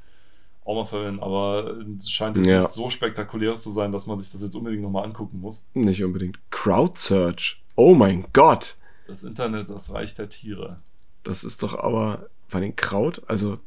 auch 0.64 0.76
mal 0.76 0.86
verwenden, 0.86 1.22
aber 1.22 1.76
es 1.98 2.10
scheint 2.10 2.38
jetzt 2.38 2.46
Ja. 2.48 2.60
nicht 2.60 2.72
so 2.72 2.90
spektakulär 2.92 3.56
zu 3.56 3.72
sein, 3.72 3.92
dass 3.92 4.06
man 4.06 4.18
sich 4.20 4.32
das 4.32 4.44
jetzt 4.44 4.56
unbedingt 4.56 4.84
nochmal 4.84 5.06
angucken 5.06 5.42
muss. 5.42 5.66
Nicht 5.74 6.04
unbedingt. 6.04 6.38
Crowdsearch. 6.52 7.64
Oh 7.76 7.96
mein 7.96 8.26
Gott. 8.32 8.78
Das 9.08 9.24
Internet, 9.24 9.70
das 9.70 9.92
Reich 9.92 10.14
der 10.14 10.30
Tiere. 10.30 10.78
Das 11.24 11.44
ist 11.44 11.64
doch 11.64 11.78
aber 11.78 12.30
bei 12.52 12.60
den 12.60 12.76
Kraut, 12.76 13.24
also 13.28 13.58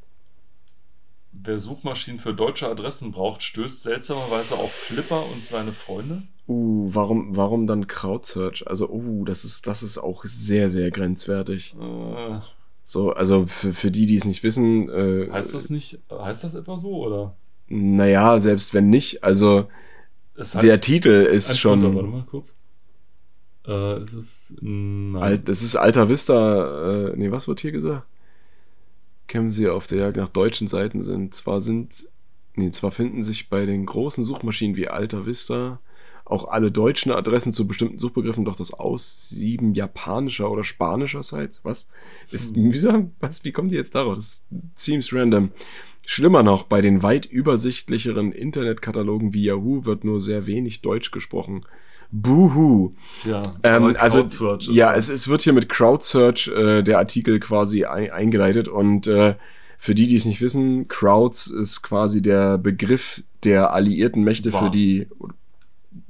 Wer 1.43 1.61
Suchmaschinen 1.61 2.21
für 2.21 2.33
deutsche 2.33 2.69
Adressen 2.69 3.13
braucht, 3.13 3.43
stößt 3.43 3.83
seltsamerweise 3.83 4.55
auf 4.55 4.73
Flipper 4.73 5.25
und 5.33 5.45
seine 5.45 5.73
Freunde. 5.73 6.23
Uh, 6.47 6.89
warum, 6.93 7.37
warum 7.37 7.67
dann 7.67 7.87
Crowdsearch? 7.87 8.67
Also, 8.67 8.89
uh, 8.89 9.25
das 9.25 9.45
ist, 9.45 9.67
das 9.67 9.83
ist 9.83 9.99
auch 9.99 10.25
sehr, 10.25 10.71
sehr 10.71 10.91
grenzwertig. 10.91 11.75
Äh, 11.81 12.39
So, 12.87 13.13
also 13.13 13.47
für, 13.47 13.73
für 13.73 13.91
die, 13.91 14.05
die 14.05 14.15
es 14.15 14.27
nicht 14.27 14.43
wissen, 14.43 14.91
äh, 14.91 15.31
heißt 15.33 15.55
das 15.55 15.71
nicht, 15.71 16.01
heißt 16.11 16.45
das 16.45 16.55
etwa 16.55 16.79
so, 16.79 17.05
oder? 17.05 17.35
naja, 17.69 18.39
selbst 18.41 18.75
wenn 18.75 18.91
nicht, 18.91 19.25
also 19.25 19.69
Es 20.37 20.53
der 20.53 20.81
Titel 20.81 21.09
ist 21.09 21.59
schon 21.59 21.81
Futter, 21.81 21.95
warte 21.95 22.09
mal 22.09 22.27
kurz. 22.27 22.59
Äh, 23.67 24.19
es 24.19 24.51
ist, 24.51 24.63
alt, 25.15 25.49
das 25.49 25.63
ist 25.63 25.77
Alta 25.77 26.11
Vista, 26.11 27.09
äh, 27.09 27.17
nee, 27.17 27.31
was 27.31 27.49
wird 27.49 27.61
hier 27.61 27.73
gesagt? 27.73 28.07
Kämen 29.27 29.53
sie 29.53 29.69
auf 29.69 29.87
der 29.87 29.99
Jagd 29.99 30.17
nach 30.17 30.29
deutschen 30.29 30.69
Seiten 30.69 31.03
sind. 31.03 31.35
Zwar 31.35 31.61
sind, 31.61 32.09
nee, 32.55 32.71
zwar 32.71 32.93
finden 32.93 33.23
sich 33.23 33.49
bei 33.49 33.67
den 33.67 33.87
großen 33.87 34.25
Suchmaschinen 34.25 34.77
wie 34.77 34.89
Alta 34.89 35.27
Vista 35.27 35.81
auch 36.27 36.49
alle 36.49 36.73
deutschen 36.73 37.13
Adressen 37.13 37.53
zu 37.53 37.67
bestimmten 37.67 37.99
Suchbegriffen, 37.99 38.47
doch 38.47 38.57
das 38.57 38.73
Aussieben 38.73 39.75
japanischer 39.75 40.51
oder 40.51 40.65
spanischer 40.65 41.23
Sites, 41.23 41.65
was? 41.65 41.89
Ist 42.31 42.57
Hm. 42.57 42.63
mühsam? 42.69 43.13
Was? 43.21 43.45
Wie 43.45 43.53
kommen 43.53 43.69
die 43.69 43.77
jetzt 43.77 43.95
darauf? 43.95 44.17
Das 44.17 44.45
seems 44.75 45.13
random. 45.13 45.51
Schlimmer 46.07 46.43
noch, 46.43 46.65
bei 46.65 46.81
den 46.81 47.03
weit 47.03 47.27
übersichtlicheren 47.27 48.33
Internetkatalogen 48.33 49.35
wie 49.35 49.45
Yahoo 49.45 49.85
wird 49.85 50.05
nur 50.05 50.21
sehr 50.21 50.47
wenig 50.47 50.81
Deutsch 50.81 51.11
gesprochen. 51.11 51.67
Buhu. 52.11 52.95
Tja, 53.13 53.43
Ähm, 53.63 53.95
also, 53.99 54.19
Crowdsearch 54.19 54.69
ist 54.69 54.75
ja, 54.75 54.95
es, 54.95 55.09
es 55.09 55.29
wird 55.29 55.43
hier 55.43 55.53
mit 55.53 55.69
Crowdsearch 55.69 56.49
äh, 56.49 56.83
der 56.83 56.99
Artikel 56.99 57.41
quasi 57.41 57.85
ein, 57.85 58.11
eingeleitet 58.11 58.69
und 58.69 59.07
äh, 59.07 59.35
für 59.79 59.95
die, 59.95 60.07
die 60.07 60.17
es 60.17 60.25
nicht 60.25 60.41
wissen, 60.41 60.89
Crowds 60.89 61.49
ist 61.49 61.83
quasi 61.83 62.23
der 62.23 62.57
Begriff 62.57 63.23
der 63.45 63.73
alliierten 63.73 64.23
Mächte 64.23 64.53
War. 64.53 64.65
für 64.65 64.71
die, 64.71 65.09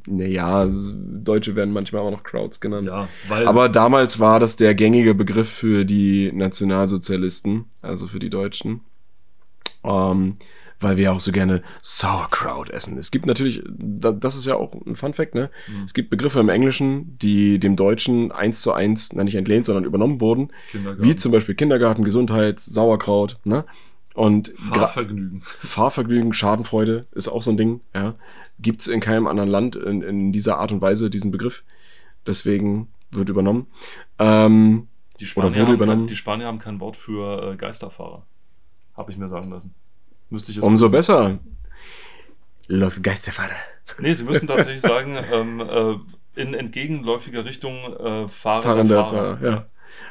naja, 0.07 0.67
Deutsche 0.67 1.57
werden 1.57 1.73
manchmal 1.73 2.03
auch 2.03 2.11
noch 2.11 2.23
Crowds 2.23 2.61
genannt. 2.61 2.87
ja, 2.87 3.09
weil 3.29 3.49
Aber 3.49 3.69
damals 3.69 4.21
war 4.21 4.39
das 4.39 4.57
der 4.57 4.75
gängige 4.75 5.15
Begriff 5.15 5.49
für 5.49 5.85
die 5.85 6.31
Nationalsozialisten, 6.33 7.65
also 7.83 8.07
für 8.07 8.19
die 8.19 8.31
Deutschen. 8.31 8.81
Ähm, 9.83 10.37
weil 10.85 10.97
wir 10.97 11.13
auch 11.13 11.19
so 11.21 11.33
gerne 11.33 11.63
Sauerkraut 11.83 12.71
essen. 12.71 12.97
Es 12.99 13.11
gibt 13.11 13.27
natürlich, 13.27 13.63
da- 13.69 14.13
das 14.13 14.37
ist 14.37 14.45
ja 14.45 14.55
auch 14.55 14.73
ein 14.87 14.95
Fun 14.95 15.15
Fact, 15.15 15.35
ne? 15.35 15.51
Mhm. 15.67 15.83
Es 15.85 15.95
gibt 15.95 16.11
Begriffe 16.11 16.39
im 16.39 16.49
Englischen, 16.49 17.19
die 17.19 17.59
dem 17.59 17.75
Deutschen 17.75 18.31
eins 18.31 18.61
zu 18.63 18.73
eins, 18.73 19.13
na 19.13 19.25
nicht 19.25 19.35
entlehnt, 19.35 19.67
sondern 19.67 19.85
übernommen 19.85 20.21
wurden. 20.21 20.51
Wie 20.99 21.17
zum 21.17 21.33
Beispiel 21.33 21.55
Kindergarten, 21.57 22.05
Gesundheit, 22.05 22.61
Sauerkraut, 22.61 23.39
ne? 23.45 23.65
Und 24.15 24.53
Fahrvergnügen. 24.57 25.43
Fahrvergnügen, 25.45 26.33
Schadenfreude 26.33 27.07
ist 27.13 27.27
auch 27.29 27.43
so 27.43 27.51
ein 27.51 27.57
Ding, 27.57 27.81
ja. 27.95 28.15
Gibt's 28.61 28.87
in 28.87 29.01
keinem 29.01 29.27
anderen 29.27 29.49
Land 29.51 29.75
in, 29.75 30.03
in 30.03 30.31
dieser 30.33 30.59
Art 30.59 30.71
und 30.71 30.81
Weise 30.81 31.11
diesen 31.11 31.33
Begriff. 31.33 31.65
Deswegen 32.27 32.87
wird 33.11 33.29
übernommen. 33.29 33.67
Ähm, 34.21 34.87
Die 35.19 35.27
Spanier, 35.27 35.67
haben 35.67 35.79
kein, 35.79 36.07
die 36.07 36.17
Spanier 36.17 36.47
haben 36.47 36.59
kein 36.61 36.79
Wort 36.81 36.97
für 36.97 37.53
äh, 37.53 37.57
Geisterfahrer. 37.57 38.25
Habe 38.97 39.11
ich 39.11 39.19
mir 39.19 39.29
sagen 39.29 39.51
lassen. 39.51 39.75
Müsste 40.35 40.51
ich 40.51 40.57
jetzt. 40.57 40.65
umso 40.67 40.89
besser. 40.91 41.39
Los 42.67 43.03
Geisterfahrer. 43.03 43.55
Nee, 43.99 44.13
sie 44.13 44.25
müssen 44.25 44.47
tatsächlich 44.49 44.81
sagen, 44.83 45.17
ähm, 45.33 45.61
äh, 45.61 46.41
in 46.41 46.55
entgegenläufiger 46.55 47.45
Richtung 47.45 47.75
äh, 47.77 48.29
fahrende 48.29 48.67
Fahrender 48.67 49.05
Fahrer. 49.05 49.39
Ja. 49.43 49.67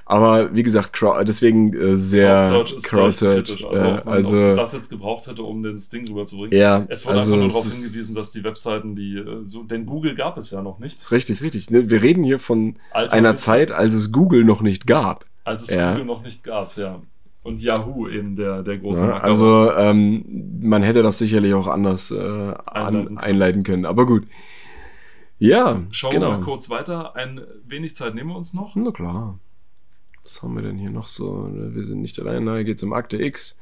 Aber 0.06 0.54
wie 0.56 0.64
gesagt, 0.64 0.98
deswegen 1.28 1.74
äh, 1.74 1.96
sehr 1.98 2.40
Crowdsearch. 2.84 3.66
Also, 3.66 3.86
ob 3.86 4.06
man 4.06 4.14
also 4.14 4.34
ob's 4.34 4.56
das 4.56 4.74
jetzt 4.74 4.90
gebraucht 4.90 5.28
hätte, 5.28 5.44
um 5.44 5.64
das 5.64 5.90
Ding 5.90 6.08
rüberzubringen. 6.08 6.58
ja, 6.58 6.86
Es 6.90 7.06
wurde 7.06 7.20
also 7.20 7.34
einfach 7.34 7.42
nur 7.44 7.48
darauf 7.50 7.64
hingewiesen, 7.64 8.16
dass 8.16 8.32
die 8.32 8.44
Webseiten, 8.44 8.96
die 8.96 9.16
äh, 9.18 9.42
so, 9.46 9.64
denn 9.64 9.86
Google 9.86 10.16
gab 10.16 10.38
es 10.38 10.52
ja 10.52 10.62
noch 10.62 10.80
nicht. 10.80 11.12
Richtig, 11.12 11.42
richtig. 11.42 11.70
Ne, 11.70 11.90
Wir 11.90 12.02
reden 12.02 12.24
hier 12.24 12.40
von 12.40 12.76
Alter 12.92 13.14
einer 13.16 13.36
Zeit, 13.36 13.72
als 13.72 13.94
es 13.94 14.12
Google 14.12 14.44
noch 14.46 14.62
nicht 14.62 14.88
gab. 14.88 15.26
als 15.44 15.64
es 15.64 15.76
Ja. 15.76 15.92
Google 15.92 16.06
noch 16.06 16.22
nicht 16.22 16.44
gab, 16.44 16.78
ja. 16.78 17.02
Und 17.44 17.62
Yahoo 17.62 18.08
eben 18.08 18.36
der, 18.38 18.64
der 18.64 18.78
große 18.78 19.06
Ja, 19.06 19.18
also 19.18 19.72
ähm, 19.74 20.60
man 20.62 20.82
hätte 20.82 21.04
das 21.04 21.18
sicherlich 21.18 21.54
auch 21.54 21.68
anders 21.68 22.10
äh, 22.12 22.16
Einleiten 22.16 22.56
an, 22.66 22.94
können. 23.06 23.18
einleiten 23.18 23.64
können. 23.64 23.86
Aber 23.86 24.06
gut. 24.06 24.26
Ja, 25.40 25.82
Schauen 25.92 26.12
genau. 26.14 26.32
wir 26.32 26.38
mal 26.38 26.44
kurz 26.44 26.70
weiter. 26.70 27.16
Ein 27.18 27.42
wenig 27.68 27.96
Zeit 27.96 28.16
nehmen 28.16 28.30
wir 28.30 28.38
uns 28.38 28.54
noch. 28.54 28.76
Na 28.76 28.92
klar. 28.92 29.40
Was 30.24 30.42
haben 30.42 30.56
wir 30.56 30.62
denn 30.62 30.78
hier 30.78 30.90
noch 30.90 31.08
so? 31.08 31.50
Wir 31.52 31.84
sind 31.84 32.02
nicht 32.02 32.18
allein, 32.18 32.46
da 32.46 32.64
geht's 32.64 32.82
um 32.82 32.94
Akte 32.94 33.22
X. 33.22 33.60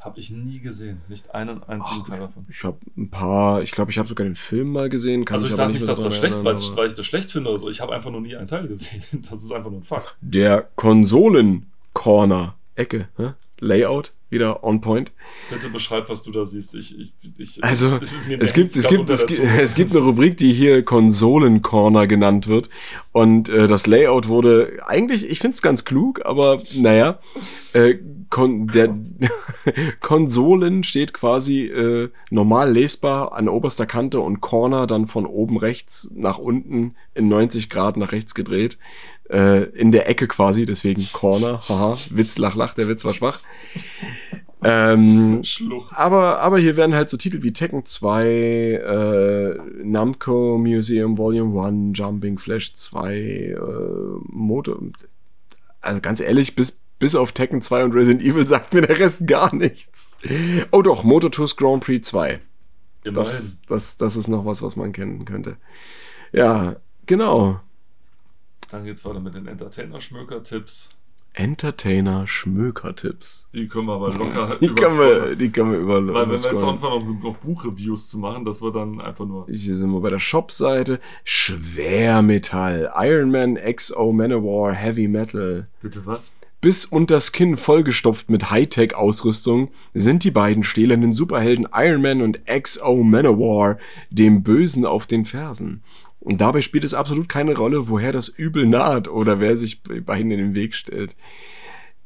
Habe 0.00 0.18
ich 0.18 0.30
nie 0.30 0.58
gesehen. 0.58 1.00
Nicht 1.08 1.32
einen 1.34 1.62
einzigen 1.62 2.00
Ach, 2.02 2.08
Teil 2.08 2.18
davon. 2.18 2.44
Ich 2.50 2.64
habe 2.64 2.76
ein 2.96 3.08
paar, 3.08 3.62
ich 3.62 3.70
glaube, 3.70 3.90
ich 3.92 3.98
habe 3.98 4.08
sogar 4.08 4.26
den 4.26 4.34
Film 4.34 4.72
mal 4.72 4.88
gesehen. 4.88 5.24
Also 5.30 5.46
ich 5.46 5.54
sage 5.54 5.72
nicht, 5.72 5.88
dass 5.88 6.02
das 6.02 6.16
schlecht 6.16 6.34
aber- 6.38 6.56
weil 6.76 6.88
ich 6.88 6.94
das 6.94 7.06
schlecht 7.06 7.30
finde 7.30 7.50
oder 7.50 7.58
so. 7.60 7.70
Ich 7.70 7.80
habe 7.80 7.94
einfach 7.94 8.10
nur 8.10 8.20
nie 8.20 8.34
einen 8.34 8.48
Teil 8.48 8.66
gesehen. 8.66 9.02
Das 9.30 9.44
ist 9.44 9.52
einfach 9.52 9.70
nur 9.70 9.80
ein 9.80 9.84
Fakt. 9.84 10.16
Der 10.20 10.68
Konsolen-Corner. 10.74 12.54
Ecke, 12.76 13.08
ne? 13.18 13.34
Layout, 13.60 14.12
wieder 14.30 14.64
on 14.64 14.80
point. 14.80 15.12
Bitte 15.48 15.68
beschreib, 15.70 16.10
was 16.10 16.22
du 16.24 16.32
da 16.32 16.44
siehst. 16.44 16.74
Ich, 16.74 16.98
ich, 16.98 17.12
ich, 17.38 17.64
Also, 17.64 17.98
Es 18.40 18.52
gibt, 18.52 18.76
es 18.76 18.88
gibt, 18.88 19.08
es, 19.08 19.26
gibt- 19.26 19.40
es 19.60 19.74
gibt 19.76 19.92
eine 19.92 20.00
Rubrik, 20.00 20.36
die 20.36 20.52
hier 20.52 20.84
Konsolen-Corner 20.84 22.06
genannt 22.08 22.48
wird. 22.48 22.68
Und 23.12 23.48
äh, 23.48 23.68
das 23.68 23.86
Layout 23.86 24.26
wurde 24.28 24.80
eigentlich, 24.86 25.30
ich 25.30 25.38
finde 25.38 25.54
es 25.54 25.62
ganz 25.62 25.84
klug, 25.84 26.26
aber 26.26 26.62
naja, 26.76 27.20
äh, 27.74 27.94
kon 28.28 28.66
der 28.66 28.98
Konsolen 30.00 30.82
steht 30.84 31.12
quasi 31.14 31.62
äh, 31.66 32.10
normal 32.30 32.72
lesbar 32.72 33.32
an 33.32 33.48
oberster 33.48 33.86
Kante 33.86 34.20
und 34.20 34.40
Corner 34.40 34.86
dann 34.86 35.06
von 35.06 35.26
oben 35.26 35.56
rechts 35.58 36.10
nach 36.14 36.38
unten 36.38 36.94
in 37.14 37.28
90 37.28 37.70
Grad 37.70 37.96
nach 37.96 38.12
rechts 38.12 38.34
gedreht. 38.34 38.78
Äh, 39.34 39.64
in 39.70 39.90
der 39.90 40.08
Ecke 40.08 40.28
quasi, 40.28 40.64
deswegen 40.64 41.08
Corner. 41.12 41.60
Haha, 41.68 41.98
Witz, 42.10 42.38
lach, 42.38 42.54
lach, 42.54 42.74
der 42.74 42.86
Witz 42.86 43.04
war 43.04 43.14
schwach. 43.14 43.40
Ähm, 44.62 45.42
aber, 45.90 46.38
aber 46.38 46.58
hier 46.60 46.76
werden 46.76 46.94
halt 46.94 47.10
so 47.10 47.16
Titel 47.16 47.42
wie 47.42 47.52
Tekken 47.52 47.84
2, 47.84 48.26
äh, 48.26 49.58
Namco 49.82 50.56
Museum 50.56 51.18
Volume 51.18 51.60
1, 51.60 51.98
Jumping 51.98 52.38
Flash 52.38 52.74
2, 52.74 53.16
äh, 53.16 53.56
Moto. 54.28 54.80
Also 55.80 56.00
ganz 56.00 56.20
ehrlich, 56.20 56.54
bis, 56.54 56.80
bis 57.00 57.16
auf 57.16 57.32
Tekken 57.32 57.60
2 57.60 57.84
und 57.84 57.92
Resident 57.92 58.22
Evil 58.22 58.46
sagt 58.46 58.72
mir 58.72 58.82
der 58.82 59.00
Rest 59.00 59.26
gar 59.26 59.52
nichts. 59.52 60.16
Oh 60.70 60.82
doch, 60.82 61.02
Moto 61.02 61.28
2 61.28 61.56
Grand 61.56 61.82
Prix 61.82 62.08
2. 62.08 62.40
Immerhin. 63.02 63.14
Das, 63.14 63.58
das, 63.66 63.96
das 63.96 64.14
ist 64.14 64.28
noch 64.28 64.46
was, 64.46 64.62
was 64.62 64.76
man 64.76 64.92
kennen 64.92 65.24
könnte. 65.24 65.56
Ja, 66.32 66.76
genau. 67.06 67.60
Dann 68.74 68.84
geht's 68.84 69.04
weiter 69.04 69.20
mit 69.20 69.36
den 69.36 69.46
Entertainer-Schmöker-Tipps. 69.46 70.96
Entertainer-Schmöker-Tipps. 71.34 73.48
Die 73.54 73.68
können 73.68 73.86
wir 73.86 73.92
aber 73.92 74.12
locker 74.12 74.56
Die 74.60 74.66
können 74.66 74.98
wir, 74.98 75.36
die 75.36 75.52
können 75.52 75.70
wir 75.70 75.78
über, 75.78 76.04
Weil 76.12 76.22
wenn 76.22 76.30
wir 76.30 76.50
jetzt 76.50 76.64
anfangen, 76.64 77.20
noch, 77.20 77.22
noch 77.22 77.36
Buchreviews 77.36 78.10
zu 78.10 78.18
machen, 78.18 78.44
das 78.44 78.62
wird 78.62 78.74
dann 78.74 79.00
einfach 79.00 79.26
nur. 79.26 79.46
Hier 79.46 79.76
sind 79.76 79.92
wir 79.92 80.00
bei 80.00 80.10
der 80.10 80.18
Shop-Seite. 80.18 80.98
Schwermetall. 81.22 82.92
Iron 82.96 83.30
Man, 83.30 83.54
XO, 83.54 84.12
Manowar, 84.12 84.72
Heavy 84.72 85.06
Metal. 85.06 85.68
Bitte 85.80 86.04
was? 86.04 86.32
Bis 86.64 86.86
unters 86.86 87.32
Kinn 87.32 87.58
vollgestopft 87.58 88.30
mit 88.30 88.50
Hightech-Ausrüstung 88.50 89.68
sind 89.92 90.24
die 90.24 90.30
beiden 90.30 90.64
stählernen 90.64 91.12
Superhelden 91.12 91.68
Iron 91.74 92.00
Man 92.00 92.22
und 92.22 92.40
XO 92.46 93.04
Manowar 93.04 93.76
dem 94.08 94.42
Bösen 94.42 94.86
auf 94.86 95.06
den 95.06 95.26
Fersen. 95.26 95.82
Und 96.24 96.40
dabei 96.40 96.60
spielt 96.62 96.84
es 96.84 96.94
absolut 96.94 97.28
keine 97.28 97.54
Rolle, 97.56 97.88
woher 97.88 98.10
das 98.10 98.28
Übel 98.28 98.66
naht 98.66 99.08
oder 99.08 99.38
wer 99.40 99.56
sich 99.56 99.82
bei 99.82 100.18
ihnen 100.18 100.30
in 100.32 100.38
den 100.38 100.54
Weg 100.54 100.74
stellt. 100.74 101.14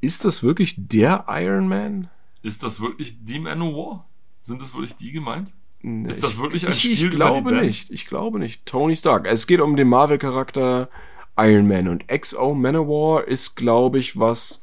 Ist 0.01 0.25
das 0.25 0.43
wirklich 0.43 0.75
der 0.77 1.25
Iron 1.29 1.69
Man? 1.69 2.09
Ist 2.43 2.63
das 2.63 2.81
wirklich 2.81 3.25
die 3.25 3.39
Manowar? 3.41 4.07
Sind 4.41 4.61
das 4.61 4.75
wirklich 4.75 4.97
die 4.97 5.13
gemeint? 5.13 5.53
Nee, 5.83 6.09
Ist 6.09 6.23
das 6.25 6.33
ich- 6.33 6.39
wirklich 6.41 6.67
ein 6.67 6.73
ich, 6.73 6.79
Spiel 6.81 6.93
Ich 6.93 7.11
glaube 7.11 7.53
nicht. 7.53 7.91
Ich 7.91 8.07
glaube 8.07 8.39
nicht. 8.41 8.67
Tony 8.67 8.97
Stark. 8.97 9.27
Es 9.27 9.47
geht 9.47 9.61
um 9.61 9.77
den 9.77 9.89
Marvel-Charakter 9.89 10.89
Iron 11.37 11.69
Man 11.69 11.87
und 11.87 12.09
XO 12.09 12.55
Manowar 12.55 13.27
ist, 13.29 13.55
glaube 13.55 13.99
ich, 13.99 14.19
was. 14.19 14.63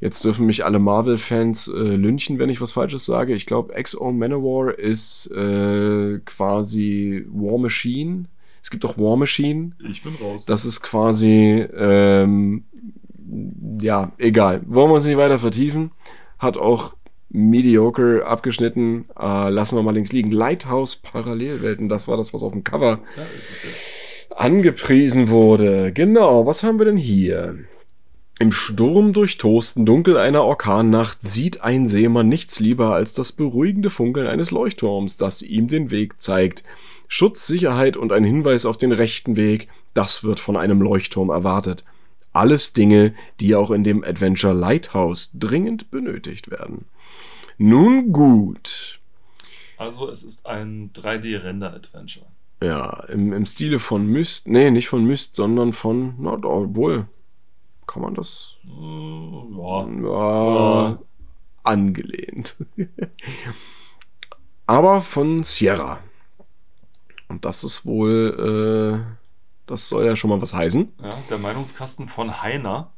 Jetzt 0.00 0.24
dürfen 0.24 0.46
mich 0.46 0.64
alle 0.64 0.78
Marvel-Fans 0.80 1.68
äh, 1.68 1.78
lynchen, 1.96 2.38
wenn 2.38 2.50
ich 2.50 2.60
was 2.60 2.72
Falsches 2.72 3.06
sage. 3.06 3.34
Ich 3.34 3.46
glaube, 3.46 3.72
XO 3.80 4.12
Manowar 4.12 4.78
ist 4.78 5.30
äh, 5.30 6.18
quasi 6.26 7.24
War 7.30 7.58
Machine. 7.58 8.24
Es 8.62 8.70
gibt 8.70 8.84
auch 8.84 8.96
War 8.96 9.16
Machine. 9.16 9.72
Ich 9.88 10.02
bin 10.02 10.14
raus. 10.14 10.46
Das 10.46 10.64
ist 10.64 10.82
quasi, 10.82 11.66
ähm, 11.76 12.64
ja, 13.80 14.12
egal. 14.18 14.62
Wollen 14.66 14.90
wir 14.90 14.94
uns 14.94 15.04
nicht 15.04 15.16
weiter 15.16 15.38
vertiefen. 15.38 15.90
Hat 16.38 16.56
auch 16.56 16.94
mediocre 17.28 18.24
abgeschnitten. 18.24 19.06
Äh, 19.18 19.48
lassen 19.50 19.76
wir 19.76 19.82
mal 19.82 19.94
links 19.94 20.12
liegen. 20.12 20.30
Lighthouse 20.30 20.96
Parallelwelten, 20.96 21.88
das 21.88 22.06
war 22.06 22.16
das, 22.16 22.32
was 22.32 22.42
auf 22.42 22.52
dem 22.52 22.62
Cover 22.62 23.00
da 23.16 23.22
angepriesen 24.36 25.28
wurde. 25.28 25.92
Genau, 25.92 26.46
was 26.46 26.62
haben 26.62 26.78
wir 26.78 26.86
denn 26.86 26.96
hier? 26.96 27.58
Im 28.38 28.50
Sturm 28.50 29.12
durchtosten 29.12 29.86
Dunkel 29.86 30.16
einer 30.16 30.44
Orkannacht 30.44 31.22
sieht 31.22 31.62
ein 31.62 31.86
Seemann 31.86 32.28
nichts 32.28 32.58
lieber 32.60 32.94
als 32.94 33.12
das 33.12 33.32
beruhigende 33.32 33.90
Funkeln 33.90 34.26
eines 34.26 34.50
Leuchtturms, 34.50 35.16
das 35.16 35.42
ihm 35.42 35.68
den 35.68 35.90
Weg 35.90 36.20
zeigt. 36.20 36.64
Schutz, 37.14 37.46
Sicherheit 37.46 37.98
und 37.98 38.10
ein 38.10 38.24
Hinweis 38.24 38.64
auf 38.64 38.78
den 38.78 38.90
rechten 38.90 39.36
Weg, 39.36 39.68
das 39.92 40.24
wird 40.24 40.40
von 40.40 40.56
einem 40.56 40.80
Leuchtturm 40.80 41.28
erwartet. 41.28 41.84
Alles 42.32 42.72
Dinge, 42.72 43.14
die 43.38 43.54
auch 43.54 43.70
in 43.70 43.84
dem 43.84 44.02
Adventure 44.02 44.54
Lighthouse 44.54 45.30
dringend 45.34 45.90
benötigt 45.90 46.50
werden. 46.50 46.86
Nun 47.58 48.14
gut. 48.14 48.98
Also 49.76 50.08
es 50.08 50.22
ist 50.22 50.46
ein 50.46 50.90
3D-Render-Adventure. 50.94 52.24
Ja, 52.62 53.04
im, 53.10 53.34
im 53.34 53.44
Stile 53.44 53.78
von 53.78 54.06
Myst, 54.06 54.48
nee, 54.48 54.70
nicht 54.70 54.88
von 54.88 55.04
Myst, 55.04 55.36
sondern 55.36 55.74
von, 55.74 56.14
na 56.18 56.38
doch, 56.38 56.64
wohl, 56.70 57.08
kann 57.86 58.00
man 58.00 58.14
das, 58.14 58.56
Äh, 58.64 58.70
ja, 59.58 59.86
Ja. 60.02 60.98
angelehnt. 61.62 62.56
Aber 64.66 65.02
von 65.02 65.42
Sierra. 65.42 65.98
Und 67.32 67.46
das 67.46 67.64
ist 67.64 67.86
wohl, 67.86 69.00
äh, 69.00 69.14
das 69.66 69.88
soll 69.88 70.04
ja 70.04 70.16
schon 70.16 70.28
mal 70.28 70.42
was 70.42 70.52
heißen. 70.52 70.92
ja, 71.02 71.16
der 71.30 71.38
Meinungskasten 71.38 72.06
von 72.06 72.42
Heiner. 72.42 72.92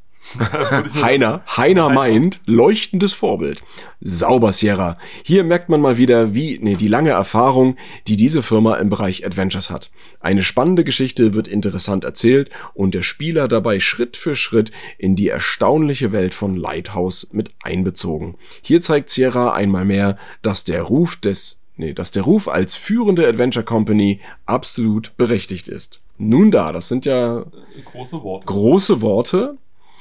Heiner 1.01 1.43
Heiner. 1.55 1.89
meint, 1.89 2.41
leuchtendes 2.47 3.13
Vorbild. 3.13 3.63
Sauber 4.01 4.51
Sierra. 4.51 4.97
Hier 5.23 5.45
merkt 5.45 5.69
man 5.69 5.79
mal 5.79 5.97
wieder, 5.97 6.33
wie, 6.33 6.59
nee, 6.59 6.75
die 6.75 6.89
lange 6.89 7.11
Erfahrung, 7.11 7.77
die 8.07 8.17
diese 8.17 8.43
Firma 8.43 8.75
im 8.75 8.89
Bereich 8.89 9.25
Adventures 9.25 9.69
hat. 9.69 9.89
Eine 10.19 10.43
spannende 10.43 10.83
Geschichte 10.83 11.33
wird 11.33 11.47
interessant 11.47 12.03
erzählt 12.03 12.49
und 12.73 12.93
der 12.93 13.03
Spieler 13.03 13.47
dabei 13.47 13.79
Schritt 13.79 14.17
für 14.17 14.35
Schritt 14.35 14.71
in 14.97 15.15
die 15.15 15.29
erstaunliche 15.29 16.11
Welt 16.11 16.33
von 16.33 16.57
Lighthouse 16.57 17.29
mit 17.31 17.51
einbezogen. 17.63 18.35
Hier 18.63 18.81
zeigt 18.81 19.11
Sierra 19.11 19.53
einmal 19.53 19.85
mehr, 19.85 20.17
dass 20.41 20.65
der 20.65 20.81
Ruf 20.81 21.15
des, 21.15 21.61
nee, 21.77 21.93
dass 21.93 22.11
der 22.11 22.23
Ruf 22.23 22.47
als 22.47 22.75
führende 22.75 23.27
Adventure 23.27 23.65
Company 23.65 24.19
absolut 24.45 25.15
berechtigt 25.17 25.67
ist. 25.67 26.01
Nun 26.17 26.51
da, 26.51 26.71
das 26.71 26.87
sind 26.87 27.05
ja 27.05 27.45
Große 27.85 28.23
Worte. 28.23 28.45
große 28.47 29.01
Worte. 29.01 29.57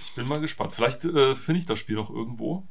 ich 0.07 0.15
bin 0.15 0.29
mal 0.29 0.41
gespannt. 0.41 0.73
Vielleicht 0.75 1.05
äh, 1.05 1.35
finde 1.35 1.59
ich 1.59 1.67
das 1.67 1.79
Spiel 1.79 1.97
noch 1.97 2.11
irgendwo. 2.11 2.63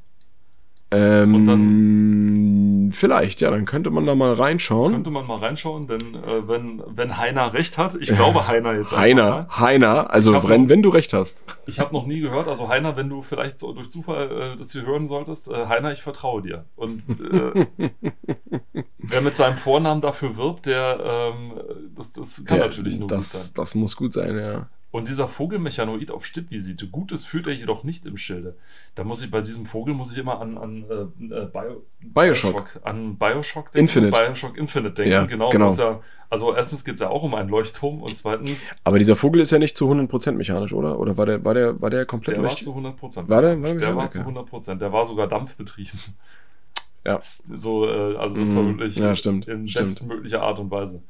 Ähm, 0.96 1.34
Und 1.48 2.92
vielleicht, 2.94 3.40
ja, 3.40 3.50
dann 3.50 3.64
könnte 3.64 3.90
man 3.90 4.06
da 4.06 4.14
mal 4.14 4.34
reinschauen. 4.34 4.92
Könnte 4.92 5.10
man 5.10 5.26
mal 5.26 5.38
reinschauen, 5.38 5.86
denn 5.86 6.14
äh, 6.14 6.46
wenn, 6.48 6.82
wenn 6.86 7.16
Heiner 7.18 7.52
recht 7.54 7.76
hat, 7.78 7.94
ich 8.00 8.08
glaube 8.14 8.46
Heiner 8.48 8.74
jetzt 8.78 8.96
Heiner, 8.96 9.30
mal. 9.30 9.46
Heiner, 9.58 10.10
also 10.10 10.32
wenn, 10.44 10.62
noch- 10.62 10.68
wenn 10.68 10.82
du 10.82 10.90
recht 10.90 11.12
hast. 11.12 11.44
Ich 11.66 11.80
habe 11.80 11.92
noch 11.94 12.06
nie 12.06 12.20
gehört, 12.20 12.46
also 12.48 12.68
Heiner, 12.68 12.96
wenn 12.96 13.08
du 13.08 13.22
vielleicht 13.22 13.58
so 13.60 13.72
durch 13.72 13.90
Zufall 13.90 14.30
äh, 14.54 14.56
das 14.56 14.72
hier 14.72 14.86
hören 14.86 15.06
solltest, 15.06 15.50
äh, 15.50 15.66
Heiner, 15.66 15.92
ich 15.92 16.02
vertraue 16.02 16.42
dir. 16.42 16.64
Und 16.76 17.02
äh, 17.32 17.66
wer 18.98 19.20
mit 19.20 19.36
seinem 19.36 19.56
Vornamen 19.56 20.00
dafür 20.00 20.36
wirbt, 20.36 20.66
der 20.66 20.98
ähm, 21.34 21.52
das, 21.96 22.12
das 22.12 22.44
kann 22.44 22.58
Der- 22.58 22.66
natürlich 22.66 22.98
nur 22.98 23.08
gut 23.08 23.24
sein. 23.24 23.40
das, 23.40 23.52
das 23.54 23.74
muss 23.74 23.96
gut 23.96 24.12
sein, 24.12 24.36
ja. 24.38 24.68
Und 24.94 25.08
dieser 25.08 25.26
Vogelmechanoid 25.26 26.12
auf 26.12 26.24
Stippvisite, 26.24 26.86
Gutes 26.86 27.24
führt 27.24 27.48
er 27.48 27.52
jedoch 27.52 27.82
nicht 27.82 28.06
im 28.06 28.16
Schilde. 28.16 28.54
Da 28.94 29.02
muss 29.02 29.24
ich 29.24 29.30
bei 29.32 29.40
diesem 29.40 29.66
Vogel 29.66 29.92
muss 29.92 30.12
ich 30.12 30.18
immer 30.18 30.40
an, 30.40 30.56
an 30.56 30.84
äh, 30.88 31.34
äh, 31.34 31.46
Bio, 31.46 31.82
Bioshock. 32.00 32.78
an 32.84 33.16
Bioshock 33.18 33.70
Infinite. 33.74 34.12
Bioshock 34.16 34.56
Infinite 34.56 34.94
denken. 34.94 35.10
Ja, 35.10 35.26
genau. 35.26 35.48
genau. 35.50 35.68
Ja, 35.74 36.00
also 36.30 36.54
erstens 36.54 36.84
geht 36.84 36.94
es 36.94 37.00
ja 37.00 37.08
auch 37.08 37.24
um 37.24 37.34
einen 37.34 37.48
Leuchtturm 37.48 38.02
und 38.02 38.16
zweitens, 38.16 38.76
Aber 38.84 39.00
dieser 39.00 39.16
Vogel 39.16 39.40
ist 39.40 39.50
ja 39.50 39.58
nicht 39.58 39.76
zu 39.76 39.90
100% 39.90 40.30
mechanisch, 40.36 40.72
oder? 40.72 40.96
Oder 41.00 41.16
war 41.16 41.26
der, 41.26 41.44
war 41.44 41.54
der, 41.54 41.80
war 41.82 41.90
der 41.90 42.06
komplett 42.06 42.36
der 42.36 42.44
war 42.44 42.50
zu 42.56 42.70
100 42.70 42.96
Prozent. 42.96 43.28
War 43.28 43.42
der- 43.42 43.60
war 43.60 43.70
der 43.70 43.78
der 43.80 43.96
war 43.96 44.10
zu 44.10 44.18
ja. 44.20 44.24
100 44.24 44.46
Prozent. 44.46 44.80
Der 44.80 44.92
war 44.92 45.04
sogar 45.04 45.26
dampfbetrieben. 45.26 45.98
Ja. 47.04 47.18
So, 47.20 47.86
äh, 47.88 48.16
also 48.16 48.38
das 48.38 48.54
war 48.54 48.62
Mhm. 48.62 48.78
wirklich 48.78 48.94
Ja, 48.96 49.16
stimmt, 49.16 49.48
in 49.48 49.64
bestmöglicher 49.66 50.40
Art 50.42 50.60
und 50.60 50.70
Weise. 50.70 51.02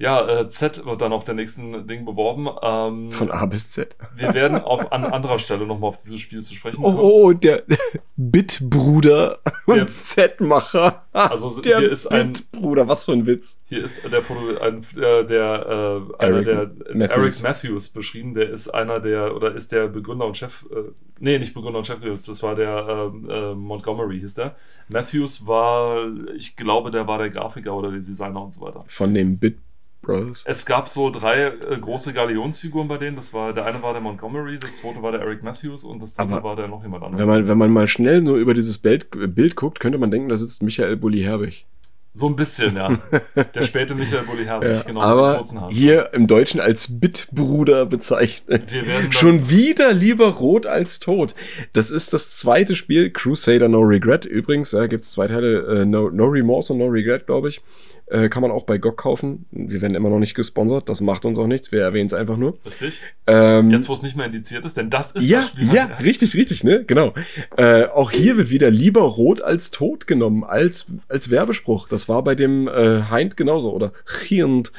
Ja, 0.00 0.28
äh, 0.28 0.48
Z 0.48 0.86
wird 0.86 1.00
dann 1.02 1.12
auf 1.12 1.24
der 1.24 1.34
nächsten 1.34 1.88
Ding 1.88 2.04
beworben. 2.04 2.48
Ähm, 2.62 3.10
Von 3.10 3.32
A 3.32 3.46
bis 3.46 3.68
Z. 3.70 3.96
wir 4.14 4.32
werden 4.32 4.58
auf, 4.58 4.92
an 4.92 5.04
anderer 5.04 5.40
Stelle 5.40 5.66
nochmal 5.66 5.88
auf 5.90 5.98
dieses 5.98 6.20
Spiel 6.20 6.40
zu 6.40 6.54
sprechen 6.54 6.78
Oh, 6.80 6.92
kommen. 6.92 6.98
oh, 7.00 7.32
der 7.32 7.64
Bitbruder 8.16 9.38
Der- 9.66 9.82
und 9.82 9.90
Z-Macher. 9.90 11.04
Also 11.12 11.60
der 11.62 11.78
hier 11.80 11.90
ist 11.90 12.06
ein- 12.06 12.32
Bitbruder, 12.32 12.86
was 12.86 13.04
für 13.04 13.12
ein 13.12 13.26
Witz. 13.26 13.58
Hier 13.68 13.82
ist 13.84 14.02
der 14.10 14.22
Foto, 14.22 14.56
ein, 14.58 14.84
äh, 14.96 15.24
der, 15.24 16.06
äh, 16.18 16.22
einer 16.24 16.36
Eric 16.36 16.44
der 16.86 16.94
Matthews. 16.94 17.18
Eric 17.18 17.42
Matthews 17.42 17.88
beschrieben, 17.88 18.34
der 18.34 18.50
ist 18.50 18.68
einer 18.68 19.00
der, 19.00 19.34
oder 19.34 19.52
ist 19.54 19.72
der 19.72 19.88
Begründer 19.88 20.26
und 20.26 20.36
Chef, 20.36 20.64
äh, 20.70 20.90
nee, 21.18 21.38
nicht 21.38 21.54
Begründer 21.54 21.78
und 21.80 21.86
Chef, 21.86 21.98
das 22.02 22.42
war 22.42 22.54
der 22.54 23.10
ähm, 23.12 23.28
äh, 23.30 23.54
Montgomery, 23.54 24.20
hieß 24.20 24.34
der. 24.34 24.54
Matthews 24.88 25.46
war, 25.46 26.06
ich 26.36 26.56
glaube, 26.56 26.90
der 26.90 27.06
war 27.06 27.18
der 27.18 27.30
Grafiker 27.30 27.74
oder 27.74 27.90
der 27.90 28.00
Designer 28.00 28.42
und 28.42 28.52
so 28.52 28.60
weiter. 28.64 28.84
Von 28.86 29.12
den 29.14 29.38
Bit 29.38 29.58
Brothers. 30.02 30.44
Es 30.46 30.64
gab 30.64 30.88
so 30.88 31.10
drei 31.10 31.46
äh, 31.46 31.78
große 31.80 32.12
Galionsfiguren 32.12 32.88
bei 32.88 32.98
denen. 32.98 33.16
Das 33.16 33.34
war, 33.34 33.52
der 33.52 33.66
eine 33.66 33.82
war 33.82 33.92
der 33.92 34.00
Montgomery, 34.00 34.58
das 34.58 34.78
zweite 34.78 35.02
war 35.02 35.12
der 35.12 35.20
Eric 35.20 35.42
Matthews 35.42 35.84
und 35.84 36.02
das 36.02 36.14
dritte 36.14 36.34
Aber 36.36 36.44
war 36.44 36.56
der 36.56 36.68
noch 36.68 36.82
jemand 36.82 37.04
anderes. 37.04 37.20
Wenn 37.26 37.34
man, 37.34 37.48
wenn 37.48 37.58
man 37.58 37.70
mal 37.70 37.88
schnell 37.88 38.20
nur 38.20 38.36
über 38.36 38.54
dieses 38.54 38.78
Bild, 38.78 39.08
Bild 39.34 39.56
guckt, 39.56 39.80
könnte 39.80 39.98
man 39.98 40.10
denken, 40.10 40.28
da 40.28 40.36
sitzt 40.36 40.62
Michael 40.62 40.96
Bulli-Herbig. 40.96 41.66
so 42.14 42.26
ein 42.26 42.36
bisschen, 42.36 42.74
ja. 42.76 42.88
Der 43.54 43.62
späte 43.62 43.94
Michael 43.94 44.24
Bulli 44.24 44.44
Herbig, 44.44 44.70
Ja, 44.70 44.82
genau. 44.82 45.00
aber 45.02 45.44
hier 45.70 46.10
im 46.14 46.26
Deutschen 46.26 46.60
als 46.60 46.98
Bitbruder 47.00 47.86
bezeichnet. 47.86 48.72
Schon 49.10 49.48
wieder 49.50 49.92
lieber 49.92 50.28
rot 50.28 50.66
als 50.66 50.98
tot. 51.00 51.34
Das 51.74 51.90
ist 51.90 52.12
das 52.12 52.36
zweite 52.36 52.74
Spiel, 52.76 53.10
Crusader 53.10 53.68
No 53.68 53.80
Regret. 53.80 54.24
Übrigens, 54.24 54.70
da 54.70 54.86
gibt 54.86 55.04
es 55.04 55.12
zwei 55.12 55.28
Teile, 55.28 55.82
äh, 55.82 55.84
no, 55.84 56.10
no 56.10 56.26
Remorse 56.26 56.72
und 56.72 56.78
No 56.80 56.86
Regret, 56.86 57.26
glaube 57.26 57.48
ich. 57.50 57.60
Äh, 58.10 58.28
kann 58.30 58.40
man 58.40 58.50
auch 58.50 58.64
bei 58.64 58.78
GOG 58.78 58.96
kaufen. 58.96 59.44
Wir 59.50 59.82
werden 59.82 59.94
immer 59.94 60.08
noch 60.08 60.18
nicht 60.18 60.34
gesponsert, 60.34 60.88
das 60.88 61.00
macht 61.00 61.24
uns 61.26 61.38
auch 61.38 61.46
nichts, 61.46 61.72
wir 61.72 61.82
erwähnen 61.82 62.06
es 62.06 62.14
einfach 62.14 62.38
nur. 62.38 62.56
Richtig? 62.64 62.94
Ähm, 63.26 63.70
Jetzt, 63.70 63.88
wo 63.88 63.92
es 63.92 64.02
nicht 64.02 64.16
mehr 64.16 64.26
indiziert 64.26 64.64
ist, 64.64 64.76
denn 64.78 64.88
das 64.88 65.12
ist 65.12 65.24
ja, 65.24 65.40
das 65.40 65.48
Spiel. 65.50 65.74
ja, 65.74 65.84
richtig, 66.02 66.34
richtig, 66.34 66.64
ne? 66.64 66.84
Genau. 66.84 67.12
Äh, 67.56 67.84
auch 67.84 68.10
hier 68.10 68.38
wird 68.38 68.48
wieder 68.48 68.70
lieber 68.70 69.02
rot 69.02 69.42
als 69.42 69.70
tot 69.70 70.06
genommen, 70.06 70.42
als, 70.42 70.86
als 71.08 71.30
Werbespruch. 71.30 71.88
Das 71.88 72.08
war 72.08 72.22
bei 72.24 72.34
dem 72.34 72.66
äh, 72.66 73.02
Hind 73.10 73.36
genauso, 73.36 73.72
oder 73.72 73.92
Hind, 74.26 74.72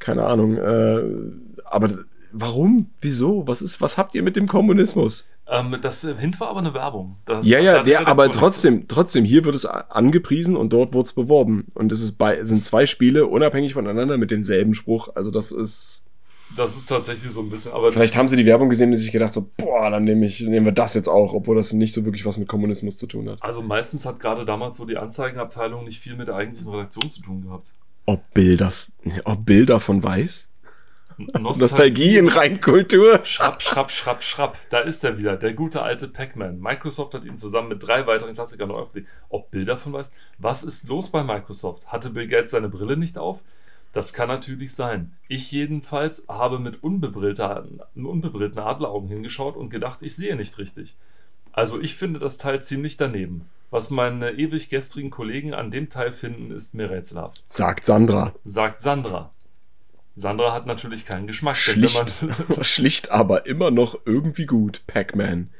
keine 0.00 0.24
Ahnung. 0.24 0.56
Äh, 0.56 1.02
aber 1.64 1.90
warum? 2.32 2.90
Wieso? 3.00 3.46
Was 3.46 3.62
ist, 3.62 3.80
was 3.80 3.96
habt 3.96 4.14
ihr 4.14 4.22
mit 4.22 4.34
dem 4.34 4.48
Kommunismus? 4.48 5.28
Ähm, 5.52 5.76
das 5.82 6.00
Hint 6.00 6.40
war 6.40 6.48
aber 6.48 6.60
eine 6.60 6.72
Werbung. 6.72 7.16
Das, 7.26 7.46
ja, 7.46 7.58
ja, 7.58 7.82
der, 7.82 8.08
aber 8.08 8.32
trotzdem, 8.32 8.88
trotzdem, 8.88 9.26
hier 9.26 9.44
wird 9.44 9.54
es 9.54 9.66
angepriesen 9.66 10.56
und 10.56 10.72
dort 10.72 10.94
wurde 10.94 11.04
es 11.04 11.12
beworben. 11.12 11.66
Und 11.74 11.92
es 11.92 12.00
ist 12.00 12.12
bei, 12.12 12.42
sind 12.44 12.64
zwei 12.64 12.86
Spiele 12.86 13.26
unabhängig 13.26 13.74
voneinander 13.74 14.16
mit 14.16 14.30
demselben 14.30 14.72
Spruch. 14.72 15.10
Also 15.14 15.30
das 15.30 15.52
ist. 15.52 16.06
Das 16.56 16.76
ist 16.76 16.86
tatsächlich 16.86 17.30
so 17.32 17.40
ein 17.40 17.48
bisschen, 17.48 17.72
aber 17.72 17.92
Vielleicht 17.92 18.14
haben 18.14 18.28
sie 18.28 18.36
die 18.36 18.44
Werbung 18.44 18.68
gesehen 18.68 18.90
und 18.90 18.96
sich 18.98 19.10
gedacht 19.10 19.32
so, 19.32 19.50
boah, 19.56 19.90
dann 19.90 20.04
nehme 20.04 20.26
ich, 20.26 20.40
nehmen 20.42 20.66
wir 20.66 20.72
das 20.72 20.92
jetzt 20.92 21.08
auch, 21.08 21.32
obwohl 21.32 21.56
das 21.56 21.72
nicht 21.72 21.94
so 21.94 22.04
wirklich 22.04 22.26
was 22.26 22.36
mit 22.36 22.46
Kommunismus 22.46 22.98
zu 22.98 23.06
tun 23.06 23.30
hat. 23.30 23.42
also 23.42 23.62
meistens 23.62 24.04
hat 24.04 24.20
gerade 24.20 24.44
damals 24.44 24.76
so 24.76 24.84
die 24.84 24.98
Anzeigenabteilung 24.98 25.84
nicht 25.84 26.00
viel 26.00 26.14
mit 26.14 26.28
der 26.28 26.34
eigentlichen 26.34 26.68
Redaktion 26.68 27.08
zu 27.08 27.22
tun 27.22 27.42
gehabt. 27.42 27.72
Ob 28.04 28.34
Bill 28.34 28.58
das, 28.58 28.92
ob 29.24 29.46
Bill 29.46 29.64
davon 29.64 30.04
weiß? 30.04 30.50
Nostalgie 31.38 32.16
in 32.16 32.28
Reinkultur. 32.28 33.24
Schrapp, 33.24 33.62
schrapp, 33.62 33.90
schrapp, 33.90 34.22
schrapp. 34.22 34.58
Da 34.70 34.80
ist 34.80 35.04
er 35.04 35.18
wieder, 35.18 35.36
der 35.36 35.54
gute 35.54 35.82
alte 35.82 36.08
Pac-Man. 36.08 36.60
Microsoft 36.60 37.14
hat 37.14 37.24
ihn 37.24 37.36
zusammen 37.36 37.68
mit 37.68 37.86
drei 37.86 38.06
weiteren 38.06 38.34
Klassikern 38.34 38.68
neu 38.68 38.76
aufgelegt. 38.76 39.10
Ob 39.28 39.50
Bilder 39.50 39.78
von 39.78 39.92
weiß? 39.92 40.12
Was 40.38 40.64
ist 40.64 40.88
los 40.88 41.10
bei 41.10 41.22
Microsoft? 41.22 41.86
Hatte 41.86 42.10
Bill 42.10 42.28
Gates 42.28 42.50
seine 42.50 42.68
Brille 42.68 42.96
nicht 42.96 43.18
auf? 43.18 43.40
Das 43.92 44.12
kann 44.12 44.28
natürlich 44.28 44.74
sein. 44.74 45.12
Ich 45.28 45.52
jedenfalls 45.52 46.26
habe 46.28 46.58
mit 46.58 46.82
unbebrillten 46.82 47.44
Adleraugen 48.58 49.08
hingeschaut 49.08 49.56
und 49.56 49.70
gedacht, 49.70 49.98
ich 50.00 50.16
sehe 50.16 50.36
nicht 50.36 50.58
richtig. 50.58 50.96
Also 51.52 51.80
ich 51.80 51.96
finde 51.96 52.18
das 52.18 52.38
Teil 52.38 52.62
ziemlich 52.62 52.96
daneben. 52.96 53.48
Was 53.70 53.90
meine 53.90 54.32
ewig 54.32 54.70
gestrigen 54.70 55.10
Kollegen 55.10 55.54
an 55.54 55.70
dem 55.70 55.88
Teil 55.88 56.12
finden, 56.12 56.50
ist 56.50 56.74
mir 56.74 56.90
rätselhaft. 56.90 57.42
Sagt 57.46 57.84
Sandra. 57.84 58.34
Sagt 58.44 58.80
Sandra. 58.80 59.30
Sandra 60.14 60.52
hat 60.52 60.66
natürlich 60.66 61.06
keinen 61.06 61.26
Geschmack. 61.26 61.56
Schlicht, 61.56 62.12
schlicht 62.62 63.10
aber 63.10 63.46
immer 63.46 63.70
noch 63.70 63.98
irgendwie 64.04 64.46
gut, 64.46 64.82
Pac-Man. 64.86 65.50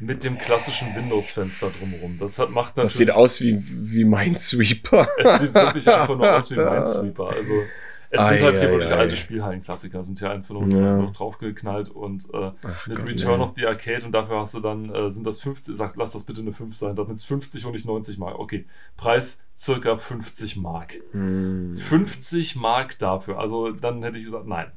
Mit 0.00 0.22
dem 0.22 0.38
klassischen 0.38 0.94
Windows-Fenster 0.94 1.70
drumherum. 1.78 2.18
Das 2.20 2.38
hat, 2.38 2.50
macht 2.50 2.76
natürlich. 2.76 2.92
Das 2.92 2.98
sieht 2.98 3.10
aus 3.10 3.40
wie, 3.40 3.62
wie 3.66 4.04
Minesweeper. 4.04 5.08
Es 5.18 5.40
sieht 5.40 5.54
wirklich 5.54 5.88
einfach 5.88 6.16
nur 6.16 6.36
aus 6.36 6.50
wie 6.50 6.56
Minesweeper. 6.56 7.30
Also, 7.30 7.64
es 8.10 8.28
sind 8.28 8.42
halt 8.42 8.56
hier 8.58 8.70
wirklich 8.70 8.92
alte 8.92 9.16
Spielhallen-Klassiker, 9.16 10.02
sind 10.02 10.18
hier 10.18 10.30
einfach 10.30 10.54
nur 10.54 10.66
ja. 10.68 10.96
noch 10.96 11.12
draufgeknallt 11.12 11.90
und 11.90 12.32
äh, 12.32 12.52
mit 12.86 12.96
Gott, 12.98 13.08
Return 13.08 13.40
ja. 13.40 13.46
of 13.46 13.52
the 13.56 13.66
Arcade 13.66 14.04
und 14.06 14.12
dafür 14.12 14.40
hast 14.40 14.54
du 14.54 14.60
dann, 14.60 14.94
äh, 14.94 15.10
sind 15.10 15.26
das 15.26 15.40
50, 15.40 15.76
sag, 15.76 15.96
lass 15.96 16.12
das 16.12 16.24
bitte 16.24 16.40
eine 16.40 16.52
5 16.52 16.74
sein, 16.74 16.96
damit 16.96 17.16
es 17.16 17.24
50 17.24 17.66
und 17.66 17.72
nicht 17.72 17.86
90 17.86 18.18
Mark. 18.18 18.38
Okay, 18.38 18.66
Preis 18.96 19.46
circa 19.58 19.98
50 19.98 20.56
Mark. 20.56 20.94
Hm. 21.12 21.76
50 21.76 22.56
Mark 22.56 22.98
dafür, 22.98 23.38
also 23.38 23.72
dann 23.72 24.02
hätte 24.02 24.18
ich 24.18 24.24
gesagt, 24.24 24.46
nein. 24.46 24.72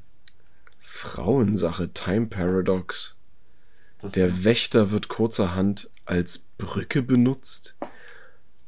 Frauensache, 0.80 1.94
Time 1.94 2.28
Paradox. 2.28 3.18
Das 4.00 4.14
der 4.14 4.44
Wächter 4.44 4.92
wird 4.92 5.08
kurzerhand 5.08 5.90
als 6.06 6.40
Brücke 6.58 7.02
benutzt. 7.02 7.76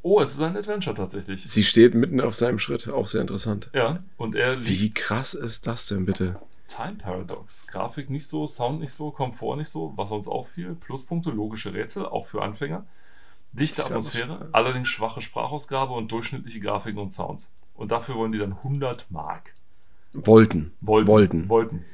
Oh, 0.05 0.19
es 0.19 0.33
ist 0.33 0.41
ein 0.41 0.57
Adventure 0.57 0.95
tatsächlich. 0.95 1.43
Sie 1.45 1.63
steht 1.63 1.95
mitten 1.95 2.19
auf 2.19 2.35
seinem 2.35 2.59
Schritt, 2.59 2.89
auch 2.89 3.07
sehr 3.07 3.21
interessant. 3.21 3.69
Ja, 3.73 3.99
und 4.17 4.35
er 4.35 4.57
liegt 4.57 4.69
Wie 4.69 4.91
krass 4.91 5.33
ist 5.33 5.65
das 5.65 5.87
denn 5.87 6.05
bitte? 6.05 6.35
Time 6.67 6.95
Paradox. 6.95 7.65
Grafik 7.67 8.09
nicht 8.09 8.27
so, 8.27 8.45
Sound 8.45 8.81
nicht 8.81 8.93
so, 8.93 9.11
Komfort 9.11 9.55
nicht 9.55 9.69
so, 9.69 9.93
was 9.95 10.11
uns 10.11 10.27
auffiel. 10.27 10.75
Pluspunkte, 10.75 11.29
logische 11.29 11.73
Rätsel, 11.73 12.05
auch 12.05 12.27
für 12.27 12.41
Anfänger. 12.41 12.85
Dichte 13.53 13.85
Atmosphäre, 13.85 14.49
allerdings 14.51 14.89
schwache 14.89 15.21
Sprachausgabe 15.21 15.93
und 15.93 16.11
durchschnittliche 16.11 16.59
Grafiken 16.59 16.99
und 16.99 17.13
Sounds. 17.13 17.53
Und 17.73 17.91
dafür 17.91 18.15
wollen 18.15 18.33
die 18.33 18.39
dann 18.39 18.53
100 18.53 19.05
Mark. 19.09 19.53
Wollten. 20.11 20.73
Wollten. 20.81 21.07
Wollten. 21.07 21.49
Wollten. 21.49 21.85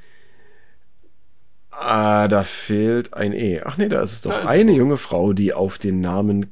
Ah, 1.69 2.27
da 2.27 2.43
fehlt 2.43 3.13
ein 3.13 3.33
E. 3.33 3.61
Ach 3.61 3.77
nee, 3.77 3.87
da 3.87 4.01
ist 4.01 4.13
es 4.13 4.21
doch 4.21 4.31
ist 4.31 4.47
eine 4.47 4.71
es 4.71 4.75
so. 4.75 4.81
junge 4.81 4.97
Frau, 4.97 5.33
die 5.33 5.53
auf 5.53 5.77
den 5.77 6.01
Namen 6.01 6.51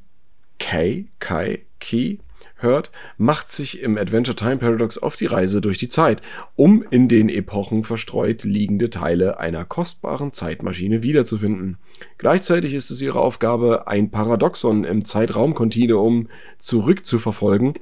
Kay, 0.59 1.07
Kai, 1.19 1.63
Ki 1.79 2.19
hört, 2.57 2.91
macht 3.17 3.49
sich 3.49 3.81
im 3.81 3.97
Adventure 3.97 4.35
Time 4.35 4.57
Paradox 4.57 4.97
auf 4.97 5.15
die 5.15 5.25
Reise 5.25 5.61
durch 5.61 5.77
die 5.77 5.89
Zeit, 5.89 6.21
um 6.55 6.83
in 6.89 7.07
den 7.07 7.29
Epochen 7.29 7.83
verstreut 7.83 8.43
liegende 8.43 8.89
Teile 8.89 9.39
einer 9.39 9.65
kostbaren 9.65 10.33
Zeitmaschine 10.33 11.03
wiederzufinden. 11.03 11.77
Gleichzeitig 12.17 12.73
ist 12.73 12.89
es 12.89 13.01
ihre 13.01 13.19
Aufgabe, 13.19 13.87
ein 13.87 14.09
Paradoxon 14.09 14.83
im 14.83 15.05
Zeitraumkontinuum 15.05 16.29
zurückzuverfolgen 16.57 17.75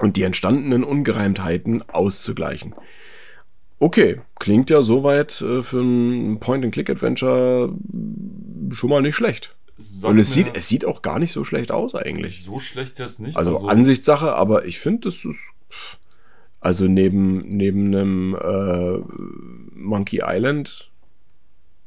und 0.00 0.16
die 0.16 0.22
entstandenen 0.22 0.84
Ungereimtheiten 0.84 1.88
auszugleichen. 1.88 2.74
Okay, 3.80 4.20
klingt 4.40 4.70
ja 4.70 4.82
soweit 4.82 5.40
äh, 5.40 5.62
für 5.62 5.80
ein 5.80 6.40
Point-and-Click-Adventure 6.40 7.72
schon 8.72 8.90
mal 8.90 9.02
nicht 9.02 9.14
schlecht. 9.14 9.54
Und 10.02 10.18
es 10.18 10.32
sieht, 10.32 10.50
es 10.54 10.68
sieht 10.68 10.84
auch 10.84 11.02
gar 11.02 11.20
nicht 11.20 11.32
so 11.32 11.44
schlecht 11.44 11.70
aus 11.70 11.94
eigentlich. 11.94 12.42
So 12.42 12.58
schlecht 12.58 12.98
ist 12.98 13.20
nicht. 13.20 13.36
Also, 13.36 13.54
also 13.54 13.68
Ansichtssache, 13.68 14.34
aber 14.34 14.64
ich 14.64 14.80
finde, 14.80 15.08
das 15.08 15.24
ist. 15.24 15.38
Also 16.60 16.86
neben, 16.86 17.56
neben 17.56 17.94
einem 17.94 18.34
äh, 18.34 18.98
Monkey 19.76 20.22
Island 20.24 20.90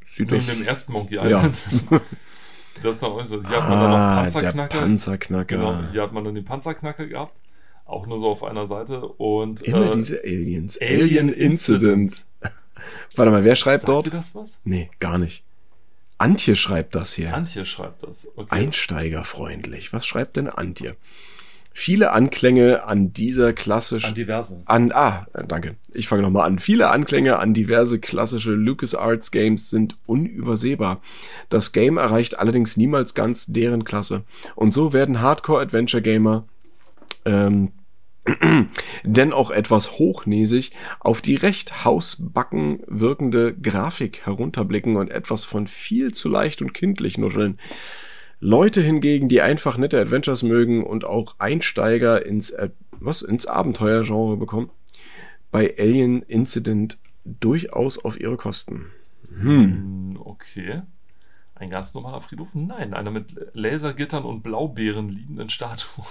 sieht 0.06 0.32
neben 0.32 0.46
das. 0.46 0.56
dem 0.56 0.66
ersten 0.66 0.94
Monkey 0.94 1.18
Island. 1.18 1.62
Ja. 1.90 2.02
das 2.82 2.96
ist 2.96 3.02
noch, 3.02 3.26
so. 3.26 3.46
Hier 3.46 3.62
hat 3.62 3.70
man 3.70 3.78
ah, 3.78 3.82
dann 3.82 3.92
noch 3.92 3.98
ah, 3.98 4.22
Panzerknacker. 4.22 4.74
Der 4.74 4.80
Panzerknacker. 4.80 5.58
Genau, 5.58 5.92
hier 5.92 6.02
hat 6.04 6.14
man 6.14 6.24
dann 6.24 6.36
den 6.36 6.46
Panzerknacker 6.46 7.08
gehabt. 7.08 7.42
Auch 7.86 8.08
nur 8.08 8.22
so 8.22 8.30
auf 8.30 8.44
einer 8.46 8.66
Seite. 8.66 9.06
Und, 9.06 9.62
Immer 9.64 9.88
äh, 9.88 9.92
diese 9.92 10.22
Aliens. 10.24 10.80
Alien, 10.80 11.02
Alien 11.02 11.34
Incident. 11.34 11.92
Incident. 12.02 12.26
Warte 13.18 13.32
mal, 13.32 13.44
wer 13.44 13.56
schreibt 13.56 13.82
Sagt 13.82 13.90
dort? 13.90 14.06
Dir 14.06 14.12
das 14.12 14.34
was? 14.36 14.62
Nee, 14.64 14.90
gar 15.00 15.18
nicht. 15.18 15.44
Antje 16.22 16.56
schreibt 16.56 16.96
das 16.96 17.14
hier. 17.14 17.34
Antje 17.34 17.66
schreibt 17.66 18.04
das. 18.04 18.32
Okay. 18.36 18.48
Einsteigerfreundlich. 18.50 19.92
Was 19.92 20.06
schreibt 20.06 20.36
denn 20.36 20.48
Antje? 20.48 20.96
Viele 21.74 22.12
Anklänge 22.12 22.84
an 22.84 23.14
dieser 23.14 23.54
klassischen. 23.54 24.10
An 24.10 24.14
diverse. 24.14 24.62
An, 24.66 24.92
ah, 24.92 25.26
danke. 25.48 25.78
Ich 25.94 26.08
fange 26.08 26.22
nochmal 26.22 26.46
an. 26.46 26.60
Viele 26.60 26.90
Anklänge 26.90 27.40
an 27.40 27.54
diverse 27.54 28.00
klassische 28.00 28.52
LucasArts 28.52 29.32
Games 29.32 29.70
sind 29.70 29.98
unübersehbar. 30.06 31.02
Das 31.50 31.72
Game 31.72 31.98
erreicht 31.98 32.38
allerdings 32.38 32.78
niemals 32.78 33.16
ganz 33.16 33.48
deren 33.48 33.84
Klasse. 33.84 34.24
Und 34.56 34.74
so 34.74 34.94
werden 34.94 35.22
Hardcore-Adventure-Gamer 35.22 36.46
ähm, 37.26 37.72
denn 39.04 39.34
auch 39.34 39.50
etwas 39.50 39.94
hochnäsig 39.94 40.72
auf 41.00 41.22
die 41.22 41.36
recht 41.36 41.86
hausbacken 41.86 42.82
wirkende 42.88 43.56
Grafik 43.56 44.26
herunterblicken 44.26 44.96
und 44.96 45.10
etwas 45.10 45.44
von 45.44 45.68
viel 45.68 46.14
zu 46.14 46.30
leicht 46.30 46.62
und 46.62 46.74
kindlich 46.74 47.18
nuscheln. 47.18 47.60
Leute 48.40 48.82
hingegen, 48.82 49.30
die 49.30 49.42
einfach 49.42 49.78
nette 49.78 50.00
Adventures 50.00 50.44
mögen 50.44 50.84
und 50.84 51.06
auch 51.06 51.36
Einsteiger 51.40 52.26
ins, 52.26 52.56
was, 52.92 53.22
ins 53.22 53.46
Abenteuergenre 53.46 54.38
bekommen, 54.38 54.70
bei 55.52 55.76
Alien 55.78 56.22
Incident 56.24 56.98
durchaus 57.24 58.04
auf 58.04 58.20
ihre 58.20 58.38
Kosten. 58.38 58.88
Hm. 59.40 60.20
Okay. 60.24 60.82
Ein 61.56 61.70
ganz 61.70 61.94
normaler 61.94 62.22
Friedhof? 62.22 62.50
Nein, 62.56 62.96
einer 62.96 63.12
mit 63.12 63.36
Lasergittern 63.54 64.24
und 64.24 64.42
Blaubeeren 64.42 65.10
liebenden 65.10 65.50
Statue. 65.50 66.06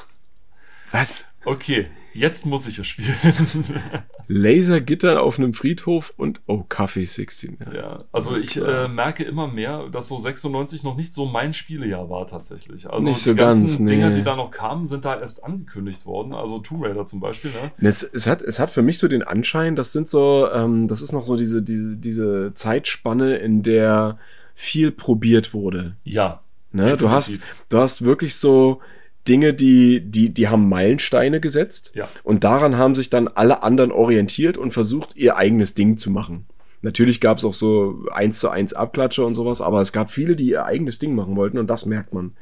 Was? 0.92 1.26
Okay, 1.44 1.86
jetzt 2.12 2.44
muss 2.44 2.66
ich 2.66 2.78
es 2.78 2.86
spielen. 2.86 3.14
Lasergittern 4.28 5.18
auf 5.18 5.38
einem 5.38 5.54
Friedhof 5.54 6.12
und 6.16 6.40
oh, 6.46 6.64
Kaffee 6.68 7.04
16. 7.04 7.58
Ja, 7.66 7.74
ja 7.74 7.98
also 8.12 8.36
ich 8.36 8.56
äh, 8.56 8.86
merke 8.88 9.24
immer 9.24 9.48
mehr, 9.48 9.88
dass 9.90 10.08
so 10.08 10.18
96 10.18 10.84
noch 10.84 10.96
nicht 10.96 11.14
so 11.14 11.26
mein 11.26 11.52
Spielejahr 11.52 12.10
war 12.10 12.26
tatsächlich. 12.26 12.88
Also 12.88 13.08
nicht 13.08 13.22
so 13.22 13.32
die 13.32 13.38
ganzen 13.38 13.66
ganz, 13.66 13.78
nee. 13.80 13.92
Dinger, 13.92 14.10
die 14.10 14.22
da 14.22 14.36
noch 14.36 14.50
kamen, 14.50 14.86
sind 14.86 15.04
da 15.04 15.18
erst 15.18 15.42
angekündigt 15.42 16.06
worden. 16.06 16.32
Also 16.32 16.58
Tomb 16.58 16.84
Raider 16.84 17.06
zum 17.06 17.20
Beispiel. 17.20 17.50
Ne? 17.50 17.88
Es, 17.88 18.02
es, 18.02 18.26
hat, 18.26 18.42
es 18.42 18.60
hat 18.60 18.70
für 18.70 18.82
mich 18.82 18.98
so 18.98 19.08
den 19.08 19.22
Anschein, 19.22 19.74
das 19.74 19.92
sind 19.92 20.08
so, 20.08 20.48
ähm, 20.52 20.86
das 20.86 21.02
ist 21.02 21.12
noch 21.12 21.24
so 21.24 21.36
diese, 21.36 21.62
diese, 21.62 21.96
diese 21.96 22.52
Zeitspanne, 22.54 23.36
in 23.36 23.62
der 23.62 24.18
viel 24.54 24.92
probiert 24.92 25.54
wurde. 25.54 25.96
Ja. 26.04 26.42
Ne? 26.72 26.96
Du 26.96 27.10
hast, 27.10 27.40
du 27.68 27.78
hast 27.78 28.02
wirklich 28.02 28.36
so 28.36 28.80
Dinge, 29.28 29.54
die, 29.54 30.00
die, 30.00 30.32
die 30.32 30.48
haben 30.48 30.68
Meilensteine 30.68 31.40
gesetzt. 31.40 31.92
Ja. 31.94 32.08
Und 32.22 32.44
daran 32.44 32.76
haben 32.76 32.94
sich 32.94 33.10
dann 33.10 33.28
alle 33.28 33.62
anderen 33.62 33.92
orientiert 33.92 34.56
und 34.56 34.72
versucht, 34.72 35.16
ihr 35.16 35.36
eigenes 35.36 35.74
Ding 35.74 35.96
zu 35.96 36.10
machen. 36.10 36.46
Natürlich 36.82 37.20
gab 37.20 37.38
es 37.38 37.44
auch 37.44 37.52
so 37.52 38.06
eins 38.10 38.40
zu 38.40 38.48
eins 38.48 38.72
Abklatsche 38.72 39.24
und 39.24 39.34
sowas, 39.34 39.60
aber 39.60 39.82
es 39.82 39.92
gab 39.92 40.10
viele, 40.10 40.34
die 40.34 40.48
ihr 40.48 40.64
eigenes 40.64 40.98
Ding 40.98 41.14
machen 41.14 41.36
wollten 41.36 41.58
und 41.58 41.68
das 41.68 41.84
merkt 41.84 42.14
man. 42.14 42.32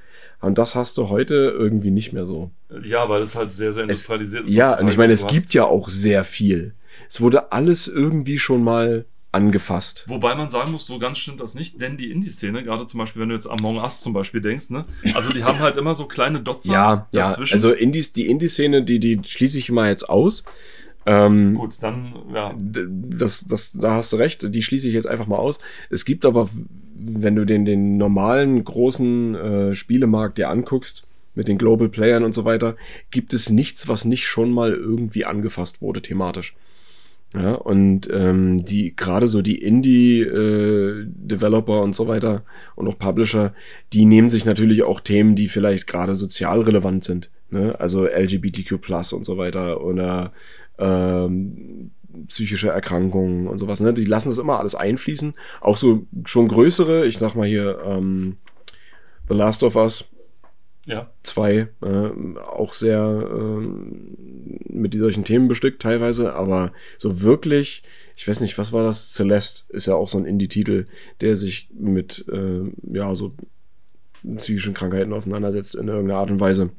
Und 0.40 0.58
das 0.58 0.76
hast 0.76 0.96
du 0.98 1.08
heute 1.08 1.34
irgendwie 1.34 1.90
nicht 1.90 2.12
mehr 2.12 2.24
so. 2.24 2.52
Ja, 2.84 3.08
weil 3.08 3.22
es 3.22 3.34
halt 3.34 3.50
sehr, 3.50 3.72
sehr 3.72 3.82
industrialisiert 3.82 4.44
es, 4.44 4.50
ist. 4.50 4.56
Ja, 4.56 4.78
und 4.78 4.86
ich 4.86 4.96
meine, 4.96 5.12
es 5.12 5.26
gibt 5.26 5.52
ja 5.54 5.64
auch 5.64 5.88
sehr 5.88 6.22
viel. 6.22 6.74
Es 7.08 7.20
wurde 7.20 7.50
alles 7.50 7.88
irgendwie 7.88 8.38
schon 8.38 8.62
mal 8.62 9.04
angefasst. 9.30 10.04
Wobei 10.06 10.34
man 10.34 10.48
sagen 10.48 10.72
muss, 10.72 10.86
so 10.86 10.98
ganz 10.98 11.18
stimmt 11.18 11.40
das 11.40 11.54
nicht, 11.54 11.80
denn 11.80 11.96
die 11.96 12.10
Indie-Szene, 12.10 12.64
gerade 12.64 12.86
zum 12.86 12.98
Beispiel, 12.98 13.22
wenn 13.22 13.28
du 13.28 13.34
jetzt 13.34 13.46
Among 13.46 13.76
Us 13.76 14.00
zum 14.00 14.12
Beispiel 14.14 14.40
denkst, 14.40 14.70
ne, 14.70 14.86
also 15.14 15.32
die 15.32 15.44
haben 15.44 15.58
halt 15.58 15.76
immer 15.76 15.94
so 15.94 16.06
kleine 16.06 16.40
Dotzer 16.40 16.72
ja, 16.72 17.08
dazwischen. 17.12 17.52
Ja, 17.52 17.54
also 17.56 17.72
Indies, 17.72 18.12
die 18.12 18.26
Indie-Szene, 18.26 18.82
die, 18.82 18.98
die 18.98 19.20
schließe 19.22 19.58
ich 19.58 19.70
mal 19.70 19.88
jetzt 19.88 20.08
aus. 20.08 20.44
Ähm, 21.04 21.54
Gut, 21.54 21.82
dann, 21.82 22.14
ja. 22.34 22.54
Das, 22.56 23.46
das, 23.46 23.72
da 23.72 23.94
hast 23.94 24.12
du 24.12 24.16
recht, 24.16 24.54
die 24.54 24.62
schließe 24.62 24.88
ich 24.88 24.94
jetzt 24.94 25.06
einfach 25.06 25.26
mal 25.26 25.36
aus. 25.36 25.58
Es 25.90 26.04
gibt 26.04 26.24
aber, 26.24 26.48
wenn 26.94 27.36
du 27.36 27.44
den, 27.44 27.64
den 27.64 27.98
normalen 27.98 28.64
großen 28.64 29.34
äh, 29.34 29.74
Spielemarkt 29.74 30.38
dir 30.38 30.48
anguckst, 30.48 31.06
mit 31.34 31.48
den 31.48 31.56
Global 31.56 31.88
Playern 31.88 32.24
und 32.24 32.32
so 32.32 32.44
weiter, 32.44 32.76
gibt 33.10 33.32
es 33.32 33.48
nichts, 33.48 33.88
was 33.88 34.04
nicht 34.04 34.26
schon 34.26 34.50
mal 34.50 34.72
irgendwie 34.72 35.24
angefasst 35.24 35.80
wurde 35.80 36.02
thematisch. 36.02 36.54
Ja, 37.34 37.56
und 37.56 38.08
ähm, 38.10 38.64
die 38.64 38.96
gerade 38.96 39.28
so 39.28 39.42
die 39.42 39.62
Indie-Developer 39.62 41.76
äh, 41.76 41.82
und 41.82 41.94
so 41.94 42.08
weiter 42.08 42.42
und 42.74 42.88
auch 42.88 42.98
Publisher, 42.98 43.52
die 43.92 44.06
nehmen 44.06 44.30
sich 44.30 44.46
natürlich 44.46 44.82
auch 44.82 45.00
Themen, 45.00 45.34
die 45.34 45.48
vielleicht 45.48 45.86
gerade 45.86 46.14
sozial 46.14 46.62
relevant 46.62 47.04
sind. 47.04 47.30
Ne? 47.50 47.78
Also 47.78 48.06
LGBTQ 48.06 48.80
und 49.12 49.26
so 49.26 49.36
weiter 49.36 49.84
oder 49.84 50.32
ähm, 50.78 51.90
psychische 52.28 52.70
Erkrankungen 52.70 53.46
und 53.46 53.58
sowas. 53.58 53.80
Ne? 53.80 53.92
Die 53.92 54.06
lassen 54.06 54.30
das 54.30 54.38
immer 54.38 54.58
alles 54.58 54.74
einfließen. 54.74 55.34
Auch 55.60 55.76
so 55.76 56.06
schon 56.24 56.48
größere, 56.48 57.06
ich 57.06 57.18
sag 57.18 57.34
mal 57.34 57.46
hier, 57.46 57.78
ähm, 57.84 58.38
The 59.28 59.34
Last 59.34 59.62
of 59.62 59.76
Us. 59.76 60.08
Ja. 60.88 61.10
Zwei, 61.22 61.68
äh, 61.82 62.38
auch 62.40 62.72
sehr 62.72 62.98
äh, 62.98 63.68
mit 64.70 64.94
solchen 64.94 65.24
Themen 65.24 65.46
bestückt 65.46 65.82
teilweise, 65.82 66.32
aber 66.32 66.72
so 66.96 67.20
wirklich, 67.20 67.82
ich 68.16 68.26
weiß 68.26 68.40
nicht, 68.40 68.56
was 68.56 68.72
war 68.72 68.84
das? 68.84 69.12
Celeste 69.12 69.70
ist 69.70 69.86
ja 69.86 69.94
auch 69.94 70.08
so 70.08 70.16
ein 70.16 70.24
Indie-Titel, 70.24 70.86
der 71.20 71.36
sich 71.36 71.68
mit, 71.78 72.24
äh, 72.32 72.62
ja, 72.90 73.14
so 73.14 73.32
psychischen 74.36 74.72
Krankheiten 74.72 75.12
auseinandersetzt 75.12 75.74
in 75.74 75.88
irgendeiner 75.88 76.20
Art 76.20 76.30
und 76.30 76.40
Weise. 76.40 76.70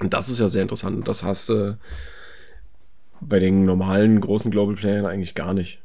Und 0.00 0.12
das 0.12 0.28
ist 0.28 0.40
ja 0.40 0.48
sehr 0.48 0.62
interessant. 0.62 1.06
Das 1.06 1.22
hast 1.22 1.48
du 1.48 1.78
bei 3.20 3.38
den 3.38 3.64
normalen 3.64 4.20
großen 4.20 4.50
Global 4.50 4.74
Playern 4.74 5.06
eigentlich 5.06 5.36
gar 5.36 5.54
nicht. 5.54 5.80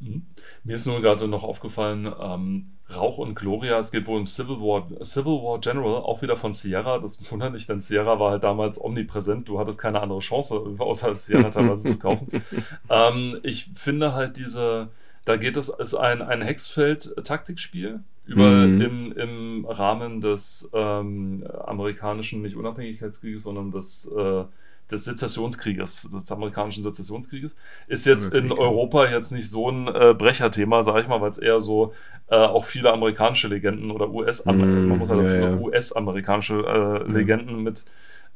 Mhm. 0.00 0.26
Mir 0.64 0.74
ist 0.74 0.86
nur 0.86 1.00
gerade 1.00 1.28
noch 1.28 1.44
aufgefallen, 1.44 2.12
ähm, 2.20 2.72
Rauch 2.94 3.18
und 3.18 3.34
Gloria, 3.34 3.78
es 3.80 3.90
geht 3.90 4.06
wohl 4.06 4.20
um 4.20 4.26
Civil 4.28 4.56
War, 4.60 4.86
Civil 5.04 5.42
War 5.42 5.58
General, 5.60 5.96
auch 5.96 6.22
wieder 6.22 6.36
von 6.36 6.52
Sierra. 6.52 6.98
Das 6.98 7.18
wundert 7.32 7.52
nicht, 7.52 7.68
denn 7.68 7.80
Sierra 7.80 8.20
war 8.20 8.30
halt 8.30 8.44
damals 8.44 8.82
omnipräsent. 8.82 9.48
Du 9.48 9.58
hattest 9.58 9.80
keine 9.80 10.00
andere 10.00 10.20
Chance, 10.20 10.62
außer 10.78 11.08
als 11.08 11.26
Sierra 11.26 11.50
teilweise 11.50 11.88
zu 11.88 11.98
kaufen. 11.98 12.28
Ähm, 12.88 13.40
ich 13.42 13.70
finde 13.74 14.14
halt 14.14 14.36
diese, 14.36 14.88
da 15.24 15.36
geht 15.36 15.56
es, 15.56 15.68
ist 15.68 15.94
ein, 15.94 16.22
ein 16.22 16.42
Hexfeld-Taktikspiel 16.42 18.00
über 18.26 18.48
Mhm. 18.50 18.80
im, 18.80 19.12
im 19.12 19.64
Rahmen 19.66 20.20
des 20.20 20.70
ähm, 20.74 21.44
amerikanischen, 21.64 22.42
nicht 22.42 22.56
Unabhängigkeitskrieges, 22.56 23.42
sondern 23.44 23.70
des, 23.70 24.12
äh, 24.16 24.44
des 24.90 25.04
Sezessionskrieges, 25.04 26.10
des 26.12 26.32
amerikanischen 26.32 26.82
Sezessionskrieges. 26.82 27.56
Ist 27.88 28.06
jetzt 28.06 28.32
in. 28.32 28.52
Europa 28.52 29.06
jetzt 29.06 29.32
nicht 29.32 29.50
so 29.50 29.70
ein 29.70 29.88
äh, 29.88 30.14
Brecherthema, 30.16 30.82
sage 30.82 31.00
ich 31.02 31.08
mal, 31.08 31.20
weil 31.20 31.30
es 31.30 31.38
eher 31.38 31.60
so 31.60 31.92
äh, 32.28 32.36
auch 32.36 32.64
viele 32.64 32.92
amerikanische 32.92 33.48
Legenden 33.48 33.90
oder 33.90 34.10
US, 34.10 34.44
Mm, 34.46 34.88
man 34.88 34.98
muss 34.98 35.10
halt 35.10 35.24
dazu 35.24 35.34
ja, 35.34 35.40
sagen, 35.40 35.60
ja. 35.60 35.66
US-amerikanische 35.66 37.04
äh, 37.06 37.10
Legenden 37.10 37.62
mit 37.62 37.84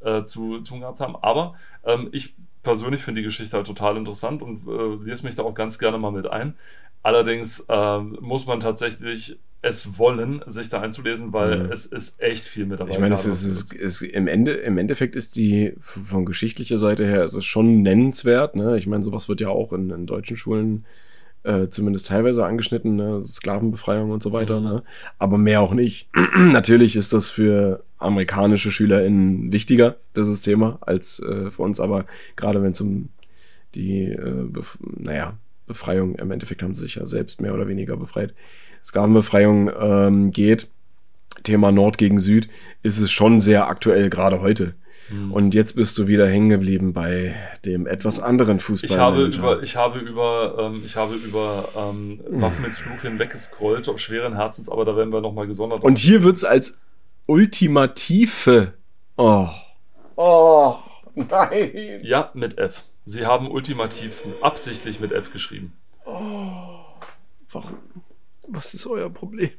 äh, 0.01 0.25
zu 0.25 0.59
tun 0.61 0.81
gehabt 0.81 1.01
haben. 1.01 1.17
Aber 1.17 1.55
ähm, 1.85 2.09
ich 2.13 2.35
persönlich 2.63 3.03
finde 3.03 3.21
die 3.21 3.25
Geschichte 3.25 3.57
halt 3.57 3.67
total 3.67 3.97
interessant 3.97 4.43
und 4.43 4.67
äh, 4.67 5.05
lese 5.05 5.25
mich 5.25 5.37
da 5.37 5.43
auch 5.43 5.55
ganz 5.55 5.79
gerne 5.79 5.99
mal 5.99 6.13
mit 6.13 6.31
ein. 6.31 6.55
Allerdings 7.03 7.65
ähm, 7.69 8.19
muss 8.21 8.47
man 8.47 8.61
tatsächlich 8.61 9.39
es 9.63 9.99
wollen, 9.99 10.43
sich 10.47 10.71
da 10.71 10.81
einzulesen, 10.81 11.33
weil 11.35 11.65
Mhm. 11.65 11.73
es 11.73 11.85
ist 11.85 12.23
echt 12.23 12.45
viel 12.45 12.65
mit 12.65 12.81
dabei. 12.81 12.93
Ich 12.93 12.99
meine, 12.99 13.13
es 13.13 13.27
ist, 13.27 13.45
es 13.75 14.01
ist, 14.01 14.03
im, 14.03 14.27
Ende, 14.27 14.53
im 14.53 14.79
Endeffekt 14.79 15.17
ist 15.17 15.37
die 15.37 15.75
von 15.81 16.25
geschichtlicher 16.25 16.79
Seite 16.79 17.05
her 17.05 17.25
ist 17.25 17.35
es 17.37 17.45
schon 17.45 17.83
nennenswert. 17.83 18.57
Ne? 18.57 18.79
Ich 18.79 18.87
meine, 18.87 19.03
sowas 19.03 19.29
wird 19.29 19.43
ja 19.43 19.51
auch 19.51 19.75
in, 19.75 19.91
in 19.91 20.07
deutschen 20.07 20.39
Schulen 20.39 20.87
äh, 21.43 21.69
zumindest 21.69 22.07
teilweise 22.09 22.45
angeschnitten, 22.45 22.97
ne? 22.97 23.21
Sklavenbefreiung 23.21 24.11
und 24.11 24.23
so 24.23 24.33
weiter. 24.33 24.61
Mhm. 24.61 24.67
Ne? 24.67 24.83
Aber 25.19 25.37
mehr 25.37 25.61
auch 25.61 25.75
nicht. 25.75 26.09
Natürlich 26.37 26.97
ist 26.97 27.13
das 27.13 27.29
für 27.29 27.85
amerikanische 27.99 28.71
SchülerInnen 28.71 29.53
wichtiger, 29.53 29.97
dieses 30.17 30.41
Thema, 30.41 30.79
als 30.81 31.21
äh, 31.21 31.51
für 31.51 31.63
uns. 31.63 31.81
Aber 31.81 32.07
gerade 32.37 32.63
wenn 32.63 32.71
es 32.71 32.81
um 32.81 33.11
die 33.75 34.05
äh, 34.05 34.49
naja, 34.81 35.35
Befreiung, 35.71 36.17
im 36.17 36.33
Endeffekt 36.33 36.63
haben 36.63 36.75
sie 36.75 36.83
sich 36.83 36.97
ja 36.97 37.07
selbst 37.07 37.41
mehr 37.41 37.55
oder 37.55 37.69
weniger 37.69 37.97
befreit, 37.97 38.35
Sklavenbefreiung 38.83 39.71
ähm, 39.81 40.31
geht, 40.33 40.69
Thema 41.45 41.71
Nord 41.71 41.97
gegen 41.97 42.19
Süd, 42.19 42.49
ist 42.83 42.99
es 42.99 43.13
schon 43.13 43.39
sehr 43.39 43.69
aktuell, 43.69 44.11
gerade 44.11 44.41
heute. 44.41 44.75
Hm. 45.09 45.33
Und 45.33 45.55
jetzt 45.55 45.75
bist 45.77 45.97
du 45.99 46.09
wieder 46.09 46.29
hängen 46.29 46.49
geblieben 46.49 46.93
bei 46.93 47.35
dem 47.65 47.87
etwas 47.87 48.21
anderen 48.21 48.59
Fußball. 48.59 48.91
Ich 48.91 48.99
habe 48.99 49.25
über, 49.25 49.63
ich 49.63 49.77
habe 49.77 49.99
über, 50.01 50.57
ähm, 50.59 50.83
ich 50.85 50.97
habe 50.97 51.15
über 51.15 51.69
ähm, 51.77 52.21
Waffen 52.29 52.63
mit 52.63 52.75
Fluch 52.75 53.03
hinweggescrollt, 53.03 53.91
schweren 53.97 54.35
Herzens, 54.35 54.69
aber 54.69 54.85
da 54.85 54.97
werden 54.97 55.13
wir 55.13 55.21
nochmal 55.21 55.47
gesondert. 55.47 55.85
Und 55.85 55.99
hier 55.99 56.23
wird 56.23 56.37
es 56.37 56.45
als 56.45 56.81
ultimative. 57.27 58.75
Oh. 59.17 59.49
Oh, 60.17 60.77
nein. 61.15 62.01
ja, 62.03 62.31
mit 62.35 62.59
F. 62.59 62.85
Sie 63.05 63.27
haben 63.27 63.51
ultimativ 63.51 64.25
absichtlich 64.43 65.01
mit 65.01 65.13
F 65.13 65.33
geschrieben. 65.33 65.73
Warum? 66.05 67.79
Was 68.49 68.75
ist 68.75 68.87
euer 68.87 69.11
Problem? 69.11 69.51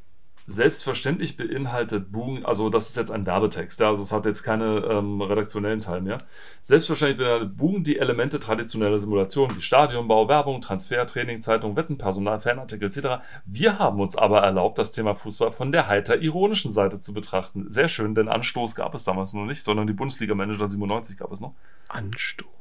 Selbstverständlich 0.46 1.38
beinhaltet 1.38 2.12
Boom, 2.12 2.46
also 2.46 2.70
das 2.70 2.90
ist 2.90 2.98
jetzt 2.98 3.12
ein 3.12 3.26
Werbetext, 3.26 3.80
ja, 3.80 3.88
also 3.90 4.02
es 4.02 4.12
hat 4.12 4.26
jetzt 4.26 4.44
keine 4.44 4.80
ähm, 4.90 5.22
redaktionellen 5.22 5.80
Teil 5.80 6.02
mehr. 6.02 6.18
Selbstverständlich 6.62 7.20
beinhaltet 7.20 7.58
Boom 7.58 7.84
die 7.84 8.00
Elemente 8.00 8.40
traditioneller 8.40 8.98
Simulation 8.98 9.56
wie 9.56 9.62
Stadionbau, 9.62 10.28
Werbung, 10.28 10.60
Transfer, 10.60 11.06
Training, 11.06 11.42
Zeitung, 11.42 11.76
Wetten, 11.76 11.98
Personal, 11.98 12.42
Fanartikel 12.42 12.88
etc. 12.88 13.24
Wir 13.46 13.80
haben 13.80 14.02
uns 14.02 14.18
aber 14.18 14.42
erlaubt, 14.42 14.78
das 14.78 14.92
Thema 14.92 15.16
Fußball 15.16 15.52
von 15.52 15.72
der 15.72 15.88
heiter 15.88 16.22
ironischen 16.22 16.72
Seite 16.72 17.00
zu 17.00 17.14
betrachten. 17.14 17.72
Sehr 17.72 17.88
schön, 17.88 18.16
denn 18.16 18.28
Anstoß 18.28 18.76
gab 18.76 18.94
es 18.94 19.04
damals 19.04 19.34
noch 19.34 19.46
nicht, 19.46 19.64
sondern 19.64 19.88
die 19.88 19.94
Bundesliga-Manager 19.94 20.68
97 20.68 21.18
gab 21.18 21.32
es 21.32 21.40
noch. 21.40 21.54
Anstoß. 21.88 22.61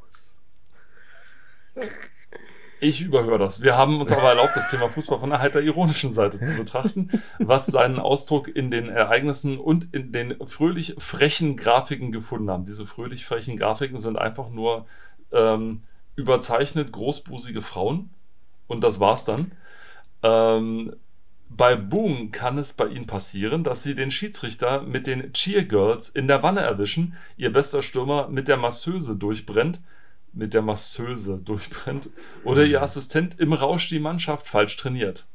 Ich 2.82 3.02
überhöre 3.02 3.38
das. 3.38 3.60
Wir 3.60 3.76
haben 3.76 4.00
uns 4.00 4.10
aber 4.10 4.30
erlaubt, 4.30 4.56
das 4.56 4.70
Thema 4.70 4.88
Fußball 4.88 5.20
von 5.20 5.30
der 5.30 5.40
heiter 5.40 5.60
ironischen 5.60 6.12
Seite 6.12 6.38
zu 6.38 6.54
betrachten, 6.56 7.10
was 7.38 7.66
seinen 7.66 7.98
Ausdruck 7.98 8.48
in 8.48 8.70
den 8.70 8.88
Ereignissen 8.88 9.58
und 9.58 9.92
in 9.92 10.12
den 10.12 10.34
fröhlich 10.46 10.94
frechen 10.98 11.56
Grafiken 11.56 12.10
gefunden 12.10 12.50
haben. 12.50 12.64
Diese 12.64 12.86
fröhlich 12.86 13.26
frechen 13.26 13.58
Grafiken 13.58 13.98
sind 13.98 14.18
einfach 14.18 14.48
nur 14.48 14.86
ähm, 15.30 15.82
überzeichnet 16.16 16.90
großbusige 16.90 17.60
Frauen 17.60 18.10
und 18.66 18.82
das 18.82 18.98
war's 18.98 19.26
dann. 19.26 19.52
Ähm, 20.22 20.96
bei 21.50 21.74
Boom 21.76 22.30
kann 22.30 22.56
es 22.58 22.72
bei 22.72 22.86
ihnen 22.86 23.06
passieren, 23.06 23.64
dass 23.64 23.82
sie 23.82 23.94
den 23.94 24.10
Schiedsrichter 24.10 24.82
mit 24.82 25.06
den 25.06 25.32
Cheergirls 25.32 26.08
in 26.08 26.28
der 26.28 26.42
Wanne 26.42 26.60
erwischen, 26.60 27.16
ihr 27.36 27.52
bester 27.52 27.82
Stürmer 27.82 28.28
mit 28.28 28.48
der 28.48 28.56
Masseuse 28.56 29.16
durchbrennt, 29.16 29.82
mit 30.32 30.54
der 30.54 30.62
Masseuse 30.62 31.40
durchbrennt 31.44 32.10
oder 32.44 32.64
ihr 32.64 32.82
Assistent 32.82 33.38
im 33.40 33.52
Rausch 33.52 33.88
die 33.88 33.98
Mannschaft 34.00 34.46
falsch 34.46 34.76
trainiert. 34.76 35.26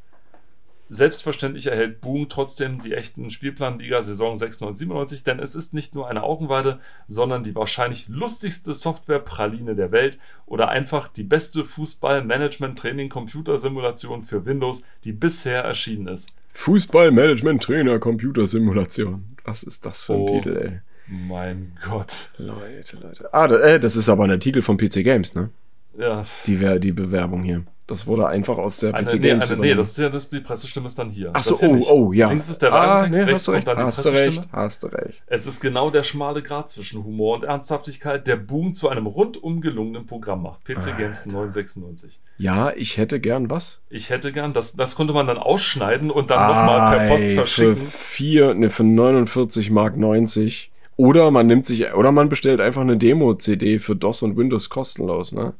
Selbstverständlich 0.87 1.65
erhält 1.65 1.99
Boom 1.99 2.29
trotzdem 2.29 2.79
die 2.79 2.93
echten 2.93 3.31
Spielplanliga 3.31 4.03
Saison 4.03 4.37
96-97, 4.37 5.23
denn 5.23 5.39
es 5.39 5.55
ist 5.55 5.73
nicht 5.73 5.95
nur 5.95 6.07
eine 6.07 6.21
Augenweide, 6.21 6.79
sondern 7.07 7.41
die 7.41 7.55
wahrscheinlich 7.55 8.07
lustigste 8.07 8.75
Softwarepraline 8.75 9.73
der 9.73 9.91
Welt 9.91 10.19
oder 10.45 10.69
einfach 10.69 11.07
die 11.07 11.23
beste 11.23 11.65
Fußball-Management-Training-Computersimulation 11.65 14.21
für 14.23 14.45
Windows, 14.45 14.83
die 15.03 15.11
bisher 15.11 15.63
erschienen 15.63 16.07
ist. 16.07 16.29
Fußball-Management-Trainer, 16.53 17.97
Computersimulation. 17.97 19.25
Was 19.43 19.63
ist 19.63 19.87
das 19.87 20.03
für 20.03 20.13
ein 20.13 20.19
Oh. 20.19 20.27
Titel, 20.27 20.57
ey? 20.57 20.81
Mein 21.07 21.77
Gott. 21.87 22.31
Leute, 22.37 22.97
Leute. 22.97 23.33
Ah, 23.33 23.47
da, 23.47 23.59
äh, 23.59 23.79
das 23.79 23.95
ist 23.95 24.09
aber 24.09 24.23
ein 24.23 24.31
Artikel 24.31 24.61
von 24.61 24.77
PC 24.77 25.03
Games, 25.03 25.35
ne? 25.35 25.49
Ja. 25.97 26.23
Die, 26.45 26.59
Wer- 26.59 26.79
die 26.79 26.91
Bewerbung 26.91 27.43
hier. 27.43 27.63
Das 27.87 28.07
wurde 28.07 28.27
einfach 28.27 28.57
aus 28.57 28.77
der 28.77 28.95
Eine, 28.95 29.05
PC 29.05 29.13
nee, 29.13 29.19
Games 29.19 29.51
eine, 29.51 29.61
nee, 29.61 29.75
das 29.75 29.91
ist 29.91 29.97
ja 29.99 30.09
das, 30.09 30.29
die 30.31 30.39
Pressestimme 30.39 30.87
ist 30.87 30.97
dann 30.97 31.11
hier. 31.11 31.29
Ach 31.33 31.43
so, 31.43 31.51
Das 31.51 31.59
hier 31.59 31.69
oh, 31.69 32.07
oh, 32.07 32.13
ja. 32.13 32.29
Links 32.29 32.49
ist 32.49 32.63
der 32.63 32.73
ah, 32.73 32.81
Werbungtext, 32.81 33.13
nee, 33.13 33.19
rechts 33.19 33.33
hast 33.35 33.47
du 33.47 33.51
recht, 33.51 33.65
kommt 33.67 33.77
dann 33.77 33.83
die 33.83 33.87
hast 33.87 33.97
du 34.05 34.09
Pressestimme. 34.09 34.45
recht, 34.45 34.53
hast 34.53 34.83
du 34.83 34.87
recht. 34.87 35.23
Es 35.27 35.45
ist 35.45 35.61
genau 35.61 35.91
der 35.91 36.01
schmale 36.01 36.41
Grat 36.41 36.71
zwischen 36.71 37.03
Humor 37.03 37.35
und 37.35 37.43
Ernsthaftigkeit, 37.43 38.25
der 38.25 38.37
Boom 38.37 38.73
zu 38.73 38.89
einem 38.89 39.05
rundum 39.05 39.61
gelungenen 39.61 40.07
Programm 40.07 40.41
macht. 40.41 40.65
PC 40.65 40.97
Games 40.97 41.27
996. 41.27 42.19
Ja, 42.39 42.71
ich 42.75 42.97
hätte 42.97 43.19
gern 43.19 43.51
was. 43.51 43.81
Ich 43.91 44.09
hätte 44.09 44.31
gern, 44.31 44.53
das, 44.53 44.75
das 44.75 44.95
konnte 44.95 45.13
man 45.13 45.27
dann 45.27 45.37
ausschneiden 45.37 46.09
und 46.09 46.31
dann 46.31 46.47
nochmal 46.47 46.97
per 46.97 47.07
Post 47.07 47.29
verschicken. 47.31 47.77
Für, 47.77 47.91
vier, 47.91 48.53
ne, 48.55 48.71
für 48.71 48.83
49 48.83 49.69
Mark 49.69 49.95
90. 49.95 50.71
Oder 50.97 51.29
man 51.31 51.47
nimmt 51.47 51.65
sich, 51.65 51.93
oder 51.93 52.11
man 52.11 52.29
bestellt 52.29 52.61
einfach 52.61 52.81
eine 52.81 52.97
Demo-CD 52.97 53.79
für 53.79 53.95
DOS 53.95 54.21
und 54.21 54.37
Windows 54.37 54.69
kostenlos, 54.69 55.33
ne? 55.33 55.53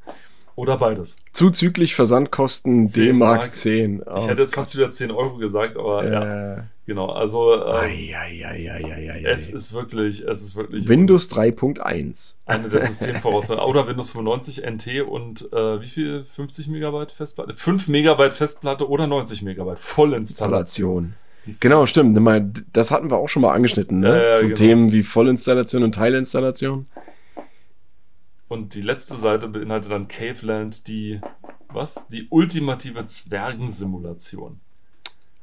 Oder 0.56 0.78
beides. 0.78 1.18
Zuzüglich 1.34 1.96
Versandkosten 1.96 2.86
10 2.86 3.08
D-Mark 3.08 3.40
Mark. 3.40 3.54
10. 3.54 4.04
Oh, 4.06 4.16
ich 4.18 4.28
hätte 4.28 4.42
jetzt 4.42 4.56
fast 4.56 4.74
wieder 4.78 4.90
10 4.90 5.12
Euro 5.12 5.36
gesagt, 5.36 5.76
aber 5.76 6.10
ja, 6.10 6.54
äh, 6.54 6.62
genau. 6.86 7.10
Also 7.10 7.62
ähm, 7.62 9.26
es 9.26 9.50
ist 9.50 9.74
wirklich, 9.74 10.22
es 10.22 10.42
ist 10.42 10.56
wirklich 10.56 10.88
Windows 10.88 11.30
3.1. 11.30 12.36
eine 12.46 12.70
der 12.70 12.82
Systemvoraussetzungen. 12.82 13.70
Oder 13.70 13.86
Windows 13.88 14.12
95 14.12 14.64
NT 14.66 15.02
und 15.02 15.52
äh, 15.52 15.82
wie 15.82 15.90
viel? 15.90 16.24
50 16.24 16.70
Megabyte 16.70 17.12
Festplatte? 17.12 17.54
5 17.54 17.90
Megabyte 17.90 18.34
Festplatte 18.34 18.90
oder 18.90 19.08
90 19.08 19.42
Megabyte 19.42 19.80
Vollinstallation. 19.80 21.04
Installation. 21.04 21.25
Genau, 21.60 21.86
stimmt. 21.86 22.18
Das 22.74 22.92
hatten 22.92 23.10
wir 23.10 23.18
auch 23.18 23.30
schon 23.30 23.42
mal 23.42 23.54
angeschnitten, 23.54 24.00
ne? 24.00 24.10
Ja, 24.10 24.24
ja, 24.24 24.32
so 24.34 24.44
genau. 24.44 24.56
Themen 24.56 24.92
wie 24.92 25.04
Vollinstallation 25.04 25.84
und 25.84 25.96
Teilinstallation. 25.96 26.88
Und 28.48 28.76
die 28.76 28.82
letzte 28.82 29.18
Seite 29.18 29.48
beinhaltet 29.48 29.92
dann 29.92 30.08
Caveland, 30.08 30.88
die, 30.88 31.20
was? 31.70 32.08
Die 32.10 32.28
ultimative 32.30 33.06
Zwergensimulation. 33.06 34.60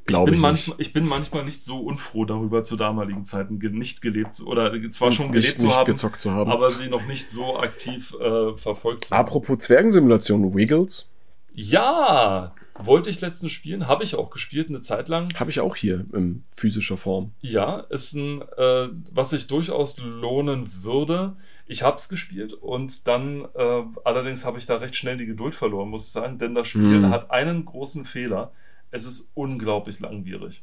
Glaube 0.04 0.26
bin 0.26 0.34
ich, 0.34 0.40
manchmal, 0.40 0.76
ich 0.80 0.92
bin 0.92 1.06
manchmal 1.06 1.44
nicht 1.44 1.62
so 1.62 1.78
unfroh 1.78 2.24
darüber, 2.24 2.64
zu 2.64 2.76
damaligen 2.76 3.24
Zeiten 3.24 3.58
nicht 3.58 4.02
gelebt 4.02 4.34
zu- 4.34 4.48
oder 4.48 4.72
zwar 4.90 5.12
schon 5.12 5.30
nicht, 5.30 5.42
gelebt 5.42 5.58
zu 5.60 5.66
nicht 5.66 5.76
haben, 5.76 5.86
gezockt 5.86 6.20
zu 6.20 6.32
haben. 6.32 6.50
aber 6.50 6.70
sie 6.72 6.88
noch 6.88 7.06
nicht 7.06 7.30
so 7.30 7.56
aktiv 7.56 8.12
äh, 8.20 8.56
verfolgt 8.56 9.04
zu 9.04 9.10
haben. 9.12 9.20
Apropos 9.20 9.58
Zwergensimulation, 9.58 10.54
Wiggles. 10.54 11.12
Ja, 11.54 12.52
wollte 12.86 13.10
ich 13.10 13.20
letztens 13.20 13.52
spielen, 13.52 13.86
habe 13.88 14.04
ich 14.04 14.14
auch 14.14 14.30
gespielt, 14.30 14.68
eine 14.68 14.80
Zeit 14.80 15.08
lang. 15.08 15.32
Habe 15.34 15.50
ich 15.50 15.60
auch 15.60 15.76
hier 15.76 16.04
in 16.12 16.44
physischer 16.48 16.96
Form. 16.96 17.32
Ja, 17.40 17.80
ist 17.90 18.14
ein, 18.14 18.42
äh, 18.56 18.88
was 19.12 19.30
sich 19.30 19.46
durchaus 19.46 19.98
lohnen 19.98 20.68
würde. 20.82 21.36
Ich 21.66 21.82
habe 21.82 21.96
es 21.96 22.08
gespielt 22.08 22.52
und 22.52 23.06
dann, 23.08 23.46
äh, 23.54 23.82
allerdings 24.04 24.44
habe 24.44 24.58
ich 24.58 24.66
da 24.66 24.76
recht 24.76 24.96
schnell 24.96 25.16
die 25.16 25.26
Geduld 25.26 25.54
verloren, 25.54 25.88
muss 25.88 26.06
ich 26.06 26.12
sagen, 26.12 26.38
denn 26.38 26.54
das 26.54 26.68
Spiel 26.68 27.02
Hm. 27.02 27.10
hat 27.10 27.30
einen 27.30 27.64
großen 27.64 28.04
Fehler. 28.04 28.52
Es 28.90 29.06
ist 29.06 29.30
unglaublich 29.34 30.00
langwierig. 30.00 30.62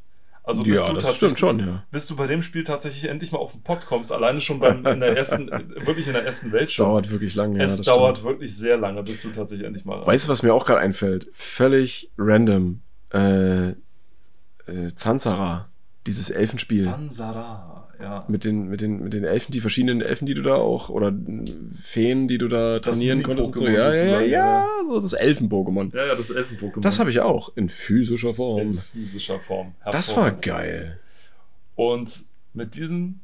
Also 0.50 0.64
bist 0.64 0.82
ja, 0.82 0.88
du 0.88 0.94
das 0.96 1.04
tatsächlich, 1.04 1.38
stimmt 1.38 1.40
schon, 1.40 1.60
ja. 1.60 1.84
bis 1.92 2.08
du 2.08 2.16
bei 2.16 2.26
dem 2.26 2.42
Spiel 2.42 2.64
tatsächlich 2.64 3.08
endlich 3.08 3.32
mal 3.32 3.38
auf 3.38 3.52
den 3.52 3.62
Pott 3.62 3.86
kommst, 3.86 4.12
alleine 4.12 4.42
schon 4.42 4.60
beim, 4.60 4.84
in 4.84 5.00
der 5.00 5.16
ersten, 5.16 5.48
wirklich 5.86 6.08
in 6.08 6.14
der 6.14 6.26
ersten 6.26 6.52
Welt 6.52 6.64
Es 6.64 6.74
schon. 6.74 6.88
dauert 6.88 7.12
wirklich 7.12 7.36
lange. 7.36 7.62
es 7.64 7.78
das 7.78 7.86
dauert 7.86 8.18
stimmt. 8.18 8.32
wirklich 8.32 8.56
sehr 8.58 8.76
lange, 8.76 9.04
bis 9.04 9.22
du 9.22 9.30
tatsächlich 9.30 9.68
endlich 9.68 9.86
mal 9.86 10.04
Weißt 10.08 10.26
du, 10.26 10.32
was 10.32 10.42
mir 10.42 10.52
auch 10.52 10.66
gerade 10.66 10.80
einfällt? 10.80 11.30
Völlig 11.34 12.12
random. 12.18 12.82
Äh, 13.14 13.70
äh, 13.70 13.76
Zanzara, 14.96 15.70
dieses 16.08 16.32
Elfenspiel. 16.32 16.80
Sansara, 16.80 17.79
ja. 18.00 18.26
mit 18.28 18.44
den, 18.44 18.70
mit 18.70 18.82
den, 18.82 19.04
mit 19.04 19.14
den 19.14 19.24
Elfen, 19.24 19.52
die 19.52 19.62
verschiedenen 19.62 20.02
Elfen, 20.02 20.26
die 20.26 20.34
du 20.34 20.42
da 20.42 20.56
auch, 20.56 20.90
oder 20.90 21.14
Feen, 21.82 22.28
die 22.28 22.38
du 22.38 22.48
da 22.48 22.80
trainieren 22.80 23.24
konntest 23.24 23.56
so. 23.56 23.68
Ja, 23.68 23.94
ja, 23.94 24.22
ja, 24.22 24.68
so 24.88 25.00
das 25.00 25.14
Elfen-Pokémon. 25.14 25.96
Ja, 25.96 26.08
ja, 26.08 26.16
das 26.16 26.30
Elfen-Pokémon. 26.30 26.82
Das 26.82 27.00
habe 27.00 27.10
ich 27.10 27.20
auch 27.20 27.56
in 27.56 27.70
physischer 27.70 28.30
in 28.30 28.36
Form. 28.36 28.78
physischer 28.78 29.40
Form. 29.40 29.74
Das 29.92 30.16
war 30.16 30.32
geil. 30.32 31.00
Und 31.76 32.24
mit 32.54 32.76
diesen 32.76 33.22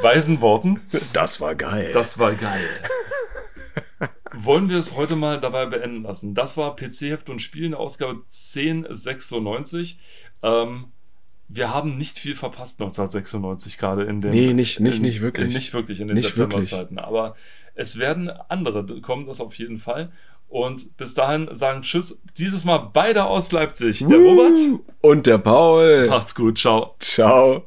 weisen 0.00 0.40
Worten, 0.40 0.80
Das 1.12 1.40
war 1.40 1.54
geil. 1.54 1.90
das 1.92 2.18
war 2.18 2.34
geil. 2.34 2.68
Wollen 4.34 4.68
wir 4.68 4.78
es 4.78 4.94
heute 4.96 5.16
mal 5.16 5.40
dabei 5.40 5.66
beenden 5.66 6.02
lassen? 6.02 6.34
Das 6.34 6.56
war 6.56 6.76
PC-Heft 6.76 7.30
und 7.30 7.40
Spiel 7.40 7.64
in 7.64 7.70
der 7.72 7.80
Ausgabe 7.80 8.22
1096. 8.26 9.98
Ähm, 10.42 10.92
wir 11.48 11.72
haben 11.74 11.96
nicht 11.98 12.18
viel 12.18 12.36
verpasst 12.36 12.80
1996 12.80 13.78
gerade 13.78 14.02
in 14.04 14.20
den. 14.20 14.30
Nee, 14.30 14.52
nicht- 14.52 14.80
nicht- 14.80 14.96
in, 14.98 15.02
nicht 15.02 15.20
wirklich. 15.20 15.46
In, 15.46 15.52
nicht 15.52 15.72
wirklich 15.74 16.00
in 16.00 16.08
den. 16.08 16.20
Septemberzeiten. 16.20 16.98
Aber 16.98 17.36
es 17.74 17.98
werden 17.98 18.28
andere 18.48 18.84
kommen, 19.00 19.26
das 19.26 19.40
auf 19.40 19.54
jeden 19.54 19.78
Fall. 19.78 20.10
Und 20.48 20.96
bis 20.96 21.12
dahin 21.14 21.48
sagen 21.52 21.82
Tschüss. 21.82 22.22
Dieses 22.38 22.64
Mal 22.64 22.78
beide 22.92 23.24
aus 23.24 23.52
Leipzig. 23.52 23.98
Der 24.06 24.18
Robert. 24.18 24.58
Und 25.02 25.26
der 25.26 25.38
Paul. 25.38 26.06
Macht's 26.08 26.34
gut. 26.34 26.58
Ciao. 26.58 26.94
Ciao. 27.00 27.66